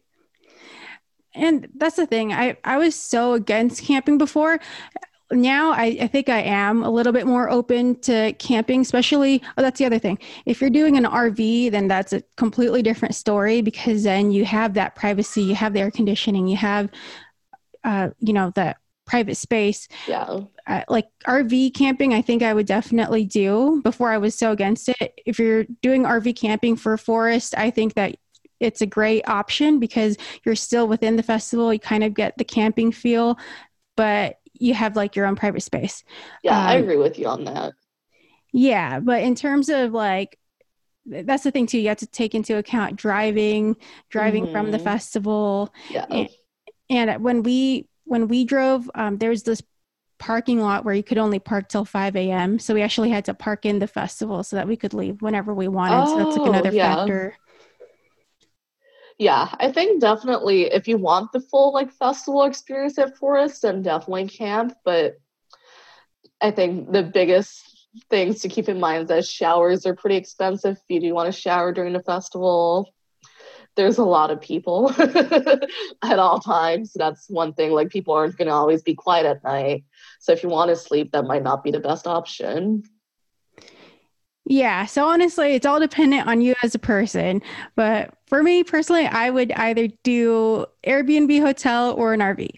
and 1.33 1.69
that's 1.75 1.95
the 1.95 2.05
thing 2.05 2.33
i 2.33 2.57
i 2.63 2.77
was 2.77 2.95
so 2.95 3.33
against 3.33 3.83
camping 3.83 4.17
before 4.17 4.59
now 5.31 5.71
I, 5.71 5.97
I, 6.01 6.07
think 6.07 6.29
I 6.29 6.41
am 6.41 6.83
a 6.83 6.89
little 6.89 7.13
bit 7.13 7.27
more 7.27 7.49
open 7.49 7.99
to 8.01 8.33
camping, 8.33 8.81
especially. 8.81 9.41
Oh, 9.57 9.61
that's 9.61 9.77
the 9.79 9.85
other 9.85 9.99
thing. 9.99 10.17
If 10.45 10.59
you're 10.61 10.69
doing 10.69 10.97
an 10.97 11.05
RV, 11.05 11.71
then 11.71 11.87
that's 11.87 12.13
a 12.13 12.23
completely 12.35 12.81
different 12.81 13.15
story 13.15 13.61
because 13.61 14.03
then 14.03 14.31
you 14.31 14.45
have 14.45 14.73
that 14.73 14.95
privacy, 14.95 15.43
you 15.43 15.55
have 15.55 15.73
the 15.73 15.81
air 15.81 15.91
conditioning, 15.91 16.47
you 16.47 16.57
have, 16.57 16.89
uh, 17.83 18.09
you 18.19 18.33
know, 18.33 18.51
the 18.55 18.75
private 19.05 19.35
space. 19.35 19.87
Yeah. 20.07 20.41
Uh, 20.67 20.83
like 20.87 21.07
RV 21.27 21.73
camping, 21.73 22.13
I 22.13 22.21
think 22.21 22.43
I 22.43 22.53
would 22.53 22.67
definitely 22.67 23.25
do 23.25 23.81
before 23.83 24.11
I 24.11 24.17
was 24.17 24.35
so 24.35 24.51
against 24.51 24.89
it. 24.89 25.19
If 25.25 25.39
you're 25.39 25.65
doing 25.81 26.03
RV 26.03 26.35
camping 26.35 26.75
for 26.75 26.95
forest, 26.97 27.55
I 27.57 27.71
think 27.71 27.95
that 27.95 28.15
it's 28.59 28.81
a 28.81 28.85
great 28.85 29.27
option 29.27 29.79
because 29.79 30.17
you're 30.43 30.55
still 30.55 30.87
within 30.87 31.15
the 31.15 31.23
festival. 31.23 31.73
You 31.73 31.79
kind 31.79 32.03
of 32.03 32.13
get 32.13 32.37
the 32.37 32.43
camping 32.43 32.91
feel, 32.91 33.37
but 33.95 34.38
you 34.59 34.73
have 34.73 34.95
like 34.95 35.15
your 35.15 35.25
own 35.25 35.35
private 35.35 35.63
space. 35.63 36.03
Yeah, 36.43 36.59
um, 36.59 36.67
I 36.67 36.75
agree 36.75 36.97
with 36.97 37.17
you 37.17 37.27
on 37.27 37.45
that. 37.45 37.73
Yeah, 38.51 38.99
but 38.99 39.23
in 39.23 39.35
terms 39.35 39.69
of 39.69 39.91
like 39.91 40.37
that's 41.05 41.43
the 41.43 41.51
thing 41.51 41.65
too, 41.65 41.79
you 41.79 41.87
have 41.87 41.97
to 41.97 42.07
take 42.07 42.35
into 42.35 42.57
account 42.57 42.95
driving, 42.95 43.75
driving 44.09 44.43
mm-hmm. 44.43 44.53
from 44.53 44.71
the 44.71 44.77
mm-hmm. 44.77 44.83
festival. 44.83 45.73
Yeah. 45.89 46.05
And, 46.09 46.29
and, 46.89 47.23
when 47.23 47.43
we 47.43 47.87
when 48.05 48.27
we 48.27 48.45
drove, 48.45 48.89
um, 48.95 49.17
there 49.17 49.29
was 49.29 49.43
this 49.43 49.61
parking 50.17 50.59
lot 50.59 50.83
where 50.83 50.93
you 50.93 51.03
could 51.03 51.17
only 51.17 51.39
park 51.39 51.69
till 51.69 51.85
5 51.85 52.15
a.m. 52.15 52.59
So 52.59 52.73
we 52.73 52.81
actually 52.81 53.09
had 53.09 53.25
to 53.25 53.33
park 53.33 53.65
in 53.65 53.79
the 53.79 53.87
festival 53.87 54.43
so 54.43 54.57
that 54.57 54.67
we 54.67 54.75
could 54.75 54.93
leave 54.93 55.21
whenever 55.21 55.53
we 55.53 55.67
wanted. 55.67 55.95
Oh, 55.95 56.05
so 56.05 56.17
that's 56.17 56.37
like 56.37 56.47
oh, 56.47 56.51
another 56.51 56.71
yeah. 56.71 56.95
factor 56.95 57.35
yeah, 59.19 59.53
I 59.59 59.69
think 59.69 59.99
definitely 59.99 60.63
if 60.63 60.87
you 60.87 60.97
want 60.97 61.33
the 61.33 61.41
full 61.41 61.73
like 61.73 61.91
festival 61.91 62.45
experience 62.45 62.97
at 62.97 63.17
Forest, 63.17 63.61
then 63.61 63.81
definitely 63.81 64.29
camp. 64.29 64.73
But 64.85 65.17
I 66.41 66.51
think 66.51 66.93
the 66.93 67.03
biggest 67.03 67.87
things 68.09 68.39
to 68.41 68.47
keep 68.47 68.69
in 68.69 68.79
mind 68.79 69.03
is 69.03 69.07
that 69.09 69.25
showers 69.25 69.85
are 69.85 69.93
pretty 69.93 70.15
expensive 70.15 70.77
if 70.77 70.83
you 70.87 71.01
do 71.01 71.13
want 71.13 71.31
to 71.31 71.37
shower 71.37 71.73
during 71.73 71.91
the 71.91 72.01
festival. 72.01 72.93
There's 73.75 73.97
a 73.97 74.05
lot 74.05 74.31
of 74.31 74.39
people 74.39 74.89
at 76.01 76.19
all 76.19 76.39
times. 76.39 76.93
That's 76.95 77.29
one 77.29 77.53
thing. 77.53 77.71
Like 77.71 77.89
people 77.89 78.13
aren't 78.13 78.37
going 78.37 78.47
to 78.47 78.53
always 78.53 78.81
be 78.83 78.95
quiet 78.95 79.25
at 79.25 79.43
night. 79.43 79.83
So 80.21 80.31
if 80.31 80.43
you 80.43 80.49
want 80.49 80.69
to 80.69 80.77
sleep, 80.77 81.11
that 81.11 81.25
might 81.25 81.43
not 81.43 81.61
be 81.61 81.71
the 81.71 81.79
best 81.81 82.07
option. 82.07 82.83
Yeah. 84.49 84.87
So 84.87 85.05
honestly, 85.05 85.53
it's 85.53 85.65
all 85.67 85.79
dependent 85.79 86.27
on 86.27 86.41
you 86.41 86.55
as 86.63 86.73
a 86.73 86.79
person. 86.79 87.43
But 87.75 88.15
for 88.25 88.41
me 88.41 88.63
personally, 88.63 89.05
I 89.05 89.29
would 89.29 89.51
either 89.51 89.89
do 90.03 90.65
Airbnb 90.85 91.39
hotel 91.39 91.93
or 91.93 92.13
an 92.15 92.19
RV. 92.19 92.49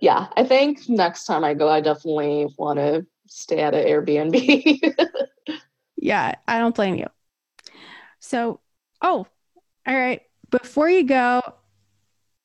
Yeah. 0.00 0.26
I 0.36 0.42
think 0.42 0.88
next 0.88 1.26
time 1.26 1.44
I 1.44 1.54
go, 1.54 1.68
I 1.68 1.80
definitely 1.80 2.48
want 2.58 2.80
to 2.80 3.06
stay 3.28 3.60
at 3.60 3.72
an 3.72 3.86
Airbnb. 3.86 4.96
yeah. 5.96 6.34
I 6.48 6.58
don't 6.58 6.74
blame 6.74 6.96
you. 6.96 7.06
So, 8.18 8.58
oh, 9.00 9.28
all 9.86 9.96
right. 9.96 10.22
Before 10.50 10.90
you 10.90 11.04
go, 11.04 11.40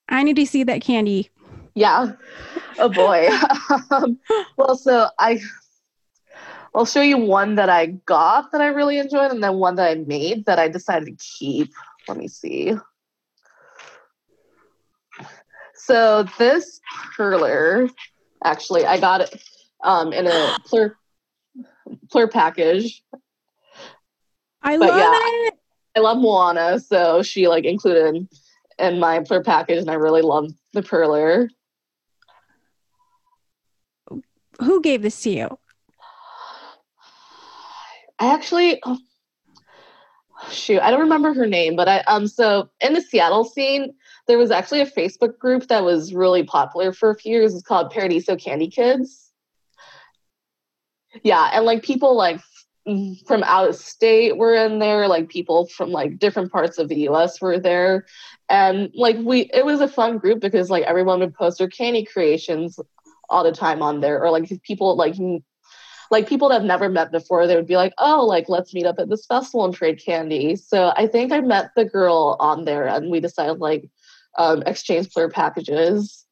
I 0.08 0.22
need 0.22 0.36
to 0.36 0.46
see 0.46 0.62
that 0.64 0.82
candy. 0.82 1.32
Yeah. 1.74 2.14
Oh 2.78 2.90
boy. 2.90 3.28
um, 3.90 4.20
well, 4.58 4.78
so 4.78 5.08
I 5.18 5.40
I'll 6.76 6.86
show 6.86 7.02
you 7.02 7.18
one 7.18 7.56
that 7.56 7.70
I 7.70 7.86
got 7.86 8.52
that 8.52 8.60
I 8.60 8.68
really 8.68 8.98
enjoyed, 8.98 9.32
and 9.32 9.42
then 9.42 9.56
one 9.56 9.76
that 9.76 9.90
I 9.90 9.96
made 9.96 10.46
that 10.46 10.60
I 10.60 10.68
decided 10.68 11.08
to 11.08 11.26
keep. 11.40 11.72
Let 12.08 12.18
me 12.18 12.28
see. 12.28 12.74
So 15.76 16.26
this 16.38 16.82
perler, 17.18 17.90
actually, 18.44 18.86
I 18.86 19.00
got 19.00 19.22
it 19.22 19.42
um, 19.84 20.12
in 20.12 20.28
a 20.28 20.56
plur 20.66 20.98
plur 22.12 22.28
package. 22.28 23.02
I 24.62 24.78
but 24.78 24.90
love 24.90 25.00
yeah, 25.00 25.48
it. 25.48 25.54
I 25.96 26.00
love 26.02 26.18
Moana, 26.18 26.80
so 26.82 27.24
she 27.24 27.48
like 27.48 27.64
included 27.64 28.28
in 28.78 29.00
my 29.00 29.22
plur 29.22 29.44
package, 29.44 29.78
and 29.78 29.90
I 29.90 29.94
really 29.94 30.22
love 30.22 30.52
the 30.74 30.82
perler. 30.82 31.48
Who 34.62 34.82
gave 34.82 35.02
this 35.02 35.22
to 35.22 35.30
you? 35.30 35.60
I 38.20 38.34
actually 38.34 38.80
oh, 38.86 38.98
shoot, 40.52 40.80
I 40.80 40.92
don't 40.92 41.02
remember 41.02 41.34
her 41.34 41.48
name, 41.48 41.76
but 41.76 41.88
I 41.88 42.00
um 42.02 42.28
so 42.28 42.70
in 42.82 42.94
the 42.94 43.02
Seattle 43.02 43.44
scene, 43.44 43.94
there 44.28 44.38
was 44.38 44.52
actually 44.52 44.82
a 44.82 44.90
Facebook 44.90 45.38
group 45.38 45.68
that 45.68 45.84
was 45.84 46.14
really 46.14 46.44
popular 46.44 46.94
for 46.94 47.10
a 47.10 47.16
few 47.16 47.34
years. 47.34 47.54
It's 47.54 47.64
called 47.64 47.92
Paradiso 47.92 48.36
Candy 48.36 48.70
Kids. 48.70 49.32
Yeah, 51.24 51.50
and 51.54 51.66
like 51.66 51.84
people 51.84 52.16
like 52.16 52.42
from 53.26 53.44
out 53.44 53.70
of 53.70 53.76
state 53.76 54.38
were 54.38 54.54
in 54.54 54.80
there, 54.80 55.08
like 55.08 55.30
people 55.30 55.68
from 55.68 55.92
like 55.92 56.20
different 56.20 56.52
parts 56.52 56.78
of 56.78 56.88
the 56.88 57.08
US 57.10 57.42
were 57.42 57.60
there. 57.60 58.06
And 58.50 58.92
like 58.94 59.18
we 59.20 59.50
it 59.54 59.66
was 59.66 59.82
a 59.82 59.88
fun 59.88 60.20
group 60.20 60.40
because 60.40 60.70
like 60.70 60.84
everyone 60.84 61.20
would 61.20 61.34
post 61.34 61.58
their 61.58 61.68
candy 61.68 62.06
creations 62.06 62.80
all 63.30 63.44
the 63.44 63.52
time 63.52 63.82
on 63.82 64.02
there 64.02 64.22
or 64.22 64.30
like 64.30 64.52
people 64.62 64.96
like 64.96 65.16
like 66.12 66.28
people 66.28 66.50
that 66.50 66.56
I've 66.62 66.68
never 66.68 66.90
met 66.90 67.12
before, 67.12 67.48
they 67.48 67.56
would 67.56 67.68
be 67.68 67.78
like, 67.78 67.94
oh, 67.98 68.26
like 68.26 68.50
let's 68.50 68.74
meet 68.74 68.86
up 68.86 69.00
at 69.00 69.10
this 69.10 69.26
festival 69.26 69.66
and 69.66 69.74
trade 69.74 70.02
candy. 70.04 70.56
So 70.56 70.94
I 70.96 71.08
think 71.08 71.32
I 71.32 71.42
met 71.42 71.72
the 71.76 71.86
girl 71.86 72.38
on 72.40 72.66
there 72.66 72.88
and 72.88 73.10
we 73.10 73.20
decided 73.20 73.60
like 73.60 73.90
um, 74.38 74.64
exchange 74.66 75.12
plur 75.12 75.30
packages. 75.30 76.26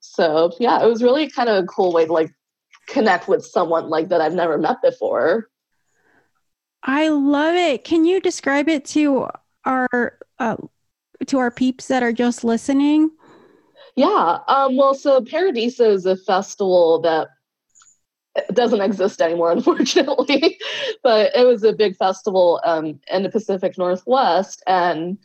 So 0.00 0.52
yeah, 0.58 0.82
it 0.82 0.86
was 0.86 1.02
really 1.02 1.28
kind 1.30 1.48
of 1.48 1.64
a 1.64 1.66
cool 1.66 1.92
way 1.92 2.06
to 2.06 2.12
like 2.12 2.32
connect 2.88 3.28
with 3.28 3.44
someone 3.44 3.88
like 3.88 4.08
that 4.08 4.20
I've 4.20 4.34
never 4.34 4.58
met 4.58 4.82
before. 4.82 5.48
I 6.82 7.08
love 7.08 7.54
it. 7.54 7.84
Can 7.84 8.04
you 8.04 8.20
describe 8.20 8.68
it 8.68 8.84
to 8.86 9.28
our 9.64 10.18
uh, 10.38 10.56
to 11.26 11.38
our 11.38 11.50
peeps 11.50 11.88
that 11.88 12.02
are 12.02 12.12
just 12.12 12.44
listening? 12.44 13.10
Yeah. 13.96 14.38
Um, 14.48 14.76
well, 14.76 14.94
so 14.94 15.20
Paradiso 15.22 15.92
is 15.92 16.04
a 16.04 16.16
festival 16.16 17.00
that 17.00 17.28
doesn't 18.52 18.80
exist 18.80 19.20
anymore, 19.20 19.52
unfortunately. 19.52 20.58
but 21.02 21.34
it 21.34 21.46
was 21.46 21.62
a 21.64 21.72
big 21.72 21.96
festival 21.96 22.60
um, 22.64 23.00
in 23.10 23.22
the 23.22 23.30
Pacific 23.30 23.78
Northwest, 23.78 24.62
and 24.66 25.18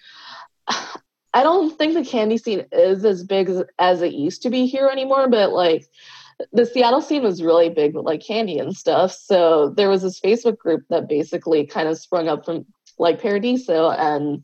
I 1.33 1.43
don't 1.43 1.77
think 1.77 1.93
the 1.93 2.05
candy 2.05 2.37
scene 2.37 2.65
is 2.71 3.05
as 3.05 3.23
big 3.23 3.49
as, 3.49 3.63
as 3.77 4.01
it 4.01 4.13
used 4.13 4.41
to 4.43 4.49
be 4.49 4.65
here 4.65 4.87
anymore. 4.87 5.29
But 5.29 5.51
like 5.51 5.85
the 6.53 6.65
Seattle 6.65 7.01
scene 7.01 7.23
was 7.23 7.43
really 7.43 7.69
big 7.69 7.95
with 7.95 8.05
like 8.05 8.25
candy 8.25 8.57
and 8.59 8.75
stuff. 8.75 9.11
So 9.11 9.69
there 9.75 9.89
was 9.89 10.01
this 10.01 10.19
Facebook 10.19 10.57
group 10.57 10.83
that 10.89 11.09
basically 11.09 11.65
kind 11.65 11.87
of 11.87 11.97
sprung 11.97 12.27
up 12.27 12.45
from 12.45 12.65
like 12.97 13.21
Paradiso, 13.21 13.91
and 13.91 14.43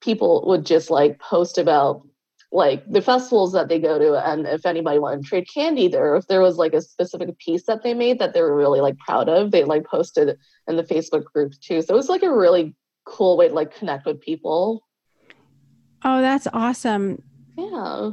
people 0.00 0.44
would 0.46 0.66
just 0.66 0.90
like 0.90 1.20
post 1.20 1.58
about 1.58 2.06
like 2.52 2.84
the 2.86 3.00
festivals 3.00 3.52
that 3.52 3.68
they 3.68 3.78
go 3.78 3.98
to 3.98 4.30
and 4.30 4.46
if 4.46 4.66
anybody 4.66 4.98
wanted 4.98 5.22
to 5.22 5.28
trade 5.28 5.48
candy 5.52 5.88
there 5.88 6.14
if 6.16 6.26
there 6.26 6.42
was 6.42 6.58
like 6.58 6.74
a 6.74 6.82
specific 6.82 7.36
piece 7.38 7.64
that 7.64 7.82
they 7.82 7.94
made 7.94 8.18
that 8.18 8.34
they 8.34 8.42
were 8.42 8.54
really 8.54 8.80
like 8.80 8.96
proud 8.98 9.28
of 9.28 9.50
they 9.50 9.64
like 9.64 9.86
posted 9.86 10.36
in 10.68 10.76
the 10.76 10.82
facebook 10.82 11.24
group 11.24 11.52
too. 11.60 11.80
So 11.80 11.94
it 11.94 11.96
was 11.96 12.10
like 12.10 12.22
a 12.22 12.32
really 12.32 12.76
cool 13.04 13.36
way 13.36 13.48
to 13.48 13.54
like 13.54 13.74
connect 13.74 14.06
with 14.06 14.20
people. 14.20 14.86
Oh 16.04 16.20
that's 16.20 16.46
awesome. 16.52 17.22
Yeah. 17.56 18.10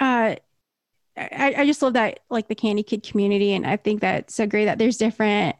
Uh 0.00 0.36
I, 1.18 1.54
I 1.58 1.66
just 1.66 1.82
love 1.82 1.94
that 1.94 2.20
like 2.30 2.48
the 2.48 2.54
candy 2.54 2.82
kid 2.82 3.02
community 3.02 3.54
and 3.54 3.66
i 3.66 3.78
think 3.78 4.02
that's 4.02 4.34
so 4.34 4.46
great 4.46 4.66
that 4.66 4.76
there's 4.76 4.98
different 4.98 5.56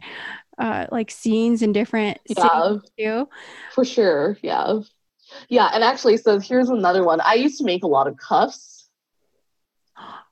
uh 0.59 0.87
like 0.93 1.11
scenes 1.11 1.63
and 1.63 1.73
different 1.73 2.19
yeah, 2.29 2.77
too. 2.99 3.29
For 3.73 3.85
sure. 3.85 4.39
Yeah 4.43 4.81
Yeah, 5.49 5.71
and 5.73 5.83
actually, 5.85 6.17
so 6.17 6.39
here's 6.39 6.69
another 6.69 7.05
one. 7.05 7.21
I 7.21 7.35
used 7.35 7.59
to 7.59 7.65
make 7.65 7.85
a 7.85 7.89
lot 7.89 8.07
of 8.07 8.17
cuffs, 8.17 8.89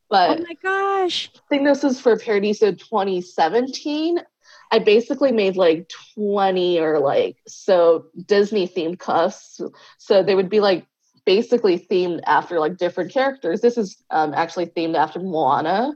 but 0.09 0.41
oh 0.41 0.43
my 0.43 0.55
gosh! 0.63 1.31
I 1.35 1.41
think 1.49 1.65
this 1.65 1.85
is 1.85 2.01
for 2.01 2.19
Paradiso 2.19 2.73
2017. 2.73 4.19
I 4.73 4.79
basically 4.79 5.31
made 5.33 5.57
like 5.57 5.91
20 6.15 6.81
or 6.81 6.99
like 6.99 7.37
so 7.47 8.07
Disney 8.27 8.67
themed 8.67 8.99
cuffs. 8.99 9.61
So 9.99 10.23
they 10.23 10.35
would 10.35 10.51
be 10.51 10.61
like 10.61 10.87
basically 11.25 11.79
themed 11.79 12.21
after 12.27 12.59
like 12.59 12.77
different 12.77 13.13
characters. 13.13 13.61
This 13.61 13.79
is 13.79 14.03
um, 14.11 14.35
actually 14.35 14.67
themed 14.67 14.97
after 14.97 15.21
Moana. 15.21 15.95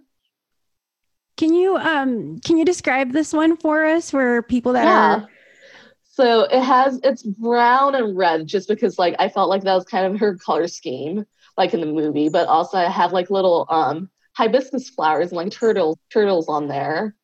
Can 1.37 1.55
you 1.55 1.77
um 1.77 2.39
can 2.41 2.57
you 2.57 2.65
describe 2.65 3.13
this 3.13 3.33
one 3.33 3.57
for 3.57 3.85
us 3.85 4.11
for 4.11 4.43
people 4.43 4.73
that 4.73 4.87
Yeah. 4.87 5.15
are 5.21 5.29
So 6.19 6.43
it 6.51 6.63
has 6.65 6.99
it's 7.05 7.23
brown 7.23 7.95
and 7.95 8.17
red 8.17 8.49
just 8.49 8.67
because 8.67 8.99
like 8.99 9.15
I 9.21 9.29
felt 9.29 9.49
like 9.49 9.63
that 9.63 9.75
was 9.77 9.85
kind 9.85 10.13
of 10.13 10.19
her 10.19 10.35
color 10.37 10.67
scheme, 10.67 11.25
like 11.57 11.73
in 11.75 11.81
the 11.81 11.87
movie. 11.87 12.29
But 12.29 12.49
also 12.49 12.77
I 12.77 12.91
have 12.91 13.13
like 13.13 13.31
little 13.31 13.67
um 13.71 14.11
hibiscus 14.33 14.91
flowers 14.91 15.29
and 15.29 15.37
like 15.37 15.53
turtle 15.53 15.97
turtles 16.13 16.49
on 16.49 16.67
there. 16.67 17.15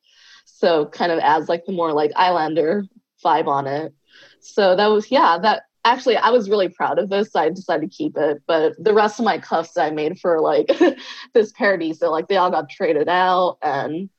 So 0.45 0.85
kind 0.85 1.11
of 1.11 1.19
adds 1.19 1.49
like 1.49 1.65
the 1.65 1.73
more 1.73 1.91
like 1.91 2.13
Islander 2.15 2.85
vibe 3.21 3.47
on 3.47 3.67
it. 3.67 3.93
So 4.39 4.77
that 4.77 4.87
was 4.87 5.11
yeah, 5.11 5.39
that 5.41 5.63
actually 5.83 6.15
I 6.15 6.29
was 6.29 6.49
really 6.49 6.69
proud 6.69 6.97
of 6.97 7.09
this. 7.09 7.33
So 7.33 7.41
I 7.41 7.49
decided 7.49 7.91
to 7.91 7.93
keep 7.93 8.15
it. 8.15 8.43
But 8.47 8.81
the 8.81 8.93
rest 8.93 9.19
of 9.19 9.25
my 9.25 9.39
cuffs 9.39 9.77
I 9.77 9.89
made 9.89 10.21
for 10.21 10.39
like 10.39 10.71
this 11.33 11.51
parody, 11.51 11.91
so 11.91 12.09
like 12.11 12.29
they 12.29 12.37
all 12.37 12.49
got 12.49 12.69
traded 12.69 13.09
out 13.09 13.57
and 13.61 14.09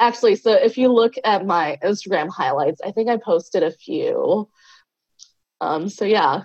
actually 0.00 0.36
so 0.36 0.52
if 0.52 0.76
you 0.78 0.88
look 0.92 1.14
at 1.24 1.46
my 1.46 1.78
instagram 1.84 2.28
highlights 2.28 2.80
i 2.84 2.90
think 2.90 3.08
i 3.08 3.16
posted 3.16 3.62
a 3.62 3.70
few 3.70 4.48
um 5.60 5.88
so 5.88 6.04
yeah 6.04 6.42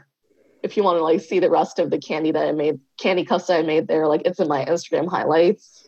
if 0.64 0.78
you 0.78 0.84
want 0.84 0.98
to 0.98 1.04
like 1.04 1.20
see 1.22 1.40
the 1.40 1.50
rest 1.50 1.80
of 1.80 1.90
the 1.90 1.98
candy 2.00 2.32
that 2.32 2.48
i 2.48 2.52
made 2.52 2.80
candy 3.00 3.26
cuffs 3.26 3.48
that 3.48 3.60
i 3.60 3.62
made 3.62 3.88
there 3.88 4.08
like 4.08 4.22
it's 4.26 4.40
in 4.40 4.48
my 4.48 4.64
instagram 4.66 5.10
highlights 5.10 5.88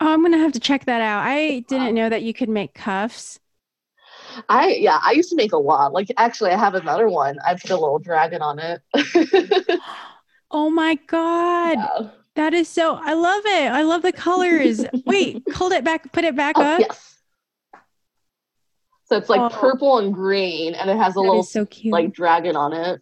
Oh, 0.00 0.12
I'm 0.12 0.22
gonna 0.22 0.38
have 0.38 0.52
to 0.52 0.60
check 0.60 0.84
that 0.84 1.00
out. 1.00 1.24
I 1.26 1.64
didn't 1.66 1.92
know 1.96 2.08
that 2.08 2.22
you 2.22 2.32
could 2.32 2.48
make 2.48 2.72
cuffs. 2.72 3.40
i 4.48 4.68
yeah 4.74 5.00
i 5.02 5.10
used 5.10 5.28
to 5.30 5.34
make 5.36 5.52
a 5.52 5.56
lot 5.58 5.92
like 5.92 6.06
actually 6.16 6.50
i 6.52 6.56
have 6.56 6.74
another 6.76 7.08
one 7.08 7.36
i 7.44 7.54
put 7.54 7.70
a 7.70 7.76
little 7.76 7.98
dragon 7.98 8.40
on 8.40 8.60
it 8.60 8.80
Oh 10.50 10.70
my 10.70 10.94
god. 11.06 11.78
Yeah. 11.78 12.08
That 12.38 12.54
is 12.54 12.68
so 12.68 12.94
I 12.94 13.14
love 13.14 13.42
it. 13.46 13.72
I 13.72 13.82
love 13.82 14.02
the 14.02 14.12
colors. 14.12 14.84
Wait, 15.06 15.42
hold 15.54 15.72
it 15.72 15.82
back, 15.84 16.12
put 16.12 16.22
it 16.24 16.36
back 16.36 16.54
Oh, 16.56 16.62
up. 16.62 16.80
yes 16.80 17.16
so 19.06 19.16
it's 19.16 19.28
like 19.28 19.40
Oh. 19.40 19.48
purple 19.48 19.98
and 19.98 20.14
green 20.14 20.74
and 20.74 20.88
it 20.88 20.96
has 20.96 21.16
a 21.16 21.18
That 21.18 21.24
little 21.26 21.42
so 21.42 21.66
cute. 21.66 21.92
like 21.92 22.12
dragon 22.12 22.54
on 22.56 22.72
it 22.72 23.00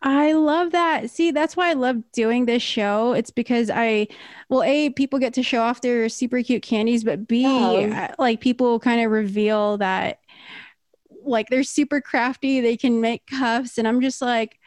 I 0.00 0.32
love 0.32 0.70
that. 0.72 1.10
See, 1.10 1.32
that's 1.32 1.56
why 1.56 1.70
I 1.70 1.72
love 1.72 2.02
doing 2.12 2.46
this 2.46 2.62
show. 2.62 3.14
It's 3.14 3.32
because 3.32 3.68
I, 3.68 4.06
well, 4.48 4.62
A, 4.62 4.90
people 4.90 5.18
get 5.18 5.34
to 5.34 5.42
show 5.42 5.60
off 5.60 5.80
their 5.80 6.08
super 6.08 6.40
cute 6.40 6.62
candies, 6.62 7.02
but 7.02 7.26
B, 7.26 7.42
Yeah. 7.80 8.14
like 8.16 8.40
people 8.40 8.78
kind 8.78 9.04
of 9.04 9.10
reveal 9.10 9.76
that 9.78 10.20
like 11.24 11.48
they're 11.50 11.64
super 11.64 12.00
crafty, 12.00 12.60
they 12.60 12.76
can 12.76 13.00
make 13.00 13.26
cuffs. 13.26 13.76
And 13.76 13.88
I'm 13.88 14.00
just 14.00 14.22
like, 14.22 14.58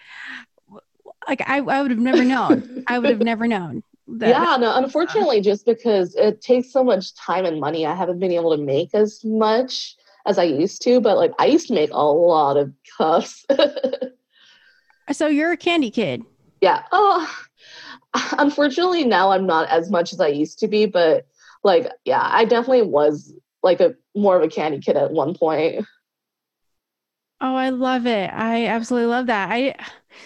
like 1.27 1.41
I, 1.47 1.57
I 1.57 1.81
would 1.81 1.91
have 1.91 1.99
never 1.99 2.23
known. 2.23 2.83
I 2.87 2.99
would 2.99 3.09
have 3.09 3.19
never 3.19 3.47
known. 3.47 3.83
That, 4.07 4.29
yeah, 4.29 4.57
no, 4.57 4.75
unfortunately, 4.75 5.39
just 5.41 5.65
because 5.65 6.15
it 6.15 6.41
takes 6.41 6.71
so 6.73 6.83
much 6.83 7.15
time 7.15 7.45
and 7.45 7.59
money, 7.59 7.85
I 7.85 7.95
haven't 7.95 8.19
been 8.19 8.31
able 8.31 8.55
to 8.55 8.61
make 8.61 8.89
as 8.93 9.23
much 9.23 9.95
as 10.25 10.37
I 10.37 10.43
used 10.43 10.81
to. 10.83 10.99
But 10.99 11.17
like, 11.17 11.31
I 11.39 11.45
used 11.45 11.67
to 11.67 11.73
make 11.73 11.91
a 11.91 12.03
lot 12.03 12.57
of 12.57 12.73
cuffs. 12.97 13.45
So 15.11 15.27
you're 15.27 15.51
a 15.51 15.57
candy 15.57 15.91
kid. 15.91 16.23
yeah. 16.61 16.83
Oh, 16.91 17.29
unfortunately, 18.37 19.03
now 19.03 19.31
I'm 19.31 19.45
not 19.45 19.67
as 19.69 19.89
much 19.89 20.13
as 20.13 20.21
I 20.21 20.27
used 20.27 20.59
to 20.59 20.67
be. 20.67 20.85
But 20.85 21.25
like, 21.63 21.91
yeah, 22.05 22.21
I 22.23 22.45
definitely 22.45 22.83
was 22.83 23.33
like 23.61 23.81
a 23.81 23.95
more 24.15 24.37
of 24.37 24.43
a 24.43 24.47
candy 24.47 24.79
kid 24.79 24.95
at 24.95 25.11
one 25.11 25.35
point. 25.35 25.85
Oh, 27.41 27.55
I 27.55 27.69
love 27.69 28.05
it. 28.05 28.29
I 28.31 28.67
absolutely 28.67 29.07
love 29.07 29.25
that. 29.27 29.49
I, 29.51 29.75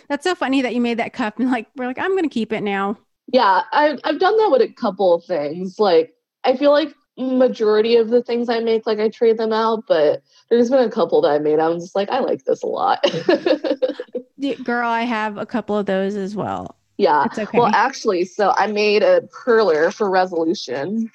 that's 0.10 0.24
so 0.24 0.36
funny 0.36 0.62
that 0.62 0.76
you 0.76 0.82
made 0.82 1.00
that 1.00 1.14
cuff 1.14 1.36
and 1.40 1.50
like, 1.50 1.68
we're 1.76 1.88
like, 1.88 1.98
I'm 2.00 2.12
going 2.12 2.24
to 2.24 2.30
keep 2.30 2.52
it 2.52 2.62
now. 2.62 2.98
Yeah, 3.28 3.62
I've 3.72 4.00
I've 4.04 4.20
done 4.20 4.38
that 4.38 4.52
with 4.52 4.62
a 4.62 4.72
couple 4.72 5.14
of 5.14 5.26
things. 5.26 5.80
Like, 5.80 6.14
I 6.44 6.56
feel 6.58 6.72
like 6.72 6.94
majority 7.18 7.96
of 7.96 8.10
the 8.10 8.22
things 8.22 8.50
I 8.50 8.60
make, 8.60 8.86
like 8.86 9.00
I 9.00 9.10
trade 9.10 9.38
them 9.38 9.52
out, 9.54 9.86
but 9.88 10.22
there's 10.50 10.70
been 10.70 10.88
a 10.88 10.92
couple 10.92 11.22
that 11.22 11.30
I 11.32 11.40
made. 11.40 11.60
I'm 11.60 11.80
just 11.80 11.96
like, 11.96 12.10
I 12.10 12.20
like 12.20 12.44
this 12.46 12.62
a 12.62 12.68
lot. 12.68 13.04
Girl, 14.64 14.90
I 14.90 15.04
have 15.04 15.38
a 15.38 15.46
couple 15.46 15.78
of 15.78 15.86
those 15.86 16.16
as 16.16 16.36
well. 16.36 16.78
yeah. 16.98 17.28
Okay. 17.38 17.58
Well, 17.58 17.70
actually, 17.74 18.26
so 18.26 18.54
I 18.56 18.68
made 18.68 19.04
a 19.04 19.22
perler 19.22 19.94
for 19.94 20.10
resolution, 20.10 21.12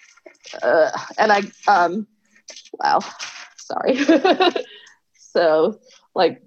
uh, 0.62 0.90
and 1.18 1.32
I 1.32 1.42
um, 1.68 2.06
wow, 2.80 3.00
sorry. 3.56 3.98
so 5.32 5.78
like, 6.14 6.42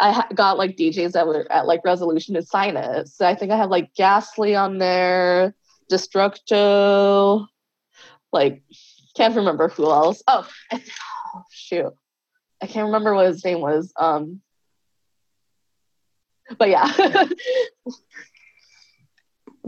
I 0.00 0.24
got 0.34 0.58
like 0.58 0.76
DJs 0.76 1.12
that 1.12 1.26
were 1.26 1.50
at 1.50 1.66
like 1.66 1.84
resolution 1.84 2.40
sign 2.42 2.76
it. 2.76 3.08
So 3.08 3.26
I 3.26 3.34
think 3.34 3.50
I 3.50 3.56
have 3.56 3.70
like 3.70 3.94
Ghastly 3.94 4.54
on 4.54 4.78
there, 4.78 5.54
Destructo, 5.90 7.46
like 8.32 8.62
can't 9.16 9.34
remember 9.34 9.68
who 9.68 9.90
else. 9.90 10.22
Oh, 10.28 10.48
oh 10.72 11.42
shoot, 11.50 11.92
I 12.62 12.66
can't 12.66 12.86
remember 12.86 13.14
what 13.14 13.26
his 13.26 13.44
name 13.44 13.60
was. 13.60 13.92
Um, 13.96 14.40
but 16.56 16.70
yeah. 16.70 16.88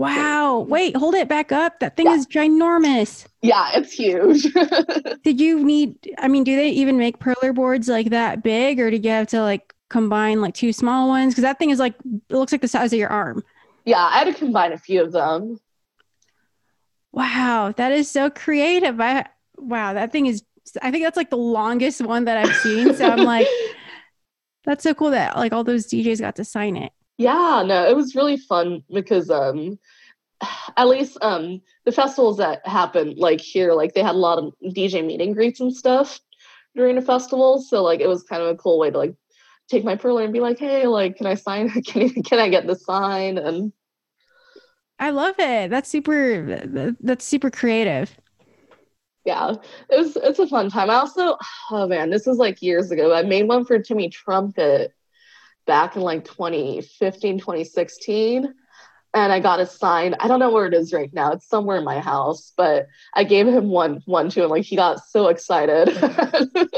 Wow. 0.00 0.60
Wait, 0.60 0.96
hold 0.96 1.14
it 1.14 1.28
back 1.28 1.52
up. 1.52 1.80
That 1.80 1.96
thing 1.96 2.06
Yeah. 2.06 2.14
is 2.14 2.26
ginormous. 2.26 3.26
Yeah, 3.42 3.70
it's 3.74 3.92
huge. 3.92 4.44
Did 5.24 5.38
you 5.40 5.62
need, 5.62 5.96
I 6.18 6.26
mean, 6.28 6.42
do 6.44 6.56
they 6.56 6.70
even 6.70 6.96
make 6.96 7.18
perler 7.18 7.54
boards 7.54 7.86
like 7.86 8.08
that 8.10 8.42
big 8.42 8.80
or 8.80 8.90
did 8.90 9.04
you 9.04 9.10
have 9.10 9.26
to 9.28 9.42
like 9.42 9.74
combine 9.90 10.40
like 10.40 10.54
two 10.54 10.72
small 10.72 11.08
ones? 11.08 11.34
Because 11.34 11.42
that 11.42 11.58
thing 11.58 11.68
is 11.70 11.78
like, 11.78 11.94
it 12.30 12.34
looks 12.34 12.50
like 12.52 12.62
the 12.62 12.68
size 12.68 12.92
of 12.94 12.98
your 12.98 13.10
arm. 13.10 13.42
yeah, 13.84 13.98
I 14.02 14.18
had 14.18 14.24
to 14.24 14.34
combine 14.34 14.72
a 14.72 14.78
few 14.78 15.02
of 15.02 15.12
them. 15.12 15.60
Wow. 17.12 17.74
That 17.76 17.92
is 17.92 18.10
so 18.10 18.30
creative. 18.30 19.00
I, 19.00 19.26
wow. 19.58 19.92
That 19.94 20.12
thing 20.12 20.26
is, 20.26 20.42
I 20.82 20.90
think 20.90 21.04
that's 21.04 21.16
like 21.16 21.30
the 21.30 21.36
longest 21.36 22.00
one 22.00 22.24
that 22.24 22.36
I've 22.38 22.56
seen. 22.56 22.94
So 22.94 23.04
I'm 23.08 23.24
like, 23.24 23.48
that's 24.64 24.82
so 24.82 24.94
cool 24.94 25.10
that 25.10 25.36
like 25.36 25.52
all 25.52 25.64
those 25.64 25.86
DJs 25.88 26.20
got 26.20 26.36
to 26.36 26.44
sign 26.44 26.76
it. 26.76 26.92
Yeah, 27.20 27.62
no, 27.66 27.86
it 27.86 27.94
was 27.94 28.14
really 28.14 28.38
fun 28.38 28.82
because 28.90 29.28
um 29.28 29.78
at 30.78 30.88
least 30.88 31.18
um 31.20 31.60
the 31.84 31.92
festivals 31.92 32.38
that 32.38 32.66
happened 32.66 33.18
like 33.18 33.42
here, 33.42 33.74
like 33.74 33.92
they 33.92 34.02
had 34.02 34.14
a 34.14 34.18
lot 34.18 34.38
of 34.38 34.54
DJ 34.74 35.04
meet 35.04 35.20
and 35.20 35.34
greets 35.34 35.60
and 35.60 35.74
stuff 35.76 36.18
during 36.74 36.96
the 36.96 37.02
festival. 37.02 37.60
So 37.60 37.82
like 37.82 38.00
it 38.00 38.08
was 38.08 38.22
kind 38.22 38.42
of 38.42 38.48
a 38.48 38.56
cool 38.56 38.78
way 38.78 38.90
to 38.90 38.96
like 38.96 39.14
take 39.68 39.84
my 39.84 39.96
perler 39.96 40.24
and 40.24 40.32
be 40.32 40.40
like, 40.40 40.58
hey, 40.58 40.86
like 40.86 41.16
can 41.18 41.26
I 41.26 41.34
sign 41.34 41.68
can 41.82 42.04
I, 42.04 42.20
can 42.22 42.38
I 42.38 42.48
get 42.48 42.66
the 42.66 42.74
sign? 42.76 43.36
And 43.36 43.74
I 44.98 45.10
love 45.10 45.34
it. 45.38 45.70
That's 45.70 45.90
super, 45.90 46.96
that's 47.00 47.24
super 47.26 47.50
creative. 47.50 48.16
yeah, 49.26 49.54
it 49.90 49.96
was 49.98 50.16
it's 50.16 50.38
a 50.38 50.46
fun 50.46 50.70
time. 50.70 50.88
I 50.88 50.94
also 50.94 51.36
oh 51.70 51.86
man, 51.86 52.08
this 52.08 52.26
was 52.26 52.38
like 52.38 52.62
years 52.62 52.90
ago. 52.90 53.12
I 53.12 53.22
made 53.24 53.46
one 53.46 53.66
for 53.66 53.78
Timmy 53.78 54.08
Trumpet 54.08 54.94
back 55.70 55.94
in 55.94 56.02
like 56.02 56.24
2015, 56.24 57.38
2016. 57.38 58.52
And 59.14 59.32
I 59.32 59.38
got 59.40 59.60
a 59.60 59.66
sign. 59.66 60.14
I 60.20 60.26
don't 60.28 60.40
know 60.40 60.50
where 60.50 60.66
it 60.66 60.74
is 60.74 60.92
right 60.92 61.12
now. 61.12 61.30
It's 61.32 61.48
somewhere 61.48 61.76
in 61.76 61.84
my 61.84 62.00
house, 62.00 62.52
but 62.56 62.88
I 63.14 63.22
gave 63.24 63.46
him 63.46 63.68
one 63.68 64.02
one 64.06 64.30
to 64.30 64.42
him. 64.44 64.50
Like 64.50 64.64
he 64.64 64.74
got 64.76 65.04
so 65.08 65.28
excited. 65.28 65.88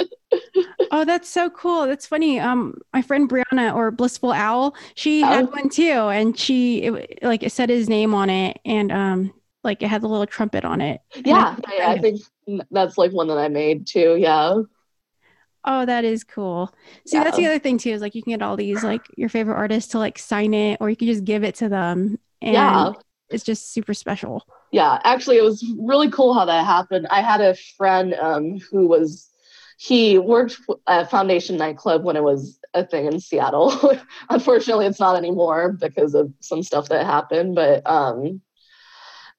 Oh, 0.95 1.07
that's 1.07 1.29
so 1.29 1.49
cool. 1.49 1.87
That's 1.87 2.07
funny. 2.07 2.39
Um, 2.39 2.75
my 2.93 3.01
friend 3.01 3.27
Brianna 3.29 3.75
or 3.75 3.91
Blissful 3.91 4.31
Owl, 4.33 4.75
she 4.95 5.23
had 5.23 5.45
Oh. 5.47 5.51
one 5.51 5.71
too, 5.71 5.83
and 5.83 6.39
she 6.39 6.83
it, 6.83 7.19
like 7.23 7.43
it 7.43 7.51
said 7.53 7.71
his 7.71 7.89
name 7.89 8.13
on 8.15 8.29
it, 8.29 8.59
and 8.67 8.93
um, 8.93 9.33
like 9.65 9.83
it 9.83 9.89
had 9.89 10.03
the 10.03 10.09
little 10.09 10.27
trumpet 10.27 10.67
on 10.67 10.83
it. 10.83 11.01
Yeah, 11.25 11.57
I- 11.67 11.75
yeah, 11.79 11.89
I 11.91 11.99
think 11.99 12.21
that's 12.71 12.99
like 12.99 13.11
one 13.13 13.29
that 13.29 13.39
I 13.39 13.49
made 13.49 13.87
too. 13.87 14.17
Yeah. 14.19 14.61
Oh, 15.65 15.87
that 15.87 16.05
is 16.05 16.25
cool. 16.25 16.73
See, 17.07 17.19
that's 17.21 17.37
the 17.37 17.47
other 17.47 17.59
thing 17.61 17.79
too, 17.79 17.91
is 17.91 18.01
like 18.01 18.15
you 18.15 18.23
can 18.23 18.33
get 18.33 18.43
all 18.43 18.57
these 18.57 18.83
like 18.83 19.09
your 19.17 19.29
favorite 19.29 19.55
artists 19.57 19.93
to 19.93 19.99
like 19.99 20.19
sign 20.19 20.55
it, 20.55 20.79
or 20.81 20.91
you 20.91 20.97
can 20.97 21.07
just 21.07 21.25
give 21.25 21.45
it 21.45 21.55
to 21.57 21.69
them, 21.69 22.19
and 22.41 22.55
Yeah. 22.55 22.93
it's 23.31 23.45
just 23.45 23.73
super 23.73 23.95
special. 23.95 24.45
yeah 24.73 24.99
actually 25.05 25.37
it 25.37 25.43
was 25.45 25.65
really 25.79 26.11
cool 26.11 26.35
how 26.35 26.45
that 26.47 26.65
happened 26.67 27.07
i 27.11 27.21
had 27.21 27.41
a 27.41 27.55
friend 27.77 28.15
um, 28.15 28.59
who 28.71 28.87
was 28.89 29.29
he 29.79 30.19
worked 30.19 30.57
at 30.87 31.11
foundation 31.11 31.57
nightclub 31.57 32.05
when 32.05 32.17
it 32.17 32.23
was 32.23 32.59
a 32.75 32.85
thing 32.87 33.07
in 33.07 33.21
seattle 33.21 33.73
unfortunately 34.31 34.87
it's 34.87 35.01
not 35.01 35.17
anymore 35.17 35.73
because 35.73 36.15
of 36.15 36.33
some 36.41 36.63
stuff 36.63 36.89
that 36.89 37.05
happened 37.07 37.55
but 37.55 37.87
um 37.87 38.41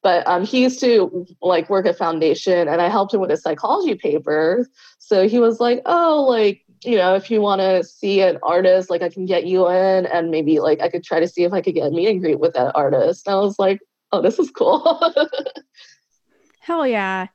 but 0.04 0.28
um, 0.28 0.44
he 0.44 0.62
used 0.62 0.80
to 0.82 1.26
like 1.42 1.70
work 1.70 1.86
at 1.86 1.98
foundation 1.98 2.68
and 2.68 2.82
i 2.82 2.90
helped 2.90 3.14
him 3.14 3.20
with 3.20 3.32
a 3.32 3.38
psychology 3.38 3.96
paper 3.96 4.68
so 5.00 5.28
he 5.28 5.40
was 5.40 5.60
like 5.60 5.82
oh 5.86 6.26
like 6.30 6.64
you 6.86 6.98
know, 6.98 7.16
if 7.16 7.32
you 7.32 7.42
want 7.42 7.62
to 7.62 7.84
see 7.84 8.22
an 8.22 8.38
artist, 8.44 8.90
like 8.90 9.02
I 9.02 9.10
can 9.10 9.26
get 9.26 9.46
you 9.46 9.68
in 9.70 10.06
and 10.06 10.32
maybe 10.32 10.60
like 10.60 10.82
I 10.82 10.90
could 10.90 11.04
try 11.04 11.20
to 11.20 11.28
see 11.28 11.44
if 11.44 11.54
I 11.54 11.62
could 11.62 11.76
get 11.76 11.88
a 11.88 11.92
meet 11.92 12.10
and 12.10 12.22
greet 12.22 12.40
with 12.40 12.54
that 12.54 12.76
artist. 12.76 13.28
And 13.28 13.36
I 13.36 13.40
was 13.40 13.58
like, 13.58 13.80
oh, 14.12 14.22
this 14.22 14.40
is 14.40 14.52
cool. 14.52 15.02
Hell 16.60 16.88
yeah. 16.88 17.28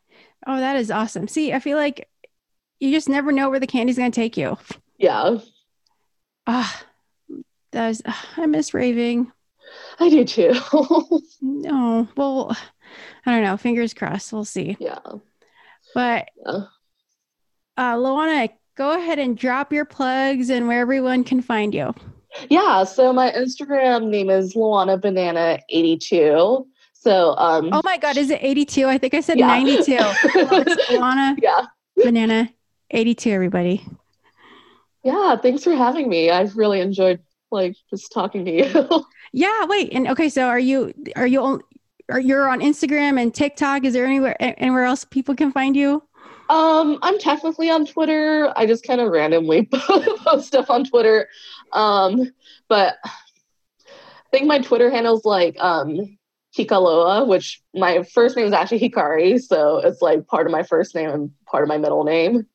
Oh, 0.47 0.59
that 0.59 0.77
is 0.77 0.91
awesome. 0.91 1.29
See, 1.29 1.53
I 1.53 1.61
feel 1.61 1.77
like 1.77 2.09
you 2.81 2.93
just 2.93 3.09
never 3.09 3.33
know 3.33 3.51
where 3.51 3.61
the 3.61 3.67
candy's 3.67 3.99
going 3.99 4.11
to 4.11 4.21
take 4.21 4.37
you. 4.37 4.57
Yeah. 4.99 5.39
Ah, 6.47 6.85
that 7.73 7.89
was, 7.89 8.03
I 8.37 8.47
miss 8.47 8.73
raving. 8.73 9.33
I 10.01 10.09
do 10.09 10.25
too. 10.25 10.55
no, 11.43 12.09
well, 12.17 12.57
I 13.27 13.31
don't 13.33 13.43
know. 13.43 13.57
Fingers 13.57 13.95
crossed. 13.95 14.33
We'll 14.33 14.45
see. 14.45 14.77
Yeah. 14.79 14.99
But, 15.95 16.29
yeah. 16.47 16.65
uh, 17.77 17.97
Luana, 17.97 18.51
go 18.77 18.93
ahead 18.97 19.19
and 19.19 19.37
drop 19.37 19.73
your 19.73 19.85
plugs 19.85 20.51
and 20.51 20.69
where 20.69 20.81
everyone 20.81 21.25
can 21.25 21.43
find 21.43 21.75
you. 21.75 21.95
Yeah. 22.49 22.85
So 22.85 23.13
my 23.13 23.33
Instagram 23.33 24.09
name 24.09 24.31
is 24.31 24.55
Luana 24.55 25.01
Banana 25.01 25.61
82. 25.69 26.67
So, 26.93 27.35
um, 27.37 27.71
oh 27.73 27.81
my 27.85 27.97
God, 27.97 28.17
is 28.17 28.31
it 28.31 28.41
82? 28.43 28.87
I 28.87 28.99
think 28.99 29.15
I 29.15 29.21
said 29.21 29.39
yeah. 29.39 29.47
92. 29.47 29.93
Luana 30.97 31.37
yeah. 31.41 31.67
Banana 31.97 32.51
82, 32.91 33.31
everybody. 33.31 33.85
Yeah. 35.03 35.37
Thanks 35.37 35.65
for 35.65 35.75
having 35.75 36.09
me. 36.09 36.31
I've 36.31 36.57
really 36.57 36.81
enjoyed 36.81 37.21
like 37.51 37.77
just 37.91 38.13
talking 38.13 38.45
to 38.45 38.51
you. 38.51 39.05
yeah. 39.33 39.65
Wait. 39.67 39.93
And 39.93 40.09
okay. 40.09 40.29
So 40.29 40.47
are 40.47 40.59
you, 40.59 40.93
are 41.17 41.27
you, 41.27 41.43
on 41.43 41.61
are 42.11 42.21
you're 42.21 42.49
on 42.49 42.61
Instagram 42.61 43.21
and 43.21 43.35
TikTok? 43.35 43.85
Is 43.85 43.93
there 43.93 44.07
anywhere, 44.07 44.37
anywhere 44.41 44.85
else 44.85 45.05
people 45.05 45.35
can 45.35 45.53
find 45.53 45.77
you? 45.77 46.03
Um, 46.49 46.99
I'm 47.03 47.19
technically 47.19 47.69
on 47.71 47.85
Twitter. 47.85 48.53
I 48.57 48.67
just 48.67 48.87
kind 48.87 49.01
of 49.01 49.11
randomly 49.11 49.67
post 49.73 50.47
stuff 50.47 50.71
on 50.71 50.85
Twitter. 50.85 51.29
Um, 51.73 52.33
but 52.69 52.97
I 53.05 54.31
think 54.31 54.47
my 54.47 54.59
Twitter 54.61 54.91
handle's 54.91 55.25
like 55.25 55.57
um 55.61 56.19
Hikaloa, 56.57 57.27
which 57.27 57.63
my 57.75 58.03
first 58.03 58.37
name 58.37 58.47
is 58.47 58.53
actually 58.53 58.81
Hikari, 58.81 59.41
so 59.41 59.79
it's 59.79 60.01
like 60.01 60.27
part 60.27 60.47
of 60.47 60.53
my 60.53 60.63
first 60.63 60.95
name 60.95 61.11
and 61.11 61.31
part 61.47 61.63
of 61.63 61.69
my 61.69 61.77
middle 61.77 62.05
name. 62.05 62.47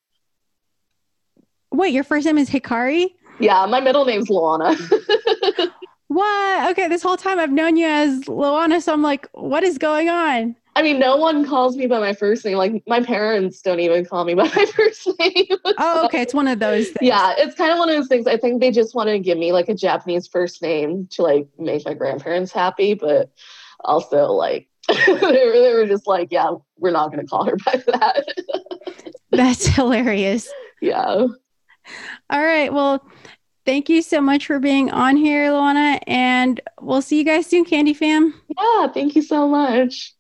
Wait, 1.72 1.94
your 1.94 2.04
first 2.04 2.26
name 2.26 2.38
is 2.38 2.50
Hikari? 2.50 3.14
Yeah, 3.40 3.66
my 3.66 3.80
middle 3.80 4.06
name's 4.06 4.30
Luana. 4.30 4.76
what? 6.08 6.72
Okay, 6.72 6.88
this 6.88 7.02
whole 7.02 7.18
time 7.18 7.40
I've 7.40 7.52
known 7.52 7.78
you 7.78 7.88
as 7.88 8.22
Luana, 8.22 8.82
so 8.82 8.94
I'm 8.94 9.02
like, 9.02 9.28
what 9.34 9.64
is 9.64 9.78
going 9.78 10.10
on? 10.10 10.56
I 10.76 10.82
mean, 10.82 10.98
no 10.98 11.18
one 11.18 11.46
calls 11.46 11.78
me 11.78 11.86
by 11.86 12.00
my 12.00 12.14
first 12.14 12.44
name. 12.46 12.58
Like 12.58 12.84
my 12.88 13.02
parents 13.02 13.62
don't 13.62 13.80
even 13.80 14.06
call 14.06 14.26
me 14.26 14.34
by 14.34 14.46
my 14.56 14.66
first 14.76 15.08
name. 15.20 15.46
oh, 15.78 16.06
okay. 16.06 16.22
It's 16.22 16.34
one 16.34 16.48
of 16.48 16.60
those 16.60 16.88
things. 16.88 16.98
Yeah, 17.02 17.36
it's 17.38 17.56
kind 17.56 17.72
of 17.72 17.78
one 17.78 17.90
of 17.90 17.96
those 17.96 18.08
things. 18.08 18.26
I 18.26 18.38
think 18.38 18.60
they 18.60 18.72
just 18.72 18.96
want 18.96 19.10
to 19.10 19.20
give 19.20 19.38
me 19.38 19.52
like 19.52 19.70
a 19.70 19.76
Japanese 19.76 20.28
first 20.28 20.62
name 20.62 21.08
to 21.12 21.22
like 21.22 21.48
make 21.60 21.86
my 21.86 21.94
grandparents 21.94 22.52
happy, 22.52 22.96
but 22.96 23.32
also 23.82 24.32
like 24.32 24.68
they, 24.88 25.14
were, 25.14 25.20
they 25.20 25.74
were 25.74 25.86
just 25.86 26.08
like, 26.08 26.30
yeah, 26.32 26.52
we're 26.78 26.92
not 26.92 27.12
going 27.12 27.24
to 27.24 27.30
call 27.30 27.46
her 27.46 27.56
by 27.58 27.84
that. 27.88 28.26
That's 29.32 29.68
hilarious. 29.68 30.52
Yeah. 30.82 31.28
All 32.30 32.44
right. 32.44 32.72
Well, 32.74 33.06
thank 33.66 33.90
you 33.90 34.02
so 34.02 34.22
much 34.22 34.48
for 34.48 34.60
being 34.60 34.92
on 34.92 35.18
here, 35.18 35.50
Luana, 35.50 36.00
and 36.08 36.60
we'll 36.82 37.02
see 37.02 37.18
you 37.18 37.24
guys 37.24 37.48
soon, 37.48 37.66
Candy 37.66 37.94
Fam. 37.94 38.34
Yeah, 38.58 38.88
thank 38.88 39.16
you 39.16 39.22
so 39.22 39.48
much. 39.48 40.14